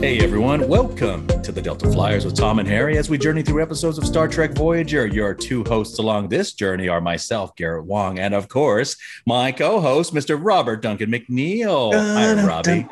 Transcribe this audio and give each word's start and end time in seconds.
Hey 0.00 0.18
everyone, 0.20 0.66
welcome 0.66 1.26
to 1.42 1.52
the 1.52 1.60
Delta 1.60 1.90
Flyers 1.92 2.24
with 2.24 2.34
Tom 2.34 2.58
and 2.58 2.66
Harry 2.66 2.96
as 2.96 3.10
we 3.10 3.18
journey 3.18 3.42
through 3.42 3.62
episodes 3.62 3.98
of 3.98 4.06
Star 4.06 4.26
Trek 4.28 4.52
Voyager. 4.52 5.06
Your 5.06 5.34
two 5.34 5.62
hosts 5.64 5.98
along 5.98 6.28
this 6.30 6.54
journey 6.54 6.88
are 6.88 7.00
myself, 7.02 7.54
Garrett 7.54 7.84
Wang, 7.84 8.18
and 8.18 8.34
of 8.34 8.48
course, 8.48 8.96
my 9.26 9.52
co 9.52 9.78
host, 9.80 10.14
Mr. 10.14 10.38
Robert 10.40 10.80
Duncan 10.82 11.10
McNeill. 11.10 11.92
Hi, 11.92 12.42
Robbie. 12.46 12.86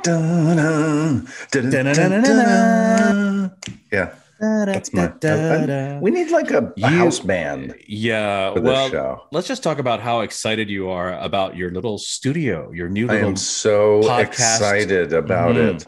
Yeah. 3.90 4.10
That's 4.40 4.92
my. 4.92 5.12
I- 5.24 5.98
we 6.00 6.10
need 6.10 6.30
like 6.30 6.50
a, 6.50 6.72
You- 6.76 6.86
house 6.86 7.20
band 7.20 7.74
Yeah, 7.88 8.52
for 8.52 8.60
this 8.60 8.68
well, 8.68 8.90
show. 8.90 9.22
let's 9.32 9.48
just 9.48 9.62
talk 9.62 9.78
about 9.78 10.00
how 10.00 10.20
excited 10.20 10.68
you 10.68 10.90
are 10.90 11.18
about 11.18 11.56
your 11.56 11.70
little 11.70 11.98
studio, 11.98 12.70
your 12.72 12.88
new 12.88 13.06
little 13.08 13.24
I 13.24 13.28
am 13.30 13.36
so 13.36 14.02
podcast. 14.02 14.22
excited 14.26 15.12
about 15.14 15.56
Mhm. 15.56 15.76
it. 15.76 15.86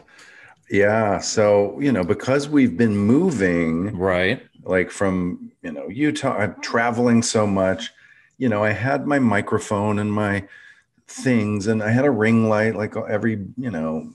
Yeah. 0.71 1.19
So, 1.19 1.79
you 1.79 1.91
know, 1.91 2.03
because 2.03 2.47
we've 2.49 2.77
been 2.77 2.95
moving 2.97 3.95
Right. 3.97 4.41
like 4.63 4.89
from, 4.89 5.51
you 5.61 5.71
know, 5.71 5.87
Utah, 5.89 6.37
I'm 6.37 6.59
traveling 6.61 7.21
so 7.21 7.45
much, 7.45 7.91
you 8.37 8.47
know, 8.49 8.63
I 8.63 8.71
had 8.71 9.05
my 9.05 9.19
microphone 9.19 9.99
and 9.99 10.11
my 10.11 10.47
things 11.07 11.67
and 11.67 11.83
I 11.83 11.89
had 11.91 12.05
a 12.05 12.11
ring 12.11 12.47
light 12.47 12.75
like 12.75 12.95
every, 12.95 13.45
you 13.57 13.69
know, 13.69 14.09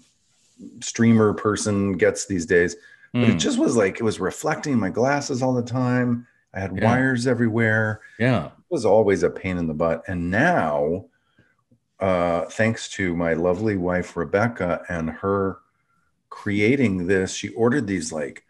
streamer 0.80 1.34
person 1.34 1.92
gets 1.98 2.26
these 2.26 2.46
days. 2.46 2.76
But 3.12 3.28
it 3.28 3.34
Hmm, 3.34 3.38
just 3.38 3.58
was 3.58 3.76
like 3.76 3.96
it 4.00 4.02
was 4.02 4.18
reflecting 4.20 4.78
my 4.78 4.90
glasses 4.90 5.42
all 5.42 5.54
the 5.54 5.62
time. 5.62 6.26
I 6.54 6.60
had 6.60 6.76
Yeah. 6.76 6.84
wires 6.86 7.26
everywhere. 7.26 8.00
yeah. 8.18 8.46
It 8.46 8.52
was 8.74 8.84
always 8.86 9.22
a 9.22 9.30
pain 9.30 9.58
in 9.58 9.66
the 9.68 9.74
butt. 9.74 10.02
And 10.08 10.30
now, 10.30 11.06
uh, 12.00 12.46
thanks 12.46 12.88
to 12.90 13.14
my 13.14 13.34
lovely 13.34 13.76
wife 13.76 14.16
Rebecca 14.16 14.82
and 14.88 15.10
her 15.10 15.58
creating 16.36 17.06
this, 17.06 17.34
she 17.34 17.48
ordered 17.54 17.86
these 17.86 18.12
like 18.12 18.44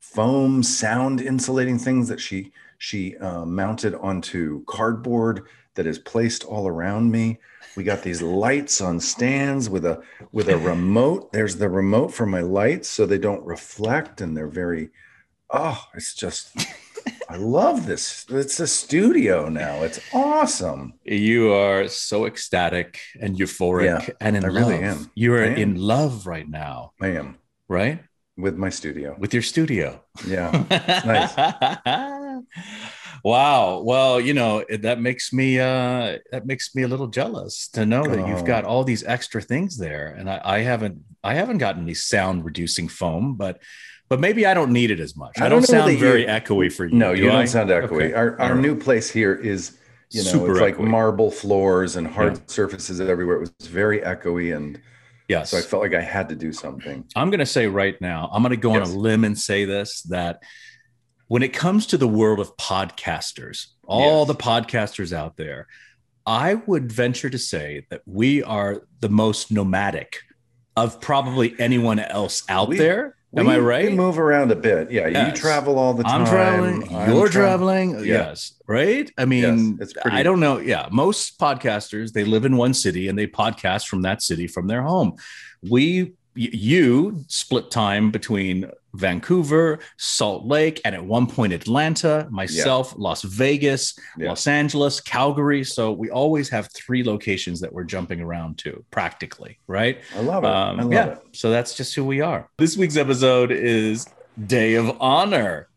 foam 0.00 0.62
sound 0.62 1.20
insulating 1.20 1.78
things 1.78 2.08
that 2.08 2.18
she 2.18 2.50
she 2.78 3.16
uh, 3.18 3.44
mounted 3.44 3.94
onto 3.94 4.64
cardboard 4.64 5.46
that 5.74 5.86
is 5.86 5.98
placed 5.98 6.42
all 6.44 6.66
around 6.66 7.10
me. 7.10 7.38
We 7.76 7.84
got 7.84 8.02
these 8.02 8.22
lights 8.22 8.80
on 8.80 8.98
stands 8.98 9.68
with 9.68 9.84
a 9.84 10.02
with 10.32 10.48
a 10.48 10.56
remote. 10.56 11.30
There's 11.32 11.56
the 11.56 11.68
remote 11.68 12.14
for 12.14 12.24
my 12.24 12.40
lights 12.40 12.88
so 12.88 13.04
they 13.04 13.18
don't 13.18 13.44
reflect 13.44 14.22
and 14.22 14.34
they're 14.34 14.48
very 14.48 14.88
oh, 15.50 15.84
it's 15.94 16.14
just 16.14 16.56
I 17.28 17.36
love 17.36 17.86
this. 17.86 18.26
It's 18.28 18.60
a 18.60 18.66
studio 18.66 19.48
now. 19.48 19.82
It's 19.82 20.00
awesome. 20.12 20.94
You 21.04 21.52
are 21.52 21.88
so 21.88 22.26
ecstatic 22.26 23.00
and 23.20 23.36
euphoric 23.38 23.84
Yeah, 23.84 24.14
and 24.20 24.36
in 24.36 24.44
I 24.44 24.48
love. 24.48 24.68
really 24.68 24.82
am. 24.82 25.10
You 25.14 25.34
are 25.34 25.44
am. 25.44 25.56
in 25.56 25.76
love 25.76 26.26
right 26.26 26.48
now, 26.48 26.92
I 27.00 27.08
am 27.08 27.38
right? 27.68 28.00
with 28.36 28.56
my 28.56 28.70
studio. 28.70 29.14
With 29.18 29.32
your 29.34 29.42
studio. 29.42 30.02
Yeah. 30.26 30.50
nice. 31.04 31.32
wow. 33.24 33.80
Well, 33.80 34.20
you 34.20 34.34
know, 34.34 34.64
that 34.80 35.00
makes 35.00 35.32
me 35.32 35.58
uh 35.60 36.18
that 36.32 36.46
makes 36.46 36.74
me 36.74 36.82
a 36.82 36.88
little 36.88 37.08
jealous 37.08 37.68
to 37.68 37.86
know 37.86 38.04
that 38.04 38.26
you've 38.28 38.42
Oh. 38.42 38.46
got 38.46 38.64
all 38.64 38.84
these 38.84 39.04
extra 39.04 39.40
things 39.40 39.76
there. 39.76 40.14
And 40.18 40.28
I, 40.30 40.40
I 40.44 40.58
haven't 40.60 40.98
I 41.22 41.34
haven't 41.34 41.58
gotten 41.58 41.82
any 41.82 41.94
sound 41.94 42.44
reducing 42.44 42.88
foam, 42.88 43.36
but 43.36 43.60
but 44.12 44.20
maybe 44.20 44.44
I 44.44 44.52
don't 44.52 44.72
need 44.74 44.90
it 44.90 45.00
as 45.00 45.16
much. 45.16 45.40
I, 45.40 45.46
I 45.46 45.48
don't, 45.48 45.60
don't 45.62 45.66
sound 45.86 45.98
very 45.98 46.20
you- 46.22 46.26
echoey 46.26 46.70
for 46.70 46.84
you. 46.84 46.94
No, 46.94 47.14
do 47.14 47.22
you 47.22 47.30
don't 47.30 47.46
sound 47.46 47.70
echoey. 47.70 47.92
Okay. 47.92 48.12
Our, 48.12 48.38
our 48.38 48.54
new 48.54 48.78
place 48.78 49.08
here 49.10 49.34
is, 49.34 49.78
you 50.10 50.22
know, 50.22 50.30
Super 50.30 50.50
it's 50.52 50.60
like 50.60 50.76
echoey. 50.76 50.86
marble 50.88 51.30
floors 51.30 51.96
and 51.96 52.06
hard 52.06 52.34
Yeah. 52.34 52.42
surfaces 52.46 53.00
everywhere. 53.00 53.36
It 53.36 53.40
was 53.40 53.68
very 53.68 54.00
echoey. 54.00 54.54
And 54.54 54.78
Yes. 55.28 55.52
so 55.52 55.56
I 55.56 55.62
felt 55.62 55.80
like 55.82 55.94
I 55.94 56.02
had 56.02 56.28
to 56.28 56.34
do 56.36 56.52
something. 56.52 57.06
I'm 57.16 57.30
going 57.30 57.40
to 57.40 57.46
say 57.46 57.68
right 57.68 57.98
now, 58.02 58.28
I'm 58.34 58.42
going 58.42 58.50
to 58.50 58.56
go 58.58 58.74
Yes. 58.74 58.90
on 58.90 58.94
a 58.94 58.98
limb 58.98 59.24
and 59.24 59.38
say 59.38 59.64
this 59.64 60.02
that 60.10 60.42
when 61.28 61.42
it 61.42 61.54
comes 61.54 61.86
to 61.86 61.96
the 61.96 62.06
world 62.08 62.38
of 62.38 62.54
podcasters, 62.58 63.68
all 63.86 64.26
Yes. 64.26 64.28
the 64.28 64.34
podcasters 64.34 65.14
out 65.14 65.38
there, 65.38 65.68
I 66.26 66.56
would 66.66 66.92
venture 66.92 67.30
to 67.30 67.38
say 67.38 67.86
that 67.88 68.02
we 68.04 68.42
are 68.42 68.82
the 69.00 69.08
most 69.08 69.50
nomadic 69.50 70.18
of 70.76 71.00
probably 71.00 71.54
anyone 71.58 71.98
else 71.98 72.42
out 72.50 72.68
We- 72.68 72.76
there. 72.76 73.16
Am 73.36 73.46
We- 73.46 73.54
I 73.54 73.58
right? 73.58 73.88
We 73.90 73.96
move 73.96 74.18
around 74.18 74.52
a 74.52 74.56
bit. 74.56 74.90
Yeah. 74.90 75.26
You 75.26 75.32
travel 75.32 75.78
all 75.78 75.94
the 75.94 76.02
time. 76.04 76.20
I'm 76.22 76.26
traveling. 76.26 76.94
I'm 76.94 77.10
you're 77.14 77.28
tra- 77.28 77.40
traveling. 77.42 77.90
Yeah. 78.00 78.04
Yes. 78.04 78.52
Right. 78.66 79.10
I 79.16 79.24
mean, 79.24 79.78
it's 79.80 79.94
pretty- 79.94 80.16
I 80.16 80.22
don't 80.22 80.38
know. 80.40 80.58
Yeah. 80.58 80.88
Most 80.90 81.38
podcasters, 81.38 82.12
they 82.12 82.24
live 82.24 82.44
in 82.44 82.56
one 82.58 82.74
city 82.74 83.08
and 83.08 83.18
they 83.18 83.26
podcast 83.26 83.86
from 83.86 84.02
that 84.02 84.20
city 84.22 84.46
from 84.46 84.66
their 84.66 84.82
home. 84.82 85.14
We, 85.62 86.12
you 86.34 87.22
split 87.28 87.70
time 87.70 88.10
between 88.10 88.70
Vancouver, 88.94 89.78
Salt 89.96 90.44
Lake, 90.46 90.80
and 90.84 90.94
at 90.94 91.04
one 91.04 91.26
point 91.26 91.52
Atlanta, 91.52 92.26
myself, 92.30 92.94
Las 92.96 93.22
Vegas, 93.22 93.98
Yeah. 94.18 94.28
Los 94.30 94.46
Angeles, 94.46 95.00
Calgary. 95.00 95.64
So 95.64 95.92
we 95.92 96.10
always 96.10 96.48
have 96.50 96.70
three 96.72 97.02
locations 97.04 97.60
that 97.60 97.72
we're 97.72 97.84
jumping 97.84 98.20
around 98.20 98.58
to 98.58 98.84
practically. 98.90 99.58
Right. 99.66 99.98
I 100.16 100.20
love 100.20 100.44
it. 100.44 100.50
Um, 100.50 100.80
I 100.80 100.82
love 100.82 100.92
yeah, 100.92 101.06
it. 101.12 101.18
so 101.32 101.50
that's 101.50 101.74
just 101.74 101.94
who 101.94 102.04
we 102.04 102.20
are. 102.20 102.48
This 102.58 102.76
week's 102.76 102.96
episode 102.96 103.50
is 103.50 104.06
Day 104.46 104.74
of 104.74 104.96
Honor. 105.00 105.68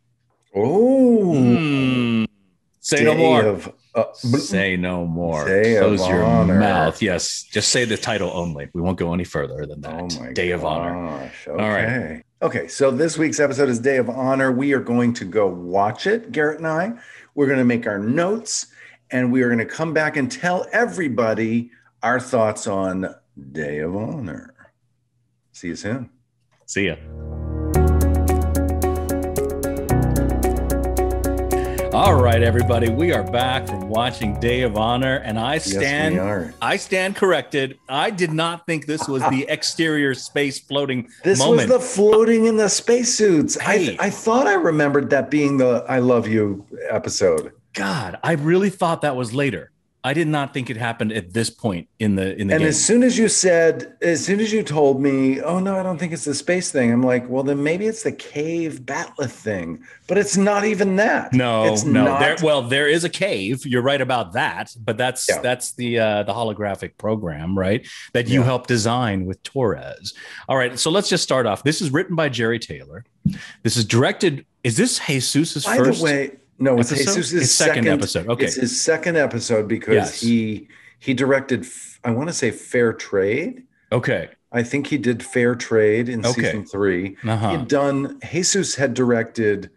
Oh, 0.53 1.33
Hmm. 1.35 2.25
Say 2.79 3.03
no 3.03 3.15
more. 3.15 3.43
of, 3.43 3.71
uh, 3.95 4.13
say 4.13 4.75
no 4.77 5.05
more. 5.05 5.45
Close 5.45 6.07
your 6.07 6.23
Honor. 6.23 6.59
mouth. 6.59 7.01
Yes, 7.01 7.43
just 7.43 7.69
say 7.69 7.85
the 7.85 7.97
title 7.97 8.31
only. 8.33 8.69
We 8.73 8.81
won't 8.81 8.97
go 8.97 9.13
any 9.13 9.23
further 9.23 9.65
than 9.65 9.81
that. 9.81 10.17
Oh 10.19 10.33
Day 10.33 10.51
of 10.51 10.65
Honor. 10.65 11.31
Okay. 11.47 11.51
All 11.51 11.69
right. 11.69 12.23
Okay. 12.41 12.67
So 12.67 12.91
this 12.91 13.17
week's 13.17 13.39
episode 13.39 13.69
is 13.69 13.79
Day 13.79 13.97
of 13.97 14.09
Honor. 14.09 14.51
We 14.51 14.73
are 14.73 14.79
going 14.79 15.13
to 15.15 15.25
go 15.25 15.47
watch 15.47 16.07
it, 16.07 16.31
Garrett 16.31 16.59
and 16.59 16.67
I. 16.67 16.93
We're 17.33 17.47
going 17.47 17.59
to 17.59 17.65
make 17.65 17.87
our 17.87 17.99
notes 17.99 18.67
and 19.11 19.31
we 19.31 19.41
are 19.43 19.47
going 19.47 19.59
to 19.59 19.65
come 19.65 19.93
back 19.93 20.17
and 20.17 20.31
tell 20.31 20.65
everybody 20.71 21.71
our 22.03 22.19
thoughts 22.19 22.67
on 22.67 23.13
Day 23.51 23.79
of 23.79 23.95
Honor. 23.95 24.53
See 25.51 25.69
you 25.69 25.75
soon. 25.75 26.09
See 26.65 26.87
ya. 26.87 26.95
All 31.95 32.13
right, 32.13 32.43
everybody, 32.43 32.89
we 32.89 33.13
are 33.13 33.23
back 33.23 33.67
from 33.67 33.87
watching 33.87 34.37
Day 34.41 34.63
of 34.63 34.75
Honor, 34.75 35.21
and 35.23 35.39
I 35.39 35.59
stand, 35.59 36.15
yes, 36.15 36.53
I 36.61 36.75
stand 36.75 37.15
corrected. 37.15 37.79
I 37.87 38.09
did 38.09 38.33
not 38.33 38.65
think 38.65 38.85
this 38.85 39.07
was 39.07 39.23
the 39.29 39.45
exterior 39.49 40.13
space 40.13 40.59
floating 40.59 41.07
This 41.23 41.39
moment. 41.39 41.69
was 41.69 41.79
the 41.79 41.79
floating 41.79 42.47
in 42.47 42.57
the 42.57 42.67
spacesuits. 42.67 43.57
Hey. 43.61 43.95
I, 43.97 44.07
I 44.07 44.09
thought 44.09 44.45
I 44.45 44.55
remembered 44.55 45.09
that 45.11 45.31
being 45.31 45.55
the 45.55 45.85
I 45.87 45.99
Love 45.99 46.27
You 46.27 46.65
episode. 46.89 47.53
God, 47.71 48.19
I 48.21 48.33
really 48.33 48.69
thought 48.69 49.01
that 49.03 49.15
was 49.15 49.33
later. 49.33 49.71
I 50.05 50.13
did 50.13 50.27
not 50.27 50.53
think 50.53 50.69
it 50.69 50.77
happened 50.77 51.11
at 51.13 51.33
this 51.33 51.49
point 51.49 51.87
in 51.97 52.15
the 52.15 52.35
in 52.39 52.47
the 52.47 52.53
And 52.53 52.61
game. 52.61 52.67
as 52.69 52.85
soon 52.85 53.01
as 53.01 53.17
you 53.17 53.27
said, 53.27 53.95
as 54.03 54.23
soon 54.23 54.39
as 54.39 54.53
you 54.53 54.61
told 54.61 55.01
me, 55.01 55.41
oh 55.41 55.57
no, 55.59 55.79
I 55.79 55.83
don't 55.83 55.97
think 55.97 56.13
it's 56.13 56.25
the 56.25 56.35
space 56.35 56.71
thing, 56.71 56.91
I'm 56.91 57.01
like, 57.01 57.27
well, 57.27 57.41
then 57.41 57.63
maybe 57.63 57.87
it's 57.87 58.03
the 58.03 58.11
cave 58.11 58.81
bat'leth 58.85 59.31
thing, 59.31 59.83
but 60.07 60.19
it's 60.19 60.37
not 60.37 60.63
even 60.63 60.95
that. 60.97 61.33
no, 61.33 61.73
it's 61.73 61.83
no. 61.83 62.03
not. 62.05 62.19
There, 62.19 62.35
well, 62.43 62.61
there 62.61 62.87
is 62.87 63.03
a 63.03 63.09
cave. 63.09 63.65
You're 63.65 63.81
right 63.81 63.99
about 63.99 64.33
that, 64.33 64.75
but 64.79 64.95
that's 64.95 65.27
Yeah. 65.27 65.39
that's 65.41 65.73
the 65.73 65.97
uh, 65.99 66.23
the 66.23 66.33
holographic 66.33 66.97
program, 66.99 67.57
right? 67.57 67.85
That 68.13 68.27
you 68.27 68.41
Yeah. 68.41 68.45
helped 68.45 68.67
design 68.67 69.25
with 69.25 69.41
Torres. 69.41 70.13
All 70.47 70.55
right, 70.57 70.77
so 70.77 70.91
let's 70.91 71.09
just 71.09 71.23
start 71.23 71.47
off. 71.47 71.63
This 71.63 71.81
is 71.81 71.89
written 71.89 72.15
by 72.15 72.29
Jeri 72.29 72.61
Taylor. 72.61 73.05
This 73.63 73.75
is 73.75 73.83
directed. 73.85 74.45
Is 74.63 74.77
this 74.77 74.99
Jesus's 74.99 75.65
By 75.65 75.77
first? 75.77 75.97
the 75.99 76.03
way, 76.05 76.31
no, 76.59 76.79
it's? 76.79 76.89
Jesus' 76.89 77.29
His 77.31 77.53
second 77.53 77.83
second, 77.83 77.87
episode. 77.99 78.27
Okay. 78.29 78.45
It's 78.45 78.55
his 78.55 78.79
second 78.79 79.17
episode 79.17 79.67
because 79.67 79.93
Yes. 79.95 80.21
he 80.21 80.67
he 80.99 81.13
directed, 81.13 81.65
I 82.03 82.11
want 82.11 82.29
to 82.29 82.33
say 82.33 82.51
Fair 82.51 82.93
Trade. 82.93 83.63
okay. 83.91 84.29
I 84.51 84.63
think 84.63 84.87
he 84.87 84.97
did 84.97 85.21
Fair 85.21 85.53
Trade 85.53 86.07
in 86.07 86.25
Okay. 86.25 86.43
season 86.43 86.65
three. 86.65 87.17
Uh-huh. 87.27 87.57
He'd 87.57 87.67
done, 87.67 88.19
Jesus 88.31 88.75
had 88.75 88.93
directed 88.93 89.69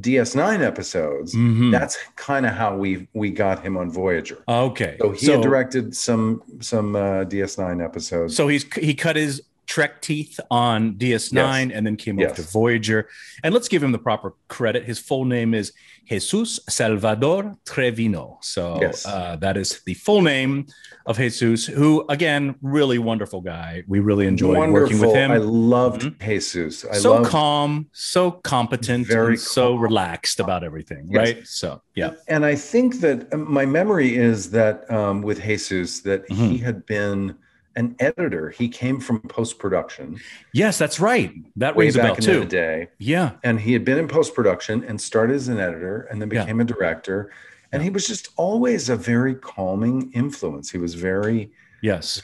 DS9 0.00 0.62
episodes. 0.62 1.34
Mhm. 1.34 1.72
That's 1.72 1.98
kind 2.14 2.46
of 2.46 2.52
how 2.52 2.76
we 2.76 3.08
we 3.12 3.30
got 3.30 3.64
him 3.64 3.76
on 3.76 3.90
Voyager. 3.90 4.38
Okay. 4.48 4.96
So 5.00 5.10
he 5.10 5.26
had 5.26 5.42
directed 5.42 5.96
some 5.96 6.42
some 6.60 6.94
uh, 6.94 7.24
DS9 7.24 7.82
episodes. 7.84 8.36
So 8.36 8.46
he's 8.46 8.64
he 8.74 8.94
cut 8.94 9.16
his 9.16 9.42
Trek 9.70 10.02
teeth 10.02 10.40
on 10.50 10.94
DS9 10.94 11.68
Yes. 11.68 11.76
and 11.76 11.86
then 11.86 11.96
came 11.96 12.18
Yes. 12.18 12.32
over 12.32 12.42
to 12.42 12.48
Voyager. 12.48 13.08
And 13.44 13.54
let's 13.54 13.68
give 13.68 13.80
him 13.84 13.92
the 13.92 14.00
proper 14.00 14.34
credit. 14.48 14.84
His 14.84 14.98
full 14.98 15.24
name 15.24 15.54
is 15.54 15.72
Jesus 16.08 16.58
Salvador 16.68 17.54
Trevino. 17.64 18.38
So 18.42 18.78
Yes. 18.80 19.06
uh, 19.06 19.36
that 19.40 19.56
is 19.56 19.80
the 19.86 19.94
full 19.94 20.22
name 20.22 20.66
of 21.06 21.18
Jesus, 21.18 21.66
who 21.66 22.04
again, 22.08 22.56
really 22.62 22.98
wonderful 22.98 23.40
guy. 23.40 23.84
We 23.86 24.00
really 24.00 24.26
enjoyed 24.26 24.70
working 24.70 24.98
with 24.98 25.14
him. 25.14 25.30
I 25.30 25.36
loved 25.36 26.02
Mhm. 26.02 26.18
Jesus. 26.26 26.84
I 26.84 26.96
so 26.96 27.12
loved, 27.14 27.30
calm, 27.30 27.86
so 27.92 28.32
competent, 28.32 29.06
Very 29.06 29.34
and 29.34 29.40
so 29.40 29.76
relaxed 29.76 30.40
about 30.40 30.64
everything, 30.64 31.08
right? 31.12 31.46
So 31.46 31.80
yeah. 31.94 32.14
And 32.26 32.44
I 32.44 32.56
think 32.56 33.00
that 33.02 33.32
um, 33.32 33.46
my 33.48 33.66
memory 33.66 34.16
is 34.16 34.50
that 34.50 34.90
um, 34.90 35.22
with 35.22 35.40
Jesus, 35.44 36.00
that 36.00 36.24
he 36.28 36.58
Mhm. 36.58 36.60
had 36.62 36.84
been, 36.86 37.36
an 37.80 37.96
editor. 37.98 38.50
He 38.50 38.68
came 38.68 39.00
from 39.00 39.20
post 39.22 39.58
production. 39.58 40.20
Yes, 40.52 40.78
that's 40.78 41.00
right. 41.00 41.32
That 41.56 41.74
way 41.74 41.86
rings 41.86 41.96
a 41.96 41.98
back 41.98 42.06
bell 42.08 42.16
in 42.18 42.22
too. 42.34 42.40
the 42.40 42.46
day. 42.46 42.88
Yeah. 42.98 43.32
And 43.42 43.58
he 43.58 43.72
had 43.72 43.84
been 43.84 43.98
in 43.98 44.06
post 44.06 44.34
production 44.34 44.84
and 44.84 45.00
started 45.00 45.34
as 45.34 45.48
an 45.48 45.58
editor 45.58 46.02
and 46.10 46.20
then 46.20 46.30
Yeah. 46.30 46.42
became 46.44 46.60
a 46.60 46.64
director. 46.64 47.32
And 47.72 47.82
he 47.82 47.90
was 47.90 48.06
just 48.06 48.28
always 48.36 48.88
a 48.90 48.96
very 48.96 49.34
calming 49.34 50.12
influence. 50.12 50.70
He 50.70 50.78
was 50.78 50.94
very 50.94 51.50
Yes. 51.82 52.22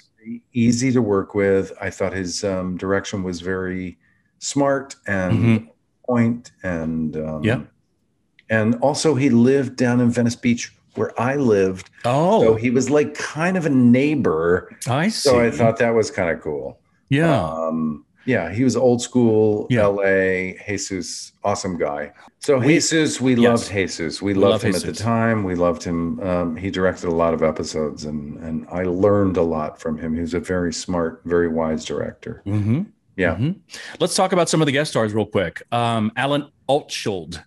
easy 0.53 0.93
to 0.93 1.01
work 1.01 1.35
with. 1.35 1.73
I 1.81 1.89
thought 1.91 2.13
his 2.13 2.45
um, 2.45 2.77
direction 2.77 3.23
was 3.23 3.41
very 3.41 3.99
smart 4.39 4.95
and 5.07 5.33
Mhm. 5.33 5.69
point 6.07 6.53
and 6.63 7.17
um, 7.17 7.43
Yeah. 7.43 7.61
and 8.51 8.75
also 8.77 9.15
he 9.15 9.31
lived 9.31 9.77
down 9.77 10.01
in 10.01 10.11
Venice 10.11 10.37
Beach 10.37 10.76
where 10.97 11.19
I 11.21 11.37
lived. 11.37 11.91
Oh, 12.05 12.43
So 12.43 12.55
he 12.55 12.71
was 12.71 12.91
like 12.91 13.15
kind 13.15 13.57
of 13.57 13.67
a 13.67 13.71
neighbor. 13.71 14.75
I 14.89 15.09
see. 15.09 15.29
So 15.31 15.41
I 15.41 15.51
thought 15.51 15.79
that 15.79 15.95
was 15.95 16.11
kind 16.11 16.31
of 16.31 16.41
cool. 16.43 16.79
yeah. 17.09 17.43
Um, 17.45 18.03
yeah, 18.25 18.51
he 18.53 18.65
was 18.65 18.75
old 18.77 19.01
school 19.01 19.69
Yeah. 19.71 19.87
LA, 19.87 20.55
Jesus, 20.67 21.31
awesome 21.45 21.79
guy. 21.79 22.13
So 22.41 22.59
We- 22.59 22.67
Jesus, 22.75 23.21
we 23.21 23.35
Yes. 23.37 23.45
loved 23.45 23.71
Jesus. 23.71 24.21
We, 24.21 24.33
We 24.35 24.41
loved 24.41 24.51
love 24.51 24.63
him 24.65 24.75
at 24.75 24.83
the 24.83 24.93
time. 24.93 25.45
We 25.45 25.55
loved 25.55 25.85
him. 25.85 26.19
Um, 26.21 26.57
he 26.57 26.71
directed 26.71 27.07
a 27.09 27.13
lot 27.15 27.35
of 27.35 27.43
episodes 27.45 28.05
and 28.05 28.37
and 28.43 28.67
I 28.71 28.83
learned 28.83 29.37
a 29.37 29.43
lot 29.43 29.81
from 29.81 29.97
him. 29.99 30.13
He 30.15 30.21
was 30.23 30.35
a 30.35 30.41
very 30.41 30.73
smart, 30.73 31.21
very 31.25 31.47
wise 31.47 31.85
director. 31.85 32.43
hmm 32.45 32.81
Yeah. 33.17 33.37
Mhm. 33.37 33.61
Let's 34.01 34.17
talk 34.17 34.33
about 34.33 34.49
some 34.49 34.61
of 34.61 34.67
the 34.67 34.73
guest 34.73 34.91
stars 34.91 35.15
real 35.15 35.27
quick. 35.27 35.63
Um, 35.71 36.11
Alan 36.17 36.47
Altschuld. 36.69 37.41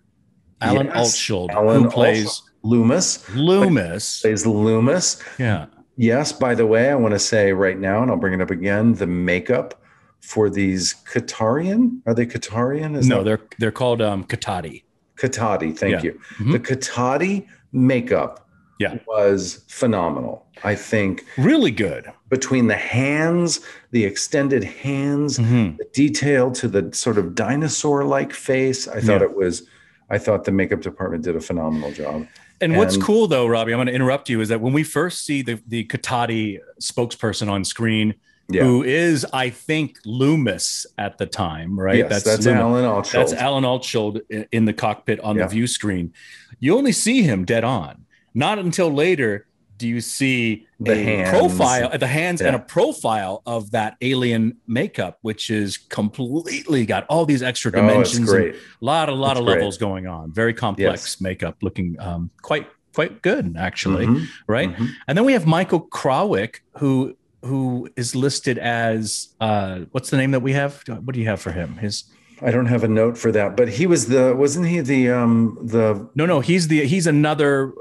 Alan 0.61 0.87
Yes, 0.87 0.95
Altschuld, 0.97 1.49
Alan 1.51 1.83
who 1.83 1.89
plays 1.89 2.41
Lumas 2.63 3.23
Lumas. 3.35 4.25
is 4.25 4.45
Lumas. 4.45 5.21
Yeah. 5.39 5.67
Yes, 5.97 6.31
by 6.31 6.55
the 6.55 6.65
way, 6.65 6.89
I 6.89 6.95
want 6.95 7.13
to 7.13 7.19
say 7.19 7.51
right 7.53 7.77
now, 7.77 8.01
and 8.01 8.09
I'll 8.11 8.17
bring 8.17 8.33
it 8.33 8.41
up 8.41 8.51
again, 8.51 8.93
the 8.93 9.07
makeup 9.07 9.81
for 10.21 10.49
these 10.49 10.95
Qatarian, 11.11 12.01
are 12.05 12.13
they 12.13 12.25
Qatarian? 12.25 12.95
Is 12.95 13.07
no, 13.07 13.17
that- 13.17 13.23
they're 13.25 13.39
they're 13.59 13.71
called 13.71 14.01
um, 14.01 14.23
Caatati. 14.23 14.83
Caatati, 15.17 15.77
thank 15.77 15.95
Yeah. 15.95 16.01
you. 16.03 16.19
Mhm. 16.37 16.51
The 16.53 16.59
Caatati 16.59 17.45
makeup 17.73 18.47
Yeah. 18.79 18.97
was 19.07 19.63
phenomenal. 19.67 20.45
I 20.63 20.75
think 20.75 21.25
Really 21.37 21.71
good. 21.71 22.11
between 22.29 22.67
the 22.67 22.75
hands, 22.75 23.59
the 23.91 24.03
extended 24.05 24.63
hands, 24.63 25.37
Mhm. 25.39 25.77
the 25.77 25.85
detail 25.93 26.51
to 26.51 26.67
the 26.67 26.89
sort 26.93 27.17
of 27.17 27.35
dinosaur-like 27.35 28.33
face, 28.33 28.87
I 28.87 28.99
thought 29.01 29.21
Yeah. 29.21 29.27
it 29.27 29.35
was 29.35 29.63
I 30.11 30.17
thought 30.17 30.45
the 30.45 30.51
makeup 30.51 30.81
department 30.81 31.23
did 31.23 31.35
a 31.35 31.39
phenomenal 31.39 31.91
job. 31.91 32.25
And 32.61 32.75
what's 32.77 32.97
cool 32.97 33.27
though, 33.27 33.47
Robbie, 33.47 33.73
I'm 33.73 33.77
going 33.77 33.87
to 33.87 33.93
interrupt 33.93 34.29
you, 34.29 34.41
is 34.41 34.49
that 34.49 34.61
when 34.61 34.73
we 34.73 34.83
first 34.83 35.25
see 35.25 35.41
the 35.41 35.61
the 35.67 35.85
Caatati 35.85 36.59
spokesperson 36.81 37.49
on 37.49 37.63
screen, 37.63 38.15
Yeah. 38.49 38.63
who 38.63 38.83
is 38.83 39.25
I 39.31 39.49
think 39.49 40.01
Lumas 40.03 40.85
at 40.97 41.17
the 41.17 41.25
time, 41.25 41.79
right? 41.79 41.97
yes, 41.97 42.23
that's, 42.23 42.45
Lumas. 42.45 42.55
Alan 42.55 42.85
Altschuld. 42.85 43.11
That's 43.13 43.33
Alan 43.33 43.63
Altschuld 43.63 44.21
i- 44.33 44.47
in 44.51 44.65
the 44.65 44.73
cockpit 44.73 45.19
on 45.21 45.37
Yeah. 45.37 45.43
the 45.43 45.49
view 45.49 45.67
screen. 45.67 46.13
You 46.59 46.77
only 46.77 46.91
see 46.91 47.21
him 47.21 47.45
dead 47.45 47.63
on. 47.63 48.05
Not 48.33 48.59
until 48.59 48.91
later 48.91 49.45
do 49.79 49.87
you 49.87 50.01
see 50.01 50.67
The 50.79 50.91
a 50.91 51.03
hands. 51.03 51.29
profile, 51.29 51.97
the 51.97 52.05
hands 52.07 52.41
and 52.41 52.55
a 52.55 52.59
profile 52.59 53.41
of 53.45 53.71
that 53.71 53.95
alien 54.01 54.57
makeup, 54.67 55.17
which 55.21 55.49
is 55.49 55.77
completely 55.77 56.85
got 56.85 57.05
all 57.09 57.25
these 57.25 57.41
extra 57.41 57.71
oh, 57.71 57.75
dimensions. 57.81 58.31
and. 58.31 58.53
A 58.81 58.85
lot, 58.85 59.09
a 59.09 59.13
lot 59.13 59.31
It's 59.31 59.39
of 59.39 59.45
great. 59.45 59.55
levels 59.55 59.77
going 59.77 60.05
on. 60.05 60.31
Very 60.33 60.53
complex 60.53 61.19
makeup, 61.21 61.55
looking 61.63 61.95
um, 61.99 62.29
quite 62.41 62.67
quite 62.93 63.21
good 63.21 63.55
actually, 63.57 64.05
Mhm, 64.07 64.27
right? 64.47 64.75
mhm. 64.75 64.89
And 65.07 65.17
then 65.17 65.23
we 65.25 65.33
have 65.33 65.45
Michael 65.45 65.81
Krawic, 65.87 66.57
who 66.77 67.15
who 67.45 67.87
is 67.95 68.15
listed 68.15 68.57
as 68.57 69.29
uh, 69.39 69.79
what's 69.91 70.09
the 70.09 70.17
name 70.17 70.31
that 70.31 70.41
we 70.41 70.51
have? 70.53 70.83
What 70.87 71.13
do 71.13 71.19
you 71.21 71.27
have 71.27 71.39
for 71.39 71.51
him? 71.51 71.77
His 71.77 72.03
I 72.41 72.51
don't 72.51 72.67
have 72.67 72.83
a 72.83 72.87
note 72.87 73.17
for 73.17 73.31
that, 73.33 73.57
but 73.57 73.67
he 73.69 73.85
was 73.87 74.07
the 74.07 74.35
wasn't 74.35 74.67
he 74.67 74.79
the 74.79 75.09
um 75.11 75.57
the 75.61 76.09
No, 76.15 76.25
no, 76.25 76.39
he's 76.39 76.67
the 76.67 76.85
he's 76.85 77.07
another. 77.07 77.73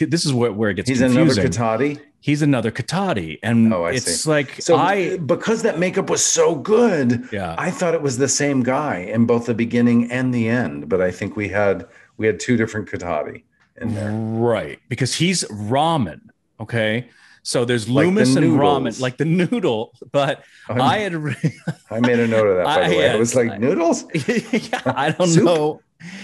This 0.00 0.24
is 0.24 0.32
where, 0.32 0.52
where 0.52 0.70
it 0.70 0.74
gets 0.74 0.88
he's 0.88 1.00
confusing. 1.00 1.44
another 1.44 1.48
Caatati. 1.48 2.00
he's 2.20 2.40
another 2.42 2.70
Caatati, 2.70 3.38
and 3.42 3.72
Oh, 3.74 3.84
I 3.84 3.92
it's 3.92 4.22
see. 4.22 4.30
like 4.30 4.60
So 4.62 4.76
I 4.76 5.18
because 5.18 5.62
that 5.62 5.78
makeup 5.78 6.08
was 6.10 6.24
so 6.24 6.54
good, 6.54 7.28
yeah 7.32 7.54
I 7.58 7.70
thought 7.70 7.94
it 7.94 8.02
was 8.02 8.18
the 8.18 8.28
same 8.28 8.62
guy 8.62 8.96
in 8.98 9.26
both 9.26 9.46
the 9.46 9.54
beginning 9.54 10.10
and 10.10 10.32
the 10.32 10.48
end, 10.48 10.88
but 10.88 11.00
I 11.00 11.10
think 11.10 11.36
we 11.36 11.48
had 11.48 11.86
we 12.16 12.26
had 12.26 12.40
two 12.40 12.56
different 12.56 12.88
Caatati 12.90 13.42
in 13.80 13.94
there. 13.94 14.10
right 14.12 14.78
because 14.88 15.14
he's 15.14 15.44
ramen. 15.44 16.20
Okay, 16.60 17.08
so 17.48 17.64
there's 17.64 17.88
Like 17.88 18.04
the 18.04 18.10
Lumas 18.12 18.36
and 18.36 18.46
ramen, 18.58 19.00
like 19.00 19.16
the 19.16 19.24
noodle. 19.24 19.94
But 20.12 20.44
I'm- 20.68 20.82
I 20.82 20.98
had 20.98 21.14
I 21.90 22.00
made 22.00 22.18
a 22.18 22.26
note 22.28 22.46
of 22.46 22.56
that 22.58 22.64
by 22.64 22.82
I- 22.84 22.88
the 22.90 22.96
way. 22.98 23.10
I 23.10 23.16
was 23.16 23.34
like 23.34 23.50
I- 23.50 23.56
noodles. 23.56 24.04
yeah, 24.14 24.82
I 24.84 25.12
don't 25.12 25.28
Soup? 25.28 25.44
know. 25.44 25.80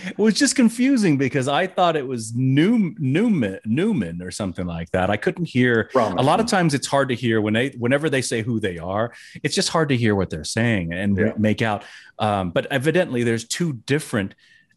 It 0.06 0.18
was 0.18 0.34
just 0.34 0.54
confusing 0.54 1.16
because 1.16 1.48
I 1.48 1.66
thought 1.66 1.96
it 1.96 2.06
was 2.06 2.32
New, 2.34 2.94
Newman 2.98 3.58
Newman 3.64 4.20
or 4.22 4.30
something 4.30 4.66
like 4.66 4.90
that. 4.90 5.08
I 5.10 5.16
couldn't 5.16 5.46
hear 5.46 5.88
Ramen. 5.94 6.18
a 6.18 6.22
lot 6.22 6.38
of 6.40 6.46
times 6.46 6.74
it's 6.74 6.86
hard 6.86 7.08
to 7.08 7.14
hear 7.14 7.40
when 7.40 7.54
they 7.54 7.70
whenever 7.70 8.10
they 8.10 8.20
say 8.22 8.42
who 8.42 8.60
they 8.60 8.76
are 8.78 9.12
it's 9.42 9.54
just 9.54 9.70
hard 9.70 9.88
to 9.88 9.96
hear 9.96 10.14
what 10.14 10.28
they're 10.30 10.44
saying 10.44 10.92
and 10.92 11.16
Yeah. 11.18 11.32
make 11.38 11.60
out 11.62 11.82
um, 12.20 12.50
but 12.50 12.66
evidently 12.70 13.24
there's 13.24 13.44
two 13.48 13.72
different 13.86 14.34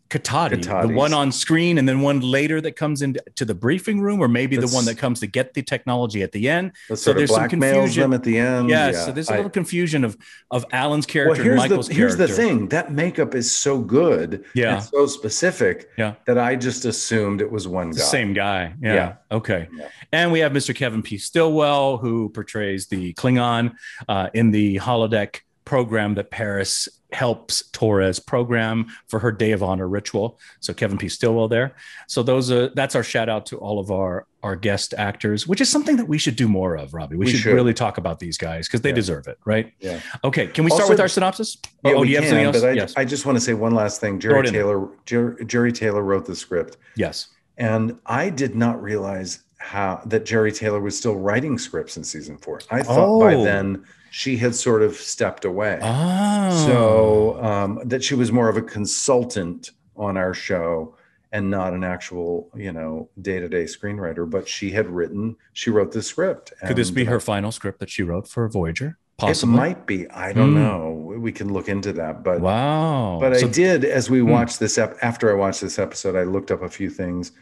Caatati, 0.10 0.88
the 0.88 0.94
one 0.94 1.14
on 1.14 1.32
screen 1.32 1.78
and 1.78 1.88
then 1.88 2.02
one 2.02 2.22
later 2.22 2.62
that 2.62 2.76
comes 2.76 3.02
into 3.02 3.22
the 3.46 3.54
briefing 3.56 4.00
room 4.02 4.20
or 4.22 4.28
maybe 4.28 4.56
the 4.58 4.68
one 4.70 4.86
that 4.86 4.98
comes 4.98 5.20
to 5.20 5.28
get 5.28 5.54
the 5.54 5.62
technology 5.62 6.22
at 6.24 6.32
the 6.32 6.48
end 6.50 6.72
so 6.96 7.14
there's 7.14 7.34
some 7.34 7.50
confusion. 7.50 8.02
them 8.02 8.14
at 8.14 8.24
the 8.24 8.38
end. 8.38 8.70
yeah, 8.70 8.92
Yeah, 8.92 9.06
so 9.06 9.12
there's 9.12 9.30
a 9.30 9.36
little 9.36 9.50
confusion 9.50 10.04
of 10.04 10.18
of 10.52 10.66
alan's 10.72 11.06
well, 11.08 11.12
character 11.14 11.42
and 11.42 11.44
here's 11.44 11.58
michael's 11.58 11.88
the 11.90 11.94
here's 11.94 12.18
the 12.18 12.28
thing. 12.28 12.68
That 12.70 12.92
makeup 12.92 13.36
is 13.36 13.52
so 13.54 13.80
good, 13.80 14.46
Yeah. 14.54 14.76
and 14.76 14.84
so 14.84 15.08
specific, 15.08 15.90
Yeah. 15.98 16.14
that 16.26 16.38
I 16.38 16.56
just 16.56 16.86
assumed 16.86 17.42
it 17.42 17.52
was 17.52 17.68
one 17.68 17.92
guy. 17.92 17.98
same 18.02 18.34
guy. 18.34 18.74
Yeah. 18.82 18.94
Yeah. 18.94 19.14
Okay. 19.32 19.68
Yeah. 19.78 19.88
And 20.12 20.32
we 20.32 20.40
have 20.40 20.52
Mr. 20.54 20.74
Kevin 20.74 21.02
P. 21.02 21.18
Stillwell, 21.18 21.98
who 21.98 22.30
portrays 22.30 22.88
the 22.88 23.14
Klingon 23.16 23.74
uh, 24.08 24.30
in 24.34 24.52
the 24.52 24.76
holodeck 24.78 25.42
program 25.66 26.16
that 26.16 26.32
Paris 26.32 26.88
helps 27.14 27.70
Torres 27.72 28.20
program 28.20 28.88
for 29.08 29.20
her 29.20 29.32
Day 29.32 29.52
of 29.52 29.64
Honor 29.64 29.88
ritual. 29.88 30.40
So 30.60 30.74
Kevin 30.74 30.98
P. 30.98 31.08
Stillwell 31.08 31.48
there. 31.48 31.76
So 32.08 32.22
those 32.22 32.52
are 32.52 32.70
that's 32.70 32.96
our 32.96 33.04
shout 33.04 33.30
out 33.30 33.46
to 33.48 33.58
all 33.58 33.80
of 33.80 33.92
our 33.92 34.28
our 34.44 34.56
guest 34.56 34.94
actors, 34.98 35.48
which 35.48 35.60
is 35.62 35.70
something 35.70 35.98
that 35.98 36.06
we 36.06 36.18
should 36.18 36.36
do 36.36 36.48
more 36.48 36.76
of, 36.78 36.94
Robbie. 36.94 37.16
We, 37.18 37.26
We 37.26 37.32
should, 37.32 37.40
should. 37.42 37.54
really 37.56 37.74
talk 37.74 37.98
about 37.98 38.20
these 38.20 38.38
guys 38.38 38.68
because 38.68 38.82
they 38.82 38.90
Yeah. 38.90 38.96
deserve 38.96 39.28
it, 39.28 39.38
right? 39.46 39.74
Yeah. 39.80 40.00
Okay. 40.24 40.48
Can 40.48 40.64
we 40.64 40.70
start 40.70 40.84
Also- 40.84 40.94
with 40.94 41.00
our 41.02 41.08
synopsis? 41.08 41.58
Yeah, 41.84 41.94
oh, 41.94 42.02
we 42.02 42.08
do 42.08 42.12
you 42.12 42.18
have 42.18 42.24
can, 42.24 42.30
something 42.32 42.46
else? 42.46 42.62
but 42.62 42.70
I, 42.70 42.72
yes. 42.74 42.94
I 42.98 43.04
just 43.06 43.26
want 43.26 43.38
to 43.38 43.42
say 43.42 43.54
one 43.54 43.74
last 43.74 44.00
thing. 44.00 44.20
Jeri 44.20 44.40
it 44.44 44.48
in 44.48 44.54
there. 44.54 44.64
Taylor, 44.64 44.88
Jer- 45.06 45.38
Jeri 45.42 45.74
Taylor 45.74 46.04
wrote 46.04 46.26
the 46.26 46.36
script, 46.36 46.78
yes. 46.96 47.28
and 47.58 47.98
I 48.06 48.30
did 48.30 48.56
not 48.56 48.82
realize 48.82 49.40
how 49.60 50.02
that 50.06 50.24
Jeri 50.24 50.56
Taylor 50.56 50.80
was 50.80 50.96
still 50.98 51.16
writing 51.16 51.58
scripts 51.58 51.98
in 51.98 52.04
season 52.04 52.38
four. 52.38 52.62
I 52.70 52.84
thought 52.84 53.20
by 53.20 53.34
Oh. 53.34 53.44
then 53.44 53.84
she 54.18 54.36
had 54.36 54.56
sort 54.56 54.82
of 54.82 54.96
stepped 54.96 55.46
away. 55.46 55.78
Oh. 55.80 56.66
So 56.66 57.44
um, 57.44 57.80
that 57.86 58.04
she 58.04 58.16
was 58.16 58.32
more 58.32 58.50
of 58.50 58.58
a 58.58 58.64
consultant 58.64 59.70
on 59.96 60.18
our 60.18 60.34
show 60.34 60.96
and 61.32 61.52
not 61.52 61.74
an 61.74 61.84
actual, 61.84 62.50
you 62.56 62.72
know, 62.72 63.10
day-to-day 63.22 63.66
screenwriter. 63.66 64.28
But 64.28 64.48
she 64.48 64.72
had 64.72 64.90
written, 64.90 65.36
she 65.54 65.70
wrote 65.70 65.92
the 65.92 66.02
script. 66.02 66.52
could 66.66 66.78
this 66.78 66.90
be 66.90 67.04
her 67.04 67.20
final 67.20 67.52
script 67.52 67.80
that 67.80 67.92
she 67.92 68.02
wrote 68.02 68.28
for 68.28 68.50
Voyager? 68.50 68.88
It 69.20 69.22
Possibly. 69.22 69.56
might 69.56 69.86
be. 69.86 70.10
I 70.10 70.34
don't 70.34 70.54
Hmm. 70.54 70.64
know. 70.64 71.16
We 71.20 71.32
can 71.32 71.54
look 71.54 71.70
into 71.70 71.94
that. 71.94 72.24
But 72.24 72.42
Wow. 72.42 73.20
but 73.22 73.38
So- 73.40 73.46
I 73.48 73.52
did 73.52 73.86
as 73.86 74.10
we 74.10 74.20
Hmm. 74.22 74.30
watched 74.32 74.60
this 74.60 74.80
ep- 74.80 74.98
after 75.04 75.30
I 75.30 75.36
watched 75.36 75.62
this 75.62 75.78
episode, 75.78 76.16
I 76.16 76.24
looked 76.24 76.50
up 76.50 76.64
a 76.64 76.70
few 76.70 76.90
things. 76.90 77.34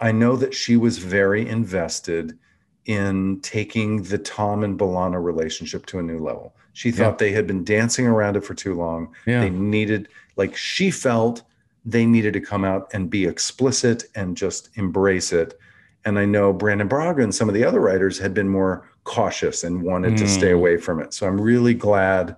I 0.00 0.10
know 0.12 0.36
that 0.36 0.54
she 0.54 0.78
was 0.78 0.96
very 0.96 1.46
invested 1.46 2.38
in 2.86 3.40
taking 3.40 4.02
the 4.04 4.18
Tom 4.18 4.62
and 4.62 4.78
B'Elanna 4.78 5.22
relationship 5.22 5.86
to 5.86 5.98
a 5.98 6.02
new 6.02 6.18
level. 6.18 6.54
She 6.74 6.90
thought 6.90 7.18
they 7.18 7.32
had 7.32 7.46
been 7.46 7.64
dancing 7.64 8.06
around 8.06 8.36
it 8.36 8.44
for 8.44 8.52
too 8.54 8.74
long. 8.74 9.14
yeah. 9.26 9.40
They 9.40 9.50
needed, 9.50 10.08
like 10.36 10.56
she 10.56 10.90
felt 10.90 11.42
they 11.84 12.04
needed 12.04 12.32
to 12.34 12.40
come 12.40 12.64
out 12.64 12.90
and 12.92 13.08
be 13.08 13.26
explicit 13.26 14.04
and 14.14 14.36
just 14.36 14.70
embrace 14.76 15.32
it. 15.32 15.58
And 16.04 16.18
I 16.18 16.24
know 16.24 16.52
Brannon 16.52 16.88
Braga 16.88 17.22
and 17.22 17.34
some 17.34 17.48
of 17.48 17.54
the 17.54 17.64
other 17.64 17.80
writers 17.80 18.18
had 18.18 18.34
been 18.34 18.48
more 18.48 18.88
cautious 19.04 19.64
and 19.64 19.82
wanted 19.82 20.16
to 20.18 20.26
stay 20.28 20.50
Mm. 20.50 20.54
away 20.56 20.76
from 20.78 21.00
it. 21.00 21.14
So 21.14 21.26
I'm 21.26 21.40
really 21.40 21.74
glad 21.74 22.36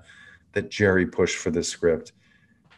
that 0.52 0.70
Jeri 0.70 1.10
pushed 1.10 1.36
for 1.36 1.50
this 1.50 1.68
script 1.68 2.12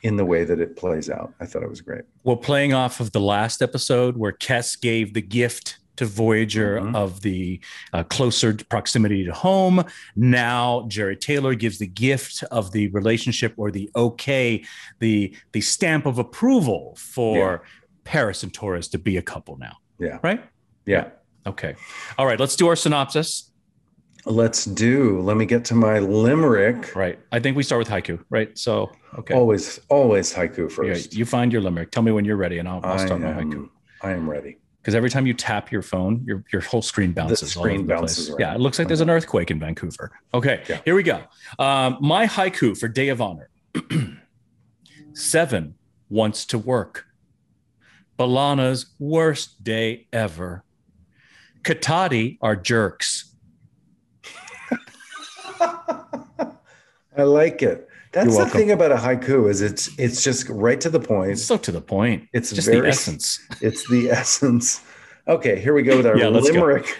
in 0.02 0.16
the 0.16 0.24
way 0.24 0.44
that 0.44 0.60
it 0.60 0.76
plays 0.76 1.10
out. 1.10 1.32
I 1.40 1.46
thought 1.46 1.62
it 1.62 1.68
was 1.68 1.80
great. 1.80 2.02
well, 2.22 2.36
playing 2.36 2.72
off 2.72 3.00
of 3.00 3.12
the 3.12 3.20
last 3.20 3.60
episode 3.62 4.16
where 4.16 4.32
Kes 4.32 4.80
gave 4.80 5.12
the 5.14 5.22
gift 5.22 5.78
to 5.98 6.06
Voyager 6.06 6.80
Mhm. 6.80 6.94
of 6.96 7.20
the 7.22 7.60
uh, 7.92 8.02
closer 8.04 8.54
proximity 8.54 9.24
to 9.24 9.32
home. 9.32 9.84
Now 10.16 10.86
Jeri 10.88 11.18
Taylor 11.20 11.54
gives 11.54 11.78
the 11.78 11.86
gift 11.86 12.42
of 12.50 12.72
the 12.72 12.88
relationship 12.88 13.52
or 13.56 13.70
the 13.70 13.90
okay, 13.94 14.64
the 15.00 15.34
the 15.52 15.60
stamp 15.60 16.06
of 16.06 16.18
approval 16.18 16.96
for 16.98 17.62
Paris 18.04 18.42
and 18.42 18.52
Torres 18.54 18.88
to 18.88 18.98
be 18.98 19.16
a 19.16 19.22
couple 19.22 19.56
now. 19.58 19.76
Yeah. 19.98 20.18
Right? 20.22 20.42
Yeah. 20.86 21.10
Okay. 21.46 21.74
All 22.18 22.26
right. 22.26 22.38
Let's 22.40 22.56
do 22.56 22.68
our 22.68 22.76
synopsis. 22.76 23.50
Let's 24.24 24.64
do. 24.64 25.20
Let 25.20 25.36
me 25.36 25.46
get 25.46 25.64
to 25.66 25.74
my 25.74 25.98
limerick. 26.00 26.94
Right. 26.94 27.18
I 27.32 27.38
think 27.40 27.56
we 27.56 27.62
start 27.62 27.78
with 27.78 27.88
haiku, 27.88 28.22
right? 28.30 28.56
So, 28.58 28.90
okay. 29.18 29.32
Always, 29.34 29.80
always 29.88 30.32
haiku 30.34 30.68
Yeah, 30.68 30.76
first. 30.94 31.14
you 31.14 31.24
find 31.24 31.52
your 31.52 31.62
limerick. 31.62 31.90
Tell 31.90 32.02
me 32.02 32.12
when 32.12 32.24
you're 32.24 32.36
ready, 32.36 32.58
and 32.58 32.68
I'll, 32.68 32.80
I'll 32.84 32.98
start 32.98 33.20
my 33.20 33.32
haiku. 33.32 33.68
I 34.02 34.10
am 34.12 34.28
ready. 34.28 34.58
Because 34.80 34.94
every 34.94 35.10
time 35.10 35.26
you 35.26 35.34
tap 35.34 35.70
your 35.72 35.82
phone, 35.82 36.22
your 36.24 36.44
your 36.52 36.62
whole 36.62 36.82
screen 36.82 37.12
bounces. 37.12 37.56
all 37.56 37.62
screen 37.64 37.80
over 37.80 37.86
the 37.88 37.94
bounces 37.94 38.16
place. 38.16 38.28
around. 38.30 38.40
Yeah, 38.40 38.54
it 38.54 38.60
looks 38.60 38.78
like 38.78 38.88
there's 38.88 39.00
an 39.00 39.10
earthquake 39.10 39.50
in 39.50 39.58
Vancouver. 39.60 40.12
Okay, 40.32 40.62
Yeah. 40.68 40.80
here 40.84 40.94
we 40.94 41.02
go. 41.02 41.22
Um, 41.58 41.98
my 42.00 42.26
haiku 42.26 42.78
for 42.78 42.88
Day 42.88 43.08
of 43.08 43.20
Honor. 43.20 43.50
Seven 45.12 45.74
wants 46.08 46.44
to 46.46 46.58
work. 46.58 47.04
B'Elanna's 48.18 48.86
worst 48.98 49.62
day 49.62 50.06
ever. 50.12 50.64
Caatati 51.62 52.38
are 52.40 52.56
jerks. 52.56 53.34
I 55.60 57.22
like 57.22 57.62
it. 57.62 57.87
That's 58.12 58.36
the 58.36 58.46
thing 58.48 58.70
about 58.70 58.90
a 58.92 58.96
haiku 58.96 59.48
is 59.50 59.60
it's 59.60 59.90
it's 59.98 60.22
just 60.22 60.48
right 60.48 60.80
to 60.80 60.88
the 60.90 61.00
point. 61.00 61.32
It's 61.32 61.44
so 61.44 61.56
to 61.58 61.72
the 61.72 61.80
point. 61.80 62.28
It's 62.32 62.50
just 62.50 62.66
very- 62.68 62.80
the 62.82 62.88
essence. 62.88 63.40
It's 63.60 63.88
the 63.90 64.10
essence. 64.10 64.82
Okay, 65.26 65.60
here 65.60 65.74
we 65.74 65.82
go 65.82 65.96
with 65.98 66.06
our 66.06 66.16
Yeah, 66.16 66.28
let's 66.28 66.48
go. 66.50 66.54
limerick. 66.54 66.98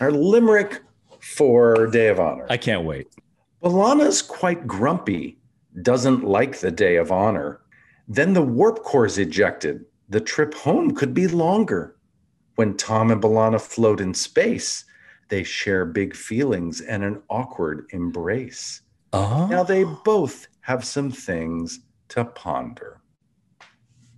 Our 0.00 0.10
limerick 0.10 0.82
for 1.20 1.86
Day 1.86 2.08
of 2.08 2.20
Honor. 2.20 2.46
I 2.50 2.56
can't 2.56 2.84
wait. 2.84 3.06
B'Elanna's 3.62 4.20
quite 4.22 4.66
grumpy, 4.66 5.38
doesn't 5.82 6.24
like 6.24 6.58
the 6.60 6.70
Day 6.70 6.96
of 6.96 7.10
Honor. 7.12 7.60
Then 8.08 8.32
the 8.34 8.42
warp 8.42 8.82
core's 8.82 9.18
ejected. 9.18 9.84
The 10.08 10.20
trip 10.20 10.52
home 10.54 10.90
could 10.94 11.14
be 11.14 11.26
longer. 11.28 11.96
When 12.56 12.76
Tom 12.76 13.10
and 13.10 13.22
B'Elanna 13.22 13.60
float 13.60 14.00
in 14.00 14.12
space, 14.12 14.84
they 15.28 15.42
share 15.44 15.84
big 15.86 16.14
feelings 16.16 16.80
and 16.80 17.02
an 17.04 17.22
awkward 17.30 17.86
embrace. 17.92 18.82
Oh, 19.12 19.46
Now 19.50 19.62
they 19.62 19.84
oh. 19.84 20.00
both 20.04 20.48
have 20.60 20.84
some 20.84 21.10
things 21.10 21.80
to 22.08 22.24
ponder. 22.24 22.99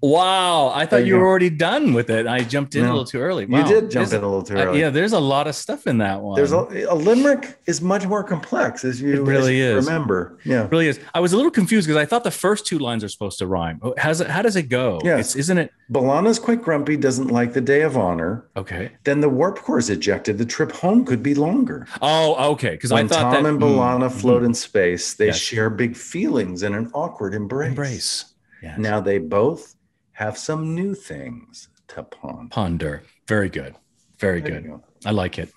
Wow! 0.02 0.72
I 0.74 0.84
thought 0.84 1.06
you 1.06 1.14
you 1.14 1.16
were 1.16 1.26
already 1.26 1.48
done 1.50 1.92
with 1.94 2.10
it. 2.10 2.26
I 2.26 2.40
jumped 2.40 2.74
in 2.74 2.84
a 2.84 2.88
little 2.88 3.04
too 3.04 3.20
early. 3.20 3.44
You 3.48 3.62
did 3.62 3.82
jump 3.90 3.92
There's- 3.92 4.12
in 4.12 4.24
a 4.24 4.26
little 4.26 4.42
too 4.42 4.58
uh, 4.58 4.64
early. 4.64 4.80
yeah, 4.80 4.90
there's 4.90 5.12
a 5.12 5.20
lot 5.20 5.46
of 5.46 5.54
stuff 5.54 5.86
in 5.86 5.98
that 5.98 6.20
one. 6.20 6.34
There's 6.36 6.50
a, 6.52 6.66
a 6.88 6.94
limerick 6.94 7.58
is 7.66 7.80
much 7.80 8.04
more 8.06 8.24
complex 8.24 8.84
as 8.84 9.00
you, 9.00 9.12
It 9.14 9.20
really 9.22 9.60
as 9.62 9.78
is. 9.78 9.86
remember. 9.86 10.38
Yeah. 10.44 10.66
really 10.72 10.88
is. 10.88 10.98
I 11.14 11.20
was 11.20 11.32
a 11.32 11.36
little 11.36 11.52
confused 11.52 11.86
because 11.86 12.00
I 12.00 12.04
thought 12.04 12.24
the 12.24 12.30
first 12.32 12.66
two 12.66 12.78
lines 12.80 13.04
are 13.04 13.08
supposed 13.08 13.38
to 13.38 13.46
rhyme. 13.46 13.78
Oh, 13.82 13.94
How's 13.96 14.20
it, 14.20 14.28
how 14.28 14.42
does 14.42 14.56
it 14.56 14.64
go? 14.68 15.00
Yes. 15.04 15.20
It's, 15.28 15.36
isn't 15.36 15.58
it? 15.58 15.72
B'Elanna's 15.92 16.38
quite 16.40 16.62
grumpy, 16.62 16.96
doesn't 16.96 17.28
like 17.28 17.52
the 17.52 17.60
day 17.60 17.82
of 17.82 17.96
honor. 17.96 18.44
Okay. 18.56 18.90
Then 19.04 19.20
the 19.20 19.28
warp 19.28 19.58
core 19.58 19.78
is 19.78 19.88
ejected. 19.88 20.36
The 20.38 20.46
trip 20.46 20.72
home 20.72 21.04
could 21.04 21.22
be 21.22 21.34
longer. 21.34 21.86
Oh, 22.00 22.52
okay. 22.54 22.70
Because 22.70 22.90
I 22.90 22.96
When 22.96 23.08
thought 23.08 23.34
Tom 23.34 23.44
that 23.44 23.48
and 23.50 23.60
mm, 23.60 23.76
B'Elanna 23.76 24.10
float 24.10 24.42
in 24.42 24.54
space, 24.54 25.14
they 25.14 25.26
Yes. 25.26 25.38
share 25.38 25.70
big 25.70 25.94
feelings 25.96 26.62
and 26.64 26.74
an 26.74 26.90
awkward 26.94 27.34
embrace. 27.34 27.68
embrace. 27.68 28.24
Yes. 28.62 28.78
Now 28.78 28.98
they 29.00 29.18
both 29.18 29.74
have 30.12 30.36
some 30.38 30.74
new 30.74 30.94
things 30.94 31.68
to 31.88 32.02
ponder. 32.02 32.48
ponder. 32.50 33.02
Very 33.28 33.48
good. 33.48 33.74
Very 34.18 34.40
There 34.40 34.60
good. 34.60 34.66
go. 34.66 34.82
I 35.04 35.10
like 35.10 35.38
it. 35.38 35.50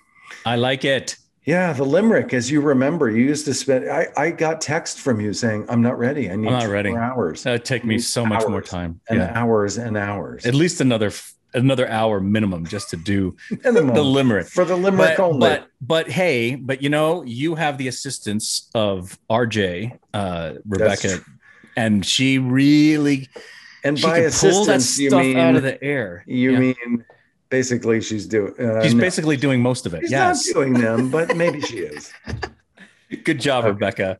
I 0.46 0.56
like 0.56 0.86
it. 0.86 1.18
Yeah, 1.46 1.74
the 1.74 1.84
limerick, 1.84 2.34
as 2.34 2.50
you 2.50 2.60
remember, 2.62 3.08
you 3.12 3.24
used 3.24 3.46
to 3.46 3.54
spend. 3.54 3.88
I, 3.88 4.08
I 4.18 4.32
got 4.32 4.62
text 4.62 5.00
from 5.00 5.22
you 5.22 5.32
saying, 5.32 5.68
"I'm 5.70 5.82
not 5.84 6.00
ready. 6.00 6.32
I 6.32 6.36
need 6.36 6.48
I'm 6.48 6.54
not 6.54 6.68
ready. 6.70 6.96
hours 6.96 7.44
That 7.44 7.52
would 7.52 7.66
take 7.66 7.86
me 7.86 8.00
so 8.00 8.26
much 8.26 8.48
more 8.48 8.64
time. 8.64 9.00
and 9.10 9.20
Yeah. 9.20 9.32
hours 9.36 9.78
and 9.78 9.96
hours." 9.96 10.44
At 10.48 10.56
least 10.56 10.82
another 10.82 11.12
another 11.54 11.88
hour 11.88 12.20
minimum 12.20 12.66
just 12.66 12.90
to 12.90 12.98
do 12.98 13.38
the 13.62 13.72
limerick. 14.04 14.48
for 14.48 14.66
the 14.66 14.76
limerick 14.76 15.18
But, 15.18 15.24
only. 15.24 15.40
but 15.40 15.68
but 15.80 16.10
hey, 16.10 16.56
but 16.56 16.82
you 16.82 16.90
know, 16.90 17.22
you 17.22 17.54
have 17.54 17.78
the 17.78 17.88
assistance 17.90 18.68
of 18.74 19.20
RJ, 19.30 19.98
uh, 20.16 20.54
Rebecca, 20.68 21.20
and 21.78 22.04
she 22.04 22.40
really 22.40 23.30
and 23.86 23.98
she 24.00 24.06
by 24.06 24.18
assistance, 24.20 24.98
you 25.00 25.12
mean 25.12 25.38
out 25.38 25.56
of 25.56 25.63
the 25.63 25.82
air. 25.84 26.24
you 26.27 26.51
Yeah. 26.51 26.60
mean 26.60 27.06
basically 27.50 28.01
she's 28.01 28.25
doing. 28.25 28.54
Uh, 28.60 28.84
She's 28.84 28.94
no, 28.96 29.00
basically 29.01 29.38
doing 29.38 29.62
most 29.62 29.86
of 29.86 29.94
it. 29.94 30.01
she's 30.01 30.12
yes. 30.12 30.48
not 30.48 30.54
doing 30.54 30.74
them, 30.74 31.10
but 31.10 31.38
maybe 31.38 31.62
she 31.62 31.77
is. 31.77 32.12
Good 33.24 33.39
job, 33.39 33.63
Okay. 33.63 33.72
Rebecca. 33.74 34.20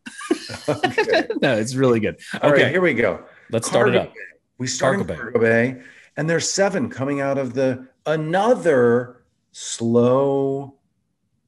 Okay. 0.70 1.28
no, 1.42 1.58
it's 1.58 1.74
really 1.76 2.00
good. 2.00 2.18
All 2.42 2.52
okay, 2.52 2.64
right, 2.64 2.72
here 2.72 2.82
we 2.82 2.94
go. 2.94 3.26
let's 3.52 3.68
start 3.68 3.90
it 3.90 3.96
up. 3.96 4.14
Bay. 4.14 4.20
We 4.60 4.68
start 4.68 4.98
Cargo 4.98 5.08
Bay. 5.14 5.20
Cargo 5.20 5.40
Bay, 5.40 5.82
and 6.18 6.30
there's 6.30 6.48
seven 6.50 6.90
coming 6.90 7.20
out 7.20 7.38
of 7.40 7.56
the 7.56 7.88
another 8.06 9.24
slow 9.52 10.76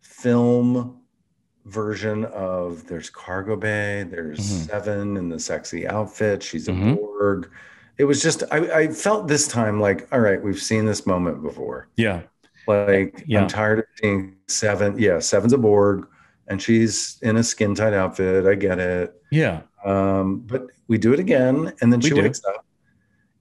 film 0.01 0.99
version 1.65 2.25
of 2.25 2.87
there's 2.87 3.09
Cargo 3.11 3.55
Bay, 3.55 4.03
there's 4.09 4.39
Mhm. 4.39 4.67
Seven 4.67 5.17
in 5.17 5.29
the 5.29 5.39
sexy 5.39 5.87
outfit. 5.87 6.41
She's 6.41 6.67
a 6.67 6.71
Mhm. 6.71 6.95
Borg. 6.95 7.49
It 7.97 8.03
was 8.05 8.21
just 8.21 8.43
I, 8.51 8.57
I 8.81 8.87
felt 8.89 9.27
this 9.27 9.47
time 9.47 9.79
like, 9.79 10.07
all 10.11 10.19
right, 10.19 10.41
we've 10.41 10.61
seen 10.61 10.85
this 10.85 11.05
moment 11.05 11.41
before. 11.41 11.87
Yeah. 11.97 12.21
Like 12.67 13.23
Yeah. 13.25 13.41
I'm 13.41 13.47
tired 13.47 13.79
of 13.79 13.85
seeing 14.01 14.35
Seven. 14.47 14.97
Yeah, 14.99 15.19
Seven's 15.19 15.53
a 15.53 15.57
Borg, 15.57 16.07
and 16.47 16.61
she's 16.61 17.17
in 17.21 17.37
a 17.37 17.43
skin 17.43 17.73
tight 17.75 17.93
outfit. 17.93 18.45
I 18.45 18.55
get 18.55 18.79
it. 18.79 19.13
Yeah. 19.31 19.61
Um, 19.85 20.39
but 20.41 20.67
we 20.87 20.97
do 20.97 21.13
it 21.13 21.19
again, 21.19 21.73
and 21.81 21.91
then 21.93 21.99
We 22.01 22.09
she 22.09 22.15
do. 22.15 22.21
wakes 22.23 22.43
up, 22.45 22.65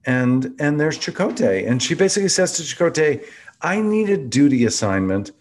and 0.05 0.55
and 0.59 0.79
there's 0.79 0.97
Chakotay, 0.97 1.67
and 1.67 1.81
she 1.81 1.93
basically 1.93 2.29
says 2.29 2.53
to 2.53 2.63
Chakotay, 2.63 3.25
"I 3.61 3.81
need 3.81 4.09
a 4.09 4.17
duty 4.17 4.65
assignment 4.65 5.31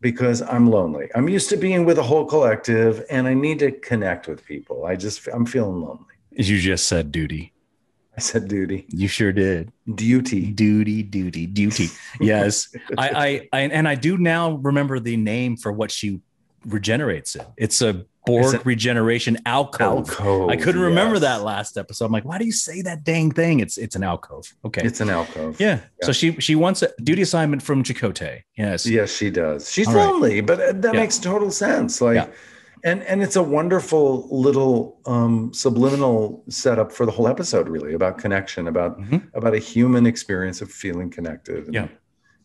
because 0.00 0.42
I'm 0.42 0.68
lonely. 0.70 1.08
I'm 1.14 1.28
used 1.28 1.48
to 1.50 1.56
being 1.56 1.84
with 1.84 1.98
a 1.98 2.02
whole 2.02 2.24
collective, 2.26 3.04
and 3.10 3.26
I 3.26 3.34
need 3.34 3.58
to 3.60 3.72
connect 3.72 4.28
with 4.28 4.44
people. 4.44 4.84
I 4.86 4.96
just 4.96 5.26
I'm 5.32 5.46
feeling 5.46 5.80
lonely." 5.80 6.04
You 6.32 6.58
just 6.58 6.86
said 6.86 7.10
duty. 7.10 7.52
I 8.16 8.20
said, 8.20 8.48
"Duty, 8.48 8.86
You 8.90 9.08
sure 9.08 9.32
did. 9.32 9.72
duty." 9.94 10.52
Duty, 10.52 11.02
duty, 11.02 11.46
duty. 11.46 11.88
Yes. 12.20 12.68
I, 12.96 13.08
I, 13.08 13.48
I, 13.52 13.60
and 13.62 13.88
I 13.88 13.94
do 13.96 14.16
now 14.18 14.52
remember 14.52 15.00
the 15.00 15.16
name 15.16 15.56
for 15.56 15.72
what 15.72 15.90
she 15.90 16.20
regenerates 16.66 17.36
it. 17.36 17.46
It's 17.56 17.82
a 17.82 18.06
Borg 18.26 18.64
regeneration 18.64 19.36
alcove. 19.44 20.08
Alcove. 20.08 20.48
I 20.48 20.56
couldn't 20.56 20.80
remember 20.80 21.16
yes. 21.16 21.22
that 21.22 21.42
last 21.42 21.76
episode. 21.76 22.06
I'm 22.06 22.12
like, 22.12 22.24
why 22.24 22.38
do 22.38 22.46
you 22.46 22.52
say 22.52 22.80
that 22.82 23.04
dang 23.04 23.30
thing? 23.30 23.60
It's 23.60 23.76
it's 23.76 23.96
an 23.96 24.02
alcove. 24.02 24.50
Okay. 24.64 24.80
It's 24.82 25.00
an 25.00 25.10
alcove. 25.10 25.60
yeah. 25.60 25.80
Yeah. 26.00 26.06
So 26.06 26.12
she 26.12 26.32
she 26.40 26.54
wants 26.54 26.80
a 26.82 26.88
duty 27.02 27.20
assignment 27.20 27.62
from 27.62 27.82
Chakotay. 27.82 28.42
Yes. 28.56 28.86
Yes, 28.86 29.14
she 29.14 29.28
does. 29.30 29.70
She's 29.70 29.88
All 29.88 29.94
right. 29.94 30.06
lonely, 30.06 30.40
but 30.40 30.58
uh, 30.58 30.72
that 30.72 30.94
Yeah. 30.94 31.00
makes 31.00 31.18
total 31.18 31.50
sense. 31.50 32.00
Like, 32.00 32.14
Yeah. 32.16 32.26
And 32.84 33.02
and 33.04 33.22
it's 33.22 33.34
a 33.36 33.42
wonderful 33.42 34.28
little 34.30 35.00
um, 35.06 35.52
subliminal 35.54 36.44
setup 36.50 36.92
for 36.92 37.06
the 37.06 37.12
whole 37.12 37.26
episode, 37.26 37.68
really, 37.68 37.94
about 37.94 38.18
connection, 38.18 38.68
about 38.68 39.00
Mhm. 39.00 39.22
about 39.34 39.54
a 39.54 39.58
human 39.58 40.06
experience 40.06 40.60
of 40.60 40.70
feeling 40.70 41.10
connected. 41.10 41.64
And, 41.66 41.74
Yeah. 41.74 41.88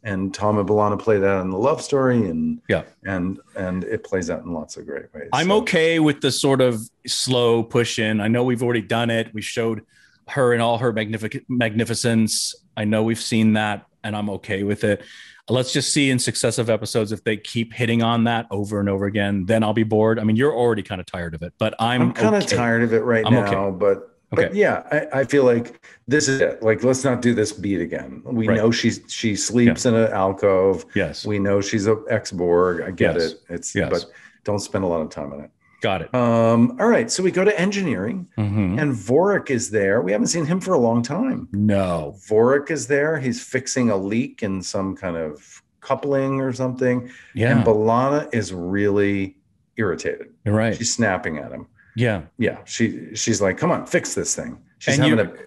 And 0.02 0.34
Tom 0.34 0.58
and 0.58 0.66
B'Elanna 0.68 0.98
play 0.98 1.20
that 1.20 1.42
in 1.42 1.50
the 1.50 1.58
love 1.58 1.82
story, 1.82 2.26
and 2.30 2.62
Yeah. 2.70 2.84
and 3.06 3.38
and 3.58 3.84
it 3.84 4.06
plays 4.06 4.30
out 4.30 4.44
in 4.46 4.54
lots 4.54 4.78
of 4.78 4.86
great 4.88 5.14
ways. 5.14 5.28
I'm 5.34 5.50
So- 5.50 5.58
okay 5.58 6.00
with 6.00 6.22
the 6.22 6.32
sort 6.32 6.62
of 6.62 6.90
slow 7.06 7.62
push 7.62 8.00
in. 8.00 8.22
I 8.22 8.30
know 8.30 8.46
we've 8.46 8.64
already 8.64 8.82
done 8.82 9.10
it. 9.10 9.34
We 9.34 9.42
showed 9.42 9.82
her 10.30 10.54
in 10.54 10.62
all 10.62 10.78
her 10.78 10.94
magnific- 10.94 11.44
magnificence. 11.50 12.56
I 12.78 12.86
know 12.86 13.04
we've 13.04 13.20
seen 13.20 13.54
that, 13.54 13.86
and 14.06 14.16
I'm 14.16 14.30
okay 14.30 14.64
with 14.64 14.86
it. 14.86 15.02
Let's 15.50 15.74
just 15.74 15.94
see 15.94 16.10
in 16.10 16.20
successive 16.20 16.70
episodes 16.70 17.12
if 17.12 17.24
they 17.24 17.38
keep 17.38 17.74
hitting 17.74 18.04
on 18.04 18.24
that 18.26 18.48
over 18.52 18.80
and 18.80 18.88
over 18.90 19.06
again. 19.06 19.46
Then 19.46 19.64
I'll 19.64 19.74
be 19.74 19.84
bored. 19.84 20.20
I 20.20 20.24
mean, 20.24 20.36
you're 20.36 20.54
already 20.56 20.84
kind 20.84 21.02
of 21.02 21.08
tired 21.08 21.34
of 21.34 21.42
it, 21.42 21.54
but 21.58 21.74
I'm, 21.80 22.02
I'm, 22.02 22.14
kind 22.14 22.36
of 22.36 22.44
okay. 22.44 22.56
tired 22.56 22.84
of 22.84 22.94
it 22.94 23.04
right 23.04 23.26
I'm 23.26 23.34
now, 23.34 23.66
okay. 23.66 23.78
but 23.78 24.16
but 24.32 24.54
yeah, 24.54 24.84
I, 24.92 25.22
I 25.22 25.24
feel 25.24 25.44
like 25.44 25.84
this 26.08 26.28
is 26.28 26.40
it. 26.40 26.62
Like, 26.62 26.84
let's 26.84 27.04
not 27.04 27.22
do 27.22 27.34
this 27.34 27.52
beat 27.52 27.82
again. 27.82 28.22
We 28.26 28.48
Right. 28.48 28.58
know 28.58 28.70
she's 28.70 29.02
she 29.08 29.36
sleeps 29.36 29.86
in 29.86 29.96
an 29.96 30.12
alcove. 30.12 30.86
Yes, 30.94 31.26
We 31.26 31.40
know 31.40 31.62
she's 31.62 31.88
a 31.88 31.98
ex 32.10 32.32
Borg. 32.32 32.82
I 32.82 32.92
get 32.92 33.16
Yes. 33.16 33.32
it. 33.32 33.40
It's 33.50 33.76
Yes. 33.76 33.90
but 33.90 34.06
don't 34.44 34.60
spend 34.60 34.84
a 34.84 34.88
lot 34.88 35.02
of 35.02 35.10
time 35.10 35.34
on 35.34 35.42
it. 35.42 35.52
Got 35.82 36.02
it. 36.02 36.14
Um, 36.14 36.76
all 36.80 36.88
right, 36.88 37.10
so 37.10 37.24
we 37.24 37.32
go 37.32 37.46
to 37.46 37.58
engineering, 37.60 38.28
Mhm. 38.38 38.82
and 38.82 38.94
Vorik 38.94 39.50
is 39.50 39.70
there. 39.72 40.02
We 40.02 40.12
haven't 40.12 40.28
seen 40.28 40.46
him 40.46 40.60
for 40.60 40.74
a 40.74 40.78
long 40.80 41.02
time. 41.02 41.48
No, 41.54 42.16
Vorik 42.30 42.70
is 42.70 42.88
there. 42.88 43.18
He's 43.18 43.42
fixing 43.42 43.90
a 43.90 43.96
leak 43.98 44.44
in 44.44 44.62
some 44.62 44.96
kind 44.96 45.16
of 45.16 45.62
coupling 45.80 46.42
or 46.42 46.52
something. 46.52 47.10
yeah, 47.34 47.56
And 47.58 47.66
B'Elanna 47.66 48.28
is 48.34 48.54
really 48.54 49.38
irritated. 49.78 50.28
you're 50.44 50.54
right. 50.56 50.76
She's 50.76 50.94
snapping 50.94 51.38
at 51.38 51.52
him. 51.52 51.68
Yeah, 51.96 52.22
Yeah, 52.38 52.58
she 52.66 53.10
she's 53.16 53.42
like, 53.42 53.58
"Come 53.58 53.72
on, 53.72 53.86
fix 53.86 54.14
this 54.16 54.36
thing." 54.36 54.58
She's 54.78 54.98
And 55.00 55.08
you- 55.08 55.16
having 55.18 55.34
a 55.34 55.38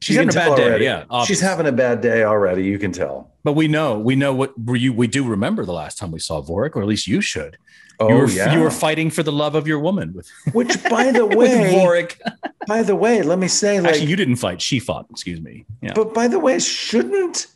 she's 0.00 0.16
having 0.16 0.30
a 0.30 0.32
bad 0.32 0.56
day. 0.56 0.64
already. 0.68 0.84
Yeah, 0.84 1.24
she's 1.24 1.40
having 1.40 1.66
a 1.66 1.72
bad 1.72 2.00
day 2.02 2.24
already. 2.24 2.64
You 2.64 2.78
can 2.78 2.92
tell. 2.92 3.32
But 3.48 3.54
we 3.54 3.66
know, 3.66 3.98
we 3.98 4.14
know 4.14 4.34
what 4.34 4.52
you. 4.68 4.92
We 4.92 5.06
do 5.06 5.24
remember 5.24 5.64
the 5.64 5.72
last 5.72 5.96
time 5.96 6.10
we 6.10 6.18
saw 6.18 6.42
Vorik, 6.42 6.76
or 6.76 6.82
at 6.82 6.86
least 6.86 7.06
you 7.06 7.22
should. 7.22 7.56
Oh 7.98 8.10
you 8.10 8.14
were 8.16 8.28
yeah. 8.28 8.52
you 8.52 8.60
were 8.60 8.70
fighting 8.70 9.08
for 9.10 9.22
the 9.22 9.32
love 9.32 9.54
of 9.54 9.66
your 9.66 9.78
woman 9.78 10.12
with, 10.12 10.28
Which, 10.52 10.76
by 10.90 11.10
the 11.12 11.24
way, 11.24 11.72
Vorik. 11.72 12.20
by 12.66 12.82
the 12.82 12.94
way, 12.94 13.22
let 13.22 13.38
me 13.38 13.48
say, 13.48 13.80
like, 13.80 13.92
Actually, 13.94 14.10
you 14.10 14.16
didn't 14.16 14.36
fight. 14.36 14.60
She 14.60 14.78
fought. 14.80 15.06
Excuse 15.10 15.40
me. 15.40 15.64
Yeah. 15.80 15.94
But 15.94 16.12
by 16.12 16.28
the 16.28 16.38
way, 16.38 16.58
shouldn't 16.58 17.46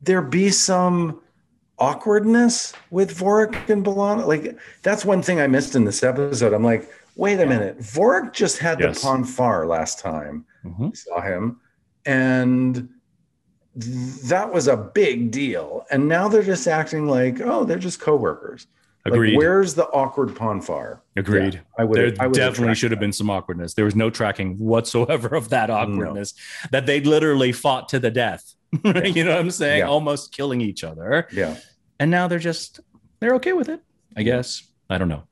there 0.00 0.22
be 0.22 0.48
some 0.48 1.20
awkwardness 1.78 2.72
with 2.90 3.14
Vorik 3.18 3.68
and 3.68 3.84
B'Elanna. 3.84 4.26
Like 4.26 4.56
that's 4.82 5.04
one 5.04 5.20
thing 5.20 5.40
I 5.40 5.46
missed 5.46 5.74
in 5.76 5.84
this 5.84 6.02
episode. 6.02 6.54
I'm 6.54 6.64
like, 6.64 6.88
wait 7.16 7.38
a 7.38 7.44
minute, 7.44 7.78
Vorik 7.80 8.32
just 8.32 8.56
had 8.58 8.80
Yes. 8.80 9.02
the 9.02 9.06
Pon 9.06 9.24
Farr 9.24 9.66
last 9.66 9.98
time 9.98 10.46
Mhm. 10.64 10.90
we 10.90 10.96
saw 10.96 11.20
him, 11.20 11.60
and 12.06 12.88
that 13.76 14.52
was 14.52 14.68
a 14.68 14.76
big 14.76 15.30
deal. 15.30 15.84
And 15.90 16.08
now 16.08 16.28
they're 16.28 16.42
just 16.42 16.66
acting 16.66 17.08
like, 17.08 17.40
oh, 17.40 17.64
they're 17.64 17.78
just 17.78 18.00
coworkers. 18.00 18.66
Like, 19.04 19.14
Agreed. 19.14 19.36
where's 19.36 19.74
the 19.74 19.86
awkward 19.88 20.34
Pon 20.34 20.62
Farr? 20.62 21.02
Agreed. 21.16 21.54
Yeah, 21.54 21.60
I 21.78 21.84
would. 21.84 22.16
there 22.16 22.24
I 22.24 22.28
definitely 22.28 22.74
should 22.74 22.90
have 22.90 23.00
been 23.00 23.12
some 23.12 23.28
awkwardness. 23.28 23.74
There 23.74 23.84
was 23.84 23.94
no 23.94 24.08
tracking 24.08 24.56
whatsoever 24.56 25.34
of 25.36 25.50
that 25.50 25.68
awkwardness 25.68 26.32
that 26.70 26.86
they 26.86 27.00
literally 27.00 27.52
fought 27.52 27.90
to 27.90 27.98
the 27.98 28.10
death. 28.10 28.54
you 28.82 29.24
know 29.24 29.32
what 29.32 29.40
I'm 29.40 29.50
saying? 29.50 29.80
Yeah. 29.80 29.88
Almost 29.88 30.32
killing 30.32 30.62
each 30.62 30.84
other. 30.84 31.28
Yeah. 31.32 31.56
And 32.00 32.10
now 32.10 32.28
they're 32.28 32.38
just 32.38 32.80
they're 33.20 33.34
okay 33.36 33.52
with 33.52 33.68
it. 33.68 33.80
I 34.16 34.22
guess. 34.22 34.62
I 34.88 34.98
don't 34.98 35.08
know. 35.08 35.24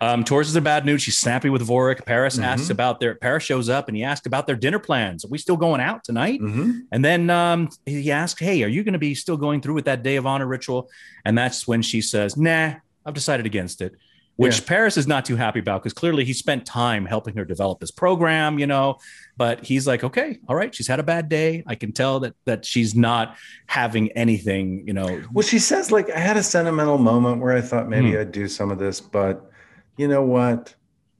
Um, 0.00 0.24
Torres 0.24 0.48
is 0.48 0.56
a 0.56 0.60
bad 0.60 0.84
news. 0.84 1.02
She's 1.02 1.18
snappy 1.18 1.50
with 1.50 1.66
Vorik. 1.66 2.04
Paris 2.04 2.38
Mhm. 2.38 2.44
asks 2.44 2.70
about 2.70 3.00
their 3.00 3.14
Paris 3.14 3.44
shows 3.44 3.68
up 3.68 3.88
and 3.88 3.96
he 3.96 4.02
asked 4.02 4.26
about 4.26 4.46
their 4.46 4.56
dinner 4.56 4.78
plans. 4.78 5.24
Are 5.24 5.28
we 5.28 5.38
still 5.38 5.56
going 5.56 5.80
out 5.80 6.04
tonight? 6.04 6.40
Mhm. 6.40 6.80
And 6.92 7.04
then 7.04 7.30
um, 7.30 7.68
he 7.86 8.10
asked, 8.10 8.40
Hey, 8.40 8.62
are 8.62 8.68
you 8.68 8.82
going 8.84 8.92
to 8.94 8.98
be 8.98 9.14
still 9.14 9.36
going 9.36 9.60
through 9.60 9.74
with 9.74 9.84
that 9.84 10.02
day 10.02 10.16
of 10.16 10.26
honor 10.26 10.46
ritual? 10.46 10.90
And 11.24 11.36
that's 11.36 11.66
when 11.68 11.82
she 11.82 12.00
says, 12.00 12.36
Nah, 12.36 12.74
I've 13.06 13.14
decided 13.14 13.46
against 13.46 13.80
it, 13.80 13.94
which 14.36 14.58
Yeah. 14.60 14.64
Paris 14.66 14.96
is 14.96 15.06
not 15.06 15.24
too 15.24 15.36
happy 15.36 15.60
about 15.60 15.82
because 15.82 15.92
clearly 15.94 16.24
he 16.24 16.32
spent 16.32 16.66
time 16.66 17.06
helping 17.06 17.36
her 17.36 17.44
develop 17.44 17.80
this 17.80 17.90
program, 17.90 18.58
you 18.58 18.66
know. 18.66 18.96
But 19.36 19.64
he's 19.64 19.86
like, 19.86 20.04
Okay, 20.04 20.38
all 20.48 20.56
right, 20.56 20.74
she's 20.74 20.86
had 20.88 21.00
a 21.00 21.02
bad 21.04 21.28
day. 21.28 21.62
I 21.66 21.74
can 21.74 21.92
tell 21.92 22.20
that 22.20 22.34
that 22.44 22.64
she's 22.64 22.94
not 22.94 23.36
having 23.66 24.10
anything, 24.12 24.84
you 24.86 24.92
know. 24.92 25.22
Well, 25.32 25.46
she 25.46 25.58
says, 25.58 25.90
like, 25.90 26.10
I 26.10 26.18
had 26.18 26.36
a 26.36 26.42
sentimental 26.42 26.98
moment 26.98 27.40
where 27.40 27.56
I 27.56 27.60
thought 27.60 27.88
maybe 27.88 28.12
Hmm. 28.12 28.18
I'd 28.18 28.32
do 28.32 28.48
some 28.48 28.70
of 28.70 28.78
this, 28.78 29.00
but 29.00 29.49
you 29.96 30.08
know 30.08 30.22
what? 30.22 30.74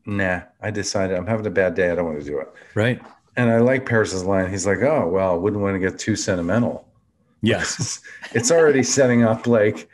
Nah, 0.07 0.41
I 0.61 0.71
decided 0.71 1.17
I'm 1.17 1.27
having 1.27 1.47
a 1.47 1.50
bad 1.50 1.75
day. 1.75 1.91
I 1.91 1.95
don't 1.95 2.07
want 2.07 2.19
to 2.21 2.25
do 2.25 2.39
it. 2.41 2.49
Right. 2.75 3.00
And 3.37 3.50
I 3.50 3.59
like 3.59 3.87
Paris's 3.87 4.25
line. 4.25 4.50
He's 4.50 4.67
like, 4.67 4.81
oh, 4.83 5.07
well, 5.09 5.33
I 5.33 5.37
wouldn't 5.37 5.62
want 5.62 5.75
to 5.75 5.79
get 5.79 5.99
too 5.99 6.17
sentimental. 6.17 6.89
Yes. 7.43 8.00
it's 8.33 8.50
already 8.50 8.83
setting 8.83 9.23
up 9.23 9.47
like, 9.47 9.89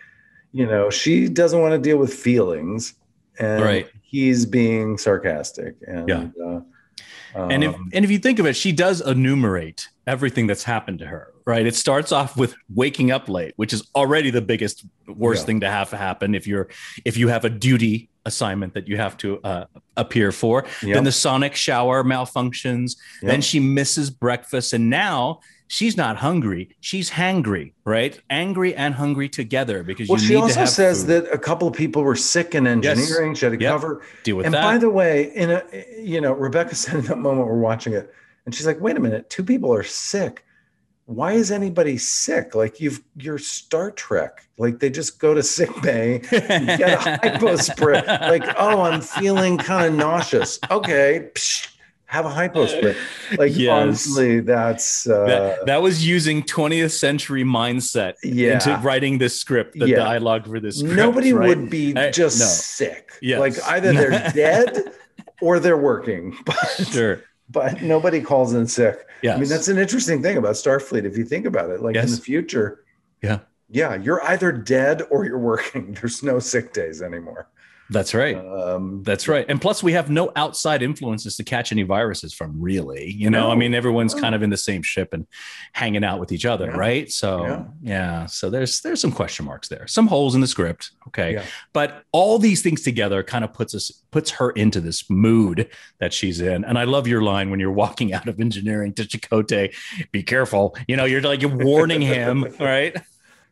you 0.53 0.67
know, 0.67 0.91
she 0.91 1.29
doesn't 1.29 1.61
want 1.61 1.73
to 1.73 1.79
deal 1.79 1.99
with 1.99 2.13
feelings. 2.15 2.95
And 3.39 3.63
Right. 3.63 3.89
he's 4.03 4.47
being 4.47 4.97
sarcastic. 4.97 5.75
And, 5.87 6.09
Yeah. 6.09 6.27
uh, 6.43 6.61
and 7.51 7.63
if 7.63 7.75
um, 7.75 7.91
and 7.93 8.03
if 8.03 8.11
you 8.11 8.19
think 8.19 8.39
of 8.39 8.47
it, 8.47 8.57
she 8.57 8.73
does 8.73 9.03
enumerate 9.03 9.89
everything 10.07 10.47
that's 10.47 10.65
happened 10.65 11.01
to 11.01 11.07
her. 11.07 11.35
Right. 11.45 11.67
It 11.67 11.75
starts 11.75 12.11
off 12.11 12.35
with 12.39 12.55
waking 12.75 13.11
up 13.11 13.29
late, 13.29 13.53
which 13.57 13.75
is 13.75 13.87
already 13.95 14.31
the 14.31 14.41
biggest 14.41 14.87
worst 15.07 15.43
Yeah. 15.43 15.47
thing 15.47 15.61
to 15.61 15.69
have 15.69 15.91
happen 15.91 16.35
if 16.35 16.47
you're 16.47 16.69
if 17.05 17.19
you 17.19 17.29
have 17.29 17.45
a 17.45 17.51
duty 17.51 18.09
assignment 18.31 18.75
that 18.75 18.87
you 18.89 18.97
have 18.99 19.17
to 19.19 19.41
uh, 19.43 19.65
appear 19.97 20.33
for. 20.33 20.65
yep, 20.83 20.95
Then 20.95 21.05
the 21.05 21.13
sonic 21.13 21.55
shower 21.55 22.05
malfunctions. 22.05 22.97
yep. 23.23 23.31
Then 23.31 23.41
she 23.41 23.59
misses 23.61 24.11
breakfast, 24.11 24.73
and 24.75 24.91
now 24.91 25.41
she's 25.69 25.97
not 25.97 26.17
hungry; 26.19 26.77
she's 26.81 27.09
hangry. 27.11 27.73
Right, 27.85 28.21
angry 28.29 28.75
and 28.75 28.95
hungry 28.95 29.29
together 29.29 29.83
because 29.83 30.09
well, 30.09 30.21
you 30.21 30.27
she 30.27 30.35
need 30.35 30.41
to 30.41 30.43
also 30.61 30.65
says 30.67 31.01
food. 31.05 31.25
that 31.25 31.33
a 31.33 31.39
couple 31.39 31.67
of 31.69 31.75
people 31.75 32.03
were 32.03 32.17
sick 32.17 32.55
in 32.55 32.67
engineering. 32.67 33.35
She 33.35 33.47
had 33.47 33.59
to 33.59 33.61
Yep. 33.65 33.73
cover. 33.73 34.03
deal 34.25 34.37
with 34.37 34.47
and 34.47 34.55
that. 34.55 34.63
by 34.63 34.77
the 34.79 34.91
way, 34.91 35.33
in 35.35 35.51
a 35.51 35.63
you 35.99 36.21
know, 36.21 36.33
Rebecca 36.33 36.75
said 36.75 36.97
in 36.97 37.05
that 37.07 37.19
moment 37.19 37.47
we're 37.49 37.59
watching 37.59 37.95
it, 37.95 38.13
and 38.45 38.55
she's 38.55 38.67
like, 38.67 38.81
"Wait 38.81 38.97
a 38.97 39.01
minute, 39.01 39.31
two 39.31 39.45
people 39.45 39.73
are 39.73 39.85
sick. 39.85 40.43
Why 41.07 41.33
is 41.33 41.51
anybody 41.53 41.99
sick? 41.99 42.55
Like 42.55 42.81
you've 42.81 43.01
you're 43.17 43.39
Star 43.39 43.91
Trek. 43.93 44.49
Like 44.59 44.81
they 44.81 44.91
just 44.91 45.19
go 45.21 45.35
to 45.35 45.43
sick 45.43 45.71
bay, 45.83 46.19
get 46.31 47.07
a 47.07 47.19
hypo 47.23 47.57
spray. 47.57 48.03
Like 48.05 48.45
oh, 48.59 48.83
I'm 48.83 49.01
feeling 49.01 49.57
kind 49.57 49.87
of 49.87 49.95
nauseous. 49.95 50.59
Okay, 50.69 51.31
psh, 51.35 51.69
have 52.07 52.25
a 52.27 52.29
hypo 52.31 52.67
spray. 52.67 52.97
Like 53.39 53.57
Yes. 53.57 53.71
honestly, 53.71 54.41
that's 54.41 55.07
uh, 55.09 55.27
that, 55.27 55.67
that 55.67 55.83
was 55.83 56.05
using 56.07 56.43
20th 56.43 56.91
century 56.91 57.45
mindset 57.45 58.15
yeah. 58.25 58.55
into 58.55 58.77
writing 58.83 59.19
this 59.19 59.39
script, 59.39 59.79
the 59.79 59.89
Yeah. 59.89 59.97
dialogue 59.99 60.47
for 60.47 60.59
this 60.59 60.79
script. 60.81 60.97
Nobody 60.97 61.33
right? 61.33 61.49
would 61.49 61.71
be 61.71 61.95
I- 61.97 62.11
just 62.11 62.41
no. 62.41 62.47
sick. 62.47 63.13
Yes. 63.23 63.39
Like 63.39 63.55
either 63.69 63.93
they're 63.93 64.11
dead 64.35 64.93
or 65.41 65.61
they're 65.61 65.77
working. 65.79 66.37
But 66.45 66.57
Sure. 66.91 67.23
But 67.49 67.83
nobody 67.83 68.21
calls 68.21 68.55
in 68.55 68.67
sick. 68.67 69.07
Yes. 69.23 69.37
I 69.37 69.41
mean, 69.41 69.49
that's 69.49 69.69
an 69.69 69.79
interesting 69.79 70.23
thing 70.23 70.37
about 70.37 70.55
Starfleet. 70.55 71.05
If 71.05 71.17
you 71.17 71.25
think 71.25 71.47
about 71.47 71.71
it, 71.71 71.81
like 71.81 71.97
in 71.97 72.11
the 72.11 72.17
future, 72.17 72.85
Yeah. 73.23 73.41
yeah, 73.71 73.95
you're 73.95 74.23
either 74.25 74.53
dead 74.53 75.03
or 75.11 75.25
you're 75.25 75.39
working. 75.39 75.93
There's 76.01 76.23
no 76.23 76.39
sick 76.39 76.73
days 76.73 77.03
anymore. 77.03 77.49
That's 77.89 78.15
right. 78.15 78.37
Um, 78.37 79.03
That's 79.05 79.29
right. 79.29 79.47
And 79.49 79.61
plus, 79.61 79.83
we 79.83 79.93
have 79.93 80.11
no 80.11 80.33
outside 80.35 80.83
influences 80.83 81.37
to 81.37 81.45
catch 81.45 81.71
any 81.71 81.83
viruses 81.85 82.35
from, 82.35 82.61
really. 82.61 83.11
You 83.13 83.31
know, 83.31 83.47
No. 83.47 83.53
I 83.53 83.55
mean, 83.55 83.75
everyone's 83.75 84.15
No. 84.15 84.23
kind 84.23 84.35
of 84.35 84.43
in 84.43 84.51
the 84.51 84.57
same 84.57 84.83
ship 84.83 85.13
and 85.13 85.27
hanging 85.73 86.03
out 86.03 86.19
with 86.19 86.33
each 86.33 86.45
other, 86.45 86.67
Yeah. 86.67 86.77
right? 86.77 87.11
So, 87.13 87.47
Yeah. 87.47 87.65
yeah. 87.83 88.27
So 88.27 88.51
there's 88.51 88.81
there's 88.81 89.01
some 89.01 89.13
question 89.13 89.47
marks 89.47 89.69
there, 89.69 89.87
some 89.87 90.09
holes 90.09 90.35
in 90.35 90.41
the 90.41 90.47
script. 90.49 90.91
Okay, 91.09 91.35
Yeah. 91.35 91.45
but 91.73 92.03
all 92.11 92.39
these 92.41 92.61
things 92.61 92.83
together 92.83 93.23
kind 93.23 93.45
of 93.45 93.53
puts 93.53 93.73
us 93.75 93.93
puts 94.11 94.31
her 94.33 94.51
into 94.51 94.81
this 94.81 95.09
mood 95.09 95.69
that 96.01 96.13
she's 96.13 96.41
in. 96.41 96.65
And 96.65 96.79
I 96.79 96.85
love 96.85 97.07
your 97.07 97.23
line 97.23 97.51
when 97.51 97.61
you're 97.61 97.71
walking 97.73 98.13
out 98.13 98.27
of 98.29 98.41
engineering 98.41 98.95
to 98.95 99.05
Chakotay, 99.05 99.73
"Be 100.11 100.23
careful." 100.25 100.75
You 100.89 100.97
know, 100.97 101.05
you're 101.05 101.21
like 101.23 101.41
you're 101.41 101.57
warning 101.57 102.01
him, 102.01 102.47
right? 102.61 102.97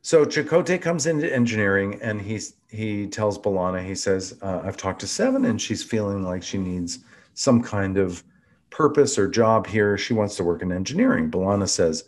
So 0.04 0.26
Chakotay 0.26 0.82
comes 0.82 1.06
into 1.06 1.32
engineering 1.34 1.98
and 2.02 2.20
he's 2.20 2.56
he 2.68 3.06
tells 3.06 3.38
B'Elanna, 3.38 3.82
he 3.82 3.94
says, 3.94 4.36
uh, 4.42 4.60
I've 4.62 4.76
talked 4.76 5.00
to 5.00 5.06
Seven 5.06 5.46
and 5.46 5.58
she's 5.58 5.82
feeling 5.82 6.22
like 6.22 6.42
she 6.42 6.58
needs 6.58 6.98
some 7.32 7.62
kind 7.62 7.96
of 7.96 8.22
purpose 8.68 9.18
or 9.18 9.26
job 9.28 9.66
here. 9.66 9.96
She 9.96 10.12
wants 10.12 10.36
to 10.36 10.44
work 10.44 10.60
in 10.60 10.72
engineering. 10.72 11.30
B'Elanna 11.30 11.66
says, 11.66 12.04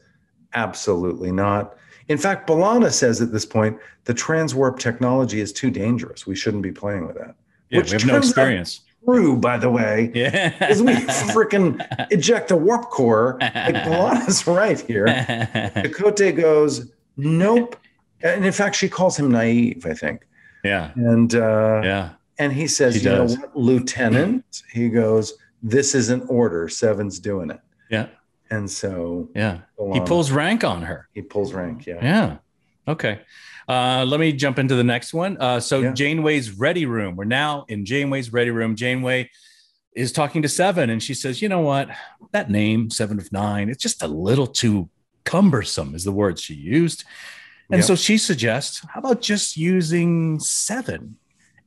absolutely 0.53 1.33
not. 1.33 1.79
In 2.09 2.19
fact, 2.19 2.47
B'Elanna 2.47 2.93
says 2.93 3.23
at 3.23 3.33
this 3.33 3.47
point, 3.47 3.79
the 4.05 4.13
transwarp 4.13 4.79
technology 4.79 5.41
is 5.41 5.51
too 5.51 5.71
dangerous. 5.71 6.27
We 6.27 6.37
shouldn't 6.37 6.65
be 6.65 6.73
playing 6.73 7.07
with 7.07 7.17
that. 7.17 7.35
Yeah, 7.71 7.79
Which 7.79 7.93
we 7.95 7.99
have 7.99 8.07
no 8.07 8.19
experience. 8.19 8.83
True, 9.07 9.39
by 9.39 9.57
the 9.57 9.71
way, 9.71 10.11
Yeah. 10.15 10.69
is 10.69 10.83
we 10.83 10.93
freaking 11.33 11.81
eject 12.11 12.51
a 12.51 12.57
warp 12.57 12.91
core. 12.91 13.39
Like 13.41 13.75
B'Elanna's 13.75 14.47
right 14.47 14.79
here. 14.79 15.07
Chakotay 15.77 16.37
goes, 16.37 16.93
nope. 17.17 17.77
And 18.23 18.45
in 18.45 18.53
fact, 18.53 18.77
she 18.77 18.89
calls 18.89 19.19
him 19.19 19.31
naive, 19.31 19.85
I 19.87 19.95
think. 19.95 20.23
yeah. 20.65 20.91
And 20.97 21.35
uh, 21.35 21.81
Yeah. 21.85 22.11
and 22.39 22.53
he 22.53 22.67
says, 22.67 22.95
She 22.97 23.01
you 23.03 23.11
know 23.11 23.25
what, 23.25 23.57
Lieutenant? 23.57 24.63
He 24.73 24.89
goes, 24.89 25.35
this 25.63 25.95
is 25.95 26.11
an 26.11 26.23
order. 26.29 26.69
Seven's 26.69 27.19
doing 27.19 27.51
it. 27.51 27.61
Yeah. 27.91 28.07
And 28.51 28.71
so 28.71 29.29
Yeah. 29.35 29.61
He 29.93 30.01
pulls 30.01 30.31
rank 30.31 30.65
on 30.65 30.83
her. 30.83 31.09
he 31.15 31.23
pulls 31.23 31.53
rank. 31.53 31.87
Yeah. 31.87 31.99
Yeah. 32.03 32.37
Okay. 32.89 33.21
Uh, 33.69 34.05
let 34.07 34.21
me 34.21 34.33
jump 34.33 34.59
into 34.61 34.77
the 34.77 34.85
next 34.85 35.13
one. 35.13 35.37
Uh, 35.41 35.59
so 35.61 35.81
Yeah. 35.81 35.93
Janeway's 35.93 36.53
ready 36.53 36.87
room. 36.87 37.17
We're 37.17 37.25
now 37.25 37.65
in 37.69 37.85
Janeway's 37.85 38.33
ready 38.33 38.51
room. 38.51 38.77
Janeway 38.77 39.29
is 39.95 40.13
talking 40.13 40.43
to 40.43 40.49
Seven, 40.49 40.91
and 40.91 41.03
she 41.03 41.15
says, 41.15 41.41
"You 41.43 41.49
know 41.49 41.61
what? 41.61 41.89
That 42.33 42.51
name, 42.51 42.91
Seven 42.91 43.19
of 43.19 43.33
Nine, 43.33 43.69
it's 43.71 43.83
just 43.83 44.03
a 44.03 44.07
little 44.07 44.47
too 44.47 44.89
cumbersome." 45.25 45.95
Is 45.97 46.05
the 46.05 46.13
word 46.13 46.39
she 46.39 46.55
used. 46.55 47.03
And 47.71 47.81
Yeah. 47.81 47.85
so 47.87 47.97
she 47.97 48.17
suggests, 48.19 48.83
"How 48.93 49.01
about 49.01 49.21
just 49.21 49.57
using 49.57 50.39
Seven? 50.41 51.17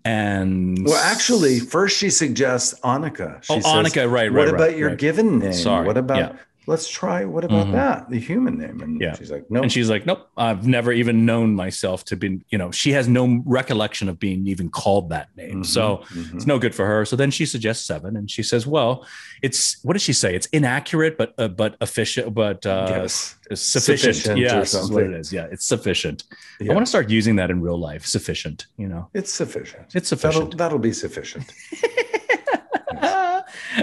And 0.06 0.86
Well, 0.86 0.96
actually, 0.96 1.60
first 1.60 1.98
she 1.98 2.10
suggests 2.10 2.74
Annika. 2.84 3.44
She 3.44 3.54
oh, 3.54 3.60
says, 3.60 3.66
Annika, 3.66 4.04
right, 4.10 4.12
right. 4.12 4.32
what 4.32 4.46
right, 4.46 4.54
about 4.54 4.78
your 4.78 4.90
right. 4.90 4.98
given 4.98 5.40
name? 5.40 5.54
Sorry. 5.54 5.86
What 5.86 5.98
about 5.98 6.18
Yeah. 6.18 6.32
Let's 6.70 6.88
try 6.88 7.26
what 7.26 7.44
about 7.44 7.68
Mhm. 7.68 7.72
that? 7.72 8.10
The 8.10 8.20
human 8.20 8.58
name. 8.60 8.80
And 8.82 9.02
Yeah. 9.02 9.16
she's 9.18 9.32
like, 9.32 9.50
no. 9.50 9.62
And 9.64 9.72
she's 9.72 9.90
like, 9.90 10.06
nope, 10.06 10.22
I've 10.38 10.68
never 10.68 10.92
even 10.92 11.26
known 11.26 11.56
myself 11.56 12.06
to 12.06 12.16
be, 12.16 12.42
you 12.50 12.58
know, 12.60 12.70
she 12.70 12.92
has 12.92 13.08
no 13.08 13.42
recollection 13.46 14.08
of 14.08 14.20
being 14.20 14.46
even 14.48 14.70
called 14.70 15.10
that 15.10 15.28
name. 15.36 15.64
Mhm, 15.64 15.66
So 15.66 16.04
mhm. 16.14 16.36
it's 16.36 16.46
no 16.46 16.60
good 16.60 16.76
for 16.76 16.86
her. 16.86 17.06
So 17.06 17.16
then 17.16 17.32
she 17.32 17.46
suggests 17.48 17.86
seven, 17.86 18.16
and 18.16 18.30
she 18.30 18.44
says, 18.44 18.68
"Well, 18.68 19.06
it's 19.42 19.78
what 19.84 19.94
does 19.94 20.04
she 20.04 20.14
say? 20.14 20.36
It's 20.36 20.46
inaccurate, 20.48 21.18
but 21.18 21.34
uh, 21.40 21.48
but 21.48 21.76
efficient, 21.82 22.34
but 22.36 22.66
uh, 22.66 22.86
yes. 22.90 23.36
sufficient. 23.54 24.16
Sufficient 24.16 24.38
yes, 24.40 24.74
is 24.76 24.92
what 24.92 25.04
it 25.04 25.14
is. 25.14 25.34
Yeah, 25.34 25.48
it's 25.52 25.66
sufficient. 25.66 26.24
Yeah. 26.60 26.72
I 26.72 26.76
want 26.76 26.86
to 26.86 26.90
start 26.90 27.10
using 27.10 27.36
that 27.38 27.50
in 27.50 27.62
real 27.62 27.80
life. 27.80 28.06
Sufficient. 28.06 28.68
You 28.78 28.88
know, 28.88 29.10
It's 29.16 29.34
sufficient. 29.34 29.86
it's 29.96 30.10
That'll, 30.12 30.32
sufficient. 30.32 30.58
that'll 30.60 30.78
be 30.80 30.94
sufficient. 30.94 31.46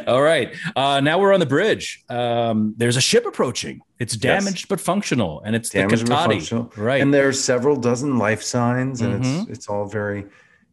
All 0.07 0.23
right. 0.23 0.55
Uh, 0.75 1.01
now 1.01 1.19
we're 1.19 1.33
on 1.33 1.41
the 1.41 1.47
bridge. 1.47 2.05
Um, 2.09 2.75
there's 2.77 2.97
a 2.97 3.01
ship 3.01 3.27
approaching. 3.27 3.81
It's 3.99 4.17
damaged 4.17 4.69
but 4.69 4.81
functional, 4.81 5.41
and 5.45 5.57
it's 5.57 5.71
Damaged 5.71 6.07
the 6.07 6.13
Caatati. 6.15 6.27
functional. 6.33 6.73
Right. 6.77 7.01
And 7.01 7.13
there 7.15 7.29
are 7.29 7.33
several 7.33 7.77
dozen 7.77 8.19
life 8.19 8.43
signs, 8.43 9.01
and 9.01 9.23
Mhm. 9.25 9.43
it's 9.43 9.51
it's 9.51 9.69
all 9.69 9.87
very. 9.87 10.27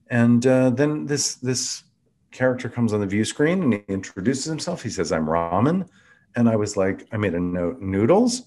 And 0.09 0.45
uh, 0.45 0.69
then 0.71 1.05
this 1.05 1.35
this 1.35 1.83
character 2.31 2.67
comes 2.69 2.93
on 2.93 2.99
the 2.99 3.05
view 3.07 3.23
screen 3.25 3.63
and 3.63 3.73
he 3.73 3.83
introduces 3.87 4.45
himself. 4.45 4.83
He 4.83 4.89
says, 4.89 5.11
"I'm 5.11 5.25
Ramen," 5.25 5.87
and 6.35 6.49
I 6.49 6.55
was 6.55 6.75
like, 6.75 7.07
I 7.11 7.17
made 7.17 7.33
a 7.35 7.39
note, 7.39 7.79
noodles. 7.81 8.43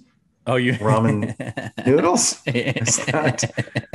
Oh, 0.49 0.57
you 0.57 0.75
Ramen 0.75 1.35
noodles? 1.87 2.41
Is 2.47 3.05
that, 3.07 3.43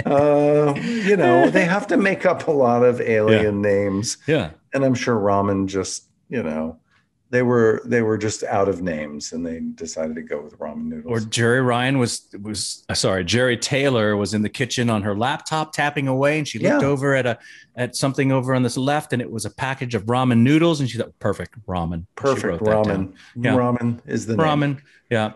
uh, 0.05 0.73
you 0.81 1.15
know, 1.15 1.49
they 1.49 1.63
have 1.63 1.87
to 1.87 1.95
make 1.97 2.25
up 2.25 2.47
a 2.47 2.51
lot 2.51 2.83
of 2.83 2.99
alien 2.99 3.61
names, 3.61 4.17
yeah. 4.27 4.49
and 4.73 4.83
I'm 4.83 4.93
sure 4.95 5.15
ramen 5.15 5.67
just, 5.67 6.07
you 6.31 6.41
know, 6.41 6.77
they 7.29 7.43
were 7.43 7.81
they 7.85 8.01
were 8.01 8.17
just 8.17 8.43
out 8.43 8.67
of 8.67 8.81
names, 8.81 9.31
and 9.31 9.45
they 9.45 9.59
decided 9.59 10.15
to 10.15 10.21
go 10.21 10.41
with 10.41 10.57
ramen 10.59 10.85
noodles. 10.85 11.23
Or. 11.23 11.25
Jeri 11.25 11.65
Ryan 11.65 11.97
was 11.97 12.27
was 12.41 12.83
uh, 12.89 12.93
sorry, 12.93 13.23
Jeri 13.23 13.59
Taylor 13.59 14.17
was 14.17 14.33
in 14.33 14.41
the 14.41 14.49
kitchen 14.49 14.89
on 14.89 15.01
her 15.03 15.15
laptop 15.15 15.71
tapping 15.71 16.07
away, 16.09 16.39
and 16.39 16.47
she 16.47 16.59
looked 16.59 16.81
Yeah. 16.81 16.87
over 16.89 17.15
at 17.15 17.25
a 17.25 17.37
at 17.77 17.95
something 17.95 18.33
over 18.33 18.53
on 18.53 18.63
this 18.63 18.75
left, 18.75 19.13
and 19.13 19.21
it 19.21 19.31
was 19.31 19.45
a 19.45 19.49
package 19.49 19.95
of 19.95 20.07
ramen 20.07 20.39
noodles, 20.39 20.81
and 20.81 20.89
she 20.89 20.97
thought, 20.97 21.17
"Perfect 21.19 21.55
ramen." 21.67 22.05
Perfect 22.15 22.61
wrote 22.61 22.83
that 22.85 22.91
down. 22.95 23.13
ramen. 23.37 23.43
Yeah. 23.45 23.55
Ramen 23.55 23.99
is 24.07 24.25
the 24.25 24.35
name. 24.35 24.45
ramen. 24.47 24.81
Yeah. 25.09 25.31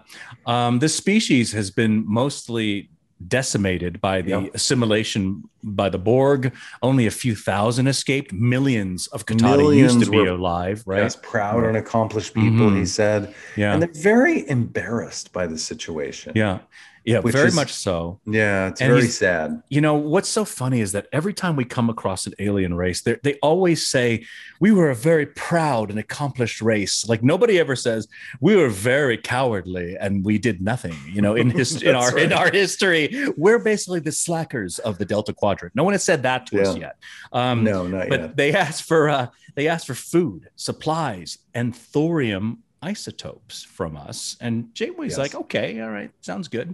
Um, 0.45 0.79
this 0.79 0.95
species 0.95 1.53
has 1.53 1.71
been 1.71 2.03
mostly 2.05 2.89
decimated 3.27 4.01
by 4.01 4.21
the 4.21 4.29
Yep. 4.31 4.55
assimilation 4.55 5.43
by 5.63 5.89
the 5.89 5.97
Borg. 5.97 6.53
Only 6.81 7.07
a 7.07 7.11
few 7.11 7.35
thousand 7.35 7.87
escaped. 7.87 8.33
Millions 8.33 9.07
of 9.07 9.25
Caatati 9.25 9.77
used 9.77 10.01
to 10.03 10.09
be 10.09 10.17
were- 10.17 10.27
alive, 10.27 10.83
right? 10.85 11.01
Yes, 11.03 11.17
proud 11.21 11.63
and 11.63 11.77
accomplished 11.77 12.33
people, 12.33 12.69
Mhm. 12.69 12.77
he 12.79 12.85
said. 12.85 13.33
Yeah. 13.55 13.73
And 13.73 13.81
they're 13.81 13.89
very 13.93 14.47
embarrassed 14.49 15.31
by 15.31 15.47
the 15.47 15.57
situation. 15.57 16.33
yeah. 16.35 16.59
Yeah. 17.05 17.19
Which 17.19 17.33
very 17.35 17.47
is- 17.49 17.55
much 17.55 17.71
so. 17.71 18.19
Yeah, 18.25 18.67
it's 18.69 18.81
And 18.81 18.91
very 18.91 19.07
sad. 19.07 19.61
You 19.69 19.79
know, 19.79 19.93
what's 19.93 20.27
so 20.27 20.43
funny 20.43 20.81
is 20.81 20.91
that 20.93 21.07
every 21.13 21.33
time 21.33 21.55
we 21.55 21.63
come 21.63 21.89
across 21.89 22.25
an 22.25 22.33
alien 22.39 22.73
race, 22.73 23.01
they 23.03 23.17
they 23.23 23.35
always 23.43 23.85
say, 23.85 24.25
we 24.59 24.71
were 24.71 24.89
a 24.89 24.95
very 24.95 25.25
proud 25.27 25.89
and 25.91 25.99
accomplished 25.99 26.61
race. 26.61 27.07
Like 27.07 27.21
nobody 27.23 27.59
ever 27.59 27.75
says, 27.75 28.07
we 28.41 28.55
were 28.55 28.69
very 28.69 29.17
cowardly 29.17 29.95
and 29.99 30.25
we 30.25 30.37
did 30.39 30.61
nothing. 30.61 30.95
You 31.07 31.21
know, 31.21 31.35
in 31.35 31.49
his 31.51 31.81
in 31.89 31.95
our 31.95 32.17
in 32.17 32.33
our 32.33 32.49
history, 32.51 33.03
we're 33.37 33.59
basically 33.59 33.99
the 33.99 34.11
slackers 34.11 34.79
of 34.79 34.97
the 34.97 35.05
Delta 35.05 35.33
Quadrant. 35.33 35.75
No 35.75 35.83
one 35.83 35.93
has 35.93 36.03
said 36.03 36.23
that 36.23 36.47
to 36.47 36.61
us 36.61 36.75
yet. 36.75 36.97
Um, 37.31 37.63
No, 37.63 37.85
not 37.87 38.09
but 38.09 38.19
yet. 38.19 38.37
they 38.37 38.53
asked 38.55 38.83
for 38.83 39.09
uh, 39.09 39.27
they 39.53 39.67
asked 39.67 39.85
for 39.87 39.93
food, 39.95 40.49
supplies, 40.55 41.37
and 41.53 41.75
thorium 41.75 42.63
isotopes 42.81 43.63
from 43.63 43.95
us. 43.97 44.37
And 44.41 44.73
Janeway's 44.73 45.11
Yes. 45.11 45.17
like, 45.17 45.35
okay, 45.35 45.79
all 45.81 45.89
right, 45.89 46.11
sounds 46.21 46.47
good. 46.47 46.73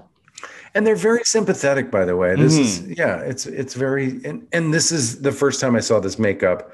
And 0.74 0.88
they're 0.88 0.96
very 0.96 1.24
sympathetic, 1.24 1.92
by 1.92 2.06
the 2.06 2.16
way. 2.16 2.36
This 2.36 2.58
is 2.58 2.82
Mm-hmm. 2.82 2.94
yeah, 2.98 3.18
it's 3.20 3.46
it's 3.46 3.74
very 3.74 4.22
and 4.24 4.48
and 4.54 4.74
this 4.74 4.92
is 4.92 5.22
the 5.22 5.32
first 5.32 5.60
time 5.60 5.76
I 5.76 5.82
saw 5.82 6.00
this 6.00 6.18
makeup 6.18 6.72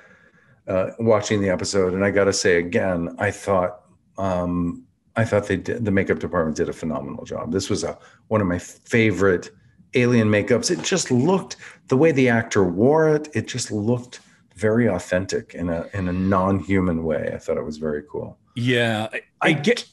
uh, 0.67 0.91
watching 0.99 1.41
the 1.41 1.49
episode, 1.49 1.93
and 1.93 2.03
I 2.05 2.11
got 2.11 2.25
to 2.25 2.33
say 2.33 2.57
again, 2.57 3.15
I 3.19 3.31
thought 3.31 3.81
um, 4.17 4.83
I 5.15 5.25
thought 5.25 5.47
they 5.47 5.57
did 5.57 5.83
the 5.85 5.91
makeup 5.91 6.19
department 6.19 6.57
did 6.57 6.69
a 6.69 6.73
phenomenal 6.73 7.25
job. 7.25 7.51
This 7.51 7.69
was 7.69 7.83
a 7.83 7.97
one 8.27 8.41
of 8.41 8.47
my 8.47 8.59
favorite 8.59 9.49
alien 9.95 10.27
makeups. 10.29 10.69
It 10.69 10.83
just 10.83 11.09
looked 11.09 11.55
the 11.87 11.97
way 11.97 12.11
the 12.11 12.29
actor 12.29 12.63
wore 12.63 13.09
it. 13.15 13.29
It 13.33 13.47
just 13.47 13.71
looked 13.71 14.19
very 14.55 14.87
authentic 14.87 15.55
in 15.55 15.69
a 15.69 15.87
in 15.93 16.07
a 16.07 16.13
non-human 16.13 17.03
way. 17.03 17.31
I 17.33 17.37
thought 17.39 17.57
it 17.57 17.65
was 17.65 17.77
very 17.77 18.03
cool. 18.11 18.37
Yeah, 18.55 19.07
I, 19.11 19.17
I 19.41 19.49
I- 19.49 19.53
get. 19.53 19.85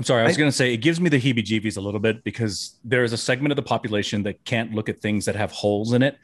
I'm 0.00 0.04
sorry. 0.04 0.22
I 0.22 0.26
was 0.28 0.38
going 0.38 0.48
to 0.50 0.56
say 0.56 0.72
it 0.72 0.78
gives 0.78 0.98
me 0.98 1.10
the 1.10 1.20
heebie-jeebies 1.20 1.76
a 1.76 1.80
little 1.82 2.00
bit 2.00 2.24
because 2.24 2.78
there 2.84 3.04
is 3.04 3.12
a 3.12 3.18
segment 3.18 3.52
of 3.52 3.56
the 3.56 3.62
population 3.62 4.22
that 4.22 4.42
can't 4.46 4.72
look 4.72 4.88
at 4.88 4.98
things 4.98 5.26
that 5.26 5.36
have 5.36 5.52
holes 5.52 5.92
in 5.92 6.00
it. 6.02 6.16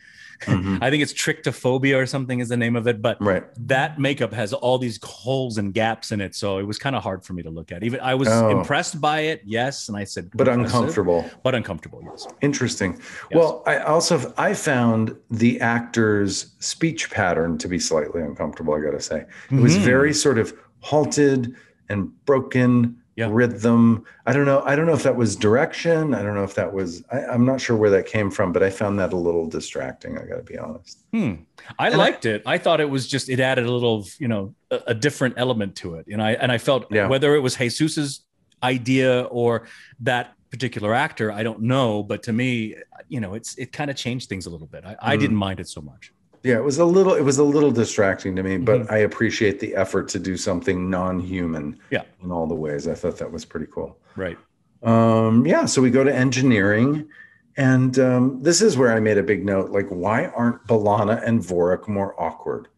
Mhm. 0.45 0.79
I 0.83 0.89
think 0.89 1.03
it's 1.03 1.12
trichtophobia 1.12 1.95
or 2.03 2.07
something 2.07 2.41
is 2.41 2.49
the 2.49 2.57
name 2.57 2.75
of 2.75 2.87
it. 2.87 3.03
But 3.03 3.21
Right. 3.21 3.45
that 3.67 3.99
makeup 3.99 4.33
has 4.33 4.55
all 4.55 4.79
these 4.79 4.99
holes 5.05 5.59
and 5.59 5.75
gaps 5.75 6.11
in 6.11 6.23
it, 6.23 6.35
so 6.35 6.57
it 6.57 6.62
was 6.62 6.79
kind 6.79 6.97
of 6.97 7.03
hard 7.03 7.23
for 7.23 7.35
me 7.35 7.43
to 7.43 7.51
look 7.51 7.71
at. 7.71 7.83
Even 7.83 8.01
I 8.01 8.15
was 8.15 8.29
Oh. 8.29 8.49
impressed 8.49 8.99
by 8.99 9.21
it, 9.21 9.43
yes, 9.45 9.89
and 9.91 9.97
I 9.99 10.05
said, 10.05 10.31
But 10.35 10.49
uncomfortable. 10.49 11.29
but 11.43 11.55
uncomfortable, 11.55 12.01
yes. 12.03 12.27
Interesting. 12.41 12.93
Yes. 12.93 13.03
Well, 13.35 13.62
I 13.67 13.77
also 13.81 14.33
I 14.39 14.55
found 14.55 15.15
the 15.31 15.61
actor's 15.61 16.55
speech 16.61 17.11
pattern 17.11 17.59
to 17.59 17.69
be 17.69 17.79
slightly 17.79 18.23
uncomfortable. 18.23 18.73
I 18.73 18.81
got 18.81 18.93
to 18.93 19.01
say, 19.01 19.27
it 19.51 19.61
was 19.61 19.77
Mhm. 19.77 19.81
very 19.83 20.15
sort 20.15 20.39
of 20.39 20.55
halted 20.81 21.55
and 21.91 22.09
broken 22.25 22.97
Yeah. 23.17 23.29
rhythm. 23.31 24.05
I 24.27 24.35
don't 24.35 24.45
know. 24.45 24.63
I 24.67 24.77
don't 24.77 24.85
know 24.85 24.93
if 24.93 25.03
that 25.05 25.17
was 25.17 25.37
direction. 25.37 26.13
I 26.13 26.23
don't 26.23 26.35
know 26.35 26.45
if 26.45 26.55
that 26.55 26.73
was. 26.73 27.03
I, 27.11 27.25
I'm 27.25 27.47
not 27.47 27.61
sure 27.63 27.75
where 27.75 27.89
that 27.91 28.05
came 28.07 28.31
from, 28.31 28.53
but 28.53 28.63
I 28.63 28.69
found 28.69 28.99
that 28.99 29.13
a 29.15 29.17
little 29.17 29.47
distracting. 29.49 30.19
I 30.19 30.27
got 30.27 30.37
to 30.37 30.43
be 30.43 30.59
honest. 30.59 30.99
Hmm. 31.13 31.35
I 31.79 31.87
And 31.87 31.95
I- 31.95 31.99
liked 31.99 32.27
it. 32.27 32.43
I 32.45 32.59
thought 32.59 32.81
it 32.81 32.91
was 32.91 33.09
just 33.09 33.31
it 33.31 33.41
added 33.41 33.65
a 33.67 33.73
little, 33.73 34.07
you 34.19 34.29
know, 34.29 34.55
a, 34.71 34.81
a 34.89 34.95
different 34.95 35.35
element 35.39 35.77
to 35.77 35.95
it. 35.95 36.07
And 36.13 36.23
I 36.23 36.33
and 36.33 36.53
I 36.53 36.59
felt 36.59 36.87
Yeah. 36.91 37.09
whether 37.09 37.35
it 37.35 37.41
was 37.41 37.57
Jesus's 37.57 38.23
idea 38.63 39.23
or 39.31 39.67
that 40.01 40.35
particular 40.51 40.95
actor, 40.95 41.33
I 41.33 41.43
don't 41.43 41.63
know. 41.63 42.03
But 42.03 42.23
to 42.25 42.33
me, 42.35 42.77
you 43.09 43.21
know, 43.21 43.33
it's 43.35 43.57
it 43.57 43.73
kind 43.73 43.91
of 43.91 43.97
changed 43.97 44.29
things 44.29 44.45
a 44.47 44.51
little 44.51 44.67
bit. 44.67 44.85
I, 44.85 44.97
I 45.01 45.17
Mhm. 45.17 45.21
didn't 45.21 45.37
mind 45.37 45.61
it 45.61 45.69
so 45.69 45.81
much. 45.81 46.13
Yeah, 46.47 46.59
it 46.59 46.63
was 46.63 46.79
a 46.79 46.85
little. 46.85 47.15
It 47.15 47.23
was 47.23 47.39
a 47.39 47.43
little 47.43 47.73
distracting 47.73 48.37
to 48.37 48.43
me, 48.45 48.57
but 48.57 48.83
Mhm. 48.83 48.93
I 48.93 48.99
appreciate 48.99 49.59
the 49.59 49.75
effort 49.75 50.07
to 50.11 50.21
do 50.21 50.37
something 50.37 50.89
non-human. 50.89 51.77
Yeah. 51.91 52.03
In 52.23 52.31
all 52.31 52.47
the 52.47 52.55
ways, 52.55 52.87
I 52.87 52.95
thought 52.95 53.19
that 53.19 53.33
was 53.33 53.45
pretty 53.45 53.67
cool. 53.67 53.99
Right. 54.15 54.39
Um, 54.85 55.45
yeah, 55.45 55.65
so 55.65 55.83
we 55.83 55.91
go 55.91 56.05
to 56.05 56.15
engineering, 56.15 57.09
and 57.57 57.99
um, 57.99 58.39
this 58.43 58.63
is 58.63 58.77
where 58.77 58.93
I 58.93 59.01
made 59.01 59.19
a 59.19 59.25
big 59.25 59.45
note. 59.45 59.73
Like, 59.73 59.89
why 59.89 60.27
aren't 60.27 60.65
B'Elanna 60.69 61.21
and 61.27 61.41
Vorik 61.41 61.89
more 61.89 62.15
awkward? 62.17 62.69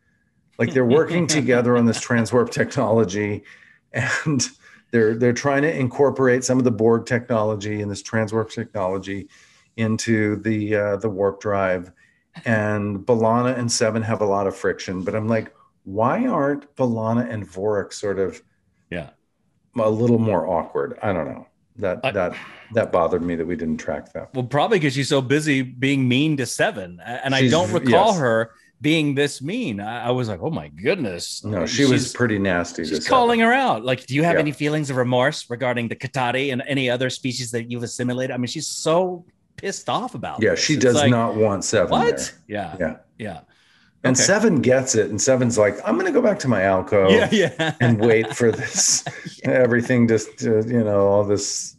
Like 0.59 0.73
they're 0.73 0.87
working 0.87 1.27
together 1.39 1.77
on 1.77 1.85
this 1.85 2.01
transwarp 2.01 2.51
technology, 2.51 3.45
and 3.93 4.49
they're 4.93 5.15
they're 5.15 5.35
trying 5.35 5.61
to 5.61 5.79
incorporate 5.79 6.43
some 6.43 6.57
of 6.57 6.65
the 6.65 6.71
Borg 6.71 7.05
technology 7.05 7.83
and 7.83 7.91
this 7.91 8.03
transwarp 8.03 8.51
technology 8.51 9.29
into 9.77 10.37
the 10.37 10.75
uh, 10.75 10.97
the 10.97 11.11
warp 11.11 11.43
drive. 11.43 11.93
And 12.45 12.99
B'Elanna 13.01 13.59
and 13.59 13.71
Seven 13.71 14.03
have 14.03 14.21
a 14.21 14.27
lot 14.27 14.47
of 14.47 14.57
friction, 14.57 15.03
but 15.03 15.15
I'm 15.15 15.29
like, 15.29 15.55
why 15.85 16.27
aren't 16.27 16.75
B'Elanna 16.77 17.31
and 17.31 17.47
Vorik 17.49 17.93
sort 17.93 18.19
of 18.19 18.43
Yeah. 18.91 19.11
a 19.79 19.91
little 19.91 20.19
more 20.19 20.47
awkward. 20.47 20.99
I 21.03 21.13
don't 21.13 21.27
know. 21.27 21.47
That 21.77 22.01
I- 22.03 22.11
that 22.11 22.35
that 22.75 22.91
bothered 22.93 23.23
me 23.23 23.37
that 23.37 23.47
we 23.47 23.55
didn't 23.57 23.79
track 23.79 24.13
that. 24.13 24.35
Well, 24.35 24.45
probably 24.45 24.79
because 24.79 24.95
she's 24.95 25.09
so 25.09 25.21
busy 25.23 25.63
being 25.63 26.07
mean 26.09 26.37
to 26.39 26.45
Seven, 26.47 27.01
and 27.05 27.35
I 27.35 27.49
don't 27.49 27.73
recall 27.73 28.09
yes. 28.09 28.19
her 28.19 28.51
being 28.81 29.15
this 29.15 29.41
mean. 29.41 29.81
I, 29.81 30.09
I 30.09 30.11
was 30.11 30.29
like, 30.29 30.41
oh 30.43 30.51
my 30.51 30.69
goodness. 30.69 31.45
No, 31.45 31.67
she 31.67 31.85
was 31.85 32.13
pretty 32.13 32.39
nasty. 32.39 32.85
She's 32.85 33.07
calling 33.09 33.41
her 33.41 33.53
out. 33.53 33.85
Like, 33.85 34.07
do 34.07 34.15
you 34.15 34.23
have 34.25 34.35
Yeah. 34.35 34.41
any 34.41 34.53
feelings 34.53 34.91
of 34.91 34.97
remorse 34.97 35.49
regarding 35.51 35.89
the 35.89 35.97
Caatati 35.97 36.53
and 36.53 36.63
any 36.67 36.91
other 36.91 37.11
species 37.11 37.51
that 37.53 37.71
you've 37.71 37.83
assimilated? 37.85 38.33
I 38.35 38.37
mean, 38.39 38.47
she's 38.49 38.67
so 38.69 39.25
pissed 39.59 39.89
off 39.89 40.15
about. 40.15 40.43
Yeah, 40.43 40.51
this. 40.51 40.61
she 40.61 40.75
It's 40.75 40.85
does 40.85 40.95
like, 40.95 41.11
not 41.11 41.35
want 41.37 41.65
Seven. 41.65 41.91
What? 41.91 42.17
there. 42.17 42.27
Yeah, 42.47 42.77
Yeah. 42.81 42.97
yeah, 43.19 43.41
And 44.05 44.17
Okay. 44.17 44.23
Seven 44.25 44.63
gets 44.63 44.95
it, 44.95 45.11
and 45.11 45.21
Seven's 45.21 45.59
like, 45.59 45.77
I'm 45.85 45.97
gonna 45.99 46.13
go 46.13 46.23
back 46.23 46.39
to 46.41 46.49
my 46.49 46.63
alcove 46.63 47.11
yeah, 47.11 47.29
yeah. 47.33 47.75
and 47.81 47.99
wait 48.01 48.35
for 48.35 48.51
this 48.53 49.05
everything 49.45 50.09
just 50.09 50.39
to, 50.39 50.65
you 50.67 50.83
know, 50.85 51.07
all 51.09 51.25
this 51.25 51.77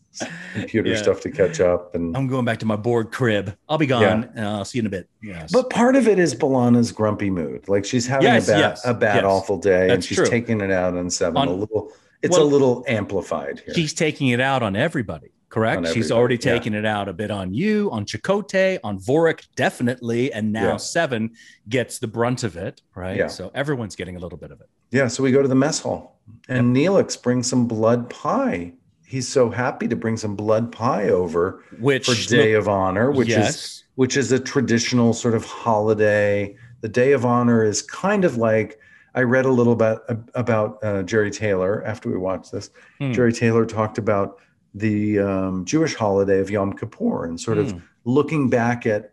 computer 0.53 0.89
Yeah. 0.89 0.97
stuff 0.97 1.21
to 1.21 1.31
catch 1.31 1.61
up. 1.61 1.95
And 1.95 2.15
I'm 2.17 2.27
going 2.27 2.43
back 2.43 2.59
to 2.59 2.65
my 2.65 2.75
Borg 2.75 3.09
crib. 3.11 3.55
I'll 3.69 3.77
be 3.77 3.85
gone. 3.87 4.29
and 4.35 4.45
I'll 4.45 4.65
see 4.65 4.77
you 4.79 4.81
in 4.81 4.87
a 4.87 4.89
bit. 4.89 5.09
Yes. 5.23 5.49
but 5.51 5.69
part 5.69 5.95
of 5.95 6.07
it 6.09 6.19
is 6.19 6.35
B'Elanna's 6.35 6.91
grumpy 6.91 7.29
mood. 7.29 7.69
Like 7.69 7.85
she's 7.85 8.05
having 8.05 8.25
Yes, 8.25 8.49
a 8.49 8.51
bad 8.51 8.59
yes, 8.59 8.85
a 8.85 8.93
bad 8.93 9.15
yes. 9.15 9.23
awful 9.25 9.57
day, 9.57 9.89
and 9.89 10.03
she's 10.03 10.17
true. 10.17 10.27
taking 10.27 10.59
it 10.61 10.71
out 10.71 10.95
on 10.97 11.09
Seven 11.09 11.37
On- 11.37 11.47
a 11.47 11.53
little. 11.53 11.91
It's 12.21 12.35
well, 12.35 12.45
a 12.45 12.49
little 12.49 12.83
amplified 12.85 13.61
here. 13.65 13.73
she's 13.73 13.93
taking 13.93 14.27
it 14.27 14.41
out 14.41 14.61
on 14.61 14.75
everybody. 14.75 15.31
Correct. 15.49 15.88
She's 15.93 16.12
already 16.12 16.35
yeah. 16.35 16.53
taken 16.53 16.73
it 16.75 16.85
out 16.85 17.09
a 17.09 17.13
bit 17.13 17.31
on 17.31 17.53
you, 17.53 17.89
on 17.91 18.05
Chakotay, 18.05 18.79
on 18.83 18.99
Vorik, 18.99 19.47
definitely, 19.55 20.31
and 20.31 20.53
now 20.53 20.71
Yeah. 20.71 20.77
Seven 20.77 21.31
gets 21.67 21.97
the 21.99 22.07
brunt 22.07 22.43
of 22.43 22.55
it. 22.55 22.81
Right. 22.95 23.17
Yeah. 23.17 23.27
So 23.27 23.51
everyone's 23.55 23.95
getting 23.95 24.15
a 24.15 24.19
little 24.19 24.38
bit 24.38 24.51
of 24.51 24.62
it. 24.62 24.69
Yeah, 24.91 25.07
so 25.07 25.23
we 25.23 25.31
go 25.31 25.41
to 25.41 25.47
the 25.47 25.55
mess 25.55 25.79
hall, 25.79 26.19
and 26.47 26.75
Neelix 26.75 27.21
brings 27.21 27.47
some 27.47 27.67
blood 27.67 28.09
pie. 28.09 28.73
He's 29.05 29.27
so 29.27 29.49
happy 29.49 29.88
to 29.88 29.95
bring 29.95 30.17
some 30.17 30.35
blood 30.35 30.71
pie 30.71 31.09
over 31.09 31.63
Which 31.79 32.05
for 32.07 32.29
Day 32.29 32.53
of 32.53 32.67
Honor, 32.67 33.12
which 33.12 33.29
is 33.29 33.83
which 33.95 34.17
is 34.17 34.31
a 34.31 34.39
traditional 34.39 35.13
sort 35.13 35.33
of 35.33 35.45
holiday. 35.45 36.55
The 36.81 36.89
Day 36.89 37.12
of 37.12 37.25
Honor 37.25 37.63
is 37.63 37.81
kind 37.81 38.23
of 38.23 38.38
like 38.38 38.79
I 39.15 39.23
read 39.23 39.45
a 39.45 39.51
little 39.51 39.75
bit 39.75 39.99
about 40.35 40.77
uh, 40.83 41.03
Jeri 41.03 41.35
Taylor 41.35 41.83
after 41.85 42.09
we 42.09 42.17
watched 42.17 42.51
this. 42.51 42.69
Hmm. 42.99 43.12
Jeri 43.12 43.35
Taylor 43.35 43.65
talked 43.65 43.97
about 43.97 44.39
the 44.73 45.19
um, 45.19 45.65
Jewish 45.65 45.95
holiday 45.95 46.39
of 46.39 46.49
Yom 46.49 46.73
Kippur 46.73 47.25
and 47.25 47.39
sort 47.39 47.58
of 47.58 47.71
Hmm. 47.71 47.77
looking 48.05 48.49
back 48.49 48.86
at 48.86 49.12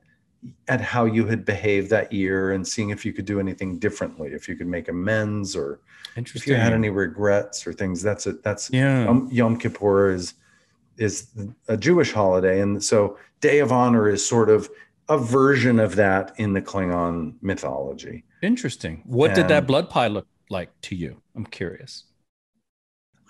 at 0.68 0.80
how 0.80 1.04
you 1.06 1.26
had 1.26 1.44
behaved 1.44 1.90
that 1.90 2.12
year 2.12 2.52
and 2.52 2.68
seeing 2.68 2.90
if 2.90 3.04
you 3.04 3.12
could 3.12 3.24
do 3.24 3.40
anything 3.40 3.78
differently, 3.78 4.28
if 4.32 4.48
you 4.48 4.54
could 4.54 4.68
make 4.68 4.86
amends 4.88 5.56
or 5.56 5.80
if 6.14 6.46
you 6.46 6.54
had 6.54 6.72
any 6.72 6.88
regrets 6.88 7.66
or 7.66 7.72
things. 7.72 8.00
That's 8.00 8.26
it. 8.28 8.42
That's 8.44 8.70
yeah. 8.70 9.04
Yom, 9.04 9.28
Yom 9.32 9.58
Kippur 9.58 10.10
is 10.10 10.34
is 10.98 11.28
a 11.68 11.76
Jewish 11.76 12.12
holiday, 12.12 12.60
and 12.60 12.82
so 12.82 13.18
Day 13.40 13.58
of 13.58 13.72
Honor 13.72 14.08
is 14.08 14.24
sort 14.24 14.48
of 14.48 14.70
a 15.08 15.18
version 15.18 15.78
of 15.80 15.96
that 15.96 16.32
in 16.36 16.52
the 16.52 16.62
Klingon 16.62 17.34
mythology. 17.42 18.24
Interesting. 18.42 19.02
What 19.04 19.34
did 19.34 19.48
that 19.48 19.66
blood 19.66 19.90
pie 19.90 20.08
look 20.08 20.26
like 20.48 20.70
to 20.82 20.94
you? 20.94 21.20
I'm 21.34 21.46
curious. 21.46 22.04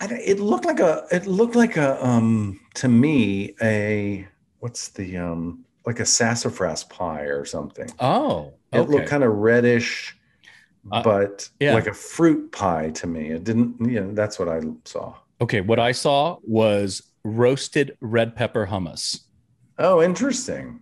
It 0.01 0.41
looked 0.41 0.65
like 0.67 0.81
a 0.81 1.07
it 1.11 1.27
looked 1.27 1.57
like 1.57 1.77
a 1.77 2.05
um 2.05 2.61
to 2.75 2.89
me 2.89 3.55
a 3.63 4.29
what's 4.61 4.89
the 4.89 5.17
um 5.17 5.65
like 5.87 6.01
a 6.01 6.07
sassafras 6.07 6.85
pie 6.85 7.23
or 7.23 7.45
something. 7.45 7.89
Oh, 8.01 8.55
It 8.73 8.89
looked 8.91 9.09
kind 9.09 9.23
of 9.25 9.33
reddish, 9.33 10.17
Uh, 10.93 11.03
but 11.03 11.49
yeah. 11.61 11.75
like 11.75 11.87
a 11.87 11.95
fruit 11.95 12.53
pie 12.53 12.91
to 12.91 13.07
me. 13.07 13.31
It 13.31 13.45
didn't, 13.45 13.77
you 13.81 14.01
know, 14.01 14.13
that's 14.13 14.39
what 14.39 14.49
I 14.49 14.61
saw. 14.85 15.15
okay. 15.41 15.61
What 15.61 15.79
I 15.79 15.93
saw 15.93 16.39
was 16.43 17.03
roasted 17.25 17.97
red 18.01 18.35
pepper 18.37 18.67
hummus. 18.67 19.21
Oh, 19.79 20.03
interesting. 20.03 20.81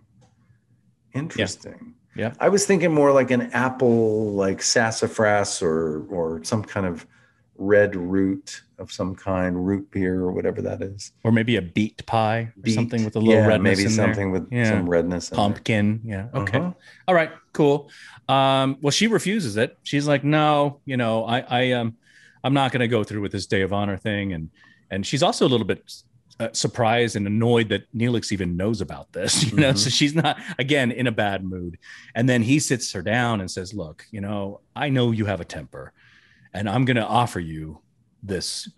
Interesting. 1.13 1.93
Yeah. 2.15 2.33
I 2.39 2.49
was 2.49 2.65
thinking 2.65 2.93
more 2.93 3.11
like 3.11 3.31
an 3.31 3.51
apple, 3.53 4.31
like 4.33 4.61
sassafras 4.61 5.61
or 5.61 6.05
or 6.09 6.43
some 6.43 6.63
kind 6.63 6.85
of 6.85 7.05
red 7.57 7.95
root 7.95 8.61
of 8.79 8.91
some 8.91 9.15
kind, 9.15 9.65
root 9.65 9.89
beer 9.91 10.19
or 10.21 10.31
whatever 10.31 10.61
that 10.61 10.81
is. 10.81 11.11
Or 11.23 11.31
maybe 11.31 11.55
a 11.55 11.61
beet 11.61 12.05
pie 12.05 12.39
or 12.39 12.53
Beet. 12.61 12.75
something 12.75 13.05
with 13.05 13.15
a 13.15 13.19
little 13.19 13.41
yeah, 13.41 13.47
redness 13.47 13.77
maybe 13.77 13.89
in 13.89 13.95
there. 13.95 14.05
something 14.07 14.31
with 14.31 14.47
Yeah. 14.51 14.69
some 14.69 14.89
redness. 14.89 15.29
in 15.31 15.35
there. 15.35 15.43
Pumpkin. 15.45 16.01
Yeah. 16.03 16.27
Okay. 16.33 16.57
Uh-huh. 16.59 16.71
All 17.07 17.15
right, 17.15 17.31
cool. 17.53 17.89
Um, 18.27 18.77
well, 18.81 18.91
she 18.91 19.07
refuses 19.07 19.55
it. 19.57 19.77
She's 19.83 20.07
like, 20.07 20.23
no, 20.23 20.79
you 20.85 20.97
know, 20.97 21.23
I, 21.25 21.39
I, 21.39 21.71
um, 21.71 21.95
I'm 22.43 22.53
not 22.53 22.71
going 22.71 22.81
to 22.81 22.87
go 22.87 23.03
through 23.03 23.21
with 23.21 23.31
this 23.31 23.45
Day 23.45 23.61
of 23.61 23.71
Honor 23.73 23.97
thing, 23.97 24.33
and 24.33 24.49
and 24.91 25.05
she's 25.05 25.23
also 25.23 25.47
a 25.47 25.49
little 25.49 25.65
bit 25.65 25.83
uh, 26.39 26.49
surprised 26.51 27.15
and 27.15 27.25
annoyed 27.25 27.69
that 27.69 27.91
Neelix 27.95 28.31
even 28.31 28.55
knows 28.57 28.81
about 28.81 29.11
this. 29.13 29.43
You 29.51 29.57
know, 29.57 29.71
Mhm. 29.73 29.77
so 29.77 29.89
she's 29.89 30.13
not 30.13 30.37
again 30.59 30.91
in 30.91 31.07
a 31.07 31.11
bad 31.11 31.43
mood. 31.43 31.77
And 32.13 32.27
then 32.29 32.43
he 32.43 32.59
sits 32.59 32.91
her 32.91 33.01
down 33.01 33.39
and 33.41 33.49
says, 33.49 33.73
"Look, 33.73 34.05
you 34.11 34.21
know, 34.21 34.59
I 34.75 34.89
know 34.89 35.11
you 35.11 35.25
have 35.25 35.39
a 35.41 35.45
temper, 35.45 35.93
and 36.55 36.69
I'm 36.69 36.85
going 36.85 36.97
to 36.97 37.05
offer 37.05 37.39
you 37.39 37.79
this." 38.23 38.69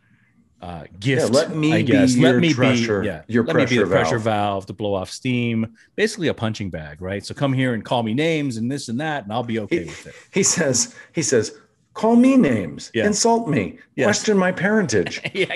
Uh, 0.59 0.85
gift. 0.99 1.31
let 1.33 1.55
me 1.55 1.71
I 1.71 1.77
be 1.77 1.83
guess. 1.83 2.15
your 2.15 2.31
let 2.33 2.41
me 2.41 2.51
pressure- 2.51 3.01
be, 3.01 3.05
yeah, 3.07 3.21
your 3.27 3.43
let 3.43 3.55
me 3.55 3.65
be 3.67 3.75
the 3.77 3.81
pressure 3.85 3.89
pressure 3.89 4.17
valve. 4.17 4.23
valve 4.23 4.65
to 4.65 4.73
blow 4.73 4.95
off 4.95 5.11
steam. 5.11 5.77
Basically, 5.95 6.29
a 6.29 6.33
punching 6.33 6.71
bag, 6.71 6.99
right? 6.99 7.23
So 7.23 7.35
come 7.35 7.53
here 7.53 7.75
and 7.75 7.85
call 7.85 8.01
me 8.01 8.15
names 8.15 8.57
and 8.57 8.69
this 8.71 8.89
and 8.89 8.99
that, 8.99 9.23
and 9.25 9.31
I'll 9.31 9.43
be 9.43 9.59
okay 9.59 9.81
He, 9.83 9.85
with 9.85 10.07
it. 10.07 10.15
he 10.33 10.41
says, 10.41 10.95
he 11.13 11.21
says, 11.21 11.55
call 11.97 12.15
me 12.15 12.37
names, 12.37 12.91
Yeah. 12.93 13.07
insult 13.07 13.49
me, 13.49 13.63
Yes. 13.95 14.05
question 14.05 14.37
my 14.37 14.51
parentage. 14.51 15.19
yeah, 15.33 15.55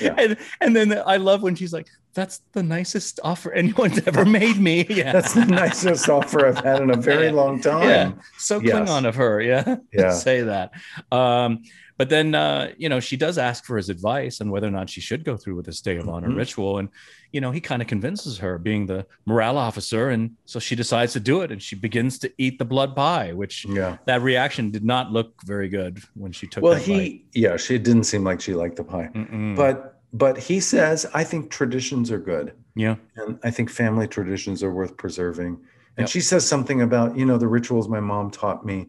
Yeah. 0.00 0.14
And, 0.18 0.36
and 0.60 0.76
then 0.76 0.88
I 1.06 1.16
love 1.16 1.42
when 1.42 1.54
she's 1.54 1.72
like, 1.72 1.86
"That's 2.12 2.42
the 2.52 2.62
nicest 2.62 3.18
offer 3.24 3.50
anyone's 3.52 3.98
ever 4.06 4.24
made 4.40 4.58
me." 4.58 4.84
Yeah, 4.90 5.12
That's 5.12 5.32
the 5.32 5.46
nicest 5.46 6.08
offer 6.08 6.46
I've 6.46 6.58
had 6.62 6.82
in 6.82 6.90
a 6.90 6.96
very 6.96 7.26
Yeah. 7.26 7.32
long 7.42 7.60
time. 7.60 7.88
yeah. 7.88 8.12
So 8.38 8.60
Yes. 8.60 8.74
Klingon 8.74 9.06
of 9.08 9.14
her, 9.16 9.40
yeah, 9.40 9.76
Yeah. 9.92 10.10
say 10.26 10.42
that. 10.42 10.72
Um, 11.10 11.62
but 11.98 12.08
then, 12.10 12.34
uh, 12.34 12.72
you 12.76 12.88
know, 12.88 13.00
she 13.00 13.16
does 13.16 13.38
ask 13.38 13.64
for 13.64 13.76
his 13.76 13.88
advice 13.88 14.40
on 14.40 14.50
whether 14.50 14.66
or 14.66 14.70
not 14.70 14.90
she 14.90 15.00
should 15.00 15.24
go 15.24 15.36
through 15.36 15.56
with 15.56 15.66
this 15.66 15.80
Day 15.80 15.96
of 15.96 16.08
Honor 16.08 16.28
Mhm. 16.30 16.36
ritual, 16.36 16.78
and 16.78 16.88
you 17.32 17.40
know, 17.40 17.50
he 17.50 17.60
kind 17.60 17.82
of 17.82 17.88
convinces 17.88 18.38
her, 18.38 18.56
being 18.58 18.86
the 18.86 19.04
morale 19.26 19.58
officer, 19.58 20.08
and 20.10 20.30
so 20.46 20.58
she 20.58 20.74
decides 20.76 21.12
to 21.12 21.20
do 21.20 21.42
it, 21.42 21.50
and 21.52 21.60
she 21.62 21.76
begins 21.76 22.18
to 22.20 22.30
eat 22.38 22.58
the 22.58 22.64
blood 22.64 22.94
pie, 22.96 23.32
which 23.32 23.64
Yeah. 23.68 23.98
that 24.06 24.22
reaction 24.22 24.70
did 24.70 24.84
not 24.84 25.12
look 25.12 25.34
very 25.44 25.68
good 25.68 26.00
when 26.14 26.32
she 26.32 26.46
took. 26.46 26.62
Well, 26.62 26.74
he, 26.76 27.26
yeah, 27.34 27.56
she 27.56 27.78
didn't 27.78 28.04
seem 28.04 28.24
like 28.24 28.40
she 28.40 28.54
liked 28.54 28.76
the 28.76 28.84
pie. 28.84 29.10
Mm-mm. 29.14 29.56
but 29.56 29.92
but 30.12 30.38
he 30.38 30.60
says, 30.60 31.04
I 31.12 31.24
think 31.24 31.50
traditions 31.50 32.10
are 32.10 32.18
good, 32.18 32.52
yeah, 32.74 32.96
and 33.16 33.38
I 33.44 33.50
think 33.50 33.68
family 33.68 34.06
traditions 34.08 34.62
are 34.62 34.72
worth 34.72 34.96
preserving. 34.96 35.58
And 35.98 36.04
Yep. 36.04 36.08
she 36.08 36.20
says 36.20 36.46
something 36.46 36.80
about, 36.82 37.16
you 37.18 37.26
know, 37.26 37.36
the 37.38 37.48
rituals 37.48 37.88
my 37.88 38.00
mom 38.00 38.30
taught 38.30 38.64
me 38.64 38.86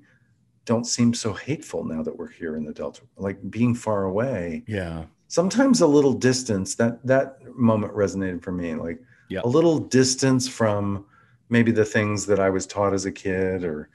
don't 0.67 0.85
seem 0.85 1.13
so 1.13 1.31
hateful 1.33 1.81
now 1.85 2.03
that 2.03 2.15
we're 2.19 2.27
here 2.41 2.57
in 2.57 2.63
the 2.65 2.73
Delta, 2.73 3.01
like 3.15 3.37
being 3.49 3.73
far 3.73 4.03
away. 4.03 4.63
yeah, 4.67 5.05
sometimes 5.29 5.81
a 5.81 5.87
little 5.97 6.13
distance 6.13 6.75
that 6.75 6.93
that 7.05 7.27
moment 7.55 7.93
resonated 7.93 8.41
for 8.43 8.51
me 8.51 8.75
like 8.75 8.99
Yeah. 9.29 9.41
a 9.43 9.47
little 9.57 9.79
distance 9.79 10.47
from 10.59 11.05
maybe 11.49 11.71
the 11.81 11.83
things 11.95 12.25
that 12.29 12.39
i 12.39 12.49
was 12.57 12.65
taught 12.65 12.93
as 12.93 13.05
a 13.05 13.11
kid 13.11 13.63
or 13.71 13.89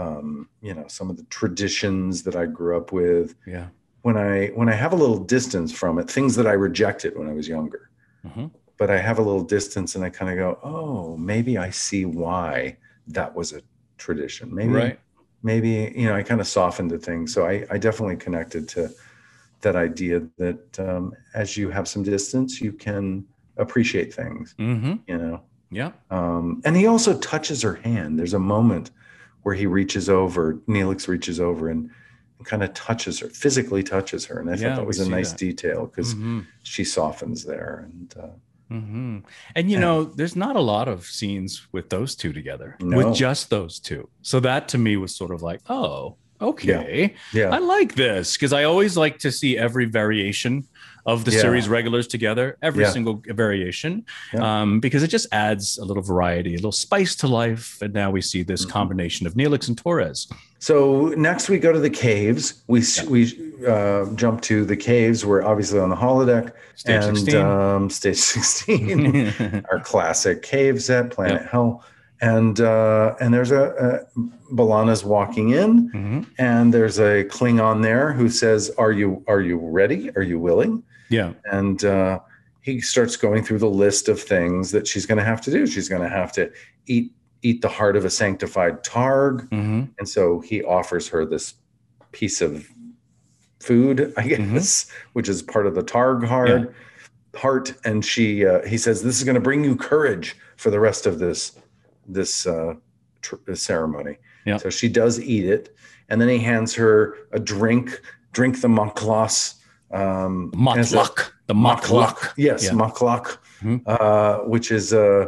um, 0.00 0.48
you 0.62 0.72
know 0.76 0.86
some 0.88 1.10
of 1.10 1.16
the 1.18 1.24
traditions 1.38 2.22
that 2.22 2.36
i 2.36 2.46
grew 2.46 2.74
up 2.80 2.88
with 2.92 3.34
yeah. 3.46 3.66
when 4.06 4.16
i 4.16 4.46
when 4.58 4.68
i 4.74 4.76
have 4.84 4.92
a 4.94 5.00
little 5.04 5.18
distance 5.36 5.70
from 5.80 5.98
it 6.00 6.08
things 6.16 6.32
that 6.36 6.46
i 6.46 6.52
rejected 6.68 7.18
when 7.18 7.28
i 7.28 7.34
was 7.40 7.46
younger 7.56 7.90
Mhm. 8.26 8.50
but 8.78 8.88
i 8.90 8.98
have 9.08 9.18
a 9.18 9.22
little 9.28 9.44
distance 9.58 9.94
and 9.96 10.02
i 10.04 10.10
kind 10.18 10.30
of 10.32 10.36
go 10.44 10.58
oh 10.72 11.16
maybe 11.18 11.58
i 11.66 11.68
see 11.70 12.04
why 12.06 12.76
that 13.08 13.34
was 13.38 13.52
a 13.52 13.60
tradition 13.98 14.46
maybe 14.54 14.72
Right. 14.84 14.98
Maybe 15.42 15.92
you 15.96 16.06
know 16.06 16.14
i 16.14 16.22
kind 16.22 16.40
of 16.40 16.46
softened 16.46 16.90
the 16.90 16.98
thing 16.98 17.26
so 17.26 17.46
i, 17.46 17.64
I 17.70 17.78
definitely 17.78 18.16
connected 18.16 18.68
to 18.70 18.90
that 19.62 19.76
idea 19.76 20.22
that 20.38 20.80
um, 20.80 21.14
as 21.34 21.56
you 21.56 21.70
have 21.70 21.86
some 21.88 22.02
distance 22.02 22.60
you 22.60 22.72
can 22.72 23.24
appreciate 23.56 24.12
things 24.14 24.54
Mm-hmm. 24.58 24.94
you 25.06 25.18
know 25.18 25.42
Yeah. 25.70 25.92
um, 26.10 26.60
and 26.64 26.76
he 26.76 26.86
also 26.86 27.16
touches 27.18 27.62
her 27.62 27.74
hand 27.74 28.18
there's 28.18 28.34
a 28.34 28.38
moment 28.56 28.90
where 29.42 29.54
he 29.54 29.66
reaches 29.66 30.08
over 30.08 30.54
neelix 30.68 31.08
reaches 31.08 31.38
over 31.40 31.68
and, 31.68 31.90
and 32.38 32.46
kind 32.46 32.62
of 32.62 32.72
touches 32.74 33.18
her 33.20 33.28
physically 33.28 33.82
touches 33.82 34.24
her 34.26 34.38
and 34.40 34.48
i 34.50 34.54
Yeah, 34.54 34.68
thought 34.70 34.76
that 34.76 34.86
was 34.86 35.00
a 35.00 35.10
nice 35.10 35.32
that. 35.32 35.38
detail 35.38 35.86
because 35.86 36.14
Mhm. 36.14 36.46
she 36.62 36.84
softens 36.84 37.44
there 37.44 37.88
and 37.90 38.14
uh, 38.18 38.28
hmm 38.72 39.18
And 39.54 39.70
you 39.70 39.76
Yeah. 39.76 39.80
know, 39.84 40.04
there's 40.04 40.36
not 40.36 40.56
a 40.56 40.60
lot 40.60 40.88
of 40.88 41.04
scenes 41.06 41.66
with 41.72 41.90
those 41.90 42.16
two 42.16 42.32
together, 42.32 42.76
No. 42.80 42.96
with 42.96 43.14
just 43.14 43.50
those 43.50 43.78
two. 43.80 44.08
So 44.22 44.40
that 44.40 44.68
to 44.68 44.78
me 44.78 44.96
was 44.96 45.14
sort 45.16 45.30
of 45.34 45.42
like, 45.42 45.60
oh, 45.68 46.16
okay, 46.40 47.14
yeah 47.32 47.50
I 47.54 47.58
like 47.58 47.94
this 47.94 48.36
because 48.36 48.52
I 48.52 48.64
always 48.64 48.96
like 48.96 49.18
to 49.18 49.30
see 49.30 49.56
every 49.56 49.84
variation 49.84 50.66
of 51.04 51.24
the 51.24 51.32
Yeah. 51.32 51.40
series 51.40 51.68
regulars 51.68 52.06
together, 52.06 52.56
every 52.62 52.84
Yeah. 52.84 52.90
single 52.90 53.22
variation, 53.26 54.04
Yeah. 54.32 54.62
um, 54.62 54.80
because 54.80 55.02
it 55.02 55.08
just 55.08 55.26
adds 55.32 55.78
a 55.78 55.84
little 55.84 56.02
variety, 56.02 56.52
a 56.54 56.56
little 56.58 56.70
spice 56.72 57.14
to 57.16 57.26
life. 57.26 57.78
And 57.82 57.92
now 57.92 58.10
we 58.10 58.20
see 58.20 58.42
this 58.42 58.64
Mhm. 58.64 58.70
combination 58.70 59.26
of 59.26 59.34
Neelix 59.34 59.66
and 59.68 59.76
Torres. 59.76 60.28
So 60.60 61.12
next 61.16 61.48
we 61.48 61.58
go 61.58 61.72
to 61.72 61.80
the 61.80 61.90
caves. 61.90 62.62
We 62.68 62.82
we 63.08 63.32
uh, 63.66 64.06
jump 64.14 64.40
to 64.42 64.64
the 64.64 64.76
caves. 64.76 65.24
We're 65.26 65.42
obviously 65.44 65.78
on 65.80 65.88
the 65.90 65.96
holodeck 65.96 66.52
Stage 66.76 67.04
and 67.04 67.18
16. 67.18 67.44
Um, 67.44 67.90
stage 67.90 68.16
sixteen, 68.16 69.32
our 69.72 69.80
classic 69.80 70.42
cave 70.42 70.82
set, 70.82 71.10
Planet 71.10 71.46
Hell. 71.50 71.84
And 72.20 72.60
uh, 72.60 73.14
and 73.20 73.34
there's 73.34 73.50
a, 73.50 74.04
a 74.16 74.20
B'Elanna's 74.54 75.04
walking 75.04 75.50
in, 75.50 75.90
Mhm. 75.90 76.26
and 76.38 76.72
there's 76.72 76.98
a 77.00 77.24
Klingon 77.24 77.82
there 77.82 78.12
who 78.12 78.28
says, 78.28 78.70
"Are 78.78 78.92
you 78.92 79.24
are 79.26 79.40
you 79.40 79.58
ready? 79.58 80.10
Are 80.14 80.22
you 80.22 80.38
willing?" 80.38 80.84
Yeah. 81.12 81.32
And 81.44 81.84
uh, 81.84 82.20
he 82.62 82.80
starts 82.80 83.16
going 83.16 83.44
through 83.44 83.58
the 83.58 83.68
list 83.68 84.08
of 84.08 84.20
things 84.20 84.70
that 84.72 84.86
she's 84.86 85.06
going 85.06 85.18
to 85.18 85.24
have 85.24 85.40
to 85.42 85.50
do. 85.50 85.66
She's 85.66 85.88
going 85.88 86.02
to 86.02 86.08
have 86.08 86.32
to 86.32 86.50
eat 86.86 87.12
eat 87.44 87.60
the 87.60 87.68
heart 87.68 87.96
of 87.96 88.04
a 88.04 88.10
sanctified 88.10 88.84
targ. 88.84 89.48
hmm 89.50 89.84
And 89.98 90.08
so 90.08 90.40
he 90.40 90.62
offers 90.62 91.08
her 91.08 91.24
this 91.26 91.54
piece 92.12 92.40
of 92.40 92.66
food, 93.60 94.12
I 94.16 94.26
guess, 94.28 94.86
which 95.12 95.28
is 95.28 95.42
part 95.42 95.66
of 95.66 95.74
the 95.74 95.82
Targ 95.82 96.24
heart. 96.24 96.74
Heart, 97.34 97.74
and 97.84 98.04
she, 98.04 98.44
uh, 98.44 98.60
he 98.66 98.76
says, 98.76 99.02
"This 99.02 99.16
is 99.16 99.24
going 99.24 99.36
to 99.36 99.40
bring 99.40 99.64
you 99.64 99.74
courage 99.74 100.36
for 100.56 100.70
the 100.70 100.78
rest 100.78 101.06
of 101.06 101.18
this 101.18 101.52
this 102.06 102.46
uh, 102.46 102.74
tr- 103.22 103.54
ceremony." 103.54 104.18
Yeah. 104.44 104.58
So 104.58 104.68
she 104.68 104.88
does 104.88 105.18
eat 105.18 105.46
it, 105.46 105.74
and 106.10 106.20
then 106.20 106.28
he 106.28 106.38
hands 106.38 106.74
her 106.74 107.14
a 107.32 107.40
drink. 107.40 108.02
Drink 108.32 108.60
the 108.60 108.68
maklas. 108.68 109.54
Um, 109.92 110.50
a- 110.54 110.82
The 111.48 111.54
Motluk. 111.54 112.32
Yes, 112.36 112.64
Yeah. 112.64 112.70
Maklak, 112.72 113.36
Mhm. 113.62 113.80
uh, 113.86 114.38
which 114.48 114.70
is 114.70 114.92
uh, 114.92 115.26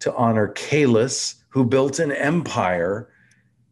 to 0.00 0.14
honor 0.14 0.48
Kahless, 0.54 1.34
who 1.48 1.64
built 1.64 1.98
an 1.98 2.12
empire 2.12 3.08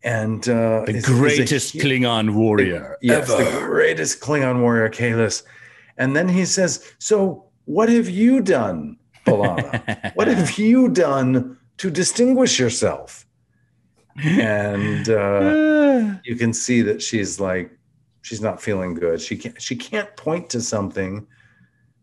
and 0.02 0.46
uh, 0.48 0.84
The 0.86 0.90
is- 0.96 1.04
is 1.04 1.08
a 1.08 1.12
greatest 1.12 1.74
Klingon 1.76 2.34
warrior 2.34 2.96
yes, 3.00 3.28
the 3.28 3.36
ever. 3.38 3.66
greatest 3.68 4.20
Klingon 4.20 4.60
warrior, 4.60 4.88
Kahless. 4.90 5.42
And 5.96 6.14
then 6.16 6.28
he 6.28 6.44
says, 6.44 6.82
"So, 6.98 7.44
what 7.66 7.88
have 7.88 8.08
you 8.10 8.40
done, 8.40 8.96
B'Elanna? 9.26 10.12
what 10.16 10.26
have 10.28 10.58
you 10.58 10.88
done 10.88 11.56
to 11.78 11.90
distinguish 11.90 12.58
yourself?" 12.58 13.24
And 14.22 15.08
uh, 15.08 16.14
you 16.24 16.36
can 16.36 16.52
see 16.52 16.82
that 16.82 17.00
she's 17.02 17.40
like, 17.40 17.70
she's 18.24 18.40
not 18.40 18.60
feeling 18.60 18.94
good. 18.94 19.20
She 19.20 19.36
can't. 19.36 19.60
She 19.60 19.76
can't 19.76 20.14
point 20.16 20.48
to 20.50 20.60
something 20.60 21.26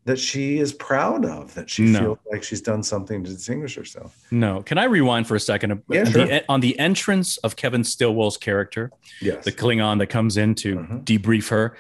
that 0.06 0.18
she 0.18 0.60
is 0.60 0.72
proud 0.74 1.26
of. 1.26 1.54
That 1.56 1.70
she 1.70 1.84
No. 1.84 2.00
feels 2.00 2.18
like 2.32 2.44
she's 2.44 2.62
done 2.62 2.84
something 2.84 3.24
to 3.24 3.30
distinguish 3.32 3.76
herself. 3.76 4.16
No, 4.32 4.62
can 4.62 4.78
I 4.78 4.86
rewind 4.86 5.28
for 5.28 5.36
a 5.36 5.40
second? 5.40 5.82
Yeah, 5.90 6.02
on, 6.02 6.12
sure. 6.12 6.26
the, 6.28 6.44
on 6.48 6.60
the 6.62 6.78
entrance 6.80 7.38
of 7.38 7.56
Kevin 7.56 7.84
Stillwell's 7.84 8.38
character, 8.38 8.92
Yes. 9.20 9.44
the 9.46 9.52
Klingon 9.52 9.98
that 10.00 10.08
comes 10.08 10.38
in 10.38 10.56
to 10.56 10.76
Mhm. 10.78 11.04
debrief 11.04 11.50
her. 11.50 11.76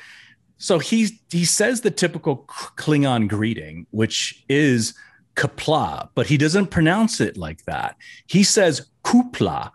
So 0.57 0.79
he 0.79 1.19
he 1.31 1.45
says 1.45 1.81
the 1.81 1.91
typical 1.91 2.45
Klingon 2.77 3.27
greeting, 3.27 3.85
which 3.91 4.43
is 4.49 4.93
kapla, 5.35 6.09
but 6.15 6.27
he 6.27 6.37
doesn't 6.37 6.67
pronounce 6.67 7.21
it 7.21 7.37
like 7.37 7.63
that. 7.65 7.95
He 8.27 8.43
says 8.43 8.87
kupla. 9.03 9.71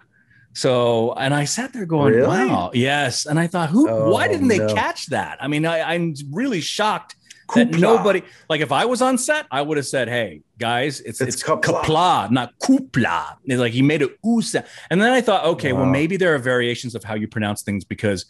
So, 0.56 1.12
and 1.12 1.34
I 1.34 1.44
sat 1.44 1.74
there 1.74 1.84
going, 1.84 2.14
Really? 2.14 2.26
wow, 2.48 2.70
yes. 2.72 3.26
And 3.26 3.38
I 3.38 3.46
thought, 3.46 3.68
who, 3.68 3.86
why 3.86 4.26
Oh, 4.26 4.32
didn't 4.32 4.48
they 4.48 4.56
no. 4.58 4.72
catch 4.72 5.04
that? 5.08 5.36
I 5.38 5.48
mean, 5.48 5.66
I, 5.66 5.82
I'm 5.94 6.14
really 6.30 6.62
shocked 6.62 7.14
that 7.54 7.70
nobody, 7.70 8.22
like 8.50 8.60
if 8.60 8.72
I 8.72 8.84
was 8.84 9.00
on 9.02 9.18
set, 9.18 9.46
I 9.50 9.62
would 9.62 9.76
have 9.76 9.86
said, 9.86 10.08
hey, 10.08 10.42
guys, 10.58 11.00
it's, 11.00 11.20
It's 11.20 11.36
it's, 11.36 11.42
kapla. 11.44 11.82
kapla, 11.82 12.30
not 12.30 12.58
kupla. 12.58 13.36
It's 13.44 13.60
like 13.60 13.72
he 13.72 13.82
made 13.82 14.02
it 14.02 14.20
oosa. 14.22 14.66
And 14.90 15.00
then 15.00 15.12
I 15.12 15.20
thought, 15.20 15.44
okay, 15.44 15.72
well, 15.72 15.86
maybe 15.86 16.16
there 16.16 16.34
are 16.34 16.38
variations 16.38 16.94
of 16.94 17.04
how 17.04 17.14
you 17.14 17.28
pronounce 17.28 17.62
things 17.62 17.84
because, 17.84 18.24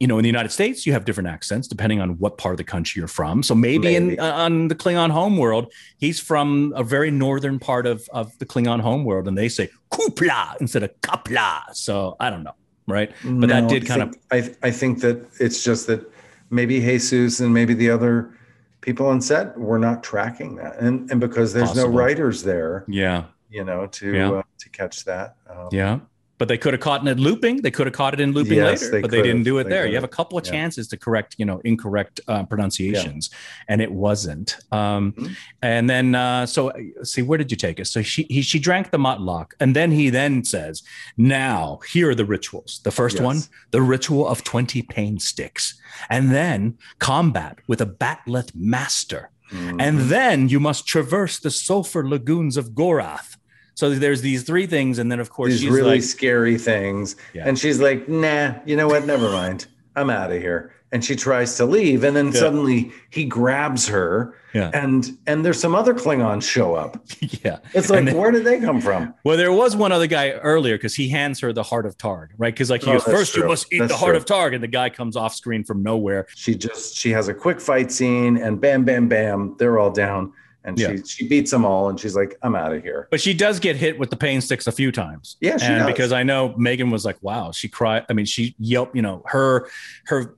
you 0.00 0.06
know, 0.06 0.18
in 0.18 0.22
the 0.22 0.28
United 0.28 0.50
States, 0.50 0.86
you 0.86 0.92
have 0.94 1.04
different 1.04 1.28
accents 1.28 1.68
depending 1.68 2.00
on 2.00 2.18
what 2.18 2.38
part 2.38 2.54
of 2.54 2.56
the 2.56 2.64
country 2.64 2.98
you're 3.00 3.08
from. 3.08 3.42
So 3.42 3.54
maybe, 3.54 3.98
Maybe. 3.98 4.14
in 4.14 4.20
uh, 4.20 4.32
on 4.32 4.68
the 4.68 4.74
Klingon 4.74 5.10
homeworld, 5.10 5.70
he's 5.98 6.18
from 6.18 6.72
a 6.74 6.82
very 6.82 7.10
northern 7.10 7.58
part 7.58 7.86
of, 7.86 8.08
of 8.12 8.36
the 8.38 8.46
Klingon 8.46 8.80
homeworld, 8.80 9.28
and 9.28 9.36
they 9.36 9.48
say 9.48 9.68
kupla 9.92 10.56
instead 10.60 10.82
of 10.82 10.90
kapla. 11.02 11.62
So 11.74 12.16
I 12.18 12.30
don't 12.30 12.42
know, 12.42 12.54
right? 12.88 13.12
But 13.22 13.48
that 13.50 13.64
No, 13.64 13.68
did 13.68 13.84
I 13.84 13.86
kind 13.86 14.02
of 14.02 14.16
think- 14.30 14.56
I, 14.62 14.68
I 14.68 14.70
think 14.70 15.00
that 15.02 15.24
it's 15.38 15.62
just 15.62 15.86
that 15.88 16.10
maybe 16.50 16.80
Jesus 16.80 17.40
and 17.40 17.52
maybe 17.54 17.72
the 17.74 17.90
other 17.90 18.34
people 18.82 19.06
on 19.06 19.20
set 19.22 19.56
were 19.58 19.78
not 19.78 20.02
tracking 20.02 20.56
that, 20.56 20.78
and 20.78 21.10
and 21.10 21.18
because 21.20 21.54
there's 21.54 21.70
Possible. 21.70 21.90
no 21.90 21.96
writers 21.96 22.42
there, 22.42 22.84
yeah, 22.86 23.24
you 23.48 23.64
know, 23.64 23.86
to 23.86 24.12
Yeah. 24.14 24.30
uh, 24.32 24.42
to 24.58 24.68
catch 24.68 25.04
that. 25.06 25.36
Um, 25.48 25.68
yeah. 25.72 26.00
But 26.42 26.48
they 26.48 26.58
could 26.58 26.74
have 26.74 26.80
caught 26.80 27.06
it 27.06 27.20
looping. 27.20 27.62
They 27.62 27.70
could 27.70 27.86
have 27.86 27.94
caught 27.94 28.14
it 28.14 28.18
in 28.20 28.32
looping 28.32 28.56
Yes, 28.56 28.80
later, 28.82 28.90
they 28.90 29.00
but 29.02 29.12
they 29.12 29.22
didn't 29.22 29.44
do 29.44 29.58
it 29.58 29.64
They 29.64 29.70
there. 29.70 29.82
You 29.86 29.90
could've. 29.92 30.02
have 30.02 30.10
a 30.12 30.16
couple 30.18 30.36
of 30.38 30.44
Yeah. 30.44 30.50
chances 30.50 30.88
to 30.88 30.96
correct, 30.96 31.36
you 31.38 31.44
know, 31.44 31.60
incorrect 31.64 32.20
uh, 32.26 32.42
pronunciations, 32.46 33.30
and 33.68 33.80
it 33.80 33.92
wasn't. 33.92 34.56
Um, 34.72 35.12
Mhm. 35.12 35.36
And 35.62 35.88
then, 35.88 36.16
uh, 36.16 36.46
so 36.46 36.70
uh, 36.70 37.04
see, 37.04 37.22
where 37.22 37.38
did 37.38 37.52
you 37.52 37.56
take 37.56 37.78
us? 37.78 37.90
So 37.92 38.02
she 38.02 38.26
he, 38.28 38.42
she 38.42 38.58
drank 38.58 38.90
the 38.90 38.98
motlock, 38.98 39.52
and 39.60 39.76
then 39.76 39.92
he 39.92 40.10
then 40.10 40.42
says, 40.42 40.82
"Now 41.16 41.78
here 41.92 42.10
are 42.10 42.14
the 42.16 42.24
rituals. 42.36 42.80
The 42.82 42.90
first 42.90 43.16
Yes. 43.18 43.24
one, 43.30 43.38
the 43.70 43.80
ritual 43.94 44.26
of 44.26 44.42
twenty 44.42 44.82
pain 44.82 45.20
sticks, 45.20 45.64
and 46.10 46.32
then 46.32 46.76
combat 46.98 47.54
with 47.68 47.80
a 47.80 47.86
bat'leth 47.86 48.50
master." 48.56 49.30
mhm. 49.52 49.76
and 49.86 49.94
then 50.16 50.48
you 50.48 50.58
must 50.58 50.86
traverse 50.86 51.38
the 51.38 51.50
sulfur 51.50 52.02
lagoons 52.08 52.56
of 52.56 52.70
Gorath. 52.70 53.36
So 53.74 53.90
there's 53.90 54.20
these 54.20 54.42
three 54.42 54.66
things, 54.66 54.98
and 54.98 55.10
then 55.10 55.18
of 55.20 55.30
course 55.30 55.52
these 55.52 55.60
she's 55.60 55.70
really 55.70 55.92
like, 55.96 56.02
scary 56.02 56.58
things, 56.58 57.16
Yeah. 57.32 57.44
and 57.46 57.58
she's 57.58 57.80
like, 57.80 58.08
"Nah, 58.08 58.54
you 58.66 58.76
know 58.76 58.86
what? 58.88 59.06
Never 59.06 59.30
mind. 59.30 59.66
I'm 59.96 60.10
out 60.10 60.30
of 60.32 60.40
here." 60.40 60.72
And 60.94 61.02
she 61.02 61.16
tries 61.16 61.56
to 61.56 61.64
leave, 61.64 62.04
and 62.04 62.14
then 62.14 62.26
Yeah. 62.26 62.32
suddenly 62.40 62.92
he 63.08 63.24
grabs 63.24 63.88
her, 63.88 64.34
Yeah. 64.52 64.70
and 64.74 65.16
and 65.26 65.42
there's 65.42 65.58
some 65.58 65.74
other 65.74 65.94
Klingons 65.94 66.42
show 66.42 66.74
up. 66.74 67.02
yeah. 67.42 67.60
It's 67.72 67.88
like, 67.88 68.04
then- 68.04 68.14
where 68.18 68.30
did 68.30 68.44
they 68.44 68.60
come 68.60 68.78
from? 68.78 69.14
Well, 69.24 69.38
there 69.38 69.52
was 69.52 69.74
one 69.74 69.90
other 69.90 70.06
guy 70.06 70.32
earlier 70.32 70.76
because 70.76 70.94
he 70.94 71.08
hands 71.08 71.40
her 71.40 71.50
the 71.54 71.62
heart 71.62 71.86
of 71.86 71.96
Targ, 71.96 72.28
right? 72.36 72.52
Because 72.52 72.68
like 72.68 72.82
he 72.82 72.90
Oh, 72.90 72.94
goes, 72.98 73.04
first 73.04 73.36
you 73.38 73.46
must 73.46 73.72
eat 73.72 73.78
That's 73.78 73.92
the 73.92 73.96
heart 73.96 74.10
true. 74.10 74.18
of 74.18 74.26
Targ, 74.26 74.54
and 74.54 74.62
the 74.62 74.68
guy 74.68 74.90
comes 74.90 75.16
off 75.16 75.34
screen 75.34 75.64
from 75.64 75.82
nowhere. 75.82 76.26
she 76.36 76.54
just 76.54 76.94
she 76.94 77.10
has 77.12 77.26
a 77.28 77.32
quick 77.34 77.58
fight 77.58 77.90
scene 77.90 78.36
and 78.36 78.60
bam 78.60 78.84
bam 78.84 79.08
bam 79.08 79.56
they're 79.58 79.78
all 79.78 79.90
down 79.90 80.30
and 80.64 80.78
Yeah. 80.78 80.96
she 80.96 81.02
she 81.04 81.28
beats 81.28 81.50
them 81.50 81.64
all 81.64 81.88
and 81.88 81.98
she's 81.98 82.14
like 82.14 82.36
i'm 82.42 82.54
out 82.54 82.72
of 82.72 82.82
here 82.82 83.08
But 83.10 83.20
she 83.20 83.34
does 83.34 83.58
get 83.60 83.76
hit 83.76 83.98
with 83.98 84.10
the 84.10 84.16
pain 84.16 84.40
sticks 84.40 84.66
a 84.66 84.72
few 84.72 84.92
times. 84.92 85.36
Yeah, 85.40 85.56
she 85.58 85.66
and 85.66 85.78
does. 85.80 85.86
because 85.86 86.12
I 86.12 86.22
know 86.22 86.54
Megan 86.56 86.90
was 86.90 87.04
like, 87.04 87.18
"Wow," 87.22 87.50
she 87.52 87.68
cried. 87.68 88.04
I 88.08 88.12
mean, 88.12 88.26
she 88.26 88.54
yelped. 88.58 88.94
You 88.96 89.02
know, 89.02 89.22
her 89.26 89.68
her. 90.06 90.36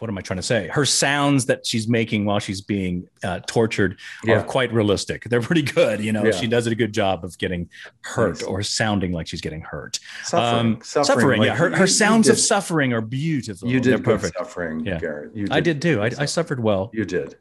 What 0.00 0.08
am 0.10 0.18
I 0.18 0.20
trying 0.20 0.38
to 0.38 0.42
say? 0.42 0.66
Her 0.68 0.84
sounds 0.84 1.46
that 1.46 1.64
she's 1.64 1.86
making 1.88 2.24
while 2.24 2.40
she's 2.40 2.60
being 2.60 3.08
uh, 3.22 3.38
tortured 3.46 3.96
yeah 4.24 4.40
are 4.40 4.42
quite 4.42 4.72
realistic. 4.72 5.24
They're 5.24 5.40
pretty 5.40 5.62
good. 5.62 6.00
You 6.00 6.12
know, 6.12 6.24
Yeah. 6.24 6.32
she 6.32 6.48
does 6.48 6.66
a 6.66 6.74
good 6.74 6.92
job 6.92 7.24
of 7.24 7.38
getting 7.38 7.68
hurt 8.02 8.40
Nice. 8.40 8.42
or 8.42 8.62
sounding 8.64 9.12
like 9.12 9.28
she's 9.28 9.40
getting 9.40 9.60
hurt. 9.62 10.00
suffering 10.24 10.74
Um, 10.74 10.80
suffering, 10.82 11.42
yeah. 11.42 11.50
like, 11.50 11.58
Her, 11.58 11.70
her 11.70 11.80
you 11.84 11.86
sounds 11.86 12.28
of 12.28 12.34
did- 12.36 12.42
suffering 12.42 12.92
are 12.92 13.00
beautiful. 13.00 13.68
you 13.70 13.78
did 13.80 14.02
perfect. 14.04 14.36
suffering 14.36 14.84
Yeah. 14.84 14.98
garrett 14.98 15.34
you 15.36 15.46
I 15.52 15.60
did 15.60 15.80
too. 15.80 16.02
I, 16.02 16.10
I 16.18 16.24
suffered 16.26 16.60
well. 16.60 16.90
you 16.92 17.04
did 17.04 17.36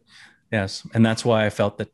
Yes, 0.52 0.88
and 0.94 1.06
that's 1.06 1.26
why 1.26 1.46
I 1.46 1.50
felt 1.50 1.78
that 1.78 1.90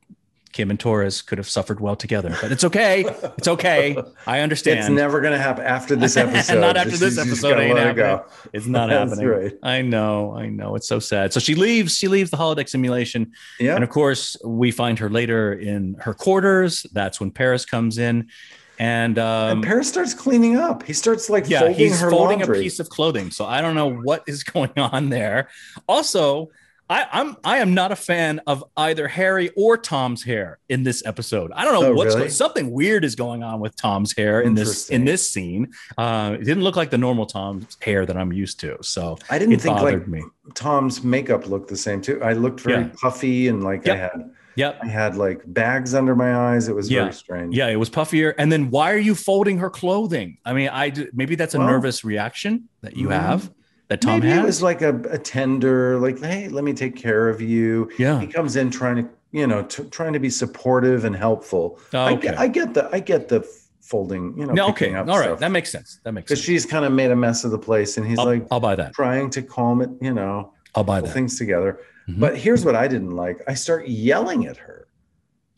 Kim 0.54 0.70
and 0.70 0.80
Torres 0.80 1.24
could 1.24 1.39
have 1.39 1.50
suffered 1.50 1.80
well 1.80 1.96
together. 1.96 2.38
But 2.39 2.52
it's 2.52 2.63
okay. 2.63 3.06
It's 3.38 3.48
okay. 3.48 3.98
I 4.28 4.42
understand. 4.42 4.80
it's 4.80 4.89
never 4.89 5.20
going 5.20 5.34
to 5.34 5.39
happen 5.39 5.66
after 5.66 5.96
this 5.96 6.16
episode 6.18 6.62
Not 6.62 6.78
after 6.78 6.96
this 6.96 7.16
you 7.16 7.24
episode, 7.24 7.50
gotta 7.50 7.62
ain't 7.63 7.76
let 7.76 7.88
it 7.88 7.96
go. 7.96 8.26
It's 8.54 8.68
not 8.68 8.89
That's 8.89 9.12
happening. 9.12 9.28
right. 9.28 9.54
I 9.63 9.82
know. 9.82 10.36
I 10.36 10.50
know. 10.50 10.76
It's 10.76 10.88
so 10.88 11.00
sad. 11.00 11.34
So 11.34 11.39
she 11.39 11.56
leaves. 11.56 11.98
She 11.98 12.08
leaves 12.08 12.30
the 12.30 12.38
holodeck 12.38 12.70
simulation, 12.70 13.32
yeah 13.60 13.74
and 13.74 13.84
of 13.84 13.89
course, 13.89 14.38
we 14.46 14.70
find 14.70 15.00
her 15.00 15.10
later 15.10 15.54
in 15.54 15.96
her 16.02 16.13
quarters. 16.13 16.86
That's 16.94 17.20
when 17.20 17.32
Paris 17.32 17.66
comes 17.66 17.98
in, 17.98 18.30
and 18.78 19.18
um, 19.18 19.58
and 19.58 19.63
Paris 19.63 19.89
starts 19.89 20.13
cleaning 20.13 20.58
up. 20.58 20.84
He 20.84 20.94
starts 20.94 21.32
like 21.32 21.50
yeah, 21.50 21.62
folding 21.62 21.76
he's 21.78 22.00
her 22.00 22.12
folding 22.12 22.39
laundry. 22.39 22.60
a 22.60 22.62
piece 22.62 22.80
of 22.80 22.89
clothing. 22.89 23.32
So 23.32 23.46
I 23.46 23.60
don't 23.62 23.74
know 23.74 23.92
what 23.92 24.24
is 24.28 24.44
going 24.44 24.78
on 24.78 25.10
there. 25.10 25.50
Also, 25.88 26.50
I, 26.93 27.08
I'm 27.12 27.36
I 27.43 27.58
am 27.58 27.73
not 27.73 27.91
a 27.91 27.95
fan 27.95 28.39
of 28.45 28.63
either 28.77 29.08
Harry 29.08 29.49
or 29.56 29.77
Tom's 29.77 30.23
hair 30.23 30.60
in 30.69 30.84
this 30.84 31.03
episode. 31.08 31.51
I 31.56 31.65
don't 31.65 31.73
know 31.73 31.88
Oh, 31.89 31.93
what's 31.95 32.13
really? 32.15 32.29
something 32.29 32.69
weird 32.71 33.03
is 33.03 33.15
going 33.15 33.41
on 33.41 33.60
with 33.60 33.75
Tom's 33.75 34.15
hair 34.15 34.41
in 34.41 34.53
this 34.53 34.89
in 34.89 35.03
this 35.03 35.27
scene. 35.27 35.71
Uh, 35.97 36.38
it 36.39 36.43
didn't 36.43 36.63
look 36.63 36.75
like 36.75 36.91
the 36.91 36.97
normal 36.99 37.25
Tom's 37.25 37.77
hair 37.82 38.06
that 38.06 38.15
I'm 38.15 38.32
used 38.32 38.60
to. 38.60 38.77
So 38.82 39.17
I 39.29 39.39
didn't 39.39 39.58
think 39.60 39.82
like 39.82 40.08
me. 40.08 40.23
Tom's 40.53 41.03
makeup 41.03 41.47
looked 41.47 41.69
the 41.69 41.77
same 41.77 41.99
too. 41.99 42.21
I 42.21 42.34
looked 42.34 42.60
very 42.60 42.84
Yeah. 42.84 42.89
puffy 43.01 43.47
and 43.47 43.63
like 43.63 43.88
I 43.88 43.95
had 43.95 44.32
Yep. 44.56 44.79
I 44.84 44.88
had 44.88 45.15
like 45.17 45.41
bags 45.47 45.95
under 45.95 46.15
my 46.15 46.36
eyes. 46.53 46.67
It 46.67 46.75
was 46.75 46.91
Yeah. 46.91 47.01
very 47.06 47.13
strange. 47.13 47.56
Yeah, 47.56 47.69
it 47.69 47.77
was 47.77 47.89
puffier. 47.89 48.36
And 48.38 48.51
then 48.51 48.69
why 48.69 48.91
are 48.91 48.97
you 49.10 49.15
folding 49.15 49.58
her 49.58 49.71
clothing? 49.71 50.38
I 50.45 50.53
mean, 50.53 50.69
I 50.71 50.93
maybe 51.12 51.34
that's 51.34 51.56
a 51.56 51.58
Well, 51.58 51.69
nervous 51.69 52.03
reaction 52.06 52.69
that 52.82 52.95
you 52.95 53.08
mm, 53.08 53.19
have 53.19 53.49
that 53.93 54.01
Tom 54.01 54.19
Maybe 54.21 54.29
has. 54.32 54.39
it 54.39 54.45
was 54.45 54.63
like 54.63 54.82
a, 54.82 54.95
a 55.12 55.19
tender, 55.19 55.99
like, 55.99 56.19
hey, 56.19 56.47
let 56.49 56.63
me 56.63 56.73
take 56.73 56.95
care 56.95 57.29
of 57.29 57.39
you. 57.41 57.89
yeah. 57.99 58.19
He 58.19 58.25
comes 58.27 58.56
in 58.56 58.71
trying 58.71 58.95
to, 59.03 59.10
you 59.32 59.45
know, 59.45 59.62
t- 59.63 59.84
trying 59.86 60.13
to 60.13 60.19
be 60.19 60.32
supportive 60.32 61.06
and 61.06 61.15
helpful. 61.15 61.79
I, 61.93 62.13
Okay. 62.13 62.21
get, 62.29 62.39
I 62.39 62.47
get 62.47 62.73
the, 62.73 62.89
I 62.91 62.99
get 62.99 63.27
the 63.27 63.47
folding, 63.82 64.36
you 64.36 64.47
know, 64.47 64.53
no, 64.53 64.69
okay. 64.69 64.95
All 64.95 65.06
right. 65.06 65.23
stuff. 65.25 65.39
That 65.39 65.51
makes 65.51 65.71
sense. 65.71 65.99
That 66.03 66.13
makes 66.13 66.27
sense. 66.29 66.39
because 66.39 66.43
she's 66.43 66.65
kind 66.65 66.86
of 66.86 66.91
made 66.91 67.12
a 67.12 67.15
mess 67.15 67.43
of 67.43 67.51
the 67.51 67.60
place, 67.60 67.97
and 67.97 68.08
he's 68.08 68.17
I'll, 68.17 68.25
like 68.25 68.47
I'll 68.49 68.60
buy 68.60 68.75
that. 68.75 68.93
trying 68.93 69.29
to 69.32 69.43
calm 69.43 69.82
it, 69.84 69.91
you 70.01 70.12
know, 70.13 70.53
I'll 70.73 70.84
buy 70.84 71.01
that. 71.01 71.13
things 71.13 71.38
together. 71.38 71.79
Mhm. 72.10 72.19
But 72.19 72.36
here's 72.38 72.65
what 72.65 72.75
I 72.75 72.88
didn't 72.88 73.12
like: 73.12 73.41
I 73.47 73.53
start 73.53 73.88
yelling 73.88 74.47
at 74.47 74.58
her. 74.58 74.88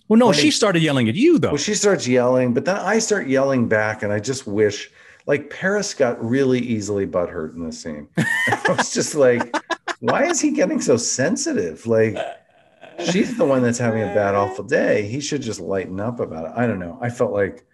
Well, 0.10 0.20
no, 0.20 0.32
she 0.34 0.52
started 0.52 0.82
yelling 0.84 1.08
at 1.10 1.16
you 1.16 1.40
though. 1.40 1.50
Well, 1.50 1.58
she 1.58 1.74
starts 1.74 2.06
yelling, 2.08 2.54
but 2.54 2.66
then 2.66 2.76
I 2.76 3.00
start 3.00 3.28
yelling 3.28 3.68
back, 3.70 4.04
and 4.04 4.12
I 4.12 4.20
just 4.20 4.46
wish, 4.46 4.92
like, 5.26 5.50
Paris 5.50 5.94
got 5.94 6.24
really 6.24 6.60
easily 6.60 7.08
butthurt 7.08 7.56
in 7.56 7.66
this 7.66 7.82
scene. 7.82 8.08
I 8.18 8.76
was 8.78 8.94
just 8.94 9.16
like, 9.16 9.56
why 10.00 10.26
is 10.26 10.40
he 10.40 10.52
getting 10.52 10.82
so 10.82 10.98
sensitive? 10.98 11.86
Like, 11.88 12.18
she's 13.12 13.38
the 13.38 13.46
one 13.46 13.64
that's 13.64 13.78
having 13.78 14.04
a 14.04 14.14
bad, 14.14 14.36
awful 14.36 14.64
day. 14.64 15.08
He 15.08 15.20
should 15.20 15.42
just 15.42 15.60
lighten 15.60 16.00
up 16.00 16.20
about 16.20 16.46
it. 16.46 16.52
I 16.56 16.68
don't 16.68 16.80
know. 16.80 16.98
I 17.02 17.10
felt 17.10 17.32
like, 17.32 17.66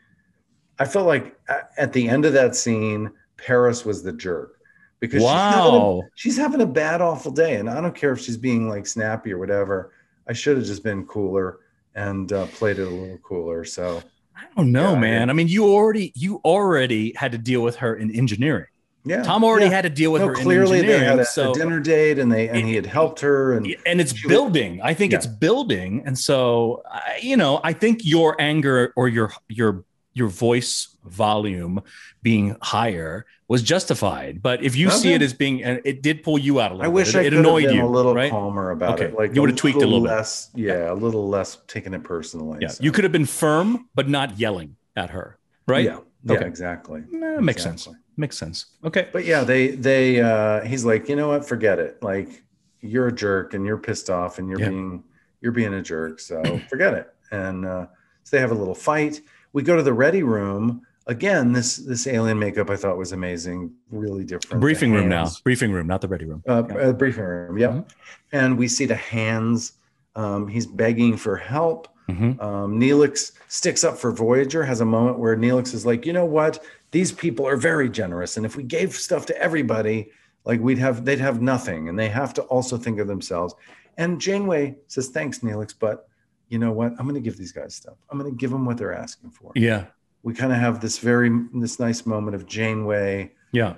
I 0.80 0.86
felt 0.86 1.08
like 1.08 1.38
at 1.78 1.94
the 1.94 2.08
end 2.08 2.26
of 2.26 2.34
that 2.34 2.56
scene, 2.56 3.12
Paris 3.38 3.86
was 3.86 4.04
the 4.04 4.14
jerk 4.14 4.60
because 5.00 5.22
she's 5.22 5.30
having, 5.30 5.82
a, 5.82 6.00
she's 6.16 6.38
having 6.38 6.62
a 6.62 6.66
bad, 6.66 7.02
awful 7.02 7.32
day, 7.32 7.56
and 7.56 7.70
I 7.70 7.82
don't 7.82 7.96
care 7.96 8.14
if 8.14 8.20
she's 8.20 8.38
being 8.38 8.70
like 8.70 8.88
snappy 8.88 9.34
or 9.34 9.40
whatever. 9.40 9.94
I 10.28 10.34
should 10.34 10.58
have 10.58 10.66
just 10.66 10.84
been 10.84 11.06
cooler 11.06 11.60
and 11.96 12.32
uh, 12.32 12.46
played 12.48 12.80
it 12.80 12.88
a 12.88 12.90
little 12.90 13.18
cooler. 13.18 13.66
So 13.66 14.02
I 14.42 14.46
don't 14.56 14.72
know, 14.72 14.94
Yeah, 14.94 15.00
man. 15.00 15.30
I 15.30 15.34
mean, 15.34 15.48
you 15.48 15.66
already 15.66 16.12
you 16.16 16.42
already 16.44 17.14
had 17.16 17.32
to 17.34 17.38
deal 17.38 17.62
with 17.62 17.78
her 17.78 17.96
in 17.96 18.12
engineering. 18.16 18.66
yeah, 19.06 19.24
Tom 19.24 19.44
already 19.44 19.66
yeah. 19.68 19.72
had 19.74 19.82
to 19.84 19.90
deal 19.90 20.12
with 20.12 20.22
No, 20.22 20.28
her 20.30 20.34
clearly 20.36 20.82
they 20.82 21.00
had 21.00 21.20
a, 21.20 21.26
so 21.26 21.52
a 21.52 21.54
dinner 21.54 21.80
date, 21.80 22.20
and 22.20 22.32
they 22.32 22.50
and 22.50 22.58
It- 22.60 22.66
he 22.66 22.76
had 22.76 22.86
helped 22.86 23.20
her, 23.22 23.54
and 23.54 23.66
and 23.86 24.02
it's 24.02 24.16
She 24.16 24.28
was- 24.28 24.32
building. 24.36 24.80
I 24.84 24.94
think 24.94 25.12
Yeah. 25.12 25.20
it's 25.20 25.28
building, 25.28 26.04
and 26.06 26.18
so 26.18 26.84
I, 26.92 27.20
you 27.22 27.38
know, 27.38 27.60
I 27.64 27.74
think 27.74 28.02
your 28.04 28.40
anger 28.42 28.94
or 28.96 29.08
your 29.08 29.32
your 29.48 29.84
your 30.14 30.28
voice 30.28 30.91
volume 31.06 31.82
being 32.22 32.56
higher 32.62 33.26
was 33.48 33.62
justified. 33.64 34.42
But 34.42 34.64
if 34.64 34.76
you 34.76 34.90
see 34.92 35.14
it 35.14 35.22
as 35.22 35.34
being, 35.34 35.64
and 35.64 35.82
it 35.84 36.02
did 36.02 36.24
pull 36.24 36.38
you 36.40 36.60
out 36.62 36.72
a 36.72 36.76
I 36.76 36.78
little 36.78 36.92
wish 36.94 37.14
bit. 37.14 37.20
I 37.20 37.22
It, 37.24 37.34
have 37.34 37.40
annoyed 37.42 37.66
been 37.66 37.76
you 37.76 37.86
a 37.86 37.88
little 37.88 38.14
right? 38.14 38.30
calmer 38.32 38.72
about 38.72 38.96
Okay. 39.00 39.06
it. 39.10 39.16
Like 39.18 39.36
You 39.36 39.42
would've 39.42 39.56
tweaked 39.56 39.78
a 39.78 39.80
little 39.82 40.02
bit. 40.02 40.10
less, 40.12 40.50
yeah, 40.56 40.92
a 40.92 40.94
little 40.96 41.28
less 41.28 41.58
taking 41.68 41.94
it 41.94 42.04
personally. 42.04 42.60
Yeah, 42.62 42.70
so. 42.70 42.84
you 42.84 42.92
could 42.92 43.04
have 43.04 43.12
been 43.12 43.26
firm, 43.26 43.90
but 43.96 44.08
not 44.10 44.40
yelling 44.40 44.78
at 44.96 45.10
her, 45.12 45.38
right? 45.68 45.86
Yeah, 45.86 46.00
yeah, 46.24 46.42
exactly. 46.44 47.04
Nah, 47.12 47.40
makes 47.42 47.64
sense. 47.64 47.88
Makes 48.18 48.38
sense. 48.38 48.66
Okay. 48.84 49.08
But 49.12 49.26
yeah, 49.26 49.44
they 49.44 49.70
they 49.70 50.22
uh 50.22 50.62
he's 50.66 50.86
like, 50.86 51.10
you 51.10 51.16
know 51.16 51.30
what, 51.30 51.46
forget 51.48 51.80
it. 51.80 52.02
Like 52.04 52.44
you're 52.82 53.08
a 53.08 53.12
jerk 53.12 53.54
and 53.54 53.66
you're 53.66 53.78
pissed 53.78 54.10
off 54.10 54.38
and 54.38 54.50
you're 54.50 54.60
Yeah. 54.60 54.70
being 54.70 55.04
you're 55.42 55.52
being 55.54 55.74
a 55.74 55.82
jerk. 55.82 56.20
So 56.20 56.60
forget 56.70 56.94
it. 56.94 57.08
And 57.32 57.66
uh 57.66 57.88
so 58.24 58.36
they 58.36 58.42
have 58.42 58.52
a 58.52 58.56
little 58.56 58.76
fight. 58.76 59.22
We 59.54 59.64
go 59.64 59.76
to 59.76 59.82
the 59.84 59.94
ready 59.94 60.24
room. 60.24 60.82
Again, 61.08 61.52
this 61.52 61.78
this 61.78 62.06
alien 62.08 62.38
makeup 62.38 62.70
I 62.70 62.76
thought 62.76 62.98
was 62.98 63.12
amazing, 63.12 63.72
really 63.92 64.24
different. 64.24 64.62
Briefing 64.62 64.92
room 64.94 65.10
now. 65.10 65.28
Briefing 65.44 65.72
room, 65.72 65.88
not 65.88 66.02
the 66.02 66.08
ready 66.08 66.26
room. 66.26 66.44
Uh, 66.48 66.64
Yeah. 66.70 66.76
uh, 66.76 66.94
briefing 66.94 67.24
room, 67.24 67.58
yeah. 67.58 67.68
Mhm. 67.70 67.86
And 68.32 68.58
we 68.58 68.68
see 68.68 68.86
the 68.86 68.96
hands. 68.96 69.74
Um, 70.16 70.48
he's 70.48 70.68
begging 70.68 71.18
for 71.18 71.36
help. 71.38 71.88
Mhm. 72.10 72.40
Um, 72.42 72.80
Neelix 72.80 73.32
sticks 73.48 73.84
up 73.84 73.98
for 73.98 74.12
Voyager, 74.12 74.64
has 74.64 74.82
a 74.82 74.86
moment 74.86 75.18
where 75.18 75.36
Neelix 75.36 75.74
is 75.74 75.86
like, 75.86 76.06
you 76.06 76.14
know 76.14 76.26
what? 76.26 76.64
These 76.92 77.12
people 77.14 77.48
are 77.48 77.56
very 77.58 77.90
generous. 77.90 78.38
And 78.38 78.46
if 78.46 78.56
we 78.56 78.64
gave 78.64 78.94
stuff 78.94 79.26
to 79.28 79.42
everybody, 79.42 80.12
like 80.46 80.60
we'd 80.60 80.78
have, 80.80 81.06
they'd 81.06 81.20
have 81.20 81.42
nothing. 81.42 81.88
And 81.90 81.98
they 81.98 82.10
have 82.10 82.34
to 82.36 82.42
also 82.44 82.78
think 82.78 83.00
of 83.00 83.08
themselves. 83.08 83.56
And 83.98 84.20
Janeway 84.20 84.76
says, 84.88 85.08
thanks, 85.08 85.40
Neelix, 85.40 85.74
but 85.78 86.08
you 86.50 86.60
know 86.60 86.72
what? 86.74 86.92
I'm 87.00 87.06
going 87.08 87.16
to 87.16 87.22
give 87.22 87.38
these 87.38 87.52
guys 87.54 87.74
stuff. 87.76 87.96
I'm 88.10 88.20
going 88.20 88.30
to 88.30 88.36
give 88.38 88.52
them 88.52 88.66
what 88.66 88.78
they're 88.78 88.94
asking 88.94 89.30
for. 89.32 89.52
Yeah. 89.56 89.86
We 90.24 90.34
kind 90.34 90.52
of 90.52 90.60
have 90.60 90.82
this 90.82 90.98
very, 91.00 91.30
this 91.54 91.80
nice 91.80 92.06
moment 92.06 92.36
of 92.36 92.46
Janeway 92.46 93.32
Yeah. 93.52 93.76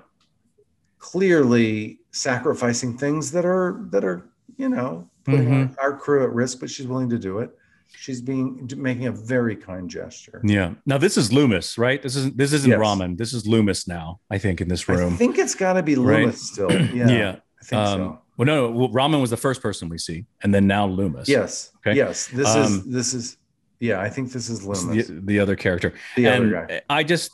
clearly 1.00 2.00
sacrificing 2.12 2.98
things 2.98 3.32
that 3.32 3.46
are, 3.46 3.86
that 3.92 4.04
are, 4.04 4.30
you 4.58 4.70
know, 4.70 5.10
putting 5.26 5.48
Mhm. 5.48 5.76
our, 5.82 5.92
our 5.94 5.98
crew 5.98 6.24
at 6.24 6.32
risk, 6.34 6.60
but 6.60 6.70
she's 6.70 6.88
willing 6.88 7.10
to 7.10 7.18
do 7.18 7.40
it. 7.40 7.52
She's 7.96 8.22
being 8.22 8.70
making 8.76 9.06
a 9.08 9.12
very 9.12 9.56
kind 9.56 9.90
gesture. 9.90 10.42
Yeah. 10.44 10.74
Now 10.86 10.98
this 10.98 11.16
is 11.18 11.30
Lumas, 11.30 11.78
right? 11.78 12.02
This 12.02 12.16
isn't 12.16 12.36
this 12.38 12.52
isn't 12.52 12.70
Yes. 12.72 12.80
Rahmin. 12.80 13.18
This 13.18 13.34
is 13.34 13.44
Lumas 13.48 13.88
now, 13.88 14.20
I 14.32 14.38
think, 14.40 14.62
in 14.62 14.68
this 14.68 14.90
room. 14.90 15.14
I 15.14 15.16
think 15.16 15.38
it's 15.38 15.54
got 15.56 15.74
to 15.74 15.84
be 15.84 15.96
Right. 15.96 16.26
Lumas 16.28 16.38
still. 16.38 16.72
Yeah, 16.94 17.10
Yeah. 17.10 17.36
I 17.62 17.66
think 17.66 17.80
Um, 17.82 18.00
so. 18.00 18.20
well, 18.38 18.46
no, 18.48 18.72
no. 18.72 18.72
Well, 18.78 18.90
Rahmin 18.90 19.22
was 19.22 19.30
the 19.30 19.38
first 19.38 19.62
person 19.62 19.90
we 19.90 19.98
see, 20.00 20.26
and 20.42 20.54
then 20.54 20.66
now 20.68 20.88
Lumas. 20.88 21.28
Yes, 21.28 21.72
okay. 21.78 21.96
yes. 21.96 22.28
This 22.28 22.48
Um, 22.48 22.64
is 22.64 22.84
this 22.86 23.14
is. 23.14 23.38
Yeah, 23.84 24.00
I 24.00 24.10
think 24.10 24.32
this 24.32 24.48
is 24.50 24.66
Lumas, 24.66 25.08
The, 25.08 25.20
the 25.26 25.40
other 25.40 25.58
character. 25.58 25.94
the 26.16 26.28
and 26.28 26.54
other 26.56 26.66
guy. 26.68 26.82
I 26.90 27.04
just, 27.04 27.32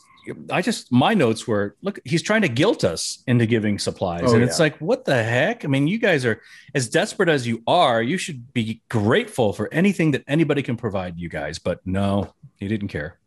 I 0.51 0.63
just, 0.63 0.91
my 0.91 1.13
notes 1.13 1.47
were, 1.47 1.75
look, 1.83 1.99
he's 2.05 2.23
trying 2.23 2.41
to 2.41 2.47
guilt 2.47 2.83
us 2.83 3.23
into 3.27 3.45
giving 3.45 3.77
supplies, 3.77 4.23
Oh, 4.25 4.33
and 4.33 4.43
it's 4.43 4.57
yeah. 4.57 4.63
like, 4.63 4.77
what 4.79 5.05
the 5.05 5.21
heck? 5.23 5.63
I 5.63 5.67
mean, 5.67 5.87
you 5.87 5.99
guys 5.99 6.25
are 6.25 6.41
as 6.73 6.89
desperate 6.89 7.29
as 7.29 7.45
you 7.45 7.61
are. 7.67 8.01
You 8.01 8.17
should 8.17 8.51
be 8.51 8.81
grateful 8.89 9.53
for 9.53 9.71
anything 9.71 10.09
that 10.11 10.23
anybody 10.27 10.63
can 10.63 10.75
provide 10.75 11.19
you 11.19 11.29
guys. 11.29 11.59
But 11.59 11.85
no, 11.85 12.33
he 12.55 12.67
didn't 12.67 12.87
care, 12.87 13.19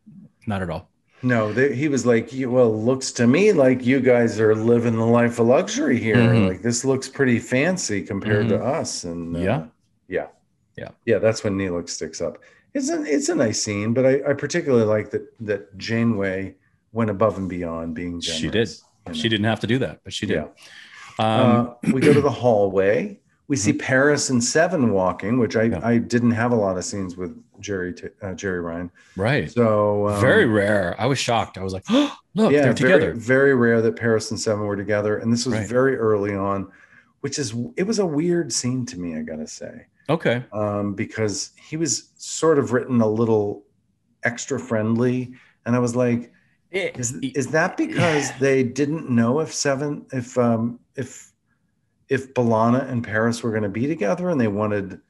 not 0.48 0.60
at 0.60 0.68
all. 0.68 0.88
No, 1.22 1.52
they, 1.52 1.76
he 1.76 1.86
was 1.86 2.04
like, 2.04 2.30
"Well, 2.34 2.76
looks 2.76 3.12
to 3.12 3.28
me 3.28 3.52
like 3.52 3.86
you 3.86 4.00
guys 4.00 4.40
are 4.40 4.56
living 4.56 4.96
the 4.96 5.06
life 5.06 5.38
of 5.38 5.46
luxury 5.46 5.96
here. 6.00 6.16
Mhm. 6.16 6.48
Like 6.48 6.62
this 6.62 6.84
looks 6.84 7.08
pretty 7.08 7.38
fancy 7.38 8.02
compared 8.02 8.48
to 8.48 8.58
us." 8.60 9.04
And 9.04 9.36
uh, 9.36 9.38
Yeah. 9.38 9.64
yeah, 10.08 10.26
Yeah. 10.76 10.88
yeah. 11.06 11.18
That's 11.20 11.44
when 11.44 11.56
Neelix 11.56 11.90
sticks 11.90 12.20
up. 12.20 12.38
It's 12.74 12.88
a 12.90 13.02
it's 13.04 13.28
a 13.28 13.34
nice 13.34 13.62
scene, 13.62 13.92
but 13.94 14.06
I, 14.06 14.30
I 14.30 14.32
particularly 14.32 14.84
like 14.84 15.10
that 15.10 15.32
that 15.40 15.76
Janeway 15.78 16.54
went 16.92 17.10
above 17.10 17.36
and 17.38 17.48
beyond 17.48 17.94
being 17.94 18.20
generous. 18.20 18.40
She 18.40 18.48
did. 18.50 18.68
you 18.68 18.74
know? 19.06 19.12
She 19.12 19.28
didn't 19.28 19.44
have 19.46 19.60
to 19.60 19.66
do 19.66 19.78
that, 19.78 20.00
but 20.04 20.12
she 20.12 20.26
did. 20.26 20.36
Yeah. 20.36 20.46
Um, 21.18 21.76
uh, 21.84 21.92
we 21.92 22.00
go 22.00 22.12
to 22.12 22.20
the 22.20 22.30
hallway. 22.42 23.18
We 23.48 23.56
see 23.56 23.72
Paris 23.74 24.30
and 24.30 24.42
Seven 24.42 24.92
walking, 24.92 25.38
which 25.38 25.56
I, 25.56 25.64
Yeah. 25.64 25.80
I 25.86 25.98
didn't 25.98 26.30
have 26.30 26.52
a 26.52 26.56
lot 26.56 26.78
of 26.78 26.84
scenes 26.84 27.16
with 27.18 27.36
Jeri 27.60 27.92
uh, 28.22 28.28
Jeri 28.28 28.62
Ryan. 28.64 28.90
right. 29.16 29.50
So 29.50 30.08
um, 30.08 30.20
Very 30.20 30.46
rare. 30.46 30.96
I 30.98 31.04
was 31.06 31.18
shocked. 31.18 31.58
I 31.58 31.62
was 31.62 31.74
like, 31.74 31.84
oh, 31.90 32.16
look, 32.34 32.52
yeah, 32.52 32.62
they're 32.62 32.72
very, 32.72 32.92
together. 32.92 33.14
Very 33.14 33.54
rare 33.54 33.82
that 33.82 33.96
Paris 33.96 34.30
and 34.30 34.40
Seven 34.40 34.64
were 34.64 34.76
together, 34.76 35.18
and 35.18 35.30
this 35.30 35.44
was 35.44 35.54
Right. 35.56 35.68
very 35.68 35.96
early 35.96 36.34
on, 36.34 36.70
which 37.20 37.38
is 37.38 37.54
it 37.76 37.82
was 37.86 37.98
a 37.98 38.06
weird 38.06 38.50
scene 38.52 38.86
to 38.86 38.98
me. 38.98 39.16
I 39.18 39.22
gotta 39.22 39.46
say, 39.46 39.86
Okay. 40.12 40.44
um, 40.52 40.94
because 40.94 41.50
he 41.56 41.76
was 41.76 42.10
sort 42.16 42.58
of 42.58 42.72
written 42.72 43.00
a 43.00 43.08
little 43.08 43.64
extra 44.24 44.58
friendly, 44.58 45.32
and 45.66 45.74
I 45.74 45.78
was 45.78 45.94
like, 45.96 46.32
is, 46.70 47.12
is 47.22 47.48
that 47.48 47.76
because 47.76 48.30
they 48.40 48.62
didn't 48.62 49.10
know 49.10 49.40
if 49.40 49.52
Seven 49.52 50.06
if 50.12 50.38
um 50.38 50.78
if 50.96 51.32
if 52.08 52.32
B'Elanna 52.34 52.88
and 52.90 53.02
Paris 53.04 53.42
were 53.42 53.50
going 53.50 53.62
to 53.62 53.68
be 53.68 53.86
together, 53.86 54.28
and 54.30 54.40
they 54.40 54.48
wanted 54.48 55.00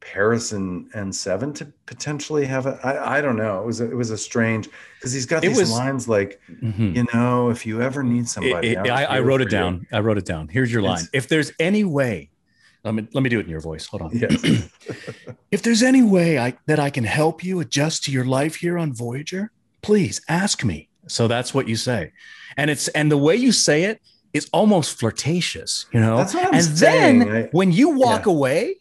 Paris 0.00 0.52
and, 0.52 0.86
and 0.94 1.14
Seven 1.14 1.52
to 1.54 1.64
potentially 1.86 2.44
have 2.46 2.66
a 2.66 2.78
I, 2.84 3.18
I 3.18 3.20
don't 3.20 3.36
know. 3.36 3.60
It 3.62 3.66
was 3.66 3.80
a, 3.80 3.90
it 3.90 3.94
was 3.96 4.10
a 4.10 4.18
strange 4.18 4.68
because 4.98 5.12
he's 5.12 5.24
got 5.26 5.42
It 5.44 5.48
these 5.48 5.58
was- 5.60 5.70
lines 5.72 6.08
like 6.08 6.40
Mhm. 6.62 6.94
you 6.96 7.06
know 7.14 7.50
if 7.50 7.64
you 7.64 7.80
ever 7.80 8.02
need 8.02 8.28
somebody. 8.28 8.68
It- 8.68 8.72
it- 8.72 8.90
I'm 8.90 8.90
I, 8.90 9.04
I 9.16 9.20
wrote 9.20 9.38
for 9.40 9.42
it 9.48 9.52
you." 9.52 9.58
down. 9.58 9.86
I 9.92 10.00
wrote 10.00 10.18
it 10.18 10.26
down. 10.26 10.48
Here's 10.48 10.72
your 10.72 10.82
line. 10.82 10.94
It's- 10.98 11.10
If 11.12 11.28
there's 11.28 11.52
any 11.58 11.84
way, 11.84 12.30
let 12.84 12.94
me 12.94 13.08
let 13.14 13.22
me 13.22 13.30
do 13.30 13.38
it 13.40 13.44
in 13.44 13.50
your 13.50 13.60
voice. 13.60 13.86
Hold 13.86 14.02
on. 14.02 14.10
Yes. 14.12 14.68
If 15.50 15.62
there's 15.62 15.82
any 15.82 16.02
way 16.02 16.38
I, 16.38 16.54
that 16.66 16.80
I 16.80 16.90
can 16.90 17.04
help 17.04 17.44
you 17.44 17.60
adjust 17.60 18.04
to 18.04 18.12
your 18.12 18.24
life 18.24 18.56
here 18.56 18.76
on 18.76 18.92
Voyager, 18.92 19.52
please 19.82 20.20
ask 20.28 20.64
me. 20.64 20.88
So 21.06 21.28
that's 21.28 21.54
what 21.54 21.68
you 21.68 21.76
say, 21.76 22.12
and 22.56 22.70
it's 22.70 22.88
and 22.88 23.10
the 23.10 23.18
way 23.18 23.36
you 23.36 23.52
say 23.52 23.84
it 23.84 24.00
is 24.32 24.48
almost 24.52 24.98
flirtatious, 24.98 25.86
you 25.92 26.00
know. 26.00 26.16
That's 26.16 26.34
what 26.34 26.46
I'm 26.48 26.54
and 26.54 26.64
saying. 26.64 27.18
then 27.20 27.36
I- 27.44 27.48
when 27.52 27.70
you 27.72 27.90
walk 27.90 28.26
Yeah. 28.26 28.32
away, 28.32 28.76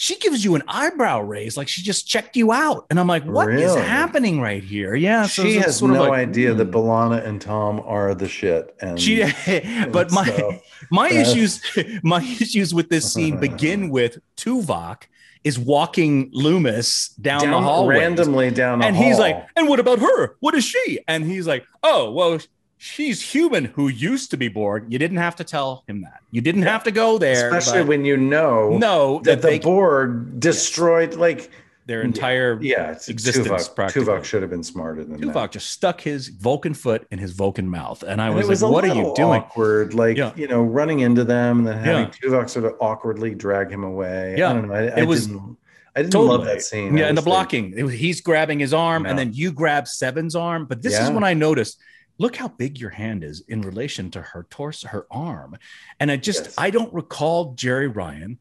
she 0.00 0.16
gives 0.16 0.44
you 0.44 0.54
an 0.54 0.62
eyebrow 0.68 1.20
raise, 1.20 1.56
like 1.56 1.66
she 1.66 1.82
just 1.82 2.06
checked 2.06 2.36
you 2.36 2.52
out, 2.52 2.86
and 2.88 3.00
I'm 3.00 3.08
like, 3.08 3.24
what 3.24 3.52
is 3.52 3.74
Really? 3.74 3.80
happening 3.82 4.40
right 4.40 4.62
here? 4.62 4.94
Yeah, 4.94 5.26
so 5.26 5.42
she 5.42 5.56
has 5.56 5.82
no 5.82 5.88
like, 6.04 6.12
idea 6.12 6.54
that 6.54 6.66
hmm. 6.66 6.70
B'Elanna 6.70 7.26
and 7.26 7.40
Tom 7.40 7.80
are 7.84 8.14
the 8.14 8.28
shit. 8.28 8.76
And 8.80 9.00
She, 9.00 9.24
but 9.90 10.12
my 10.12 10.24
so- 10.24 10.60
my 10.92 11.08
That's- 11.08 11.34
issues 11.34 11.60
my 12.04 12.22
issues 12.22 12.72
with 12.72 12.90
this 12.90 13.12
scene 13.12 13.40
begin 13.40 13.90
with 13.90 14.18
Tuvok 14.36 15.02
is 15.42 15.58
walking 15.58 16.30
Lumas 16.30 17.20
down, 17.20 17.40
the 17.40 17.46
down 17.46 17.64
hallway 17.64 17.98
randomly 17.98 18.52
down, 18.52 18.80
a 18.80 18.86
and 18.86 18.96
he's 18.96 19.18
like 19.18 19.48
and 19.56 19.68
what 19.68 19.80
about 19.80 19.98
her 19.98 20.36
what 20.38 20.54
is 20.54 20.64
she 20.64 21.00
and 21.08 21.24
he's 21.24 21.46
like 21.48 21.64
oh 21.82 22.12
well 22.12 22.38
she's 22.78 23.20
human 23.34 23.64
who 23.66 23.88
used 23.88 24.30
to 24.30 24.36
be 24.36 24.48
Borg 24.48 24.84
you 24.88 24.98
didn't 24.98 25.16
have 25.18 25.36
to 25.36 25.44
tell 25.44 25.84
him 25.88 26.00
that 26.02 26.20
you 26.30 26.40
didn't 26.40 26.62
have 26.62 26.84
to 26.84 26.90
go 26.90 27.18
there 27.18 27.52
especially 27.54 27.82
when 27.86 28.04
you 28.04 28.16
know 28.16 28.76
know 28.78 29.18
that 29.24 29.24
that, 29.24 29.42
the 29.42 29.48
they, 29.48 29.58
Borg 29.58 30.38
destroyed 30.40 31.14
like 31.14 31.50
their 31.86 32.02
entire 32.02 32.58
yeah 32.60 32.92
it's 32.92 33.08
existence, 33.08 33.68
Tuvok. 33.68 33.90
Tuvok 33.92 34.24
should 34.24 34.42
have 34.42 34.50
been 34.50 34.62
smarter 34.62 35.02
than 35.04 35.18
Tuvok 35.18 35.32
that. 35.32 35.52
just 35.52 35.70
stuck 35.70 36.00
his 36.02 36.28
Vulcan 36.28 36.74
foot 36.74 37.06
in 37.10 37.18
his 37.18 37.32
Vulcan 37.32 37.68
mouth 37.68 38.02
and 38.04 38.20
I 38.22 38.30
was, 38.30 38.46
it 38.46 38.48
was 38.48 38.62
like 38.62 38.72
what 38.72 38.84
are 38.84 38.94
you 38.94 39.12
doing 39.16 39.40
Awkward, 39.40 39.94
like 39.94 40.16
Yeah. 40.16 40.32
you 40.36 40.46
know, 40.46 40.62
running 40.62 41.00
into 41.00 41.24
them 41.24 41.58
and 41.60 41.66
then 41.66 41.78
having 41.78 42.04
Yeah. 42.04 42.10
Tuvok 42.30 42.48
sort 42.50 42.64
of 42.66 42.74
awkwardly 42.80 43.34
drag 43.34 43.70
him 43.70 43.84
away. 43.84 44.36
Yeah. 44.38 44.50
I 44.50 44.52
don't 44.52 44.68
know. 44.68 44.74
I, 44.74 44.78
I 44.88 44.96
It 45.00 45.06
was 45.08 45.26
didn't, 45.26 45.56
I 45.96 46.02
didn't 46.02 46.14
love 46.26 46.44
that 46.44 46.62
scene. 46.62 46.96
Yeah, 46.96 47.06
and 47.06 47.18
the 47.18 47.22
blocking. 47.22 47.72
It 47.76 47.82
was- 47.82 47.94
he's 47.94 48.20
grabbing 48.20 48.60
his 48.60 48.72
arm, 48.72 49.02
Yeah. 49.04 49.10
and 49.10 49.18
then 49.18 49.32
you 49.32 49.50
grab 49.50 49.88
Seven's 49.88 50.36
arm. 50.36 50.66
But 50.66 50.80
this 50.82 50.96
is 50.96 51.10
when 51.10 51.24
I 51.24 51.34
noticed. 51.34 51.80
Look 52.18 52.36
how 52.36 52.48
big 52.48 52.78
your 52.80 52.90
hand 52.90 53.22
is 53.24 53.42
in 53.48 53.62
relation 53.62 54.10
to 54.10 54.20
her 54.20 54.46
torso, 54.50 54.88
her 54.88 55.06
arm, 55.10 55.56
and 56.00 56.10
I 56.10 56.16
just 56.16 56.44
Yes. 56.46 56.54
I 56.58 56.70
don't 56.70 56.92
recall 56.92 57.54
Jeri 57.54 57.94
Ryan 57.94 58.38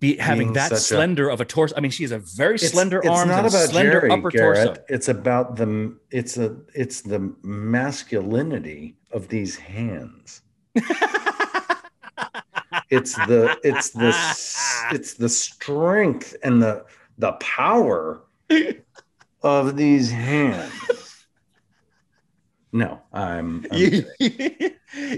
be 0.00 0.16
having 0.16 0.54
that 0.54 0.70
such 0.70 0.78
a- 0.78 0.80
slender 0.80 1.28
of 1.28 1.40
a 1.40 1.44
torso. 1.44 1.74
I 1.76 1.80
mean, 1.80 1.90
she 1.92 2.02
has 2.04 2.10
a 2.12 2.18
very 2.18 2.54
It's- 2.56 2.72
slender 2.72 2.98
it's 2.98 3.08
arms 3.08 3.28
not 3.28 3.40
about 3.46 3.68
slender 3.70 4.00
Jeri, 4.00 4.18
upper 4.18 4.30
Garrett. 4.30 4.66
torso. 4.66 4.82
It's 4.88 5.08
about 5.08 5.56
the 5.56 5.96
it's 6.10 6.36
a 6.38 6.56
it's 6.74 7.02
the 7.02 7.32
masculinity 7.42 8.96
of 9.12 9.28
these 9.28 9.56
hands. 9.56 10.42
it's 12.90 13.14
the 13.14 13.56
it's 13.62 13.90
the, 13.90 14.08
it's 14.92 15.14
the 15.14 15.28
strength 15.28 16.34
and 16.42 16.62
the 16.62 16.84
the 17.18 17.32
power 17.32 18.22
of 19.42 19.76
these 19.76 20.10
hands. 20.10 20.72
No, 22.72 23.00
I'm, 23.12 23.66
I'm 23.72 24.04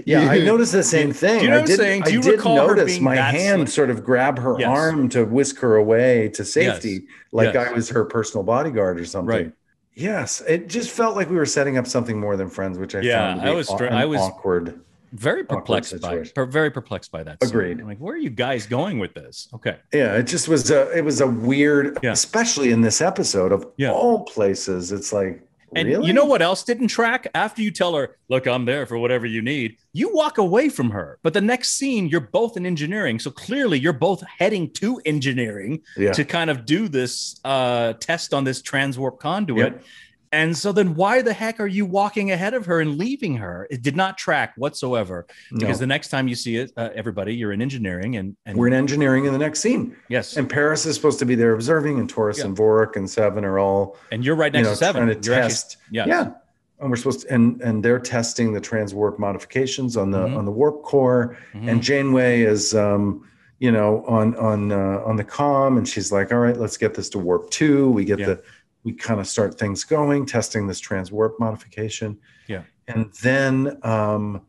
yeah, 0.05 0.27
I 0.29 0.39
noticed 0.39 0.71
the 0.71 0.83
same 0.83 1.11
thing. 1.13 1.39
do 1.39 1.45
you 1.45 1.51
know 1.51 1.59
I 1.59 1.65
did, 1.65 1.77
saying? 1.77 2.01
Do 2.03 2.09
I 2.09 2.13
you 2.13 2.21
did 2.21 2.31
recall 2.31 2.55
notice 2.55 2.99
my 2.99 3.15
hand 3.15 3.69
sl- 3.69 3.75
sort 3.75 3.89
of 3.89 4.03
grab 4.03 4.39
her 4.39 4.55
Yes. 4.59 4.67
arm 4.69 5.07
to 5.09 5.23
whisk 5.25 5.59
her 5.59 5.75
away 5.75 6.29
to 6.29 6.43
safety, 6.45 7.05
like 7.31 7.53
Yes. 7.53 7.69
I 7.69 7.73
was 7.73 7.89
her 7.89 8.05
personal 8.05 8.43
bodyguard 8.43 8.99
or 8.99 9.05
something. 9.05 9.27
Right. 9.27 9.51
Yes, 9.95 10.41
it 10.47 10.67
just 10.67 10.89
felt 10.89 11.15
like 11.15 11.29
we 11.29 11.35
were 11.35 11.45
setting 11.45 11.77
up 11.77 11.85
something 11.85 12.19
more 12.19 12.35
than 12.35 12.49
friends, 12.49 12.79
which 12.79 12.95
I 12.95 13.01
Yeah, 13.01 13.35
found 13.35 13.41
I 13.47 13.53
was 13.53 13.69
aw- 13.69 13.77
I 13.83 14.05
was- 14.05 14.19
awkward. 14.21 14.79
very 15.11 15.43
perplexed 15.43 15.91
by 16.01 16.09
situation. 16.09 16.31
per- 16.33 16.45
very 16.47 16.71
perplexed 16.71 17.11
by 17.11 17.21
that. 17.21 17.43
scene. 17.43 17.51
Agreed. 17.51 17.79
I'm 17.79 17.85
like, 17.87 17.99
where 17.99 18.15
are 18.15 18.17
you 18.17 18.31
guys 18.31 18.65
going 18.65 18.97
with 18.97 19.13
this? 19.13 19.47
Okay. 19.53 19.77
Yeah, 19.93 20.15
it 20.15 20.23
just 20.23 20.47
was 20.47 20.71
a 20.71 20.89
it 20.97 21.05
was 21.05 21.21
a 21.21 21.27
weird, 21.27 21.99
Yeah. 22.01 22.13
especially 22.13 22.71
in 22.71 22.81
this 22.81 22.99
episode 22.99 23.51
of 23.51 23.67
Yeah. 23.77 23.91
all 23.91 24.23
places. 24.23 24.91
It's 24.91 25.13
like 25.13 25.43
And 25.75 25.87
really? 25.87 26.07
you 26.07 26.13
know 26.13 26.25
what 26.25 26.41
else 26.41 26.63
didn't 26.63 26.87
track? 26.87 27.27
After 27.35 27.61
you 27.61 27.71
tell 27.71 27.95
her, 27.95 28.17
look, 28.29 28.47
I'm 28.47 28.65
there 28.65 28.85
for 28.85 28.97
whatever 28.97 29.25
you 29.25 29.41
need, 29.41 29.77
you 29.93 30.13
walk 30.13 30.37
away 30.37 30.69
from 30.69 30.89
her. 30.91 31.19
But 31.23 31.33
the 31.33 31.41
next 31.41 31.71
scene, 31.71 32.07
you're 32.07 32.21
both 32.21 32.57
in 32.57 32.65
engineering. 32.65 33.19
So 33.19 33.31
clearly 33.31 33.79
you're 33.79 33.93
both 33.93 34.23
heading 34.39 34.69
to 34.71 34.99
engineering 35.05 35.81
Yeah. 35.97 36.11
to 36.13 36.25
kind 36.25 36.49
of 36.49 36.65
do 36.65 36.87
this 36.87 37.39
uh, 37.43 37.93
test 37.93 38.33
on 38.33 38.43
this 38.43 38.61
transwarp 38.61 39.19
conduit. 39.19 39.73
Yep. 39.73 39.83
And 40.33 40.57
so 40.57 40.71
then 40.71 40.95
why 40.95 41.21
the 41.21 41.31
heck 41.31 41.59
are 41.59 41.67
you 41.67 41.85
walking 41.85 42.31
ahead 42.31 42.55
of 42.55 42.65
her 42.65 42.81
and 42.81 42.97
leaving 42.97 43.35
her? 43.37 43.67
It 43.69 43.83
did 43.83 43.95
not 43.95 44.17
track 44.17 44.53
whatsoever. 44.57 45.27
No. 45.51 45.59
Because 45.59 45.77
the 45.77 45.85
next 45.85 46.07
time 46.09 46.27
you 46.27 46.33
see 46.33 46.55
it, 46.57 46.71
uh, 46.75 46.89
everybody, 46.95 47.35
you're 47.35 47.51
in 47.53 47.61
engineering 47.61 48.15
and, 48.15 48.35
and 48.47 48.57
we're 48.57 48.65
in 48.67 48.73
engineering 48.73 49.25
in 49.25 49.31
the 49.33 49.37
next 49.37 49.59
scene, 49.59 49.95
yes. 50.09 50.35
and 50.35 50.49
Paris 50.49 50.87
is 50.87 50.95
supposed 50.95 51.19
to 51.19 51.25
be 51.25 51.35
there 51.35 51.53
observing, 51.53 51.99
and 51.99 52.09
Torres 52.09 52.39
Yeah. 52.39 52.45
and 52.45 52.57
Vorik 52.57 52.95
and 52.95 53.07
Seven 53.07 53.45
are 53.45 53.59
all 53.59 53.95
and 54.11 54.25
you're 54.25 54.35
right 54.35 54.51
you 54.51 54.61
next 54.61 54.67
know 54.67 54.71
to 54.73 54.77
seven. 54.77 55.05
trying 55.05 55.21
to 55.21 55.25
You're 55.29 55.35
actually- 55.39 55.49
test. 55.49 55.77
yes. 55.91 56.07
Yeah, 56.07 56.31
and 56.79 56.89
we're 56.89 56.95
supposed 56.95 57.21
to, 57.21 57.31
and 57.33 57.61
and 57.61 57.85
they're 57.85 57.99
testing 57.99 58.53
the 58.53 58.59
transwarp 58.61 59.19
modifications 59.19 59.95
on 59.97 60.09
the 60.09 60.25
Mhm. 60.25 60.35
on 60.37 60.45
the 60.45 60.51
warp 60.51 60.81
core, 60.81 61.37
Mhm. 61.53 61.69
and 61.69 61.83
Janeway 61.83 62.41
is 62.41 62.73
um 62.73 63.23
you 63.59 63.71
know 63.71 64.03
on 64.07 64.35
on 64.37 64.71
uh, 64.71 65.03
on 65.05 65.15
the 65.15 65.23
com, 65.23 65.77
and 65.77 65.87
she's 65.87 66.11
like, 66.11 66.31
all 66.33 66.39
right, 66.39 66.57
let's 66.57 66.77
get 66.77 66.95
this 66.95 67.07
to 67.09 67.19
warp 67.19 67.51
two. 67.51 67.91
We 67.91 68.03
get 68.03 68.17
Yeah. 68.17 68.25
the 68.25 68.41
we 68.83 68.93
kind 68.93 69.19
of 69.19 69.27
start 69.27 69.57
things 69.57 69.83
going, 69.83 70.25
testing 70.25 70.67
this 70.67 70.79
trans 70.79 71.11
warp 71.11 71.39
modification. 71.39 72.17
Yeah. 72.47 72.63
And 72.87 73.11
then 73.21 73.77
um, 73.83 74.41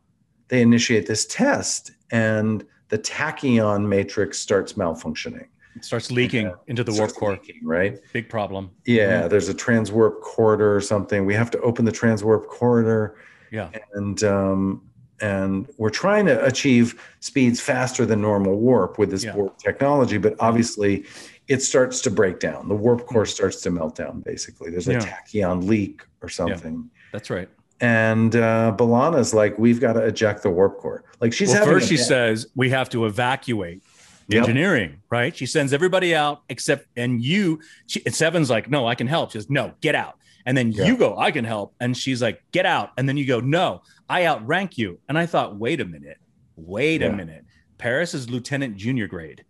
they 0.49 0.61
initiate 0.61 1.07
this 1.07 1.25
test, 1.27 1.93
and 2.11 2.65
the 2.89 2.99
tachyon 2.99 3.87
matrix 3.87 4.39
starts 4.39 4.75
malfunctioning. 4.75 5.47
It 5.77 5.85
starts 5.85 6.11
leaking 6.11 6.47
Yeah. 6.47 6.53
into 6.69 6.85
the 6.85 6.93
warp 6.93 7.13
core. 7.15 7.33
leaking, 7.33 7.61
right? 7.65 7.99
Big 8.13 8.29
problem. 8.29 8.71
Yeah, 8.87 9.27
there's 9.29 9.49
a 9.49 9.55
transwarp 9.55 10.21
corridor 10.21 10.75
or 10.77 10.81
something. 10.81 11.27
We 11.27 11.35
have 11.35 11.51
to 11.53 11.61
open 11.61 11.85
the 11.85 11.93
transwarp 11.93 12.47
corridor, 12.47 13.17
Yeah. 13.51 13.71
and 13.95 14.23
um, 14.25 14.83
and 15.21 15.69
we're 15.79 15.91
trying 15.91 16.27
to 16.27 16.45
achieve 16.45 17.01
speeds 17.21 17.61
faster 17.61 18.05
than 18.05 18.21
normal 18.21 18.57
warp 18.59 18.99
with 18.99 19.11
this 19.11 19.25
Yeah. 19.25 19.35
warp 19.37 19.59
technology. 19.59 20.19
But 20.19 20.35
obviously, 20.41 21.05
it 21.49 21.63
starts 21.63 22.01
to 22.03 22.11
break 22.11 22.41
down. 22.41 22.69
The 22.69 22.75
warp 22.75 23.07
core 23.07 23.27
starts 23.27 23.61
to 23.63 23.71
melt 23.71 23.97
down. 23.97 24.21
Basically, 24.21 24.71
there's 24.71 24.89
a 24.89 24.93
Yeah. 24.93 25.01
tachyon 25.01 25.67
leak 25.67 26.03
or 26.23 26.29
something. 26.29 26.89
That's 27.13 27.29
right. 27.31 27.49
And 27.81 28.35
uh, 28.37 28.75
B'Elanna's 28.79 29.35
like, 29.35 29.59
we've 29.59 29.81
got 29.81 29.95
to 29.95 30.01
eject 30.05 30.43
the 30.43 30.51
warp 30.51 30.79
core. 30.79 31.05
Like 31.21 31.33
she's 31.33 31.49
well, 31.49 31.59
having 31.59 31.75
first 31.75 31.87
a 31.87 31.89
she 31.89 31.97
says 31.97 32.47
we 32.55 32.71
have 32.71 32.89
to 32.91 33.05
evacuate 33.07 33.83
Yep. 34.29 34.41
engineering, 34.45 35.03
right? 35.11 35.37
She 35.37 35.45
sends 35.45 35.75
everybody 35.75 36.15
out 36.15 36.45
except, 36.49 36.87
and 36.97 37.23
you, 37.23 37.61
she, 37.89 38.01
and 38.07 38.15
Seven's 38.15 38.49
like, 38.49 38.71
no, 38.71 38.87
I 38.87 38.95
can 38.95 39.07
help. 39.07 39.33
She 39.33 39.39
says, 39.39 39.51
no, 39.51 39.75
get 39.83 39.95
out. 39.95 40.15
And 40.47 40.57
then 40.57 40.73
Yeah. 40.73 40.87
you 40.87 40.97
go, 40.97 41.19
I 41.19 41.31
can 41.31 41.45
help. 41.45 41.75
And 41.79 41.95
she's 41.95 42.23
like, 42.23 42.41
get 42.51 42.65
out. 42.65 42.93
And 42.97 43.07
then 43.07 43.19
you 43.19 43.27
go, 43.27 43.41
no, 43.41 43.83
I 44.09 44.25
outrank 44.25 44.79
you. 44.79 44.99
And 45.11 45.19
I 45.19 45.27
thought, 45.27 45.59
wait 45.59 45.79
a 45.83 45.85
minute, 45.85 46.17
wait 46.57 47.03
a 47.03 47.13
minute. 47.13 47.45
Paris 47.77 48.15
is 48.15 48.31
lieutenant 48.31 48.77
junior 48.77 49.07
grade. 49.09 49.45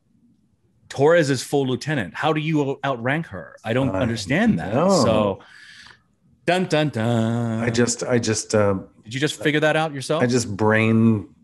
Torres 0.95 1.29
is 1.29 1.43
full 1.43 1.67
lieutenant. 1.67 2.15
How 2.15 2.33
do 2.33 2.41
you 2.41 2.79
outrank 2.85 3.27
her? 3.27 3.57
I 3.65 3.73
don't 3.73 3.91
I 3.91 3.99
understand 3.99 4.61
that. 4.61 4.73
know. 4.73 4.91
So, 5.03 5.41
dun 6.47 6.67
dun 6.67 6.91
dun. 6.91 7.65
I 7.65 7.69
just, 7.69 8.05
I 8.05 8.21
just, 8.21 8.55
uh, 8.55 8.75
did 9.03 9.13
you 9.13 9.19
just 9.19 9.43
figure 9.43 9.59
that 9.59 9.75
out 9.75 9.93
yourself? 9.93 10.23
I 10.23 10.27
just 10.27 10.57
brain 10.57 11.35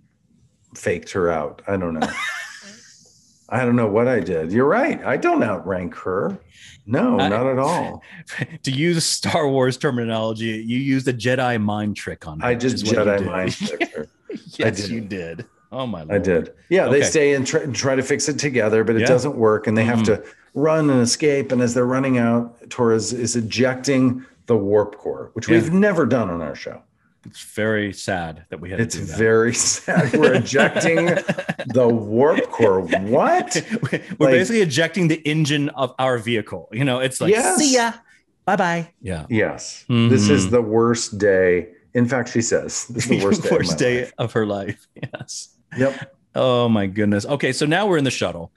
faked 0.77 1.11
her 1.11 1.33
out. 1.33 1.63
I 1.67 1.77
don't 1.77 1.95
know. 1.95 2.09
I 3.49 3.65
don't 3.65 3.75
know 3.75 3.89
what 3.89 4.07
I 4.07 4.21
did. 4.21 4.53
You're 4.53 4.69
right. 4.69 5.05
I 5.05 5.17
don't 5.17 5.43
outrank 5.43 5.97
her. 5.97 6.39
No, 6.87 7.19
I- 7.19 7.29
not 7.29 7.49
at 7.49 7.59
all. 7.59 8.05
to 8.63 8.71
use 8.71 9.05
Star 9.05 9.49
Wars 9.49 9.77
terminology, 9.77 10.63
you 10.65 10.79
used 10.79 11.09
a 11.09 11.13
Jedi 11.13 11.61
mind 11.61 11.97
trick 11.97 12.29
on 12.29 12.39
her. 12.39 12.47
I 12.47 12.55
just 12.55 12.77
is 12.77 12.85
what 12.85 12.93
you 13.05 13.13
Jedi 13.13 13.27
mind 13.27 13.53
tricked 13.53 13.97
her. 13.97 14.07
yes, 14.59 14.83
did. 14.83 14.91
you 14.91 15.01
did. 15.01 15.45
Oh 15.73 15.87
my 15.87 16.01
lord. 16.03 16.13
I 16.13 16.19
did. 16.19 16.53
Yeah, 16.69 16.89
they 16.89 17.03
stay 17.03 17.35
and 17.35 17.47
try, 17.47 17.61
and 17.61 17.75
try 17.75 17.95
to 17.95 18.03
fix 18.03 18.29
it 18.29 18.39
together, 18.39 18.83
but 18.85 18.97
it 18.97 19.03
Yeah. 19.03 19.07
doesn't 19.07 19.37
work, 19.37 19.67
and 19.67 19.77
they 19.79 19.85
have 19.85 20.01
Mhm. 20.01 20.05
to 20.07 20.23
run 20.55 20.91
and 20.91 21.01
escape. 21.01 21.53
And 21.53 21.63
as 21.63 21.75
they're 21.75 21.87
running 21.87 22.19
out, 22.19 22.69
Torres 22.71 23.13
is 23.13 23.37
ejecting 23.37 24.25
the 24.47 24.57
warp 24.57 24.97
core, 24.99 25.31
which 25.35 25.49
Yeah. 25.49 25.55
we've 25.55 25.73
never 25.73 26.07
done 26.07 26.29
on 26.29 26.43
our 26.43 26.57
show. 26.57 26.83
It's 27.25 27.43
very 27.55 27.93
sad 27.93 28.45
that 28.49 28.61
we 28.61 28.71
had 28.71 28.81
It's 28.81 28.95
to 28.97 29.03
do 29.03 29.07
that. 29.07 29.17
very 29.19 29.55
sad. 29.55 30.13
We're 30.17 30.35
ejecting 30.35 31.07
the 31.67 31.87
warp 31.87 32.51
core. 32.51 32.81
What? 32.81 33.63
We're 33.93 34.01
Like- 34.19 34.33
basically 34.33 34.63
ejecting 34.63 35.07
the 35.09 35.17
engine 35.29 35.69
of 35.71 35.95
our 35.99 36.19
vehicle. 36.19 36.69
You 36.73 36.85
know, 36.85 36.99
it's 37.01 37.21
like 37.21 37.31
Yes. 37.33 37.59
see 37.59 37.75
ya, 37.75 37.93
bye 38.47 38.57
bye. 38.57 38.89
Yeah, 39.03 39.27
Yes. 39.29 39.85
This 39.89 40.29
is 40.31 40.47
Mhm. 40.47 40.51
the 40.51 40.63
worst 40.63 41.19
day. 41.19 41.69
In 41.93 42.07
fact, 42.07 42.31
she 42.31 42.41
says 42.41 42.87
this 42.89 43.05
is 43.05 43.11
the 43.11 43.21
worst 43.25 43.43
day. 43.43 43.49
of 43.51 43.53
Worst 43.57 43.71
my 43.73 43.77
day 43.77 44.01
life. 44.01 44.13
of 44.19 44.33
her 44.33 44.47
life. 44.47 44.87
Yes. 45.15 45.49
Yep. 45.77 46.17
Oh 46.35 46.69
my 46.69 46.87
goodness. 46.87 47.27
Okay, 47.27 47.53
so 47.53 47.67
now 47.67 47.87
we're 47.87 47.99
in 47.99 48.05
the 48.05 48.11
shuttle 48.11 48.53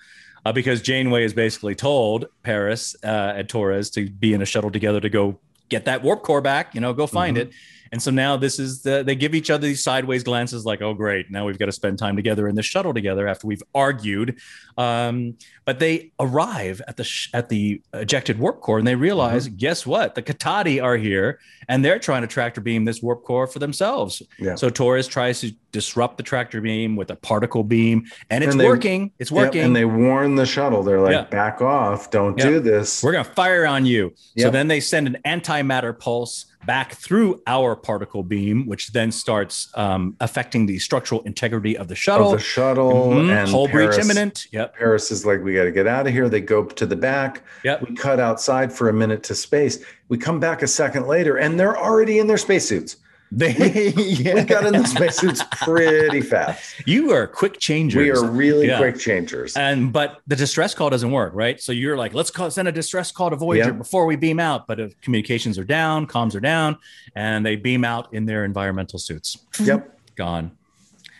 uh, 0.45 0.51
because 0.53 0.81
Janeway 0.81 1.23
has 1.23 1.33
basically 1.33 1.75
told 1.75 2.25
Paris 2.43 2.95
uh, 3.03 3.33
and 3.35 3.49
Torres 3.49 3.89
to 3.91 4.09
be 4.09 4.33
in 4.33 4.41
a 4.41 4.45
shuttle 4.45 4.71
together 4.71 4.99
to 4.99 5.09
go 5.09 5.39
get 5.69 5.85
that 5.85 6.03
warp 6.03 6.21
core 6.23 6.41
back. 6.41 6.75
You 6.75 6.81
know, 6.81 6.93
go 6.93 7.07
find 7.07 7.37
Mhm. 7.37 7.41
it. 7.41 7.51
And 7.93 8.01
so 8.01 8.09
now 8.09 8.35
this 8.37 8.57
is 8.57 8.81
the 8.81 9.03
they 9.05 9.13
give 9.15 9.35
each 9.35 9.51
other 9.51 9.67
these 9.67 9.83
sideways 9.83 10.23
glances, 10.23 10.65
like, 10.65 10.81
oh 10.81 10.95
great, 10.95 11.29
now 11.29 11.45
we've 11.45 11.59
got 11.59 11.67
to 11.67 11.71
spend 11.71 11.99
time 11.99 12.15
together 12.15 12.47
in 12.47 12.55
the 12.55 12.63
shuttle 12.63 12.91
together 12.91 13.27
after 13.27 13.45
we've 13.45 13.61
argued. 13.75 14.39
Um, 14.79 15.37
but 15.65 15.77
they 15.77 16.11
arrive 16.19 16.81
at 16.87 16.97
the 16.97 17.03
sh- 17.03 17.29
at 17.35 17.49
the 17.49 17.81
ejected 17.93 18.39
warp 18.39 18.61
core 18.61 18.79
and 18.79 18.87
they 18.87 18.95
realize, 18.95 19.47
Mm-hmm. 19.47 19.57
guess 19.57 19.85
what? 19.85 20.15
The 20.15 20.23
Caatati 20.23 20.81
are 20.83 20.97
here 20.97 21.39
and 21.69 21.85
they're 21.85 21.99
trying 21.99 22.21
to 22.23 22.27
tractor 22.27 22.61
beam 22.61 22.83
this 22.83 23.01
warp 23.03 23.23
core 23.23 23.45
for 23.45 23.59
themselves. 23.59 24.23
Yeah. 24.39 24.55
So 24.55 24.71
Torres 24.71 25.07
tries 25.07 25.41
to 25.41 25.51
disrupt 25.71 26.17
the 26.17 26.23
tractor 26.23 26.61
beam 26.61 26.95
with 26.95 27.09
a 27.11 27.15
particle 27.15 27.63
beam, 27.63 28.05
and 28.31 28.43
it's 28.43 28.53
And 28.53 28.59
they- 28.59 28.65
working. 28.65 29.11
It's 29.19 29.29
Yep, 29.31 29.37
working. 29.45 29.61
And 29.61 29.75
they 29.75 29.85
warn 29.85 30.35
the 30.35 30.45
shuttle. 30.47 30.81
They're 30.83 30.99
like, 30.99 31.11
Yeah. 31.13 31.23
back 31.25 31.61
off. 31.61 32.09
Don't 32.09 32.37
Yep. 32.39 32.47
do 32.47 32.59
this. 32.59 33.03
We're 33.03 33.11
gonna 33.11 33.23
fire 33.23 33.67
on 33.67 33.85
you. 33.85 34.13
So 34.37 34.49
then 34.49 34.67
they 34.67 34.79
send 34.79 35.05
an 35.07 35.17
antimatter 35.25 35.97
pulse 35.97 36.47
back 36.65 36.93
through 36.93 37.41
our 37.47 37.75
particle 37.75 38.23
beam, 38.23 38.65
which 38.67 38.91
then 38.91 39.11
starts 39.11 39.69
um, 39.75 40.15
affecting 40.19 40.65
the 40.65 40.79
structural 40.79 41.21
integrity 41.23 41.77
of 41.77 41.87
the 41.87 41.93
Of 41.93 41.97
shuttle. 41.97 42.31
the 42.31 42.39
shuttle 42.39 43.09
Mhm. 43.11 43.29
and 43.29 43.49
Hull 43.49 43.67
breach 43.67 43.97
imminent. 43.97 44.47
Yep. 44.51 44.75
Paris 44.77 45.11
is 45.11 45.25
like, 45.25 45.43
we 45.43 45.53
got 45.53 45.63
to 45.65 45.71
get 45.71 45.87
out 45.87 46.07
of 46.07 46.13
here. 46.13 46.29
They 46.29 46.41
go 46.41 46.63
to 46.65 46.85
the 46.85 46.95
back. 46.95 47.43
Yep. 47.63 47.89
We 47.89 47.95
cut 47.95 48.19
outside 48.19 48.71
for 48.71 48.89
a 48.89 48.93
minute 48.93 49.23
to 49.23 49.35
space. 49.35 49.79
We 50.09 50.17
come 50.17 50.39
back 50.39 50.61
a 50.61 50.67
second 50.67 51.07
later, 51.07 51.37
and 51.37 51.59
they're 51.59 51.77
already 51.77 52.19
in 52.19 52.27
their 52.27 52.37
spacesuits. 52.37 52.97
They, 53.35 53.89
yeah. 53.97 54.35
We 54.35 54.43
got 54.43 54.65
in 54.65 54.73
the 54.73 54.85
spacesuits 54.85 55.41
pretty 55.63 56.21
fast. 56.21 56.75
You 56.85 57.11
are 57.11 57.25
quick 57.25 57.57
changers. 57.59 57.97
We 57.99 58.11
are 58.11 58.29
really 58.29 58.67
Yeah. 58.67 58.77
quick 58.77 58.99
changers. 58.99 59.55
And 59.57 59.91
but 59.91 60.21
the 60.27 60.35
distress 60.35 60.75
call 60.75 60.89
doesn't 60.91 61.09
work, 61.11 61.33
right? 61.33 61.59
So 61.59 61.71
you're 61.71 61.97
like, 61.97 62.13
let's 62.13 62.29
call, 62.29 62.51
send 62.51 62.67
a 62.67 62.71
distress 62.71 63.11
call 63.11 63.31
to 63.31 63.35
Voyager 63.35 63.73
before 63.73 64.05
we 64.05 64.15
beam 64.15 64.39
out. 64.39 64.67
But 64.67 64.79
if 64.79 64.99
communications 65.01 65.57
are 65.57 65.63
down, 65.63 66.05
comms 66.05 66.35
are 66.35 66.39
down, 66.39 66.77
and 67.15 67.43
they 67.43 67.55
beam 67.55 67.83
out 67.83 68.13
in 68.13 68.25
their 68.25 68.45
environmental 68.45 68.99
suits. 68.99 69.37
Yep. 69.59 69.99
Gone. 70.15 70.51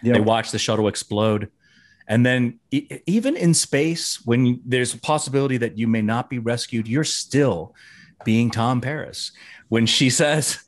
Yep. 0.04 0.14
They 0.16 0.22
watch 0.22 0.52
the 0.52 0.60
shuttle 0.60 0.88
explode. 0.88 1.50
And 2.08 2.26
then, 2.26 2.60
e- 2.70 3.00
even 3.08 3.36
in 3.38 3.54
space, 3.54 4.20
when 4.26 4.62
there's 4.66 4.94
a 4.94 4.98
possibility 5.00 5.58
that 5.58 5.78
you 5.78 5.88
may 5.88 6.02
not 6.02 6.30
be 6.30 6.38
rescued, 6.38 6.88
you're 6.88 7.06
still 7.06 7.74
being 8.26 8.50
Tom 8.52 8.82
Paris. 8.82 9.32
When 9.70 9.86
she 9.86 10.10
says, 10.10 10.60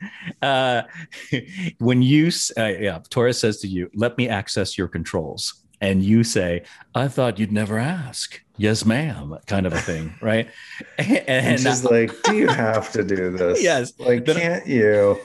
uh, 0.42 0.84
when 1.78 2.02
you, 2.02 2.32
uh, 2.58 2.66
yeah, 2.66 3.00
Torres 3.10 3.38
says 3.38 3.60
to 3.62 3.68
you, 3.68 3.90
let 3.94 4.18
me 4.18 4.28
access 4.28 4.78
your 4.78 4.88
controls. 4.88 5.62
And 5.82 6.04
you 6.04 6.24
say, 6.24 6.64
I 6.96 7.08
thought 7.08 7.38
you'd 7.38 7.52
never 7.52 7.78
ask. 7.78 8.42
Yes, 8.58 8.86
ma'am, 8.86 9.38
kind 9.46 9.66
of 9.66 9.74
a 9.74 9.80
thing, 9.82 10.16
right? 10.22 10.50
And, 10.98 11.28
And 11.28 11.60
she's 11.60 11.84
like, 11.84 12.12
"Do 12.24 12.36
you 12.38 12.48
have 12.48 12.92
to 12.94 13.04
do 13.04 13.32
this? 13.32 13.62
Yes. 13.64 13.94
Like, 14.00 14.26
can't 14.26 14.66
you?" 14.66 15.20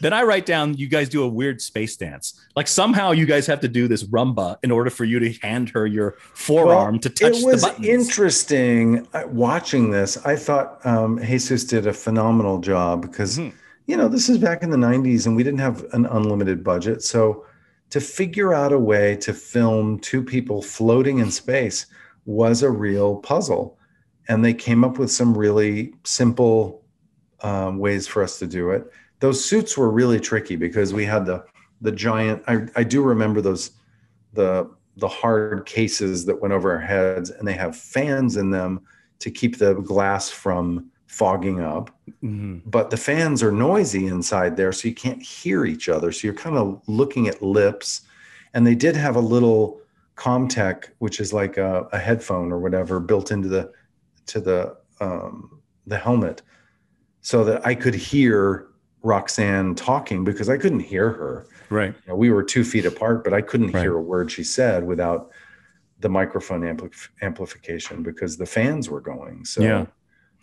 Then 0.00 0.12
I 0.12 0.22
write 0.22 0.46
down 0.46 0.74
you 0.74 0.88
guys 0.88 1.08
do 1.08 1.22
a 1.22 1.28
weird 1.28 1.60
space 1.60 1.96
dance. 1.96 2.40
Like 2.56 2.68
somehow 2.68 3.12
you 3.12 3.26
guys 3.26 3.46
have 3.46 3.60
to 3.60 3.68
do 3.68 3.88
this 3.88 4.04
rumba 4.04 4.56
in 4.62 4.70
order 4.70 4.90
for 4.90 5.04
you 5.04 5.18
to 5.20 5.32
hand 5.34 5.70
her 5.70 5.86
your 5.86 6.12
forearm 6.34 6.94
Well, 6.94 7.00
to 7.00 7.10
touch 7.10 7.36
it 7.38 7.44
was 7.44 7.62
the 7.62 7.74
interesting 8.24 9.06
uh, 9.12 9.22
watching 9.28 9.90
this. 9.90 10.16
I 10.24 10.36
thought 10.36 10.84
um, 10.86 11.18
Jesus 11.24 11.64
did 11.64 11.86
a 11.86 11.92
phenomenal 11.92 12.58
job 12.60 13.02
because 13.02 13.38
Mhm. 13.38 13.52
you 13.86 13.96
know 13.96 14.08
this 14.08 14.28
is 14.28 14.38
back 14.38 14.62
in 14.62 14.70
the 14.70 14.76
'90s 14.76 15.26
and 15.26 15.36
we 15.36 15.42
didn't 15.42 15.60
have 15.60 15.84
an 15.92 16.06
unlimited 16.06 16.62
budget, 16.64 17.02
so 17.02 17.44
to 17.90 18.00
figure 18.00 18.52
out 18.54 18.72
a 18.72 18.78
way 18.78 19.14
to 19.16 19.32
film 19.32 19.98
two 20.00 20.22
people 20.22 20.62
floating 20.62 21.18
in 21.18 21.30
space 21.30 21.86
was 22.26 22.62
a 22.62 22.70
real 22.70 23.16
puzzle, 23.16 23.78
and 24.28 24.44
they 24.44 24.54
came 24.54 24.82
up 24.84 24.98
with 24.98 25.10
some 25.12 25.36
really 25.36 25.92
simple 26.04 26.82
um, 27.42 27.78
ways 27.78 28.06
for 28.06 28.22
us 28.22 28.38
to 28.38 28.46
do 28.46 28.70
it. 28.70 28.90
Those 29.24 29.42
suits 29.42 29.78
were 29.78 29.90
really 29.90 30.20
tricky 30.20 30.54
because 30.54 30.92
we 30.92 31.06
had 31.06 31.24
the 31.24 31.42
the 31.80 31.90
giant. 31.90 32.42
I, 32.46 32.66
I 32.76 32.82
do 32.84 33.00
remember 33.02 33.40
those 33.40 33.70
the 34.34 34.70
the 34.98 35.08
hard 35.08 35.64
cases 35.64 36.26
that 36.26 36.42
went 36.42 36.52
over 36.52 36.70
our 36.72 36.78
heads, 36.78 37.30
and 37.30 37.48
they 37.48 37.54
have 37.54 37.74
fans 37.74 38.36
in 38.36 38.50
them 38.50 38.82
to 39.20 39.30
keep 39.30 39.56
the 39.56 39.76
glass 39.76 40.28
from 40.28 40.90
fogging 41.06 41.62
up. 41.62 41.90
Mhm. 42.22 42.60
But 42.66 42.90
the 42.90 42.98
fans 42.98 43.42
are 43.42 43.50
noisy 43.50 44.08
inside 44.08 44.58
there, 44.58 44.72
so 44.72 44.88
you 44.88 44.94
can't 44.94 45.22
hear 45.22 45.64
each 45.64 45.88
other. 45.88 46.12
So 46.12 46.26
you're 46.26 46.34
kind 46.34 46.58
of 46.58 46.82
looking 46.86 47.26
at 47.26 47.40
lips. 47.40 48.02
And 48.52 48.66
they 48.66 48.74
did 48.74 48.94
have 48.94 49.16
a 49.16 49.20
little 49.34 49.80
Comtech, 50.16 50.90
which 50.98 51.18
is 51.18 51.32
like 51.32 51.56
a, 51.56 51.88
a 51.92 51.98
headphone 51.98 52.52
or 52.52 52.58
whatever, 52.58 53.00
built 53.00 53.30
into 53.30 53.48
the 53.48 53.72
to 54.26 54.38
the 54.38 54.76
um, 55.00 55.62
the 55.86 55.96
helmet, 55.96 56.42
so 57.22 57.42
that 57.44 57.66
I 57.66 57.74
could 57.74 57.94
hear 57.94 58.68
Roxann 59.04 59.76
talking 59.76 60.24
because 60.24 60.48
I 60.48 60.56
couldn't 60.56 60.80
hear 60.80 61.10
her. 61.10 61.46
Right. 61.70 61.88
You 62.06 62.08
know, 62.08 62.16
we 62.16 62.30
were 62.30 62.42
two 62.42 62.64
feet 62.64 62.86
apart, 62.86 63.22
but 63.24 63.32
I 63.34 63.40
couldn't 63.42 63.72
Right. 63.72 63.82
hear 63.82 63.96
a 63.96 64.02
word 64.02 64.30
she 64.30 64.42
said 64.44 64.84
without 64.86 65.30
the 66.00 66.08
microphone 66.08 66.62
ampli- 66.62 67.08
amplification 67.22 68.02
because 68.02 68.36
the 68.36 68.46
fans 68.46 68.88
were 68.90 69.00
going. 69.00 69.44
So 69.44 69.62
Yeah. 69.62 69.86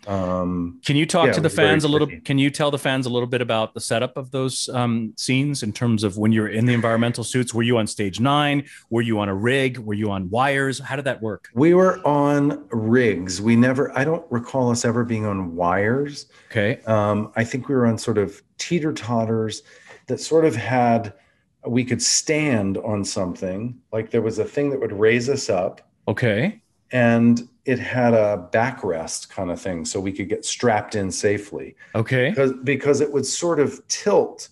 Um, 0.08 0.80
Can 0.84 0.96
you 0.96 1.06
talk 1.06 1.26
Yeah, 1.26 1.32
to 1.34 1.40
the 1.40 1.48
fans 1.48 1.84
a 1.84 1.88
little? 1.88 2.08
tricky. 2.08 2.22
Can 2.22 2.36
you 2.36 2.50
tell 2.50 2.72
the 2.72 2.78
fans 2.78 3.06
a 3.06 3.08
little 3.08 3.28
bit 3.28 3.40
about 3.40 3.72
the 3.72 3.80
setup 3.80 4.16
of 4.16 4.32
those 4.32 4.68
um, 4.70 5.12
scenes 5.16 5.62
in 5.62 5.70
terms 5.72 6.02
of 6.02 6.18
when 6.18 6.32
you're 6.32 6.48
in 6.48 6.66
the 6.66 6.72
environmental 6.72 7.22
suits? 7.22 7.54
Were 7.54 7.62
you 7.62 7.78
on 7.78 7.86
stage 7.86 8.18
nine? 8.18 8.64
Were 8.90 9.02
you 9.02 9.20
on 9.20 9.28
a 9.28 9.34
rig? 9.34 9.78
Were 9.78 9.94
you 9.94 10.10
on 10.10 10.28
wires? 10.28 10.80
How 10.80 10.96
did 10.96 11.04
that 11.04 11.22
work? 11.22 11.50
we 11.54 11.72
were 11.72 12.04
on 12.04 12.64
rigs. 12.72 13.40
We 13.40 13.54
never. 13.54 13.96
I 13.96 14.02
don't 14.02 14.24
recall 14.28 14.72
us 14.72 14.84
ever 14.84 15.04
being 15.04 15.24
on 15.24 15.54
wires. 15.54 16.26
Okay. 16.50 16.80
Um, 16.86 17.30
I 17.36 17.44
think 17.44 17.68
we 17.68 17.76
were 17.76 17.86
on 17.86 17.96
sort 17.96 18.18
of 18.18 18.42
teeter 18.62 18.92
totters 18.92 19.62
that 20.06 20.20
sort 20.20 20.44
of 20.44 20.54
had. 20.56 21.12
We 21.64 21.84
could 21.84 22.02
stand 22.02 22.76
on 22.78 23.04
something 23.04 23.78
like 23.92 24.10
there 24.10 24.20
was 24.20 24.40
a 24.40 24.44
thing 24.44 24.70
that 24.70 24.80
would 24.80 24.92
raise 24.92 25.28
us 25.28 25.48
up, 25.48 25.80
Okay. 26.08 26.60
and 26.90 27.48
it 27.64 27.78
had 27.78 28.14
a 28.14 28.48
backrest 28.52 29.28
kind 29.30 29.48
of 29.48 29.60
thing, 29.60 29.84
so 29.84 30.00
we 30.00 30.10
could 30.12 30.28
get 30.28 30.44
strapped 30.44 30.96
in 30.96 31.12
safely. 31.12 31.76
Okay. 31.94 32.30
because 32.30 32.52
because 32.64 33.00
it 33.00 33.12
would 33.12 33.24
sort 33.26 33.60
of 33.60 33.80
tilt. 33.86 34.48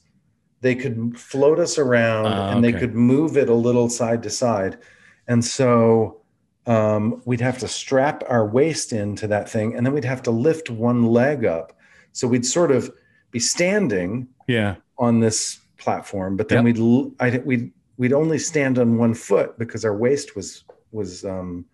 They 0.61 0.77
could 0.77 1.19
float 1.19 1.59
us 1.59 1.79
around 1.79 2.27
Ah, 2.27 2.51
and 2.53 2.63
they 2.63 2.73
could 2.73 2.95
move 2.95 3.37
it 3.37 3.49
a 3.49 3.55
little 3.55 3.89
side 3.89 4.23
to 4.23 4.31
side, 4.31 4.79
and 5.27 5.45
so 5.45 6.21
um, 6.67 7.23
we'd 7.25 7.41
have 7.41 7.59
to 7.59 7.67
strap 7.67 8.23
our 8.29 8.47
waist 8.47 8.93
into 8.93 9.27
that 9.27 9.49
thing, 9.51 9.75
and 9.75 9.85
then 9.85 9.93
we'd 9.95 10.05
have 10.15 10.23
to 10.23 10.31
lift 10.31 10.71
one 10.71 11.07
leg 11.07 11.45
up. 11.45 11.73
So 12.13 12.29
we'd 12.29 12.47
sort 12.47 12.71
of 12.71 12.93
be 13.31 13.39
standing 13.41 14.29
Yeah. 14.47 14.77
on 14.99 15.21
this 15.21 15.59
platform, 15.79 16.37
but 16.37 16.49
then 16.49 16.67
Yep. 16.67 16.77
we'd 16.77 17.13
I, 17.21 17.39
we'd 17.45 17.73
we'd 17.97 18.13
only 18.13 18.39
stand 18.39 18.79
on 18.79 18.97
one 18.99 19.15
foot 19.15 19.59
because 19.59 19.85
our 19.85 19.97
waist 19.97 20.37
was 20.37 20.65
was 20.93 21.25
um, 21.25 21.65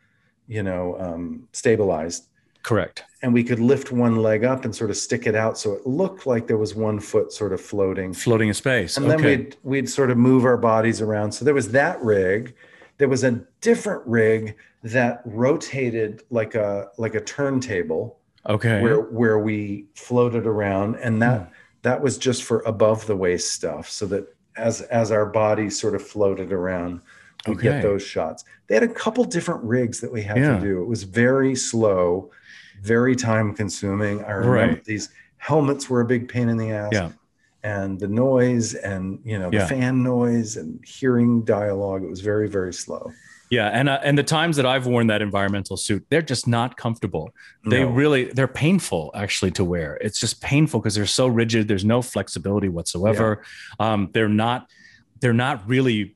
you 0.49 0.63
know 0.63 0.97
um, 1.01 1.49
stabilized 1.53 2.29
Correct. 2.63 3.05
and 3.23 3.33
we 3.33 3.43
could 3.45 3.59
lift 3.61 3.91
one 3.93 4.17
leg 4.17 4.45
up 4.45 4.65
and 4.65 4.75
sort 4.75 4.91
of 4.91 4.97
stick 4.97 5.27
it 5.27 5.35
out 5.35 5.57
so 5.59 5.73
it 5.75 5.87
looked 5.87 6.27
like 6.27 6.47
there 6.47 6.59
was 6.59 6.75
one 6.75 7.01
foot 7.01 7.33
sort 7.33 7.53
of 7.53 7.61
floating 7.61 8.13
Floating 8.13 8.49
in 8.49 8.55
space. 8.55 8.97
and 8.97 9.11
then 9.11 9.23
we'd 9.23 9.57
we'd 9.63 9.89
sort 9.89 10.11
of 10.11 10.19
move 10.19 10.45
our 10.45 10.57
bodies 10.57 11.01
around 11.01 11.33
so 11.33 11.45
there 11.45 11.55
was 11.55 11.71
that 11.73 12.01
rig 12.03 12.55
there 12.99 13.09
was 13.09 13.25
a 13.25 13.41
different 13.61 14.03
rig 14.07 14.57
that 14.83 15.21
rotated 15.25 16.23
like 16.31 16.55
a 16.55 16.89
like 16.99 17.15
a 17.15 17.21
turntable 17.21 18.19
okay. 18.49 18.81
where 18.83 19.01
where 19.01 19.39
we 19.39 19.87
floated 19.95 20.47
around 20.47 20.97
and 20.97 21.21
that 21.23 21.41
Hmm. 21.41 21.53
that 21.83 22.01
was 22.03 22.19
just 22.19 22.43
for 22.45 22.61
above 22.67 23.07
the 23.07 23.17
waist 23.17 23.53
stuff 23.53 23.89
so 23.89 24.07
that 24.07 24.35
as 24.57 24.81
as 24.83 25.11
our 25.13 25.27
bodies 25.27 25.79
sort 25.81 25.95
of 25.95 26.03
floated 26.07 26.53
around 26.53 27.01
we 27.47 27.55
Okay. 27.55 27.63
get 27.65 27.83
those 27.83 28.03
shots 28.03 28.45
they 28.67 28.75
had 28.75 28.83
a 28.83 28.89
couple 28.89 29.25
different 29.25 29.63
rigs 29.65 30.01
that 30.01 30.13
we 30.13 30.23
had 30.23 30.39
Yeah. 30.39 30.57
to 30.57 30.61
do 30.61 30.83
it 30.83 30.87
was 30.87 31.03
very 31.05 31.55
slow 31.55 32.31
very 32.83 33.15
time 33.17 33.55
consuming 33.55 34.25
i 34.25 34.33
remember 34.33 34.53
Right. 34.75 34.85
these 34.85 35.11
helmets 35.39 35.89
were 35.91 36.01
a 36.01 36.05
big 36.07 36.29
pain 36.29 36.49
in 36.49 36.57
the 36.57 36.71
ass 36.73 36.91
Yeah. 36.93 37.11
and 37.63 37.99
the 38.01 38.09
noise 38.09 38.75
and 38.75 39.19
you 39.25 39.39
know 39.39 39.51
the 39.51 39.57
Yeah. 39.59 39.67
fan 39.67 40.03
noise 40.03 40.57
and 40.57 40.81
hearing 40.85 41.43
dialogue 41.43 42.03
it 42.03 42.11
was 42.11 42.21
very 42.21 42.49
very 42.49 42.73
slow 42.73 43.13
Yeah, 43.51 43.69
and 43.69 43.89
uh, 43.89 44.01
and 44.03 44.19
the 44.19 44.23
times 44.25 44.57
that 44.57 44.67
I've 44.67 44.87
worn 44.87 45.07
that 45.07 45.23
environmental 45.23 45.77
suit, 45.77 46.05
they're 46.11 46.23
just 46.23 46.49
not 46.49 46.77
comfortable. 46.77 47.31
They 47.65 47.85
No. 47.85 47.91
really 47.91 48.25
they're 48.25 48.49
painful 48.49 49.13
actually 49.15 49.53
to 49.53 49.65
wear. 49.65 49.99
It's 50.01 50.19
just 50.19 50.41
painful 50.43 50.81
because 50.81 50.97
they're 50.97 51.07
so 51.07 51.27
rigid. 51.29 51.69
There's 51.69 51.85
no 51.85 52.03
flexibility 52.03 52.69
whatsoever. 52.69 53.43
Um, 53.79 54.11
they're 54.13 54.29
not 54.29 54.69
they're 55.21 55.33
not 55.33 55.67
really 55.69 56.15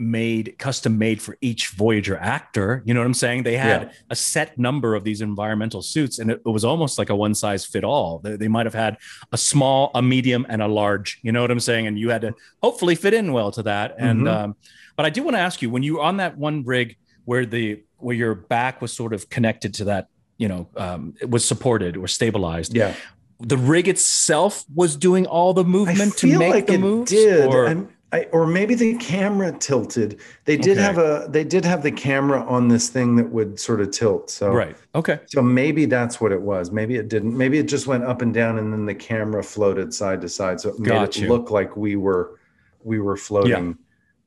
made 0.00 0.54
custom 0.58 0.96
made 0.96 1.20
for 1.20 1.36
each 1.40 1.70
Voyager 1.70 2.16
actor. 2.16 2.82
You 2.86 2.94
know 2.94 3.00
what 3.00 3.06
I'm 3.06 3.14
saying? 3.14 3.42
They 3.42 3.56
had 3.56 3.82
Yeah. 3.82 3.88
a 4.10 4.14
set 4.14 4.56
number 4.56 4.94
of 4.94 5.02
these 5.02 5.20
environmental 5.22 5.82
suits, 5.82 6.20
and 6.20 6.30
it, 6.30 6.40
it 6.46 6.48
was 6.48 6.64
almost 6.64 6.98
like 7.00 7.10
a 7.10 7.16
one 7.16 7.34
size 7.34 7.64
fit 7.64 7.82
all. 7.82 8.20
They, 8.20 8.36
they 8.36 8.46
might 8.48 8.66
have 8.66 8.74
had 8.74 8.98
a 9.32 9.36
small, 9.36 9.90
a 9.96 10.02
medium, 10.02 10.46
and 10.48 10.62
a 10.62 10.68
large. 10.68 11.18
You 11.22 11.32
know 11.32 11.40
what 11.42 11.50
I'm 11.50 11.58
saying? 11.58 11.88
And 11.88 11.98
you 11.98 12.10
had 12.10 12.20
to 12.22 12.32
hopefully 12.62 12.94
fit 12.94 13.12
in 13.12 13.32
well 13.32 13.50
to 13.52 13.62
that. 13.64 13.96
And 13.98 14.20
Mhm. 14.22 14.32
um, 14.44 14.56
but 14.98 15.06
I 15.06 15.10
do 15.10 15.22
want 15.22 15.36
to 15.36 15.40
ask 15.40 15.62
you 15.62 15.70
when 15.70 15.82
you 15.84 15.94
were 15.94 16.02
on 16.02 16.16
that 16.18 16.36
one 16.36 16.64
rig 16.64 16.96
where 17.24 17.46
the 17.46 17.82
where 17.98 18.16
your 18.16 18.34
back 18.34 18.82
was 18.82 18.92
sort 18.92 19.12
of 19.12 19.30
connected 19.30 19.72
to 19.74 19.84
that, 19.84 20.08
you 20.38 20.48
know, 20.48 20.68
um, 20.76 21.14
it 21.20 21.30
was 21.30 21.44
supported 21.44 21.96
or 21.96 22.08
stabilized. 22.08 22.74
yeah 22.76 22.94
The 23.40 23.56
rig 23.56 23.86
itself 23.88 24.64
was 24.74 24.96
doing 24.96 25.24
all 25.26 25.54
the 25.54 25.62
movement 25.64 26.16
to 26.18 26.26
make 26.38 26.52
like 26.54 26.66
the 26.66 26.74
it 26.74 26.80
moves. 26.80 27.10
Did 27.12 27.46
or- 27.46 27.88
I, 28.10 28.22
or 28.32 28.46
maybe 28.46 28.74
the 28.74 28.94
camera 28.96 29.52
tilted. 29.52 30.18
They 30.46 30.56
did 30.56 30.78
Okay. 30.78 30.82
have 30.82 30.96
a 30.98 31.28
they 31.30 31.44
did 31.44 31.64
have 31.66 31.82
the 31.82 31.92
camera 31.92 32.40
on 32.56 32.66
this 32.68 32.88
thing 32.88 33.16
that 33.16 33.28
would 33.30 33.60
sort 33.60 33.80
of 33.82 33.90
tilt. 33.90 34.30
So 34.30 34.50
right. 34.50 34.74
Okay. 34.94 35.20
So 35.26 35.42
maybe 35.42 35.84
that's 35.84 36.18
what 36.20 36.32
it 36.32 36.40
was. 36.40 36.72
Maybe 36.72 36.96
it 36.96 37.08
didn't. 37.08 37.36
Maybe 37.36 37.58
it 37.58 37.68
just 37.68 37.86
went 37.86 38.04
up 38.04 38.22
and 38.22 38.32
down, 38.32 38.58
and 38.58 38.72
then 38.72 38.86
the 38.86 38.94
camera 38.94 39.42
floated 39.44 39.92
side 39.92 40.22
to 40.22 40.28
side, 40.28 40.58
so 40.60 40.70
it 40.70 40.78
made 40.80 40.88
Got 40.88 41.08
it 41.16 41.18
you. 41.22 41.28
look 41.28 41.50
like 41.50 41.76
we 41.76 41.94
were 41.96 42.40
we 42.82 42.98
were 42.98 43.16
floating. 43.18 43.76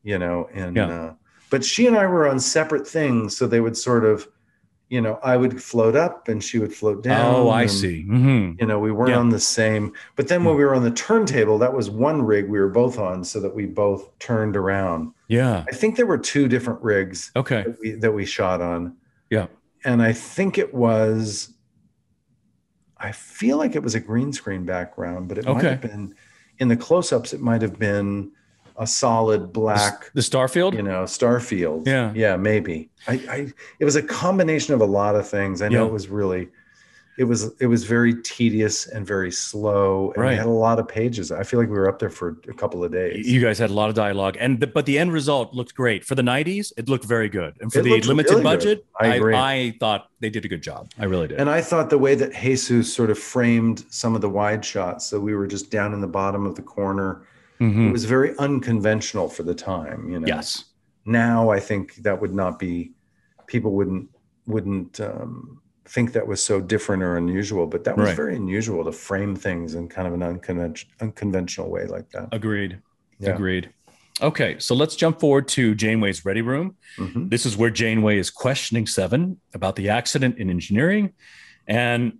You 0.04 0.18
know, 0.18 0.49
and 0.54 0.76
Yeah. 0.76 0.88
uh, 0.89 1.14
but 1.49 1.64
she 1.66 1.86
and 1.88 1.97
I 1.97 2.06
were 2.08 2.28
on 2.28 2.39
separate 2.39 2.88
things, 2.88 3.36
so 3.38 3.45
they 3.47 3.60
would 3.62 3.78
sort 3.78 4.04
of, 4.06 4.28
you 4.89 4.99
know, 5.02 5.20
I 5.24 5.38
would 5.38 5.62
float 5.62 5.95
up 5.95 6.28
and 6.28 6.43
she 6.43 6.60
would 6.60 6.74
float 6.74 7.04
down. 7.04 7.36
oh, 7.36 7.49
I 7.49 7.64
and, 7.64 7.72
see. 7.72 8.04
hmm 8.04 8.54
You 8.60 8.66
know, 8.66 8.80
we 8.80 8.91
weren't 8.91 9.12
Yeah. 9.12 9.20
on 9.20 9.30
the 9.30 9.39
same. 9.39 9.93
But 10.16 10.28
then 10.28 10.43
when 10.43 10.56
we 10.56 10.64
were 10.66 10.74
on 10.76 10.84
the 10.84 10.91
turntable, 10.91 11.58
that 11.60 11.74
was 11.74 11.89
one 11.89 12.22
rig 12.24 12.49
we 12.49 12.60
were 12.60 12.70
both 12.70 12.97
on, 12.99 13.24
so 13.24 13.39
that 13.41 13.54
we 13.56 13.66
both 13.66 14.18
turned 14.20 14.56
around. 14.58 15.14
Yeah. 15.28 15.64
I 15.68 15.72
think 15.72 15.95
there 15.97 16.06
were 16.08 16.18
two 16.18 16.47
different 16.47 16.82
rigs 16.82 17.32
Okay. 17.36 17.64
that 17.64 17.78
we, 17.80 17.91
that 17.91 18.12
we 18.12 18.26
shot 18.26 18.60
on. 18.62 18.95
Yeah. 19.30 19.47
And 19.86 20.02
I 20.02 20.14
think 20.14 20.58
it 20.58 20.74
was, 20.74 21.54
I 22.97 23.12
feel 23.12 23.58
like 23.58 23.76
it 23.76 23.84
was 23.84 23.95
a 23.95 23.99
green 23.99 24.32
screen 24.34 24.66
background, 24.66 25.28
but 25.28 25.38
it 25.38 25.45
might 25.45 25.64
have 25.64 25.82
been 25.82 26.16
in 26.60 26.68
the 26.68 26.78
close 26.78 27.12
ups, 27.12 27.34
it 27.34 27.41
might 27.41 27.62
have 27.62 27.80
been 27.80 28.32
a 28.82 28.88
solid 28.88 29.54
black, 29.54 30.12
The 30.14 30.22
Starfield. 30.22 30.74
you 30.74 30.82
know, 30.82 31.04
Starfield. 31.04 31.86
Yeah. 31.88 32.12
Yeah, 32.16 32.36
maybe. 32.36 32.90
I, 33.08 33.14
I, 33.30 33.54
it 33.80 33.86
was 33.86 33.96
a 33.96 34.02
combination 34.02 34.74
of 34.74 34.82
a 34.82 34.86
lot 34.86 35.16
of 35.16 35.28
things. 35.28 35.62
I 35.62 35.70
know 35.70 35.84
Yeah. 35.84 35.88
it 35.90 35.94
was 35.94 36.10
really, 36.10 36.50
it 37.20 37.26
was, 37.26 37.52
it 37.60 37.68
was 37.68 37.84
very 37.84 38.20
tedious 38.24 38.88
and 38.88 39.06
very 39.06 39.32
slow. 39.32 40.12
And 40.16 40.24
Right. 40.24 40.30
we 40.32 40.36
had 40.38 40.48
a 40.48 40.50
lot 40.50 40.80
of 40.80 40.88
pages. 40.88 41.32
I 41.32 41.44
feel 41.44 41.60
like 41.60 41.70
we 41.70 41.76
were 41.76 41.88
up 41.88 42.00
there 42.00 42.10
for 42.10 42.38
a 42.50 42.54
couple 42.54 42.84
of 42.84 42.92
days. 42.92 43.30
You 43.30 43.40
guys 43.40 43.60
had 43.60 43.70
a 43.70 43.74
lot 43.74 43.90
of 43.90 43.96
dialogue, 43.96 44.36
and 44.40 44.60
the, 44.60 44.66
but 44.66 44.88
the 44.88 44.98
end 44.98 45.14
result 45.14 45.54
looked 45.54 45.76
great 45.76 46.04
for 46.04 46.16
the 46.16 46.24
'90s. 46.24 46.72
It 46.78 46.90
looked 46.90 47.06
very 47.06 47.30
good, 47.30 47.54
and 47.62 47.72
for 47.72 47.80
It 47.80 47.84
the 47.84 48.02
limited 48.02 48.32
really 48.32 48.44
budget, 48.44 48.86
I 49.00 49.20
I. 49.20 49.34
I 49.36 49.76
thought 49.80 50.10
they 50.22 50.30
did 50.32 50.46
a 50.46 50.48
good 50.48 50.64
job. 50.64 50.90
I 50.98 51.06
really 51.06 51.28
did. 51.28 51.40
And 51.40 51.50
I 51.50 51.62
thought 51.62 51.90
the 51.92 51.98
way 52.00 52.16
that 52.16 52.34
Jesus 52.34 52.92
sort 52.92 53.12
of 53.12 53.20
framed 53.20 53.84
some 53.90 54.16
of 54.16 54.22
the 54.22 54.30
wide 54.30 54.64
shots, 54.66 55.06
so 55.06 55.20
we 55.20 55.36
were 55.36 55.46
just 55.48 55.70
down 55.70 55.94
in 55.94 56.02
the 56.02 56.08
bottom 56.08 56.46
of 56.48 56.56
the 56.56 56.64
corner, 56.64 57.22
Mhm. 57.62 57.89
it 57.89 57.91
was 57.91 58.05
very 58.05 58.36
unconventional 58.39 59.30
for 59.30 59.43
the 59.43 59.53
time. 59.55 60.09
You 60.09 60.20
know. 60.20 60.28
Yes. 60.28 60.66
Now 61.05 61.49
I 61.51 61.59
think 61.59 61.95
that 61.97 62.20
would 62.22 62.34
not 62.34 62.59
be. 62.59 62.91
People 63.47 63.72
wouldn't 63.74 64.09
wouldn't 64.47 64.99
um, 64.99 65.62
think 65.86 66.14
that 66.14 66.26
was 66.26 66.43
so 66.43 66.59
different 66.59 67.03
or 67.03 67.16
unusual, 67.18 67.68
but 67.68 67.84
that 67.84 67.95
was 67.97 68.07
Right. 68.07 68.16
very 68.16 68.36
unusual 68.36 68.84
to 68.86 68.91
frame 68.91 69.36
things 69.36 69.76
in 69.76 69.88
kind 69.88 70.07
of 70.07 70.14
an 70.14 70.24
unconventional 70.24 70.91
unconventional 71.01 71.70
way 71.70 71.86
like 71.86 72.09
that. 72.12 72.30
Agreed. 72.32 72.80
Yeah. 73.20 73.36
Agreed. 73.36 73.70
Okay, 74.22 74.57
so 74.59 74.76
let's 74.76 74.95
jump 74.95 75.20
forward 75.20 75.47
to 75.49 75.74
Janeway's 75.76 76.26
ready 76.26 76.41
room. 76.41 76.76
Mhm. 76.97 77.30
This 77.30 77.45
is 77.45 77.57
where 77.57 77.70
Janeway 77.72 78.18
is 78.20 78.30
questioning 78.30 78.86
Seven 78.88 79.39
about 79.53 79.76
the 79.76 79.89
accident 79.89 80.38
in 80.38 80.49
engineering, 80.49 81.14
and 81.68 82.18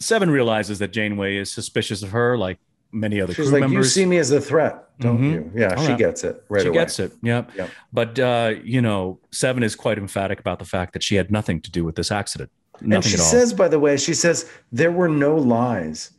Seven 0.00 0.30
realizes 0.30 0.78
that 0.80 0.92
Janeway 0.92 1.36
is 1.36 1.52
suspicious 1.52 2.02
of 2.02 2.10
her, 2.10 2.36
like 2.36 2.58
many 2.94 3.20
other 3.20 3.34
She's 3.34 3.46
crew 3.48 3.52
like, 3.52 3.60
members. 3.68 3.86
"You 3.96 4.02
see 4.02 4.06
me 4.06 4.18
as 4.18 4.30
a 4.30 4.40
threat, 4.40 4.84
don't 5.00 5.18
Mhm. 5.18 5.32
you?" 5.32 5.50
Yeah, 5.54 5.74
All 5.74 5.82
she 5.84 5.90
right. 5.90 5.98
gets 5.98 6.24
it 6.24 6.42
right 6.48 6.62
she 6.62 6.68
away. 6.68 6.78
gets 6.78 6.98
it. 6.98 7.12
Yep. 7.22 7.50
Yep. 7.56 7.70
But 7.92 8.18
uh, 8.18 8.54
you 8.62 8.80
know, 8.80 9.18
Seven 9.32 9.62
is 9.62 9.74
quite 9.74 9.98
emphatic 9.98 10.38
about 10.40 10.58
the 10.60 10.64
fact 10.64 10.92
that 10.94 11.02
she 11.02 11.16
had 11.16 11.30
nothing 11.30 11.60
to 11.62 11.70
do 11.70 11.84
with 11.84 11.96
this 11.96 12.10
accident. 12.10 12.50
Nothing 12.80 12.94
and 12.94 13.04
she 13.04 13.14
at 13.14 13.20
all. 13.20 13.26
says, 13.26 13.52
by 13.52 13.68
the 13.68 13.78
way, 13.78 13.96
she 13.96 14.14
says 14.14 14.50
there 14.72 14.90
were 14.92 15.08
no 15.08 15.36
lies 15.36 16.10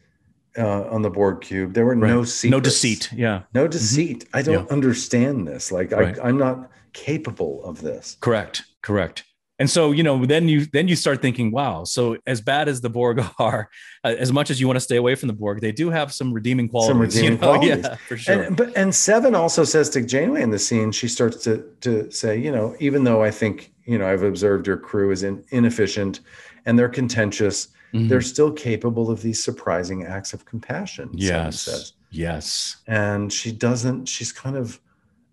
uh, 0.58 0.84
on 0.90 1.02
the 1.02 1.10
Borg 1.10 1.42
cube. 1.42 1.74
There 1.74 1.86
were 1.86 1.96
no 1.98 2.24
secrets, 2.24 2.52
no 2.52 2.60
deceit. 2.62 3.10
Yeah. 3.14 3.42
no 3.54 3.68
deceit. 3.68 4.26
I 4.34 4.42
don't 4.42 4.70
understand 4.72 5.48
this. 5.48 5.72
Like 5.72 5.92
Right. 5.92 6.18
I, 6.20 6.28
I'm 6.30 6.38
not 6.38 6.70
capable 6.94 7.62
of 7.66 7.82
this. 7.82 8.16
Correct. 8.22 8.64
Correct. 8.82 9.24
And 9.58 9.70
so, 9.70 9.92
you 9.94 10.04
know, 10.04 10.26
then 10.26 10.50
you 10.50 10.66
then 10.66 10.88
you 10.90 10.96
start 10.98 11.22
thinking, 11.22 11.50
wow. 11.52 11.86
So 11.86 12.18
as 12.28 12.42
bad 12.42 12.68
as 12.68 12.82
the 12.82 12.90
Borg 12.90 13.24
are, 13.40 13.70
uh, 14.04 14.16
as 14.20 14.34
much 14.34 14.50
as 14.50 14.60
you 14.60 14.68
want 14.68 14.76
to 14.78 14.82
stay 14.82 14.98
away 14.98 15.16
from 15.16 15.28
the 15.28 15.34
Borg, 15.34 15.62
they 15.62 15.72
do 15.72 15.90
have 15.90 16.12
some 16.14 16.34
redeeming 16.34 16.68
qualities. 16.68 16.90
some 16.92 17.00
redeeming 17.00 17.32
you 17.34 17.38
know? 17.38 17.38
qualities. 17.60 17.86
Yeah, 17.86 17.96
for 18.08 18.18
sure. 18.18 18.42
And 18.44 18.58
but 18.58 18.76
and 18.76 18.94
Seven 18.94 19.34
also 19.34 19.64
says 19.64 19.90
to 19.92 20.02
Janeway 20.06 20.42
in 20.42 20.50
the 20.52 20.60
scene, 20.60 20.92
she 20.92 21.08
starts 21.08 21.44
to 21.46 21.64
to 21.82 22.12
say, 22.12 22.38
you 22.38 22.52
know, 22.52 22.76
even 22.80 23.06
though 23.06 23.24
I 23.24 23.32
think 23.32 23.72
you 23.86 23.98
know 23.98 24.08
I've 24.08 24.24
observed 24.24 24.68
your 24.68 24.78
crew 24.78 25.12
is 25.12 25.24
in, 25.24 25.44
inefficient 25.52 26.20
and 26.66 26.78
they're 26.78 26.90
contentious, 26.90 27.70
Mhm. 27.94 28.10
they're 28.10 28.20
still 28.22 28.52
capable 28.52 29.10
of 29.10 29.22
these 29.22 29.42
surprising 29.42 30.04
acts 30.04 30.34
of 30.34 30.44
compassion. 30.44 31.12
Yes. 31.14 31.62
says. 31.62 31.94
Yes. 32.12 32.78
and 32.88 33.32
she 33.32 33.52
doesn't 33.54 34.08
she's 34.08 34.32
kind 34.34 34.58
of 34.58 34.80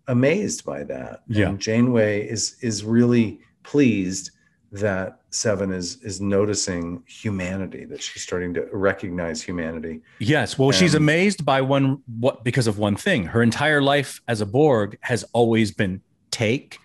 amazed 0.09 0.65
by 0.65 0.83
that 0.85 1.23
Yeah. 1.29 1.49
and 1.49 1.59
janeway 1.61 2.27
is 2.29 2.57
is 2.61 2.85
really 2.85 3.41
pleased 3.63 4.31
that 4.71 5.19
Seven 5.31 5.73
is 5.73 5.97
is 6.03 6.21
noticing 6.21 7.03
humanity, 7.07 7.85
that 7.87 8.03
she's 8.03 8.23
starting 8.23 8.53
to 8.55 8.67
recognize 8.73 9.43
humanity. 9.43 10.01
Yes. 10.19 10.59
Well, 10.59 10.71
she's 10.73 10.95
amazed 10.95 11.45
by 11.45 11.61
one 11.63 12.03
what 12.21 12.45
because 12.45 12.67
of 12.67 12.79
one 12.79 12.97
thing. 12.97 13.25
Her 13.25 13.43
entire 13.43 13.81
life 13.81 14.21
as 14.29 14.41
a 14.43 14.47
Borg 14.47 14.99
has 15.01 15.25
always 15.33 15.71
been 15.73 16.01
take, 16.31 16.79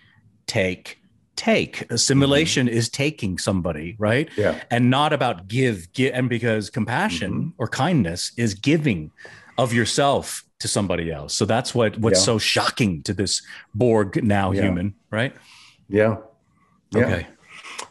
take, 0.46 0.98
take. 1.36 1.90
Assimilation 1.90 2.68
is 2.68 2.88
taking 2.88 3.36
somebody, 3.38 3.96
right? 3.98 4.28
Yeah. 4.36 4.62
And 4.70 4.88
not 4.90 5.12
about 5.12 5.46
give, 5.48 5.92
give 5.92 6.14
and 6.14 6.28
because 6.28 6.70
compassion 6.70 7.32
Mhm. 7.32 7.52
or 7.58 7.68
kindness 7.68 8.32
is 8.38 8.54
giving 8.54 9.10
of 9.58 9.72
yourself 9.74 10.42
to 10.60 10.68
somebody 10.68 11.10
else. 11.12 11.34
So 11.34 11.44
that's 11.44 11.74
what 11.74 11.98
what's 11.98 12.20
Yeah. 12.20 12.24
so 12.24 12.38
shocking 12.38 13.02
to 13.02 13.12
this 13.14 13.42
Borg 13.74 14.22
now 14.24 14.52
Yeah. 14.52 14.62
human, 14.62 14.94
right? 15.10 15.34
Yeah. 15.88 16.16
Yeah. 16.90 17.06
Okay. 17.06 17.26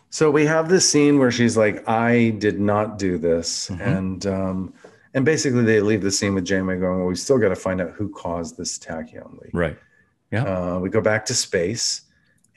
So 0.09 0.31
we 0.31 0.45
have 0.45 0.69
this 0.69 0.89
scene 0.89 1.19
where 1.19 1.31
she's 1.31 1.55
like, 1.57 1.87
"I 1.87 2.29
did 2.39 2.59
not 2.59 2.97
do 2.97 3.17
this," 3.17 3.69
Mhm. 3.69 3.81
and 3.97 4.25
um, 4.25 4.73
and 5.13 5.23
basically 5.25 5.63
they 5.63 5.79
leave 5.81 6.01
the 6.01 6.11
scene 6.11 6.33
with 6.33 6.45
Janeway 6.45 6.79
going, 6.79 6.99
"Well, 6.99 7.07
we 7.07 7.15
still 7.15 7.37
got 7.37 7.49
to 7.49 7.55
find 7.55 7.79
out 7.81 7.91
who 7.91 8.09
caused 8.09 8.57
this 8.57 8.79
tachyon 8.79 9.39
leak." 9.41 9.51
Right. 9.53 9.77
Yeah. 10.31 10.43
Uh, 10.43 10.79
we 10.79 10.89
go 10.89 11.01
back 11.01 11.25
to 11.27 11.33
space, 11.33 12.01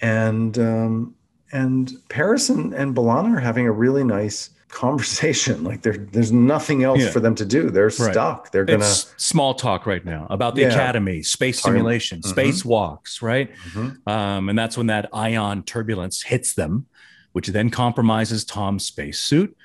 and 0.01 0.59
um, 0.59 1.14
and 1.53 1.93
Paris 2.09 2.49
and, 2.49 2.72
and 2.72 2.95
B'Elanna 2.95 3.36
are 3.36 3.41
having 3.41 3.66
a 3.66 3.72
really 3.72 4.05
nice 4.05 4.51
conversation. 4.70 5.64
Like 5.70 5.82
there, 5.82 5.96
there's 6.12 6.32
nothing 6.32 6.82
else 6.84 7.00
Yeah. 7.00 7.10
for 7.10 7.20
them 7.20 7.34
to 7.36 7.44
do. 7.44 7.70
They're 7.70 7.84
Right. 7.86 8.12
stuck. 8.12 8.50
They're 8.52 8.64
gonna. 8.64 8.78
It's 8.80 9.12
small 9.16 9.54
talk 9.54 9.86
right 9.86 10.04
now 10.04 10.26
about 10.30 10.54
the 10.54 10.62
Yeah. 10.62 10.68
academy, 10.68 11.22
space 11.22 11.60
simulation, 11.62 12.20
Mhm. 12.20 12.28
space 12.28 12.64
walks, 12.64 13.22
right? 13.22 13.50
Mhm. 13.72 14.06
Um, 14.06 14.48
and 14.48 14.58
that's 14.58 14.76
when 14.76 14.86
that 14.88 15.08
ion 15.12 15.62
turbulence 15.64 16.22
hits 16.22 16.54
them, 16.54 16.86
which 17.32 17.48
then 17.48 17.70
compromises 17.70 18.44
Tom's 18.44 18.84
spacesuit, 18.84 19.56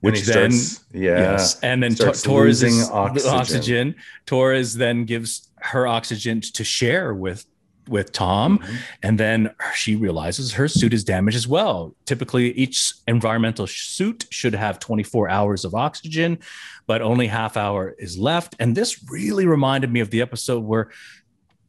which 0.00 0.22
then 0.22 0.52
starts- 0.52 0.84
yeah, 0.92 1.18
yes, 1.32 1.58
and 1.62 1.82
then 1.82 1.94
starts 1.96 2.22
Torres 2.22 2.62
is 2.62 2.88
oxygen. 2.92 3.30
oxygen. 3.34 3.94
Torres 4.26 4.74
then 4.74 5.04
gives 5.04 5.48
her 5.62 5.86
oxygen 5.86 6.40
to 6.40 6.64
share 6.64 7.12
with 7.12 7.44
with 7.90 8.12
Tom, 8.12 8.58
Mhm. 8.58 8.76
and 9.02 9.20
then 9.20 9.50
she 9.74 9.96
realizes 9.96 10.52
her 10.54 10.68
suit 10.68 10.94
is 10.94 11.04
damaged 11.04 11.36
as 11.36 11.46
well. 11.48 11.94
Typically, 12.06 12.52
each 12.52 12.94
environmental 13.06 13.66
suit 13.66 14.26
should 14.30 14.54
have 14.54 14.78
24 14.78 15.28
hours 15.28 15.64
of 15.64 15.74
oxygen, 15.74 16.38
but 16.86 17.02
only 17.02 17.26
half 17.26 17.56
hour 17.56 17.94
is 17.98 18.16
left. 18.16 18.56
And 18.58 18.76
this 18.76 19.04
really 19.10 19.46
reminded 19.46 19.92
me 19.92 20.00
of 20.00 20.10
the 20.10 20.22
episode 20.22 20.64
where 20.64 20.90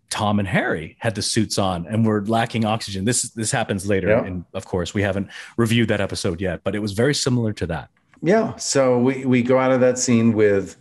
Tom 0.09 0.39
and 0.39 0.47
Harry 0.47 0.97
had 0.99 1.15
the 1.15 1.22
suits 1.22 1.57
on 1.57 1.88
and 1.88 2.05
were 2.05 2.24
lacking 2.26 2.65
oxygen. 2.65 3.05
This 3.05 3.24
this 3.32 3.51
happens 3.51 3.88
later, 3.88 4.09
Yeah. 4.09 4.26
and 4.26 4.43
of 4.53 4.65
course, 4.65 4.93
we 4.93 5.01
haven't 5.01 5.28
reviewed 5.57 5.88
that 5.88 6.01
episode 6.01 6.39
yet, 6.41 6.61
but 6.63 6.76
it 6.76 6.80
was 6.80 6.91
very 6.91 7.15
similar 7.15 7.53
to 7.53 7.65
that. 7.67 7.89
Yeah. 8.22 8.55
So 8.57 8.99
we, 8.99 9.26
we 9.26 9.41
go 9.41 9.57
out 9.57 9.72
of 9.72 9.80
that 9.82 9.97
scene 9.97 10.34
with 10.34 10.76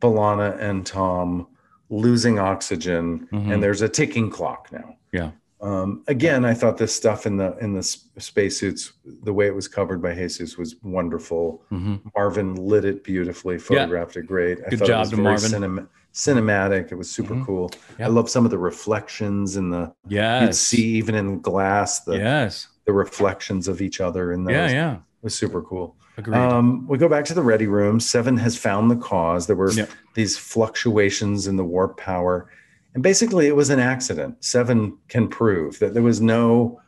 B'Elanna 0.00 0.60
and 0.60 0.84
Tom 0.86 1.46
losing 1.90 2.38
oxygen, 2.38 3.28
Mhm. 3.32 3.52
and 3.54 3.62
there's 3.62 3.82
a 3.82 3.88
ticking 3.88 4.30
clock 4.30 4.68
now. 4.72 4.96
Yeah. 5.12 5.30
Um, 5.60 6.04
again, 6.06 6.44
I 6.44 6.54
thought 6.54 6.76
this 6.78 6.94
stuff 6.94 7.26
in 7.26 7.36
the 7.36 7.56
in 7.58 7.72
the 7.74 7.82
spacesuits, 7.82 8.92
the 9.24 9.32
way 9.32 9.46
it 9.48 9.54
was 9.54 9.66
covered 9.66 10.00
by 10.00 10.14
Jesus, 10.14 10.56
was 10.56 10.76
wonderful. 10.82 11.62
Mhm. 11.72 12.00
Marvin 12.16 12.54
lit 12.54 12.84
it 12.84 13.02
beautifully, 13.02 13.58
photographed 13.58 14.16
it 14.16 14.26
great. 14.26 14.58
I 14.64 14.68
Good 14.70 14.78
thought 14.80 14.88
job 14.88 14.96
it 14.98 15.00
was 15.00 15.10
to 15.10 15.16
Marvin. 15.16 15.50
cinem- 15.50 15.88
cinematic. 16.14 16.92
It 16.92 16.94
was 16.96 17.10
super 17.10 17.34
Mhm. 17.34 17.44
cool. 17.44 17.70
Yeah. 17.98 18.06
I 18.06 18.08
love 18.08 18.28
some 18.30 18.44
of 18.44 18.50
the 18.50 18.58
reflections 18.58 19.56
in 19.56 19.70
the 19.70 19.92
yeah 20.06 20.44
you'd 20.44 20.54
see 20.54 20.84
even 20.96 21.14
in 21.14 21.40
glass 21.40 22.00
the 22.00 22.16
yes. 22.18 22.68
the 22.86 22.92
reflections 22.92 23.66
of 23.68 23.80
each 23.82 24.00
other 24.00 24.32
in 24.32 24.44
those. 24.44 24.52
Yeah. 24.54 24.70
Yeah. 24.70 24.92
It 24.94 25.24
was 25.24 25.34
super 25.34 25.60
cool. 25.62 25.96
Um, 26.26 26.86
we 26.86 26.98
go 26.98 27.08
back 27.08 27.24
to 27.26 27.34
the 27.34 27.42
ready 27.42 27.66
room. 27.66 28.00
Seven 28.00 28.36
has 28.38 28.56
found 28.56 28.90
the 28.90 28.96
cause. 28.96 29.46
There 29.46 29.56
were 29.56 29.70
Yep. 29.70 29.90
these 30.14 30.36
fluctuations 30.36 31.46
in 31.46 31.56
the 31.56 31.64
warp 31.64 31.96
power. 31.96 32.50
And 32.94 33.02
basically, 33.02 33.46
it 33.46 33.54
was 33.54 33.70
an 33.70 33.78
accident. 33.78 34.42
Seven 34.44 34.96
can 35.08 35.28
prove 35.28 35.78
that 35.78 35.94
there 35.94 36.02
was 36.02 36.20
no, 36.20 36.80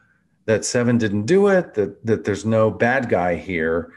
that 0.47 0.65
Seven 0.65 0.99
didn't 0.99 1.27
do 1.27 1.47
it, 1.49 1.75
that, 1.75 2.05
that 2.05 2.25
there's 2.25 2.45
no 2.45 2.71
bad 2.71 3.09
guy 3.09 3.37
here, 3.37 3.93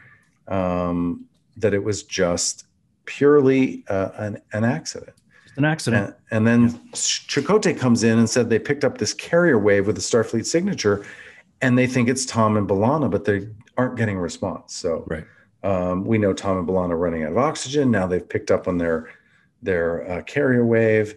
um, 0.46 1.24
that 1.56 1.74
it 1.74 1.82
was 1.82 2.02
just 2.02 2.66
purely 3.06 3.84
uh, 3.88 4.10
an, 4.16 4.40
an 4.52 4.64
accident. 4.64 5.16
It's 5.46 5.58
an 5.58 5.64
accident. 5.64 6.14
And, 6.30 6.46
and 6.46 6.72
then 6.72 6.78
Chakotay 6.92 7.78
comes 7.78 8.04
in 8.04 8.18
and 8.18 8.28
said 8.28 8.50
they 8.50 8.58
picked 8.58 8.84
up 8.84 8.98
this 8.98 9.14
carrier 9.14 9.58
wave 9.58 9.86
with 9.86 9.96
the 9.96 10.02
Starfleet 10.02 10.46
signature, 10.46 11.04
and 11.60 11.78
they 11.78 11.86
think 11.86 12.08
it's 12.08 12.26
Tom 12.26 12.56
and 12.56 12.68
B'Elanna, 12.68 13.10
but 13.10 13.24
they 13.24 13.48
aren't 13.76 13.96
getting 13.96 14.16
a 14.16 14.20
response. 14.20 14.74
So 14.74 15.04
Right. 15.08 15.24
um, 15.62 16.04
we 16.04 16.18
know 16.18 16.32
Tom 16.32 16.58
and 16.58 16.68
B'Elanna 16.68 16.90
are 16.90 16.96
running 16.98 17.22
out 17.24 17.32
of 17.32 17.38
oxygen. 17.38 17.90
Now 17.90 18.06
they've 18.06 18.26
picked 18.28 18.50
up 18.50 18.68
on 18.68 18.78
their 18.78 19.08
their 19.62 20.10
uh, 20.10 20.22
carrier 20.22 20.64
wave, 20.66 21.14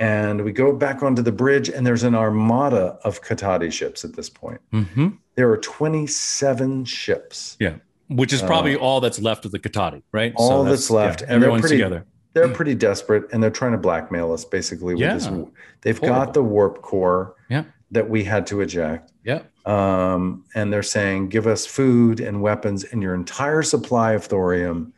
and 0.00 0.42
we 0.44 0.50
go 0.50 0.72
back 0.72 1.02
onto 1.04 1.22
the 1.22 1.30
bridge, 1.30 1.68
and 1.68 1.86
there's 1.86 2.02
an 2.02 2.14
armada 2.16 2.98
of 3.04 3.22
Caatati 3.22 3.70
ships 3.72 4.04
at 4.04 4.14
this 4.14 4.28
point. 4.28 4.60
hmm 4.72 5.08
There 5.36 5.48
are 5.50 5.56
27 5.58 6.84
ships. 6.84 7.56
Yeah, 7.60 7.76
which 8.08 8.32
is 8.32 8.42
probably 8.42 8.74
all 8.76 9.00
that's 9.00 9.20
left 9.20 9.44
of 9.44 9.52
the 9.52 9.58
Caatati, 9.60 10.02
right? 10.12 10.32
Uh, 10.36 10.42
All 10.42 10.64
that's 10.64 10.90
left, 10.90 11.20
and 11.22 11.30
they're 11.30 11.36
everyone's 11.36 11.62
pretty- 11.62 11.76
together. 11.76 12.04
They're 12.32 12.48
pretty 12.48 12.74
desperate, 12.74 13.32
and 13.32 13.40
they're 13.40 13.48
trying 13.50 13.70
to 13.72 13.78
blackmail 13.78 14.32
us 14.32 14.44
basically 14.44 14.94
with 14.96 15.04
this. 15.08 15.26
Yeah. 15.26 15.44
They've 15.82 15.96
Horrible. 15.96 16.24
got 16.24 16.34
the 16.34 16.42
warp 16.42 16.82
core 16.82 17.36
Yeah. 17.48 17.62
that 17.92 18.10
we 18.10 18.24
had 18.24 18.44
to 18.48 18.60
eject. 18.60 19.12
Yeah. 19.24 19.40
um, 19.66 20.44
and 20.54 20.72
they're 20.72 20.82
saying 20.82 21.28
give 21.30 21.46
us 21.46 21.64
food 21.66 22.20
and 22.20 22.42
weapons 22.42 22.84
and 22.84 23.02
your 23.02 23.14
entire 23.14 23.62
supply 23.62 24.12
of 24.12 24.24
thorium 24.24 24.92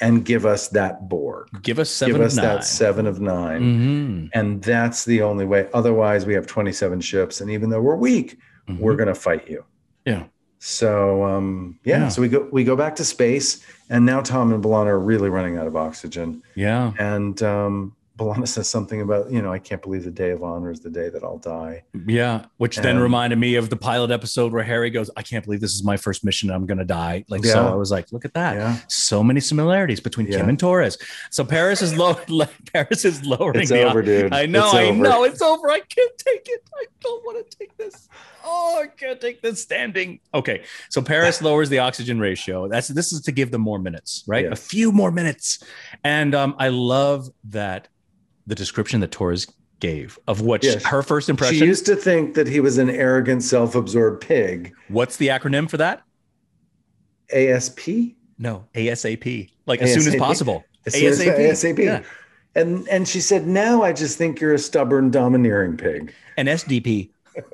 and 0.00 0.24
give 0.24 0.44
us 0.46 0.68
that 0.68 1.08
borg 1.08 1.48
Give 1.62 1.78
us 1.78 1.90
seven 1.90 2.14
give 2.16 2.22
us 2.22 2.36
that 2.36 2.64
seven 2.64 3.06
of 3.06 3.20
9 3.20 3.60
Mhm. 3.62 4.30
and 4.34 4.62
that's 4.62 5.04
the 5.04 5.22
only 5.22 5.44
way 5.46 5.68
otherwise 5.74 6.26
we 6.26 6.34
have 6.34 6.46
27 6.46 7.00
ships 7.00 7.40
and 7.40 7.50
even 7.50 7.70
though 7.70 7.80
we're 7.80 7.96
weak 7.96 8.38
Mhm. 8.68 8.78
we're 8.80 8.96
going 8.96 9.08
to 9.08 9.14
fight 9.14 9.48
you 9.48 9.64
Yeah. 10.04 10.24
so 10.58 11.22
um, 11.24 11.78
yeah, 11.84 11.98
Yeah. 12.00 12.08
so 12.08 12.20
we 12.22 12.28
go 12.28 12.48
we 12.52 12.64
go 12.64 12.76
back 12.76 12.96
to 12.96 13.04
space 13.04 13.64
and 13.90 14.04
now 14.06 14.20
tom 14.20 14.52
and 14.52 14.62
B'Elanna 14.64 14.86
are 14.86 14.98
really 15.00 15.28
running 15.30 15.56
out 15.58 15.66
of 15.66 15.76
oxygen 15.76 16.42
yeah. 16.54 16.92
and 16.98 17.42
um, 17.42 17.92
B'Elanna 18.16 18.48
says 18.48 18.68
something 18.68 19.02
about 19.02 19.30
you 19.30 19.42
know 19.42 19.52
i 19.52 19.58
can't 19.58 19.82
believe 19.82 20.04
the 20.04 20.10
day 20.10 20.30
of 20.30 20.42
honor 20.42 20.70
is 20.70 20.80
the 20.80 20.88
day 20.90 21.08
that 21.10 21.22
i'll 21.22 21.36
die 21.38 21.84
Yeah, 22.06 22.46
which 22.56 22.76
then 22.78 22.98
reminded 22.98 23.38
me 23.38 23.56
of 23.56 23.68
the 23.68 23.76
pilot 23.76 24.10
episode 24.10 24.52
where 24.52 24.62
Harry 24.62 24.90
goes, 24.90 25.10
"I 25.16 25.22
can't 25.22 25.44
believe 25.44 25.60
this 25.60 25.74
is 25.74 25.84
my 25.84 25.96
first 25.96 26.24
mission. 26.24 26.50
I'm 26.50 26.66
gonna 26.66 26.84
die." 26.84 27.24
Like 27.28 27.44
so, 27.44 27.66
I 27.66 27.74
was 27.74 27.90
like, 27.90 28.10
"Look 28.12 28.24
at 28.24 28.34
that! 28.34 28.54
yeah 28.56 28.78
So 28.88 29.22
many 29.22 29.40
similarities 29.40 30.00
between 30.00 30.26
Kim 30.28 30.48
and 30.48 30.58
Torres." 30.58 30.96
So 31.30 31.44
Paris 31.44 31.82
is 31.82 31.96
low. 31.96 32.14
Paris 32.72 33.04
is 33.04 33.24
lowering. 33.24 33.60
it's 33.62 33.72
over 33.72 34.02
dude 34.02 34.32
I 34.32 34.46
know. 34.46 34.64
It's 34.66 34.74
I 34.74 34.84
over. 34.84 35.02
know. 35.02 35.24
It's 35.24 35.42
over. 35.42 35.68
I 35.70 35.80
can't 35.80 36.18
take 36.18 36.46
it. 36.48 36.62
I 36.74 36.84
don't 37.02 37.24
want 37.24 37.50
to 37.50 37.58
take 37.58 37.76
this. 37.76 38.08
Oh, 38.44 38.80
I 38.82 38.86
can't 38.86 39.20
take 39.20 39.42
this 39.42 39.60
standing. 39.62 40.20
Okay, 40.32 40.62
so 40.88 41.02
Paris 41.02 41.42
lowers 41.46 41.68
the 41.68 41.80
oxygen 41.80 42.18
ratio. 42.20 42.68
That's 42.68 42.88
this 42.88 43.12
is 43.12 43.20
to 43.22 43.32
give 43.32 43.50
them 43.50 43.60
more 43.60 43.78
minutes, 43.78 44.24
right? 44.26 44.50
A 44.50 44.56
few 44.56 44.92
more 44.92 45.10
minutes, 45.10 45.62
and 46.04 46.34
um, 46.34 46.54
I 46.58 46.68
love 46.68 47.28
that 47.50 47.88
the 48.46 48.54
description 48.54 49.00
that 49.00 49.10
Torres 49.10 49.46
gave 49.80 50.18
of 50.26 50.40
what 50.40 50.64
Yes. 50.64 50.84
her 50.84 51.02
first 51.02 51.28
impression. 51.28 51.58
She 51.58 51.64
used 51.66 51.84
to 51.86 51.96
think 51.96 52.34
that 52.34 52.46
he 52.46 52.60
was 52.60 52.78
an 52.78 52.88
arrogant, 52.90 53.42
self-absorbed 53.42 54.22
pig. 54.22 54.72
What's 54.88 55.16
the 55.16 55.28
acronym 55.28 55.68
for 55.68 55.76
that? 55.78 56.02
ASP. 57.32 58.14
No, 58.38 58.64
ASAP. 58.74 59.50
Like 59.66 59.82
as 59.82 59.92
soon 59.92 60.06
as 60.12 60.16
possible. 60.16 60.64
As 60.86 60.94
soon 60.94 61.06
as- 61.06 61.20
ASAP. 61.20 61.38
ASAP. 61.38 61.78
Yeah. 61.84 62.02
And 62.54 62.88
and 62.88 63.06
she 63.06 63.20
said, 63.20 63.46
now 63.46 63.82
I 63.82 63.92
just 63.92 64.16
think 64.16 64.40
you're 64.40 64.54
a 64.54 64.58
stubborn, 64.58 65.10
domineering 65.10 65.76
pig. 65.76 66.12
An 66.38 66.46
SDP. 66.46 67.10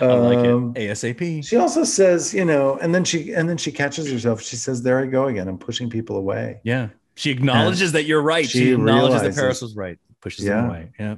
I 0.00 0.04
like 0.06 0.38
Um, 0.38 0.72
it. 0.76 0.90
ASAP. 0.90 1.44
She 1.46 1.56
also 1.56 1.84
says, 1.84 2.32
you 2.34 2.44
know, 2.44 2.76
and 2.78 2.94
then 2.94 3.04
she 3.04 3.32
and 3.32 3.48
then 3.48 3.56
she 3.56 3.70
catches 3.70 4.10
herself. 4.10 4.40
She 4.42 4.56
says, 4.56 4.82
"There 4.82 4.98
I 4.98 5.06
go 5.06 5.26
again. 5.28 5.46
I'm 5.46 5.58
pushing 5.58 5.90
people 5.90 6.16
away." 6.16 6.60
Yeah. 6.64 6.88
She 7.14 7.30
acknowledges 7.30 7.92
that 7.92 8.04
you're 8.04 8.22
right. 8.22 8.48
She, 8.48 8.58
she 8.58 8.72
acknowledges 8.72 9.22
that 9.22 9.34
Paris 9.34 9.60
was 9.62 9.76
right. 9.76 9.98
Pushes 10.20 10.44
Yeah. 10.46 10.66
away. 10.66 10.90
Yeah. 10.98 11.16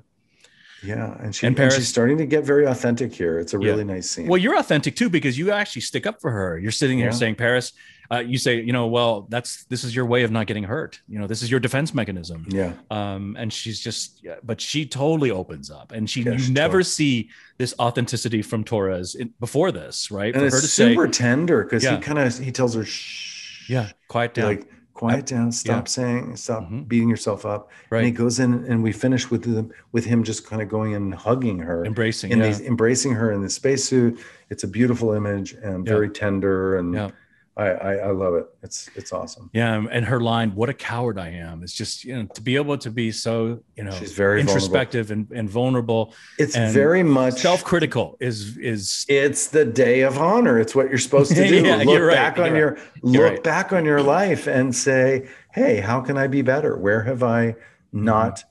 Yeah, 0.83 1.17
and 1.21 1.35
she 1.35 1.47
And 1.47 1.53
and, 1.53 1.57
Paris- 1.57 1.77
she's 1.77 1.89
starting 1.89 2.19
to 2.19 2.27
get 2.27 2.45
very 2.45 2.67
authentic 2.67 3.15
here. 3.15 3.39
It's 3.39 3.55
a 3.55 3.59
Yeah. 3.59 3.71
really 3.71 3.85
nice 3.85 4.11
scene. 4.11 4.27
Well, 4.27 4.37
you're 4.37 4.59
authentic 4.59 4.97
too 4.97 5.09
because 5.09 5.39
you 5.39 5.51
actually 5.51 5.81
stick 5.83 6.07
up 6.07 6.21
for 6.21 6.31
her. 6.31 6.59
You're 6.59 6.73
sitting 6.73 6.99
here 6.99 7.07
Yeah. 7.07 7.13
saying, 7.13 7.37
Paris, 7.37 7.73
uh, 8.13 8.19
you 8.19 8.37
say, 8.37 8.61
you 8.61 8.73
know, 8.73 8.87
well, 8.87 9.27
that's 9.31 9.65
this 9.71 9.83
is 9.83 9.97
your 9.97 10.05
way 10.05 10.25
of 10.25 10.31
not 10.31 10.47
getting 10.47 10.65
hurt. 10.65 11.01
You 11.09 11.19
know, 11.19 11.27
this 11.27 11.41
is 11.43 11.51
your 11.51 11.59
defense 11.59 11.95
mechanism. 11.95 12.45
yeah, 12.51 12.75
Um, 12.91 13.35
and 13.39 13.51
she's 13.51 13.81
just, 13.81 14.21
yeah, 14.23 14.35
but 14.43 14.61
she 14.61 14.85
totally 14.85 15.31
opens 15.31 15.71
up, 15.71 15.93
and 15.93 16.09
she 16.11 16.21
Yeah, 16.21 16.33
you 16.33 16.53
never 16.53 16.73
totally- 16.79 16.85
see 16.85 17.31
this 17.57 17.75
authenticity 17.79 18.43
from 18.43 18.63
Torres 18.63 19.15
in, 19.15 19.31
before 19.41 19.73
this, 19.73 20.11
right? 20.11 20.35
and 20.35 20.35
For 20.35 20.41
her 20.41 20.47
it's 20.49 20.61
to 20.61 20.69
say, 20.69 20.91
super 20.91 21.09
tender 21.09 21.63
because 21.65 21.83
Yeah. 21.83 21.97
he 21.97 22.03
kind 22.03 22.19
of 22.19 22.39
he 22.39 22.53
tells 22.53 22.75
her, 22.75 22.85
"Shh." 22.85 23.71
yeah, 23.71 23.89
quiet 24.09 24.35
down. 24.35 24.45
like 24.49 24.67
quiet 24.95 25.27
down, 25.27 25.51
stop 25.53 25.85
Yeah. 25.87 25.89
saying, 25.89 26.37
stop 26.37 26.71
Mhm. 26.71 26.87
beating 26.89 27.09
yourself 27.09 27.45
up. 27.45 27.71
And 27.91 28.07
he 28.07 28.13
goes 28.13 28.39
in 28.39 28.65
and 28.67 28.83
we 28.83 28.93
finish 28.93 29.31
with 29.31 29.43
the, 29.43 29.69
with 29.93 30.05
him 30.07 30.23
just 30.23 30.47
kind 30.47 30.63
of 30.63 30.69
going 30.69 30.95
and 30.95 31.13
hugging 31.15 31.59
her 31.59 31.85
Embracing. 31.85 32.31
in 32.31 32.39
yeah. 32.39 32.47
these 32.47 32.61
embracing 32.61 33.13
her 33.15 33.31
in 33.33 33.43
the 33.43 33.51
spacesuit. 33.51 34.19
It's 34.51 34.63
a 34.65 34.69
beautiful 34.69 35.13
image 35.13 35.53
and 35.63 35.87
Yeah. 35.87 35.93
very 35.93 36.09
tender 36.09 36.77
and. 36.79 37.13
I, 37.57 37.67
I 37.67 37.93
I 37.95 38.11
love 38.11 38.35
it. 38.35 38.47
It's 38.65 38.91
it's 38.97 39.13
awesome. 39.13 39.49
Yeah, 39.53 39.85
and 39.91 40.05
her 40.07 40.21
line, 40.21 40.57
"What 40.57 40.69
a 40.69 40.75
coward 40.75 41.19
I 41.19 41.29
am!" 41.29 41.63
It's 41.63 41.73
just 41.73 42.05
you 42.05 42.17
know 42.17 42.27
to 42.35 42.41
be 42.41 42.57
able 42.57 42.77
to 42.79 42.91
be 42.91 43.13
so 43.13 43.61
you 43.77 43.85
know 43.85 43.93
She's 43.93 44.11
very 44.13 44.41
vulnerable. 44.43 44.55
introspective 44.65 45.11
and, 45.13 45.31
and 45.31 45.49
vulnerable, 45.49 46.15
It's 46.37 46.57
and 46.57 46.75
very 46.75 47.05
much 47.05 47.35
self-critical. 47.35 48.17
Is 48.19 48.57
is 48.59 49.07
It's 49.09 49.47
the 49.49 49.65
day 49.65 50.01
of 50.01 50.19
honor. 50.19 50.59
It's 50.59 50.75
what 50.75 50.89
you're 50.89 50.99
supposed 50.99 51.35
to 51.37 51.47
do. 51.49 51.63
Yeah, 51.63 51.77
look 51.77 51.87
you're 51.87 52.07
right, 52.07 52.15
back 52.15 52.39
on 52.41 52.57
your 52.57 52.77
look 53.03 53.23
right. 53.23 53.43
back 53.45 53.73
on 53.73 53.85
your 53.85 54.03
life 54.03 54.49
and 54.49 54.75
say, 54.75 55.29
"Hey, 55.53 55.79
how 55.81 56.01
can 56.01 56.19
I 56.19 56.27
be 56.27 56.43
better? 56.43 56.77
Where 56.77 57.03
have 57.05 57.23
I 57.23 57.55
not. 57.93 58.43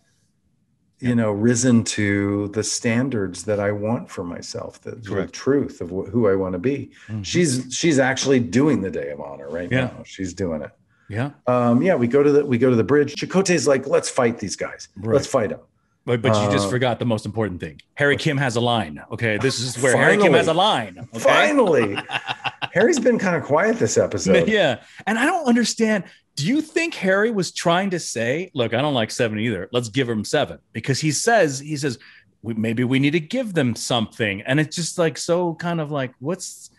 You 1.04 1.16
know, 1.16 1.32
risen 1.32 1.84
to 1.84 2.48
the 2.50 2.64
standards 2.64 3.44
that 3.44 3.60
I 3.60 3.72
want 3.72 4.10
for 4.10 4.24
myself, 4.24 4.82
the, 4.82 4.92
the 4.96 5.28
truth 5.28 5.82
of 5.82 5.90
wh- 5.90 6.10
who 6.10 6.28
I 6.28 6.36
want 6.36 6.54
to 6.54 6.60
be?" 6.60 6.92
Mhm. 7.10 7.26
She's 7.26 7.68
she's 7.72 8.00
actually 8.00 8.40
doing 8.40 8.82
the 8.82 8.90
day 8.92 9.10
of 9.12 9.20
honor 9.20 9.50
right 9.50 9.70
Yeah. 9.72 9.82
now. 9.86 10.04
She's 10.06 10.34
doing 10.34 10.62
it. 10.62 10.72
yeah, 11.10 11.32
Um, 11.48 11.82
yeah, 11.82 11.96
we 11.96 12.08
go 12.08 12.24
to 12.24 12.32
the 12.32 12.46
we 12.46 12.58
go 12.58 12.70
to 12.70 12.76
the 12.76 12.84
bridge. 12.94 13.16
Chakotay's 13.16 13.68
like, 13.68 13.86
"Let's 13.88 14.10
fight 14.10 14.40
these 14.40 14.56
guys. 14.56 14.88
Right. 14.96 15.14
Let's 15.16 15.28
fight 15.28 15.50
them." 15.50 15.60
but 16.06 16.22
but 16.22 16.34
you 16.44 16.52
just 16.52 16.68
Uh, 16.68 16.70
forgot 16.72 17.00
the 17.00 17.06
most 17.06 17.26
important 17.26 17.60
thing. 17.62 17.80
Harry 17.96 18.18
Kim 18.18 18.38
has 18.38 18.56
a 18.58 18.62
line. 18.62 19.02
Okay, 19.12 19.38
this 19.38 19.60
is 19.60 19.82
where 19.82 19.96
Harry 19.96 20.18
Kim 20.18 20.34
has 20.34 20.48
a 20.48 20.54
line. 20.54 20.96
Okay? 21.16 21.20
Finally, 21.20 21.98
Harry's 22.74 23.00
been 23.00 23.20
kind 23.20 23.36
of 23.36 23.44
quiet 23.44 23.78
this 23.80 23.98
episode. 23.98 24.48
yeah, 24.60 24.82
and 25.08 25.18
I 25.20 25.26
don't 25.26 25.48
understand. 25.48 26.04
Do 26.36 26.48
you 26.48 26.62
think 26.62 26.96
Harry 26.96 27.30
was 27.32 27.52
trying 27.52 27.92
to 27.92 28.00
say, 28.00 28.50
"Look, 28.54 28.74
I 28.74 28.82
don't 28.82 28.94
like 28.96 29.12
seven 29.12 29.40
either. 29.40 29.70
Let's 29.72 29.90
give 29.90 30.10
him 30.10 30.24
seven 30.26 30.60
because 30.72 31.00
he 31.00 31.12
says 31.12 31.60
he 31.60 31.78
says 31.78 32.00
we, 32.42 32.54
maybe 32.56 32.84
we 32.84 33.00
need 33.00 33.12
to 33.12 33.20
give 33.20 33.54
them 33.54 33.76
something, 33.76 34.42
and 34.42 34.60
it's 34.60 34.76
just 34.76 34.98
like 34.98 35.18
so 35.18 35.54
kind 35.56 35.80
of 35.80 35.92
like 35.92 36.14
what's 36.20 36.72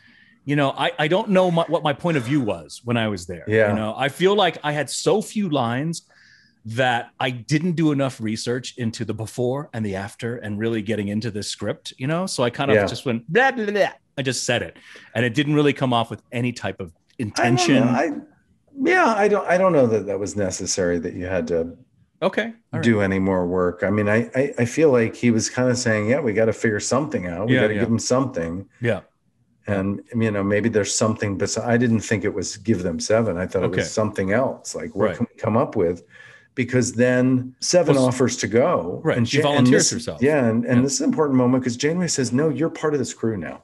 you 0.45 0.57
know 0.57 0.71
I 0.77 0.91
I 0.99 1.09
don't 1.09 1.31
know 1.31 1.51
my, 1.51 1.65
what 1.69 1.83
my 1.83 1.93
point 1.93 2.17
of 2.17 2.25
view 2.25 2.41
was 2.41 2.81
when 2.85 2.97
I 2.97 3.09
was 3.09 3.27
there. 3.27 3.45
Yeah. 3.47 3.71
you 3.71 3.77
know 3.77 3.95
I 3.97 4.09
feel 4.09 4.35
like 4.35 4.59
I 4.65 4.73
had 4.73 4.91
so 4.91 5.23
few 5.23 5.49
lines 5.49 6.03
that 6.67 7.11
I 7.21 7.31
didn't 7.31 7.73
do 7.73 7.93
enough 7.93 8.21
research 8.21 8.75
into 8.79 9.05
the 9.05 9.13
before 9.15 9.69
and 9.75 9.85
the 9.85 9.97
after 9.97 10.37
and 10.39 10.59
really 10.59 10.81
getting 10.81 11.09
into 11.09 11.31
this 11.31 11.47
script, 11.47 11.93
you 11.99 12.07
know? 12.07 12.25
So 12.25 12.43
I 12.43 12.49
kind 12.49 12.71
of 12.71 12.77
Yeah. 12.77 12.87
just 12.87 13.05
went 13.05 13.31
blah, 13.31 13.51
blah, 13.51 13.67
blah. 13.67 13.91
I 14.17 14.23
just 14.23 14.45
said 14.45 14.63
it. 14.63 14.79
And 15.15 15.27
it 15.27 15.35
didn't 15.35 15.55
really 15.55 15.75
come 15.75 15.93
off 15.93 16.09
with 16.11 16.23
any 16.33 16.53
type 16.53 16.81
of 16.81 16.93
intention. 17.19 17.83
I, 17.83 18.13
yeah, 18.81 19.15
I 19.17 19.29
don't. 19.29 19.47
I 19.47 19.57
don't 19.59 19.73
know 19.73 19.87
that 19.87 20.07
that 20.07 20.19
was 20.19 20.37
necessary. 20.37 20.99
That 20.99 21.15
you 21.15 21.27
had 21.27 21.47
to 21.49 21.77
okay. 22.23 22.53
right. 22.73 22.83
do 22.83 23.01
any 23.01 23.19
more 23.19 23.47
work. 23.47 23.83
I 23.83 23.91
mean, 23.91 24.09
I 24.09 24.31
I, 24.35 24.55
I 24.59 24.65
feel 24.65 24.91
like 24.91 25.15
he 25.15 25.31
was 25.31 25.49
kind 25.51 25.71
of 25.71 25.79
saying, 25.79 26.09
yeah, 26.11 26.21
we 26.21 26.33
got 26.33 26.47
to 26.47 26.53
figure 26.53 26.81
something 26.81 27.27
out. 27.27 27.47
We 27.49 27.55
Yeah, 27.55 27.63
got 27.63 27.69
to 27.69 27.75
yeah. 27.75 27.81
give 27.81 27.89
him 27.89 27.99
something. 27.99 28.69
Yeah. 28.81 29.01
And 29.67 30.03
you 30.15 30.31
know, 30.31 30.45
maybe 30.45 30.69
there's 30.69 30.95
something. 30.95 31.39
But 31.39 31.57
I 31.59 31.77
didn't 31.77 32.01
think 32.01 32.25
it 32.25 32.35
was 32.35 32.57
give 32.59 32.83
them 32.83 33.01
seven. 33.01 33.39
I 33.39 33.47
thought 33.47 33.65
it 33.65 33.71
was 33.71 33.91
something 33.91 34.33
else. 34.33 34.75
Like 34.75 34.95
what 34.95 35.07
Right. 35.09 35.17
can 35.17 35.27
we 35.33 35.41
come 35.41 35.57
up 35.57 35.75
with? 35.77 36.03
Because 36.55 36.93
then 36.93 37.55
seven 37.61 37.97
Well, 37.97 38.07
offers 38.07 38.37
to 38.37 38.47
go. 38.47 39.01
Right, 39.03 39.17
And 39.17 39.29
she 39.29 39.39
Ja- 39.39 39.47
and 39.49 39.53
volunteers 39.55 39.85
this- 39.85 39.93
herself. 39.93 40.23
Yeah, 40.23 40.45
and, 40.45 40.65
and 40.67 40.77
Yeah. 40.77 40.83
this 40.83 40.93
is 40.95 41.01
an 41.01 41.09
important 41.09 41.37
moment 41.39 41.63
because 41.65 41.77
Janeway 41.77 42.07
says, 42.09 42.33
"No, 42.33 42.49
you're 42.49 42.71
part 42.71 42.93
of 42.95 43.01
this 43.01 43.13
crew 43.15 43.37
now. 43.37 43.63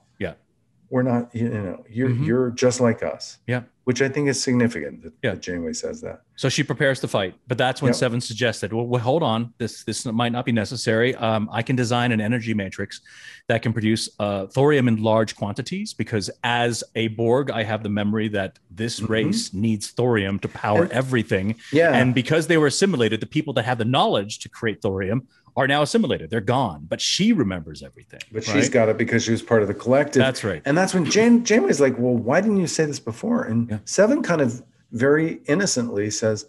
We're 0.90 1.02
not. 1.02 1.34
You 1.34 1.48
know, 1.48 1.84
you're 1.88 2.08
Mhm. 2.10 2.26
you're 2.26 2.50
just 2.50 2.80
like 2.80 3.02
us. 3.02 3.38
Yeah. 3.46 3.62
which 3.84 4.02
I 4.02 4.08
think 4.08 4.28
is 4.28 4.40
significant 4.40 5.02
that, 5.02 5.12
Yeah. 5.24 5.30
that 5.32 5.40
Janeway 5.42 5.72
says 5.72 6.00
that. 6.02 6.20
So 6.36 6.48
she 6.48 6.62
prepares 6.62 7.00
to 7.00 7.08
fight, 7.08 7.34
but 7.48 7.58
that's 7.58 7.82
when. 7.82 7.92
Seven 7.92 8.20
suggested, 8.20 8.72
well, 8.72 8.86
well, 8.86 9.00
hold 9.02 9.22
on, 9.24 9.52
this 9.58 9.82
this 9.82 10.06
might 10.06 10.30
not 10.30 10.44
be 10.44 10.52
necessary. 10.52 11.12
Um, 11.16 11.48
I 11.50 11.62
can 11.62 11.74
design 11.74 12.12
an 12.12 12.20
energy 12.20 12.54
matrix 12.54 13.00
that 13.48 13.62
can 13.62 13.72
produce 13.72 14.08
uh, 14.20 14.46
thorium 14.46 14.86
in 14.86 15.02
large 15.02 15.34
quantities 15.34 15.92
because 15.92 16.30
as 16.44 16.84
a 16.94 17.08
Borg, 17.08 17.50
I 17.50 17.64
have 17.64 17.82
the 17.82 17.88
memory 17.88 18.28
that 18.28 18.60
this 18.70 19.00
Mhm. 19.00 19.08
race 19.08 19.52
needs 19.52 19.88
thorium 19.90 20.38
to 20.40 20.48
power 20.48 20.82
And- 20.82 20.92
everything. 20.92 21.56
Yeah, 21.72 21.90
And 21.92 22.14
because 22.14 22.46
they 22.46 22.58
were 22.58 22.68
assimilated, 22.68 23.18
the 23.20 23.26
people 23.26 23.54
that 23.54 23.64
have 23.64 23.78
the 23.78 23.84
knowledge 23.84 24.38
to 24.40 24.48
create 24.48 24.82
thorium 24.82 25.26
are 25.56 25.66
now 25.66 25.82
assimilated. 25.82 26.30
They're 26.30 26.40
gone, 26.40 26.86
but 26.88 27.00
she 27.00 27.32
remembers 27.32 27.82
everything. 27.82 28.20
but 28.32 28.46
right? 28.46 28.56
she's 28.56 28.68
got 28.68 28.88
it 28.88 28.96
because 28.98 29.24
she 29.24 29.30
was 29.32 29.42
part 29.42 29.62
of 29.62 29.68
the 29.68 29.74
collective. 29.74 30.20
That's 30.20 30.44
right. 30.44 30.62
And 30.64 30.76
that's 30.76 30.94
when 30.94 31.04
Jane 31.04 31.44
Janeway's 31.44 31.80
like, 31.80 31.98
"Well, 31.98 32.16
why 32.16 32.40
didn't 32.40 32.58
you 32.58 32.66
say 32.66 32.84
this 32.84 33.00
before?" 33.00 33.42
And 33.44 33.68
Yeah. 33.70 33.78
Seven 33.84 34.22
kind 34.22 34.40
of 34.40 34.62
very 34.92 35.40
innocently 35.46 36.10
says, 36.10 36.46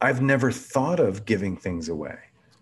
"I've 0.00 0.20
never 0.22 0.50
thought 0.52 1.00
of 1.00 1.24
giving 1.24 1.56
things 1.56 1.88
away. 1.88 2.16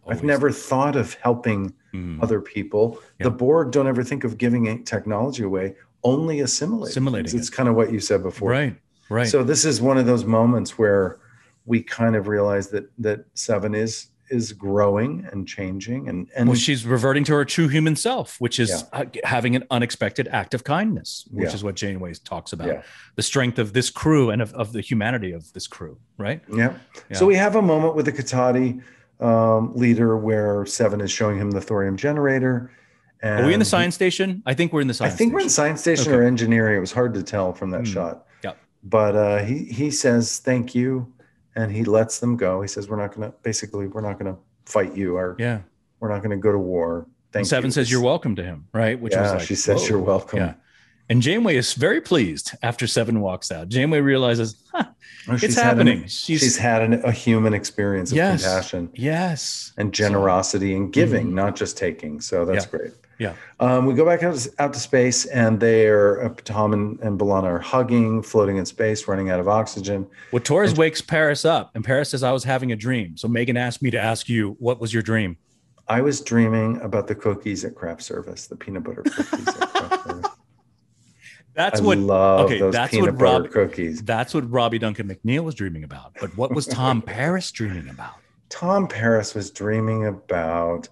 I've 0.08 0.22
never 0.22 0.50
thought 0.52 0.94
of 0.94 1.14
helping 1.14 1.74
Mm. 1.92 2.22
other 2.22 2.40
people. 2.40 2.98
Yeah. 3.18 3.24
The 3.24 3.30
Borg 3.30 3.72
don't 3.72 3.86
ever 3.88 4.04
think 4.04 4.22
of 4.22 4.38
giving 4.38 4.84
technology 4.84 5.42
away, 5.42 5.74
only 6.04 6.40
assimilating. 6.40 6.90
Assimilating 6.90 7.30
things. 7.30 7.40
It's 7.40 7.50
kind 7.50 7.68
of 7.68 7.74
what 7.74 7.90
you 7.92 7.98
said 8.00 8.22
before. 8.22 8.50
Right. 8.50 8.76
Right. 9.08 9.26
So 9.26 9.42
this 9.42 9.64
is 9.64 9.80
one 9.80 9.96
of 9.98 10.06
those 10.06 10.24
moments 10.24 10.76
where 10.78 11.18
we 11.64 11.82
kind 11.82 12.14
of 12.14 12.28
realize 12.28 12.68
that 12.68 12.90
that 12.98 13.24
Seven 13.34 13.74
is 13.74 14.08
is 14.28 14.52
growing 14.52 15.26
and 15.30 15.46
changing 15.46 16.08
and 16.08 16.28
and 16.36 16.48
well, 16.48 16.56
she's 16.56 16.84
reverting 16.84 17.24
to 17.24 17.32
her 17.34 17.44
true 17.44 17.68
human 17.68 17.94
self, 17.96 18.40
which 18.40 18.58
is 18.58 18.84
uh, 18.92 19.04
having 19.24 19.54
an 19.56 19.64
unexpected 19.70 20.26
act 20.28 20.54
of 20.54 20.64
kindness, 20.64 21.26
which 21.30 21.48
Yeah. 21.48 21.54
is 21.54 21.62
what 21.64 21.76
Janeway 21.76 22.14
talks 22.24 22.52
about. 22.52 22.68
Yeah. 22.68 22.82
The 23.14 23.22
strength 23.22 23.58
of 23.58 23.72
this 23.72 23.90
crew 23.90 24.30
and 24.30 24.42
of, 24.42 24.52
of 24.54 24.72
the 24.72 24.80
humanity 24.80 25.32
of 25.32 25.52
this 25.52 25.66
crew, 25.66 25.98
right? 26.18 26.42
Yeah. 26.52 26.74
Yeah. 27.10 27.16
So 27.16 27.26
we 27.26 27.36
have 27.36 27.56
a 27.56 27.62
moment 27.62 27.94
with 27.94 28.06
the 28.06 28.12
Caatati 28.12 28.82
um, 29.20 29.72
leader 29.74 30.16
where 30.16 30.66
Seven 30.66 31.00
is 31.00 31.10
showing 31.10 31.38
him 31.38 31.50
the 31.52 31.60
thorium 31.60 31.96
generator. 31.96 32.70
And 33.22 33.44
Are 33.44 33.46
we 33.46 33.54
in 33.54 33.60
the 33.60 33.64
he- 33.64 33.70
science 33.70 33.94
station? 33.94 34.42
I 34.44 34.52
think 34.54 34.72
we're 34.72 34.82
in 34.82 34.88
the 34.88 34.92
Um, 34.92 35.06
I 35.06 35.08
science 35.08 35.14
think 35.18 35.32
we're 35.32 35.40
in 35.40 35.48
station. 35.48 35.76
science 35.76 35.80
station 35.80 36.12
Okay. 36.12 36.20
or 36.20 36.24
engineering. 36.24 36.76
It 36.76 36.80
was 36.80 36.92
hard 36.92 37.14
to 37.14 37.22
tell 37.22 37.52
from 37.54 37.70
that 37.70 37.78
Hmm. 37.86 37.92
shot. 37.94 38.26
Yeah. 38.44 38.52
But 38.84 39.16
uh, 39.16 39.38
he 39.44 39.64
he 39.64 39.90
says 39.90 40.38
thank 40.38 40.74
you, 40.74 41.06
and 41.56 41.72
he 41.72 41.82
lets 41.84 42.20
them 42.20 42.36
go. 42.36 42.60
He 42.62 42.68
says 42.68 42.88
we're 42.88 42.96
not 43.00 43.14
going 43.14 43.30
to 43.30 43.36
basically 43.42 43.86
we're 43.88 44.02
not 44.02 44.18
going 44.18 44.32
to 44.32 44.38
fight 44.66 44.94
you. 44.96 45.16
Or 45.16 45.34
Yeah. 45.38 45.60
we're 46.00 46.10
not 46.10 46.18
going 46.18 46.30
to 46.30 46.36
go 46.36 46.52
to 46.52 46.58
war. 46.58 47.06
Thank 47.32 47.46
Seven 47.46 47.68
you. 47.68 47.72
says 47.72 47.90
you're 47.90 48.00
welcome 48.02 48.36
to 48.36 48.42
him, 48.44 48.68
right? 48.72 48.98
Which 49.00 49.12
yeah, 49.14 49.22
was 49.22 49.32
like, 49.32 49.40
she 49.42 49.56
says 49.56 49.82
whoa. 49.82 49.88
you're 49.88 49.98
welcome. 50.00 50.38
Yeah. 50.38 50.54
And 51.08 51.22
Janeway 51.22 51.56
is 51.56 51.74
very 51.74 52.00
pleased 52.00 52.52
after 52.62 52.86
Seven 52.86 53.20
walks 53.20 53.52
out. 53.52 53.68
Janeway 53.68 54.00
realizes, 54.00 54.56
huh, 54.72 54.84
Oh, 55.28 55.34
it's 55.34 55.54
had 55.54 55.78
an- 55.78 55.86
happening. 55.86 56.02
she's, 56.06 56.40
she's, 56.40 56.56
had 56.56 56.82
an, 56.82 56.94
a 57.04 57.12
human 57.12 57.52
experience 57.54 58.10
of 58.10 58.16
Yes. 58.16 58.42
compassion 58.42 58.90
yes. 58.94 59.72
and 59.76 59.92
generosity 59.92 60.74
and 60.74 60.92
giving, 60.92 61.28
Mhm. 61.28 61.34
not 61.34 61.56
just 61.56 61.76
taking. 61.78 62.20
So 62.20 62.44
that's 62.44 62.64
Yeah. 62.64 62.70
great. 62.78 62.92
Yeah. 63.18 63.34
Um, 63.60 63.86
we 63.86 63.94
go 63.94 64.04
back 64.04 64.22
out, 64.22 64.46
out 64.58 64.72
to 64.74 64.78
space, 64.78 65.24
and 65.26 65.58
they're 65.58 66.24
uh, 66.24 66.34
Tom 66.44 66.72
and, 66.74 67.00
and 67.00 67.18
B'Elanna 67.18 67.44
are 67.44 67.58
hugging, 67.58 68.22
floating 68.22 68.58
in 68.58 68.66
space, 68.66 69.08
running 69.08 69.30
out 69.30 69.40
of 69.40 69.48
oxygen. 69.48 70.06
Well, 70.32 70.42
Torres 70.42 70.74
wakes 70.74 71.00
Paris 71.00 71.44
up, 71.44 71.70
and 71.74 71.82
Paris 71.84 72.10
says, 72.10 72.22
I 72.22 72.32
was 72.32 72.44
having 72.44 72.72
a 72.72 72.76
dream. 72.76 73.16
So 73.16 73.26
Megan 73.28 73.56
asked 73.56 73.80
me 73.80 73.90
to 73.90 73.98
ask 73.98 74.28
you, 74.28 74.56
what 74.58 74.80
was 74.80 74.92
your 74.92 75.02
dream? 75.02 75.38
I 75.88 76.00
was 76.02 76.20
dreaming 76.20 76.80
about 76.82 77.06
the 77.06 77.14
cookies 77.14 77.64
at 77.64 77.74
craft 77.74 78.02
service, 78.02 78.48
the 78.48 78.56
peanut 78.56 78.84
butter 78.84 79.02
cookies 79.02 79.48
at 79.48 79.68
craft 79.70 80.08
service. 80.08 80.30
That's 81.54 81.80
I 81.80 81.84
what 81.84 81.98
love 81.98 82.40
okay, 82.46 82.58
those 82.58 82.74
that's 82.74 82.90
peanut 82.90 83.14
what 83.14 83.18
butter 83.18 83.42
Rob- 83.44 83.52
cookies. 83.52 84.02
that's 84.02 84.34
what 84.34 84.50
Robbie 84.50 84.78
Duncan 84.78 85.08
McNeill 85.08 85.42
was 85.42 85.54
dreaming 85.54 85.84
about. 85.84 86.12
But 86.20 86.36
what 86.36 86.54
was 86.54 86.66
Tom 86.66 87.00
Paris 87.06 87.50
dreaming 87.50 87.88
about? 87.88 88.16
Tom 88.50 88.86
Paris 88.86 89.34
was 89.34 89.50
dreaming 89.50 90.06
about 90.06 90.88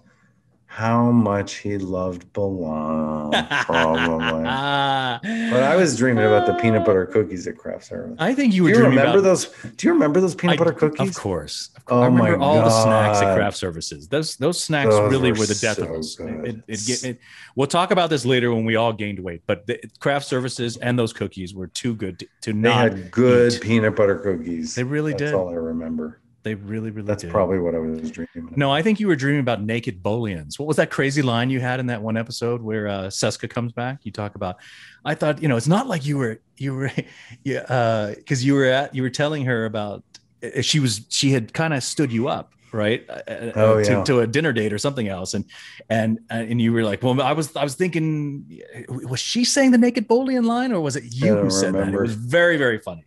how 0.75 1.09
much 1.09 1.53
he 1.59 1.77
loved 1.77 2.31
B'Elanna, 2.33 3.63
probably. 3.63 4.43
But 4.43 5.63
I 5.63 5.75
was 5.77 5.95
dreaming 5.95 6.25
about 6.25 6.45
the 6.47 6.53
peanut 6.55 6.83
butter 6.85 7.05
cookies 7.13 7.47
at 7.47 7.57
craft 7.57 7.85
service. 7.85 8.17
I 8.19 8.33
think 8.33 8.53
you 8.53 8.63
were 8.63 8.69
Do 8.69 8.75
you 8.75 8.81
dreaming 8.81 8.97
remember 8.99 9.19
about 9.19 9.23
those? 9.29 9.45
Do 9.77 9.87
you 9.87 9.93
remember 9.93 10.19
those 10.19 10.35
peanut 10.35 10.55
I- 10.55 10.57
butter 10.57 10.73
cookies? 10.73 11.09
Of 11.09 11.15
course. 11.15 11.69
Of 11.77 11.83
Oh 11.87 11.87
course. 11.87 12.03
I 12.03 12.05
remember 12.07 12.37
my 12.39 12.45
all 12.45 12.55
the 12.61 12.69
snacks 12.83 13.19
at 13.19 13.23
God. 13.25 13.35
craft 13.37 13.55
services. 13.57 14.07
Those 14.09 14.35
those 14.35 14.61
snacks 14.61 14.89
Those 14.89 15.11
really 15.11 15.31
were 15.31 15.39
were 15.39 15.45
the 15.45 15.55
death 15.55 15.77
of 15.77 15.91
us. 15.91 16.19
It, 16.19 16.57
it, 16.67 17.03
it, 17.05 17.19
we'll 17.55 17.67
talk 17.67 17.91
about 17.91 18.09
this 18.09 18.25
later 18.25 18.53
when 18.53 18.65
we 18.65 18.75
all 18.75 18.91
gained 18.91 19.19
weight, 19.19 19.43
but 19.47 19.65
the 19.67 19.79
craft 19.99 20.25
services 20.25 20.75
and 20.77 20.99
those 20.99 21.13
cookies 21.13 21.53
were 21.55 21.67
too 21.67 21.95
good 21.95 22.19
to, 22.19 22.27
to 22.41 22.51
They 22.53 22.59
not. 22.59 22.91
had 22.91 23.11
good 23.11 23.53
eat. 23.53 23.61
peanut 23.61 23.95
butter 23.95 24.17
cookies. 24.17 24.75
They 24.75 24.83
really 24.83 25.11
That's 25.13 25.23
did. 25.23 25.33
all 25.35 25.49
I 25.49 25.53
remember. 25.53 26.19
They 26.45 26.53
really, 26.53 26.91
really 26.91 27.07
That's 27.07 27.23
did. 27.23 27.31
probably 27.31 27.57
what 27.57 27.73
I 27.73 27.79
was 27.79 28.11
dreaming. 28.11 28.53
No, 28.55 28.71
I 28.71 28.83
think 28.83 28.99
you 28.99 29.07
were 29.07 29.15
dreaming 29.15 29.39
about 29.39 29.63
naked 29.63 30.03
Bolians. 30.03 30.59
What 30.59 30.67
was 30.67 30.77
that 30.77 30.91
crazy 30.91 31.23
line 31.23 31.49
you 31.49 31.59
had 31.59 31.79
in 31.79 31.87
that 31.87 32.03
one 32.03 32.17
episode 32.17 32.61
where 32.61 32.87
uh, 32.87 33.01
Seska 33.07 33.49
comes 33.49 33.71
back? 33.71 34.01
You 34.03 34.11
talk 34.11 34.35
about. 34.35 34.57
I 35.03 35.15
thought 35.15 35.41
you 35.41 35.47
know 35.47 35.57
it's 35.57 35.67
not 35.67 35.87
like 35.87 36.05
you 36.05 36.19
were 36.19 36.39
you 36.57 36.75
were 36.75 36.91
yeah 37.43 38.13
because 38.15 38.45
you 38.45 38.53
were 38.53 38.65
at 38.65 38.93
you 38.93 39.01
were 39.01 39.09
telling 39.09 39.43
her 39.45 39.65
about 39.65 40.03
uh, 40.43 40.61
she 40.61 40.79
was 40.79 41.01
she 41.09 41.31
had 41.31 41.51
kind 41.51 41.73
of 41.73 41.83
stood 41.83 42.11
you 42.11 42.27
up 42.27 42.51
right 42.71 43.05
uh, 43.09 43.13
uh, 43.27 43.51
Oh, 43.55 43.83
to, 43.83 43.91
yeah. 43.91 44.03
to 44.03 44.19
a 44.19 44.27
dinner 44.27 44.53
date 44.53 44.71
or 44.71 44.77
something 44.77 45.07
else 45.07 45.33
and 45.33 45.45
and 45.89 46.19
uh, 46.29 46.35
and 46.35 46.61
you 46.61 46.73
were 46.73 46.83
like 46.83 47.01
well 47.01 47.19
I 47.21 47.31
was 47.31 47.55
I 47.55 47.63
was 47.63 47.73
thinking 47.75 48.61
was 48.87 49.19
she 49.19 49.45
saying 49.45 49.71
the 49.71 49.77
naked 49.79 50.07
Bolian 50.07 50.45
line 50.45 50.71
or 50.73 50.79
was 50.81 50.95
it 50.95 51.05
you 51.05 51.35
who 51.37 51.49
said 51.49 51.73
that 51.73 51.87
it 51.87 51.99
was 51.99 52.13
very 52.13 52.57
very 52.57 52.79
funny 52.79 53.05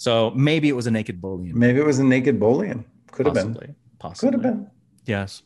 So 0.00 0.30
maybe 0.30 0.70
it 0.70 0.72
was 0.72 0.86
a 0.86 0.90
naked 0.90 1.20
bully. 1.20 1.52
Maybe 1.52 1.78
it 1.78 1.84
was 1.84 1.98
a 1.98 2.04
naked 2.04 2.40
bullion. 2.40 2.86
Could 3.12 3.26
have 3.26 3.34
been. 3.34 3.52
Possibly. 3.52 3.74
Possibly. 3.98 4.26
Could 4.30 4.34
have 4.44 4.54
been. 4.54 4.70
Yes. 5.04 5.42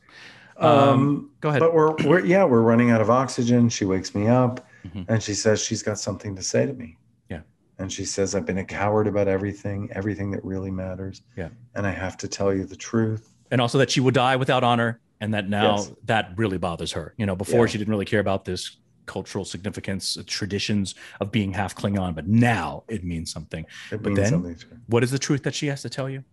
Um, 0.58 0.70
Um, 0.70 1.30
go 1.40 1.48
ahead. 1.48 1.58
But 1.58 1.74
we're 1.74 1.92
we're 2.06 2.24
yeah, 2.24 2.44
we're 2.44 2.62
running 2.62 2.92
out 2.92 3.00
of 3.00 3.10
oxygen. 3.10 3.68
She 3.68 3.84
wakes 3.84 4.14
me 4.14 4.28
up 4.28 4.64
Mhm. 4.86 5.06
and 5.08 5.20
she 5.20 5.34
says 5.34 5.60
she's 5.60 5.82
got 5.82 5.98
something 5.98 6.36
to 6.36 6.42
say 6.42 6.66
to 6.66 6.72
me. 6.72 6.96
Yeah. 7.28 7.40
And 7.80 7.92
she 7.92 8.04
says, 8.04 8.36
I've 8.36 8.46
been 8.46 8.58
a 8.58 8.64
coward 8.64 9.08
about 9.08 9.26
everything, 9.26 9.88
everything 9.90 10.30
that 10.30 10.44
really 10.44 10.70
matters. 10.70 11.22
Yeah. 11.36 11.48
And 11.74 11.84
I 11.84 11.90
have 11.90 12.16
to 12.18 12.28
tell 12.28 12.54
you 12.54 12.64
the 12.64 12.76
truth. 12.76 13.30
and 13.50 13.60
also 13.60 13.78
that 13.78 13.90
she 13.90 14.00
would 14.00 14.14
die 14.14 14.36
without 14.36 14.62
honor 14.64 15.00
and 15.20 15.34
that 15.34 15.48
now 15.48 15.76
Yes. 15.76 15.92
that 16.04 16.32
really 16.36 16.58
bothers 16.58 16.92
her 16.92 17.12
you 17.18 17.26
know 17.26 17.36
before 17.36 17.66
Yeah. 17.66 17.72
she 17.72 17.78
didn't 17.78 17.90
really 17.92 18.04
care 18.06 18.20
about 18.20 18.44
this 18.44 18.76
cultural 19.06 19.44
significance 19.44 20.16
uh, 20.16 20.22
traditions 20.26 20.94
of 21.20 21.30
being 21.30 21.52
half 21.52 21.74
klingon 21.74 22.14
but 22.14 22.26
now 22.26 22.84
it 22.88 23.04
means 23.04 23.30
something. 23.32 23.64
It 23.90 24.02
But 24.02 24.12
means 24.12 24.18
then- 24.18 24.30
something 24.30 24.56
what 24.86 25.02
is 25.04 25.10
the 25.10 25.18
truth 25.18 25.42
that 25.44 25.54
she 25.54 25.66
has 25.68 25.82
to 25.82 25.88
tell 25.88 26.08
you? 26.08 26.24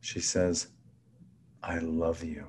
She 0.00 0.20
says, 0.20 0.68
I 1.62 1.78
love 1.78 2.22
you. 2.24 2.46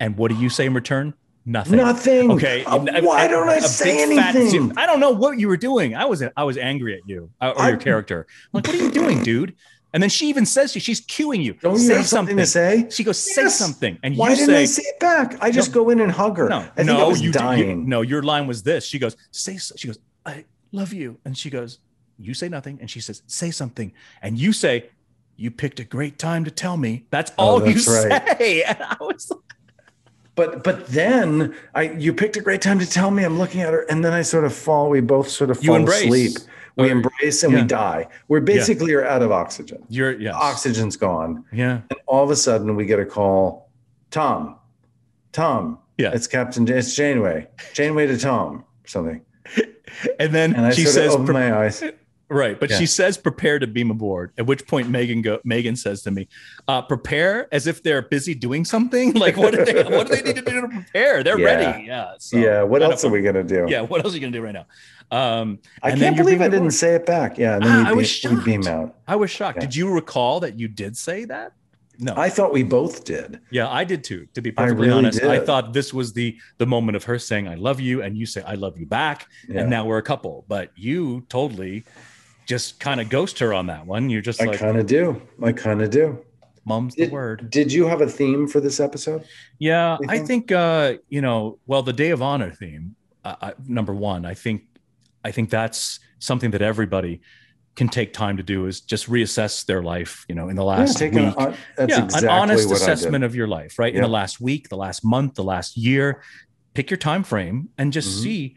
and 0.00 0.16
what 0.16 0.30
do 0.30 0.36
you 0.36 0.48
say 0.48 0.66
in 0.66 0.74
return? 0.74 1.14
Nothing. 1.48 1.76
Nothing. 1.76 2.32
okay. 2.32 2.64
Uh, 2.64 2.78
why 3.02 3.28
don't 3.28 3.48
I 3.48 3.56
a 3.56 3.60
say 3.62 4.02
anything? 4.02 4.72
i 4.76 4.84
don't 4.84 4.98
know 4.98 5.12
what 5.12 5.38
you 5.38 5.46
were 5.46 5.56
doing. 5.56 5.94
I 5.94 6.04
was 6.04 6.20
i 6.36 6.42
was 6.42 6.58
angry 6.58 6.94
at 6.96 7.02
you 7.08 7.30
uh, 7.40 7.52
or 7.56 7.62
I- 7.62 7.68
your 7.68 7.76
character. 7.78 8.26
I'm 8.52 8.58
like 8.58 8.66
what 8.66 8.74
are 8.74 8.82
you 8.84 8.90
doing 8.90 9.22
dude 9.22 9.54
and 9.96 10.02
then 10.02 10.10
she 10.10 10.28
even 10.28 10.44
says 10.44 10.72
to 10.72 10.76
you 10.76 10.80
she's 10.88 11.00
cueing 11.06 11.42
you 11.42 11.54
Don't 11.54 11.72
you 11.80 11.88
say 11.90 11.94
have 11.96 12.06
something, 12.06 12.36
to 12.36 12.44
say? 12.46 12.86
she 12.90 13.02
goes 13.02 13.16
say 13.18 13.44
Yes. 13.44 13.56
something 13.58 13.98
and 14.02 14.14
Why 14.16 14.28
you 14.30 14.36
didn't 14.36 14.54
say 14.54 14.62
I 14.62 14.64
say 14.66 14.82
it 14.92 15.00
back? 15.00 15.28
I 15.40 15.50
just 15.50 15.72
go 15.72 15.88
in 15.92 16.00
and 16.00 16.12
hug 16.12 16.36
her. 16.36 16.48
No, 16.50 16.58
I 16.58 16.66
think 16.84 16.86
no, 16.88 17.14
you, 17.14 17.32
dying. 17.32 17.80
You, 17.80 17.88
no, 17.94 18.02
your 18.02 18.22
line 18.22 18.46
was 18.46 18.62
this. 18.62 18.84
She 18.84 18.98
goes, 18.98 19.16
say. 19.30 19.56
She 19.80 19.86
goes, 19.88 19.98
I 20.26 20.44
love 20.72 20.92
you, 20.92 21.18
and 21.24 21.32
she 21.42 21.48
goes, 21.48 21.78
you 22.18 22.34
say 22.34 22.48
nothing, 22.50 22.76
and 22.80 22.90
she 22.90 23.00
says, 23.00 23.22
say 23.26 23.50
something, 23.50 23.88
and 24.22 24.38
you 24.38 24.52
say, 24.52 24.74
you 25.36 25.50
picked 25.50 25.80
a 25.80 25.84
great 25.84 26.18
time 26.18 26.44
to 26.44 26.50
tell 26.50 26.76
me. 26.76 27.06
That's 27.10 27.30
Oh, 27.38 27.44
all 27.44 27.60
that's 27.60 27.86
you 27.86 27.92
right. 27.94 28.38
say. 28.38 28.62
And 28.70 28.78
I 28.82 28.96
was 29.00 29.30
like, 29.30 29.40
But 30.34 30.50
but 30.64 30.86
then 30.88 31.54
I 31.74 31.82
you 32.04 32.12
picked 32.12 32.36
a 32.36 32.40
great 32.48 32.60
time 32.62 32.78
to 32.84 32.88
tell 32.98 33.10
me. 33.10 33.22
I'm 33.24 33.38
looking 33.38 33.60
at 33.66 33.72
her, 33.72 33.82
and 33.90 34.04
then 34.04 34.12
I 34.12 34.22
sort 34.22 34.44
of 34.44 34.54
fall. 34.54 34.90
We 34.90 35.00
both 35.00 35.28
sort 35.28 35.50
of 35.50 35.62
You 35.62 35.68
fall 35.70 35.76
embrace. 35.76 36.04
asleep. 36.04 36.34
We 36.76 36.90
embrace 36.90 37.42
and 37.42 37.52
yeah. 37.52 37.62
we 37.62 37.66
die. 37.66 38.08
We're 38.28 38.40
basically 38.40 38.92
are 38.92 39.04
out 39.04 39.22
of 39.22 39.32
oxygen. 39.32 39.82
you're 39.88 40.12
yes, 40.20 40.34
Oxygen's 40.34 40.96
gone, 40.96 41.44
yeah, 41.50 41.80
and 41.90 41.98
all 42.06 42.22
of 42.22 42.30
a 42.30 42.36
sudden 42.36 42.76
we 42.76 42.84
get 42.84 43.00
a 43.00 43.06
call. 43.06 43.70
Tom, 44.10 44.56
Tom, 45.32 45.78
Yeah. 45.98 46.12
it's 46.14 46.26
Captain. 46.26 46.66
It's 46.68 46.94
Janeway. 46.94 47.48
Janeway 47.74 48.06
to 48.06 48.18
Tom. 48.18 48.64
Something. 48.86 49.22
and 50.20 50.34
then 50.34 50.54
And 50.54 50.74
she 50.74 50.84
says, 50.84 51.14
open 51.14 51.32
my 51.32 51.54
eyes. 51.54 51.82
right, 52.28 52.58
but 52.58 52.70
Yeah. 52.70 52.78
she 52.78 52.86
says, 52.86 53.16
prepare 53.16 53.58
to 53.58 53.66
beam 53.66 53.90
aboard. 53.90 54.32
At 54.38 54.46
which 54.46 54.66
point 54.66 54.88
Megan 54.90 55.22
go, 55.22 55.38
Megan 55.44 55.76
says 55.76 56.02
to 56.02 56.10
me, 56.10 56.28
uh, 56.68 56.82
prepare 56.82 57.48
as 57.52 57.66
if 57.66 57.82
they're 57.82 58.02
busy 58.02 58.34
doing 58.34 58.64
something. 58.64 59.12
Like 59.26 59.36
what 59.36 59.54
do 59.54 59.64
they 59.64 59.82
what 59.84 60.08
do 60.08 60.16
they 60.16 60.22
need 60.22 60.36
to 60.36 60.42
do 60.42 60.60
to 60.62 60.68
prepare? 60.68 61.22
They're 61.22 61.38
Yeah. 61.38 61.46
ready. 61.46 61.84
Yeah. 61.86 62.10
so- 62.18 62.36
yeah. 62.38 62.62
What 62.62 62.82
I 62.82 62.86
else 62.86 63.04
are 63.04 63.10
we 63.10 63.22
gonna 63.22 63.42
do? 63.44 63.66
Yeah. 63.68 63.82
What 63.82 64.04
else 64.04 64.12
are 64.12 64.16
you 64.16 64.20
gonna 64.20 64.32
do 64.32 64.42
right 64.42 64.54
now? 64.54 64.66
Um, 65.10 65.60
I 65.82 65.90
and 65.90 66.00
can't 66.00 66.16
believe 66.16 66.40
I 66.40 66.48
didn't 66.48 66.72
say 66.72 66.94
it 66.96 67.06
back. 67.06 67.38
Yeah. 67.38 67.54
And 67.56 67.64
then 67.64 67.86
Ah, 67.86 67.90
I 67.90 67.92
was 67.92 68.20
beam, 68.20 68.36
we 68.38 68.44
beam 68.44 68.62
shocked. 68.62 68.74
out. 68.90 68.96
I 69.06 69.16
was 69.16 69.30
shocked. 69.30 69.56
Yeah. 69.58 69.60
Did 69.66 69.76
you 69.76 69.88
recall 69.92 70.40
that 70.40 70.58
you 70.58 70.66
did 70.68 70.96
say 70.96 71.24
that? 71.26 71.52
No. 71.98 72.12
I 72.14 72.28
thought 72.28 72.52
we 72.52 72.62
both 72.62 73.04
did. 73.04 73.40
yeah, 73.50 73.70
I 73.70 73.82
did 73.84 74.04
too. 74.04 74.26
To 74.34 74.42
be 74.42 74.50
I 74.50 74.64
perfectly 74.64 74.88
really 74.88 74.98
honest, 74.98 75.22
I 75.22 75.38
thought 75.40 75.72
this 75.72 75.94
was 75.94 76.12
the 76.12 76.36
the 76.58 76.66
moment 76.66 76.94
of 76.96 77.04
her 77.04 77.18
saying 77.18 77.48
"I 77.48 77.54
love 77.54 77.80
you" 77.80 78.02
and 78.02 78.18
you 78.18 78.26
say 78.26 78.42
"I 78.42 78.54
love 78.54 78.76
you" 78.78 78.84
back, 78.84 79.28
Yeah. 79.48 79.60
and 79.60 79.70
now 79.70 79.86
we're 79.86 79.96
a 79.96 80.02
couple. 80.02 80.44
But 80.46 80.72
you 80.76 81.24
totally 81.30 81.84
just 82.46 82.80
kind 82.80 83.00
of 83.00 83.08
ghost 83.08 83.38
her 83.40 83.52
on 83.52 83.66
that 83.66 83.86
one. 83.86 84.08
You're 84.08 84.22
just 84.22 84.40
I 84.40 84.46
like, 84.46 84.58
kind 84.58 84.78
of 84.78 84.86
do. 84.86 85.20
I 85.42 85.52
kind 85.52 85.82
of 85.82 85.90
do. 85.90 86.24
"Mum's 86.64 86.94
the 86.94 87.08
word." 87.08 87.50
did 87.50 87.72
you 87.72 87.86
have 87.86 88.00
a 88.00 88.08
theme 88.08 88.46
for 88.48 88.60
this 88.60 88.80
episode? 88.80 89.24
Yeah, 89.58 89.98
I 90.08 90.18
think? 90.20 90.52
uh, 90.52 90.94
you 91.08 91.20
know, 91.20 91.58
well, 91.66 91.82
the 91.82 91.92
Day 91.92 92.10
of 92.10 92.22
Honor 92.22 92.50
theme, 92.50 92.96
uh, 93.24 93.36
I, 93.42 93.52
number 93.66 93.94
one, 93.94 94.24
I 94.24 94.34
think, 94.34 94.62
I 95.24 95.32
think 95.32 95.50
that's 95.50 96.00
something 96.18 96.52
that 96.52 96.62
everybody 96.62 97.20
can 97.74 97.88
take 97.88 98.14
time 98.14 98.38
to 98.38 98.42
do 98.42 98.66
is 98.66 98.80
just 98.80 99.08
reassess 99.10 99.66
their 99.66 99.82
life. 99.82 100.24
You 100.28 100.34
know, 100.34 100.48
in 100.48 100.56
the 100.56 100.64
last 100.64 100.96
take 100.98 101.12
week, 101.12 101.34
an, 101.36 101.54
that's 101.76 101.90
yeah, 101.90 102.04
exactly 102.04 102.28
an 102.28 102.34
honest 102.34 102.70
assessment 102.70 103.22
of 103.22 103.34
your 103.34 103.46
life, 103.46 103.78
right? 103.78 103.94
In 103.94 104.00
the 104.02 104.08
last 104.08 104.40
week, 104.40 104.68
the 104.68 104.76
last 104.76 105.04
month, 105.04 105.34
the 105.34 105.44
last 105.44 105.76
year, 105.76 106.22
pick 106.74 106.90
your 106.90 106.96
time 106.98 107.22
frame 107.22 107.68
and 107.76 107.92
just 107.92 108.08
Mhm. 108.08 108.22
see 108.22 108.56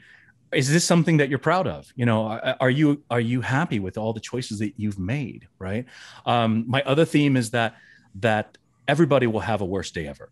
is 0.52 0.72
this 0.72 0.84
something 0.84 1.18
that 1.18 1.30
you're 1.30 1.40
proud 1.40 1.68
of 1.68 1.92
you 1.96 2.06
know 2.06 2.28
are 2.60 2.70
you 2.70 3.04
are 3.10 3.20
you 3.20 3.42
happy 3.42 3.80
with 3.80 3.98
all 3.98 4.14
the 4.14 4.20
choices 4.20 4.60
that 4.60 4.74
you've 4.78 5.00
made 5.00 5.48
right 5.60 5.86
um 6.26 6.66
my 6.68 6.82
other 6.84 7.06
theme 7.06 7.38
is 7.38 7.52
that 7.52 7.76
that 8.16 8.58
everybody 8.88 9.28
will 9.28 9.40
have 9.40 9.62
a 9.62 9.66
worst 9.66 9.94
day 9.94 10.08
ever 10.08 10.32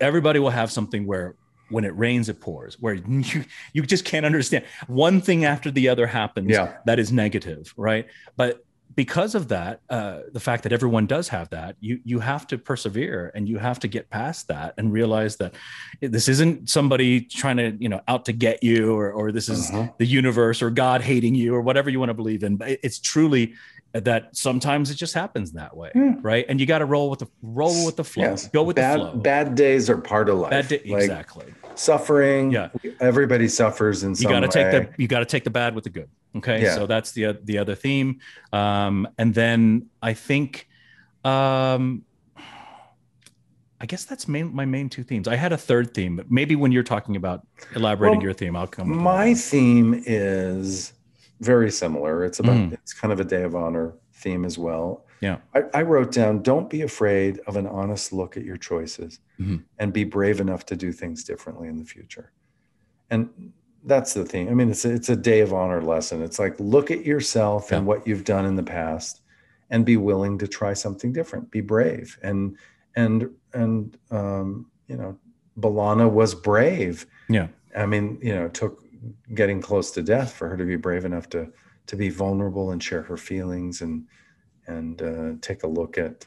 everybody 0.00 0.38
will 0.38 0.50
have 0.50 0.70
something 0.70 1.06
where 1.06 1.36
when 1.68 1.84
it 1.84 1.96
rains 1.96 2.28
it 2.28 2.40
pours 2.40 2.80
where 2.80 2.94
you 3.08 3.44
you 3.72 3.82
just 3.82 4.04
can't 4.04 4.26
understand 4.26 4.64
one 4.86 5.20
thing 5.20 5.44
after 5.44 5.70
the 5.70 5.88
other 5.88 6.06
happens. 6.06 6.50
Yeah. 6.50 6.76
that 6.86 6.98
is 6.98 7.12
negative, 7.12 7.72
right? 7.76 8.06
But 8.36 8.64
because 8.96 9.34
of 9.34 9.48
that, 9.48 9.80
uh, 9.90 10.20
the 10.32 10.40
fact 10.40 10.62
that 10.62 10.72
everyone 10.72 11.06
does 11.06 11.28
have 11.28 11.50
that, 11.50 11.76
you 11.80 12.00
you 12.04 12.18
have 12.20 12.46
to 12.48 12.56
persevere 12.58 13.30
and 13.34 13.46
you 13.48 13.58
have 13.58 13.78
to 13.80 13.88
get 13.88 14.08
past 14.10 14.48
that 14.48 14.74
and 14.78 14.90
realize 14.92 15.36
that 15.36 15.54
this 16.00 16.28
isn't 16.28 16.68
somebody 16.70 17.20
trying 17.20 17.58
to 17.58 17.76
you 17.78 17.88
know 17.90 18.00
out 18.08 18.24
to 18.24 18.32
get 18.32 18.62
you 18.64 18.92
or 18.94 19.12
or 19.12 19.30
this 19.32 19.48
is 19.48 19.70
Uh-huh. 19.70 19.88
the 19.98 20.06
universe 20.06 20.62
or 20.62 20.70
God 20.70 21.02
hating 21.02 21.34
you 21.34 21.54
or 21.54 21.60
whatever 21.60 21.90
you 21.90 21.98
want 22.00 22.08
to 22.10 22.14
believe 22.14 22.42
in. 22.42 22.56
But 22.56 22.78
it's 22.82 22.98
truly 22.98 23.54
that 24.00 24.36
sometimes 24.36 24.90
it 24.90 24.94
just 24.96 25.14
happens 25.14 25.52
that 25.52 25.76
way, 25.76 25.90
Yeah. 25.94 26.14
right? 26.20 26.44
And 26.48 26.60
you 26.60 26.66
got 26.66 26.78
to 26.78 26.84
roll 26.84 27.08
with 27.10 27.20
the 27.20 27.26
roll 27.42 27.84
with 27.86 27.96
the 27.96 28.04
flow, 28.04 28.24
Yes. 28.24 28.48
go 28.48 28.62
with 28.62 28.76
bad, 28.76 29.00
the 29.00 29.04
flow. 29.10 29.16
Bad 29.16 29.54
days 29.54 29.88
are 29.90 29.98
part 29.98 30.28
of 30.28 30.38
life. 30.38 30.68
Day- 30.68 30.82
Like 30.86 31.02
exactly. 31.02 31.46
suffering. 31.74 32.50
Yeah. 32.50 32.68
Everybody 33.00 33.48
suffers 33.48 34.02
in 34.02 34.14
you 34.14 34.28
got 34.28 34.40
to 34.40 34.48
take 34.48 34.70
the 34.70 34.88
you 35.02 35.08
got 35.08 35.20
to 35.20 35.26
take 35.26 35.44
the 35.44 35.50
bad 35.50 35.74
with 35.74 35.84
the 35.84 35.90
good 35.90 36.08
okay 36.34 36.62
Yeah. 36.62 36.74
so 36.74 36.86
that's 36.86 37.12
the 37.12 37.38
the 37.44 37.56
other 37.58 37.74
theme 37.74 38.18
um 38.52 39.08
and 39.18 39.32
then 39.34 39.86
i 40.02 40.12
think 40.12 40.68
um 41.24 42.04
i 43.80 43.86
guess 43.86 44.04
that's 44.04 44.26
main 44.28 44.54
my 44.54 44.64
main 44.66 44.88
two 44.90 45.02
themes 45.02 45.28
i 45.28 45.36
had 45.36 45.52
a 45.52 45.56
third 45.56 45.94
theme 45.94 46.16
but 46.16 46.30
maybe 46.30 46.54
when 46.56 46.72
you're 46.72 46.82
talking 46.82 47.16
about 47.16 47.46
elaborating 47.74 48.18
Well, 48.18 48.24
your 48.24 48.32
theme 48.34 48.54
i'll 48.56 48.66
come 48.66 48.88
My 49.02 49.32
theme 49.34 50.02
is 50.06 50.92
very 51.40 51.70
similar. 51.70 52.24
It's 52.24 52.38
about 52.40 52.56
Mm. 52.56 52.72
it's 52.72 52.92
kind 52.94 53.12
of 53.12 53.20
a 53.20 53.24
day 53.24 53.42
of 53.42 53.54
honor 53.54 53.94
theme 54.12 54.44
as 54.44 54.58
well. 54.58 55.04
Yeah. 55.20 55.38
I, 55.54 55.62
I 55.74 55.82
wrote 55.82 56.12
down 56.12 56.42
don't 56.42 56.68
be 56.70 56.82
afraid 56.82 57.40
of 57.46 57.56
an 57.56 57.66
honest 57.66 58.12
look 58.12 58.36
at 58.36 58.44
your 58.44 58.56
choices 58.56 59.20
Mhm. 59.38 59.64
and 59.78 59.92
be 59.92 60.04
brave 60.04 60.40
enough 60.40 60.64
to 60.66 60.76
do 60.76 60.92
things 60.92 61.24
differently 61.24 61.68
in 61.68 61.76
the 61.76 61.84
future. 61.84 62.32
And 63.10 63.52
that's 63.84 64.14
the 64.14 64.24
thing. 64.24 64.48
I 64.48 64.54
mean, 64.54 64.70
it's 64.70 64.84
a, 64.84 64.92
it's 64.92 65.08
a 65.08 65.16
day 65.16 65.40
of 65.40 65.52
honor 65.52 65.80
lesson. 65.82 66.22
It's 66.22 66.38
like 66.38 66.58
look 66.58 66.90
at 66.90 67.04
yourself 67.04 67.68
Yeah. 67.70 67.78
and 67.78 67.86
what 67.86 68.06
you've 68.06 68.24
done 68.24 68.44
in 68.46 68.56
the 68.56 68.62
past 68.62 69.20
and 69.70 69.84
be 69.84 69.96
willing 69.96 70.38
to 70.38 70.48
try 70.48 70.72
something 70.74 71.12
different. 71.12 71.50
Be 71.50 71.60
brave. 71.60 72.18
And 72.22 72.56
and 72.94 73.30
and 73.52 73.96
um, 74.10 74.70
you 74.88 74.96
know, 74.96 75.18
B'Elanna 75.58 76.10
was 76.10 76.34
brave. 76.34 77.06
Yeah. 77.28 77.48
I 77.76 77.84
mean, 77.86 78.18
you 78.22 78.34
know, 78.34 78.46
it 78.46 78.54
took 78.54 78.82
getting 79.34 79.60
close 79.60 79.90
to 79.92 80.02
death 80.02 80.32
for 80.32 80.48
her 80.48 80.56
to 80.56 80.64
be 80.64 80.76
brave 80.76 81.04
enough 81.04 81.28
to 81.30 81.50
to 81.86 81.96
be 81.96 82.08
vulnerable 82.08 82.72
and 82.72 82.82
share 82.82 83.02
her 83.02 83.16
feelings 83.16 83.80
and 83.82 84.06
and 84.66 85.02
uh, 85.02 85.32
take 85.40 85.62
a 85.62 85.66
look 85.68 85.96
at 85.98 86.26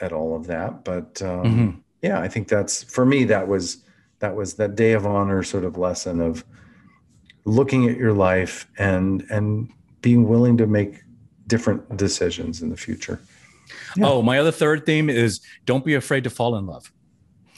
at 0.00 0.12
all 0.12 0.36
of 0.36 0.46
that. 0.46 0.84
But 0.84 1.20
um, 1.22 1.44
Mhm. 1.44 1.80
yeah, 2.02 2.20
I 2.20 2.28
think 2.28 2.48
that's 2.48 2.84
for 2.84 3.04
me. 3.04 3.24
That 3.24 3.48
was 3.48 3.78
that 4.20 4.34
was 4.36 4.54
that 4.54 4.74
day 4.76 4.92
of 4.92 5.06
honor 5.06 5.42
sort 5.42 5.64
of 5.64 5.76
lesson 5.76 6.20
of 6.20 6.44
looking 7.44 7.88
at 7.88 7.96
your 7.96 8.12
life 8.12 8.68
and 8.78 9.24
and 9.30 9.68
being 10.02 10.28
willing 10.28 10.56
to 10.58 10.66
make 10.66 11.02
different 11.46 11.96
decisions 11.96 12.62
in 12.62 12.68
the 12.70 12.76
future. 12.76 13.18
Yeah. 13.96 14.08
oh 14.08 14.22
my 14.22 14.38
other 14.38 14.50
third 14.52 14.86
theme 14.86 15.10
is 15.10 15.40
don't 15.66 15.84
be 15.84 15.94
afraid 15.94 16.24
to 16.24 16.30
fall 16.30 16.56
in 16.56 16.66
love 16.66 16.90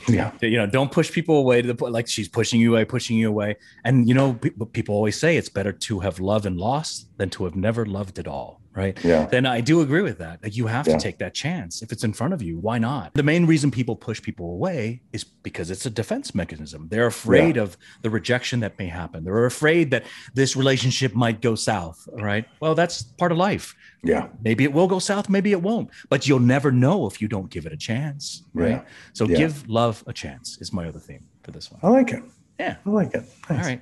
Yeah, 0.09 0.33
you 0.41 0.57
know 0.57 0.67
don't 0.67 0.91
push 0.91 1.11
people 1.11 1.37
away 1.39 1.63
to 1.63 1.69
the 1.69 1.75
point 1.75 1.93
like 1.93 2.09
she's 2.09 2.29
pushing 2.29 2.61
you 2.61 2.73
away 2.73 2.85
pushing 2.85 3.17
you 3.17 3.29
away. 3.29 3.57
And 3.85 4.09
you 4.09 4.15
know 4.15 4.35
pe- 4.35 4.51
people 4.73 4.95
always 4.95 5.19
say 5.19 5.37
it's 5.37 5.49
better 5.49 5.73
to 5.73 6.01
have 6.01 6.21
loved 6.21 6.47
and 6.47 6.57
lost 6.57 7.09
than 7.19 7.31
to 7.31 7.45
have 7.45 7.57
never 7.57 7.87
loved 7.87 8.19
at 8.19 8.27
all 8.27 8.60
right 8.75 8.97
yeah, 9.05 9.27
then 9.27 9.47
I 9.47 9.61
do 9.61 9.81
agree 9.81 10.03
with 10.03 10.19
that. 10.19 10.43
Like 10.43 10.57
you 10.57 10.67
have 10.69 10.87
Yeah. 10.87 10.97
to 10.97 11.01
take 11.03 11.19
that 11.19 11.35
chance. 11.35 11.83
If 11.83 11.91
it's 11.93 12.05
in 12.05 12.13
front 12.13 12.35
of 12.35 12.41
you, 12.43 12.59
why 12.59 12.79
not? 12.79 13.15
The 13.15 13.23
main 13.23 13.45
reason 13.47 13.71
people 13.71 13.97
push 13.97 14.23
people 14.23 14.53
away 14.53 15.03
is 15.13 15.25
because 15.25 15.71
it's 15.73 15.87
a 15.87 15.91
defense 15.91 16.35
mechanism. 16.35 16.87
They're 16.89 17.07
afraid 17.07 17.57
of 17.57 17.77
the 18.03 18.11
rejection 18.11 18.61
that 18.61 18.79
may 18.79 18.87
happen. 18.87 19.25
They're 19.25 19.47
afraid 19.47 19.91
that 19.91 20.05
this 20.35 20.55
relationship 20.57 21.15
might 21.15 21.41
go 21.41 21.55
south, 21.57 22.09
right? 22.13 22.45
Well, 22.61 22.75
that's 22.77 23.03
part 23.03 23.33
of 23.33 23.39
life. 23.39 23.75
yeah, 24.03 24.29
Maybe 24.43 24.65
it 24.65 24.73
will 24.73 24.87
go 24.89 24.99
south, 24.99 25.29
maybe 25.29 25.51
it 25.53 25.61
won't. 25.61 25.91
But 26.09 26.27
you'll 26.27 26.39
never 26.57 26.71
know 26.73 27.07
if 27.07 27.21
you 27.21 27.29
don't 27.29 27.51
give 27.51 27.67
it 27.67 27.73
a 27.73 27.77
chance, 27.77 28.45
right? 28.55 28.71
Yeah. 28.71 28.83
So 29.13 29.27
Yeah. 29.27 29.37
give 29.37 29.69
love 29.69 30.03
a 30.07 30.13
chance 30.13 30.57
is 30.61 30.73
my 30.73 30.87
other 30.89 31.01
theme 31.01 31.25
for 31.43 31.51
this 31.51 31.71
one. 31.71 31.81
I 31.83 31.89
like 31.91 32.11
it. 32.13 32.23
Yeah. 32.59 32.77
I 32.87 32.91
like 32.91 33.15
it. 33.15 33.25
All 33.51 33.57
Nice. 33.57 33.67
right. 33.67 33.81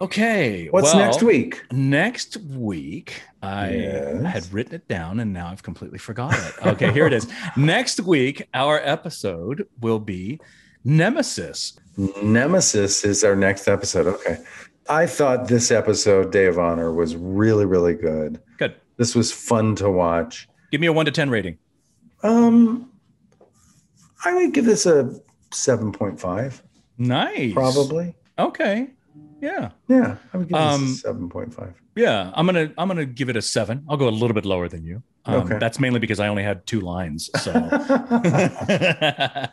Okay. 0.00 0.68
What's 0.70 0.92
well, 0.92 1.04
next 1.04 1.22
week? 1.22 1.62
Next 1.72 2.36
week, 2.38 3.22
I 3.42 3.70
Yes. 3.70 4.22
had 4.24 4.52
written 4.52 4.74
it 4.74 4.88
down 4.88 5.20
and 5.20 5.32
now 5.32 5.48
I've 5.48 5.62
completely 5.62 5.98
forgot 5.98 6.34
it. 6.34 6.66
Okay, 6.66 6.92
here 6.92 7.06
it 7.06 7.12
is. 7.12 7.26
Next 7.56 8.00
week, 8.00 8.48
our 8.54 8.80
episode 8.80 9.66
will 9.80 10.00
be 10.00 10.40
Nemesis. 10.84 11.78
Nemesis 12.22 13.04
is 13.04 13.22
our 13.24 13.36
next 13.36 13.68
episode. 13.68 14.06
Okay. 14.06 14.38
I 14.90 15.06
thought 15.06 15.48
this 15.48 15.70
episode, 15.70 16.32
Day 16.32 16.46
of 16.46 16.58
Honor, 16.58 16.92
was 16.92 17.16
really, 17.16 17.64
really 17.64 17.94
good. 17.94 18.40
Good. 18.58 18.74
This 18.96 19.14
was 19.14 19.32
fun 19.32 19.76
to 19.76 19.90
watch. 19.90 20.48
Give 20.70 20.80
me 20.80 20.88
a 20.88 20.92
one 20.92 21.06
to 21.06 21.12
10 21.12 21.30
rating. 21.30 21.56
Um, 22.22 22.90
I 24.24 24.34
would 24.34 24.52
give 24.52 24.64
this 24.66 24.86
a 24.86 25.18
7.5, 25.52 26.60
Nice. 26.98 27.52
probably. 27.52 28.14
Okay. 28.38 28.88
Yeah. 29.44 29.70
Yeah, 29.88 30.16
I 30.32 30.36
would 30.38 30.48
give 30.48 30.56
Um, 30.56 30.86
this 30.86 31.04
a 31.04 31.12
7.5. 31.12 31.74
Yeah. 31.96 32.32
I'm 32.34 32.46
gonna 32.46 32.72
I'm 32.78 32.88
gonna 32.88 33.04
give 33.04 33.28
it 33.28 33.36
a 33.36 33.42
seven. 33.42 33.84
I'll 33.88 33.98
go 33.98 34.08
a 34.08 34.16
little 34.22 34.32
bit 34.34 34.46
lower 34.46 34.68
than 34.68 34.84
you. 34.84 35.02
Um, 35.26 35.34
Okay. 35.42 35.58
That's 35.58 35.78
mainly 35.78 36.00
because 36.00 36.18
I 36.18 36.28
only 36.28 36.42
had 36.42 36.66
two 36.66 36.80
lines. 36.80 37.30
So 37.44 37.52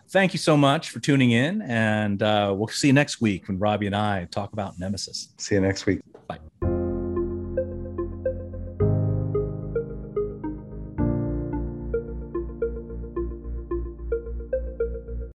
thank 0.09 0.33
you 0.33 0.39
so 0.39 0.55
much 0.57 0.89
for 0.91 0.99
tuning 0.99 1.31
in. 1.31 1.61
And 1.63 2.23
uh, 2.23 2.53
we'll 2.57 2.67
see 2.69 2.87
you 2.87 2.93
next 2.93 3.21
week 3.21 3.47
when 3.47 3.59
Robbie 3.59 3.87
and 3.87 3.95
I 3.95 4.25
talk 4.31 4.53
about 4.53 4.79
Nemesis. 4.79 5.33
See 5.37 5.55
you 5.55 5.61
next 5.61 5.85
week. 5.85 5.99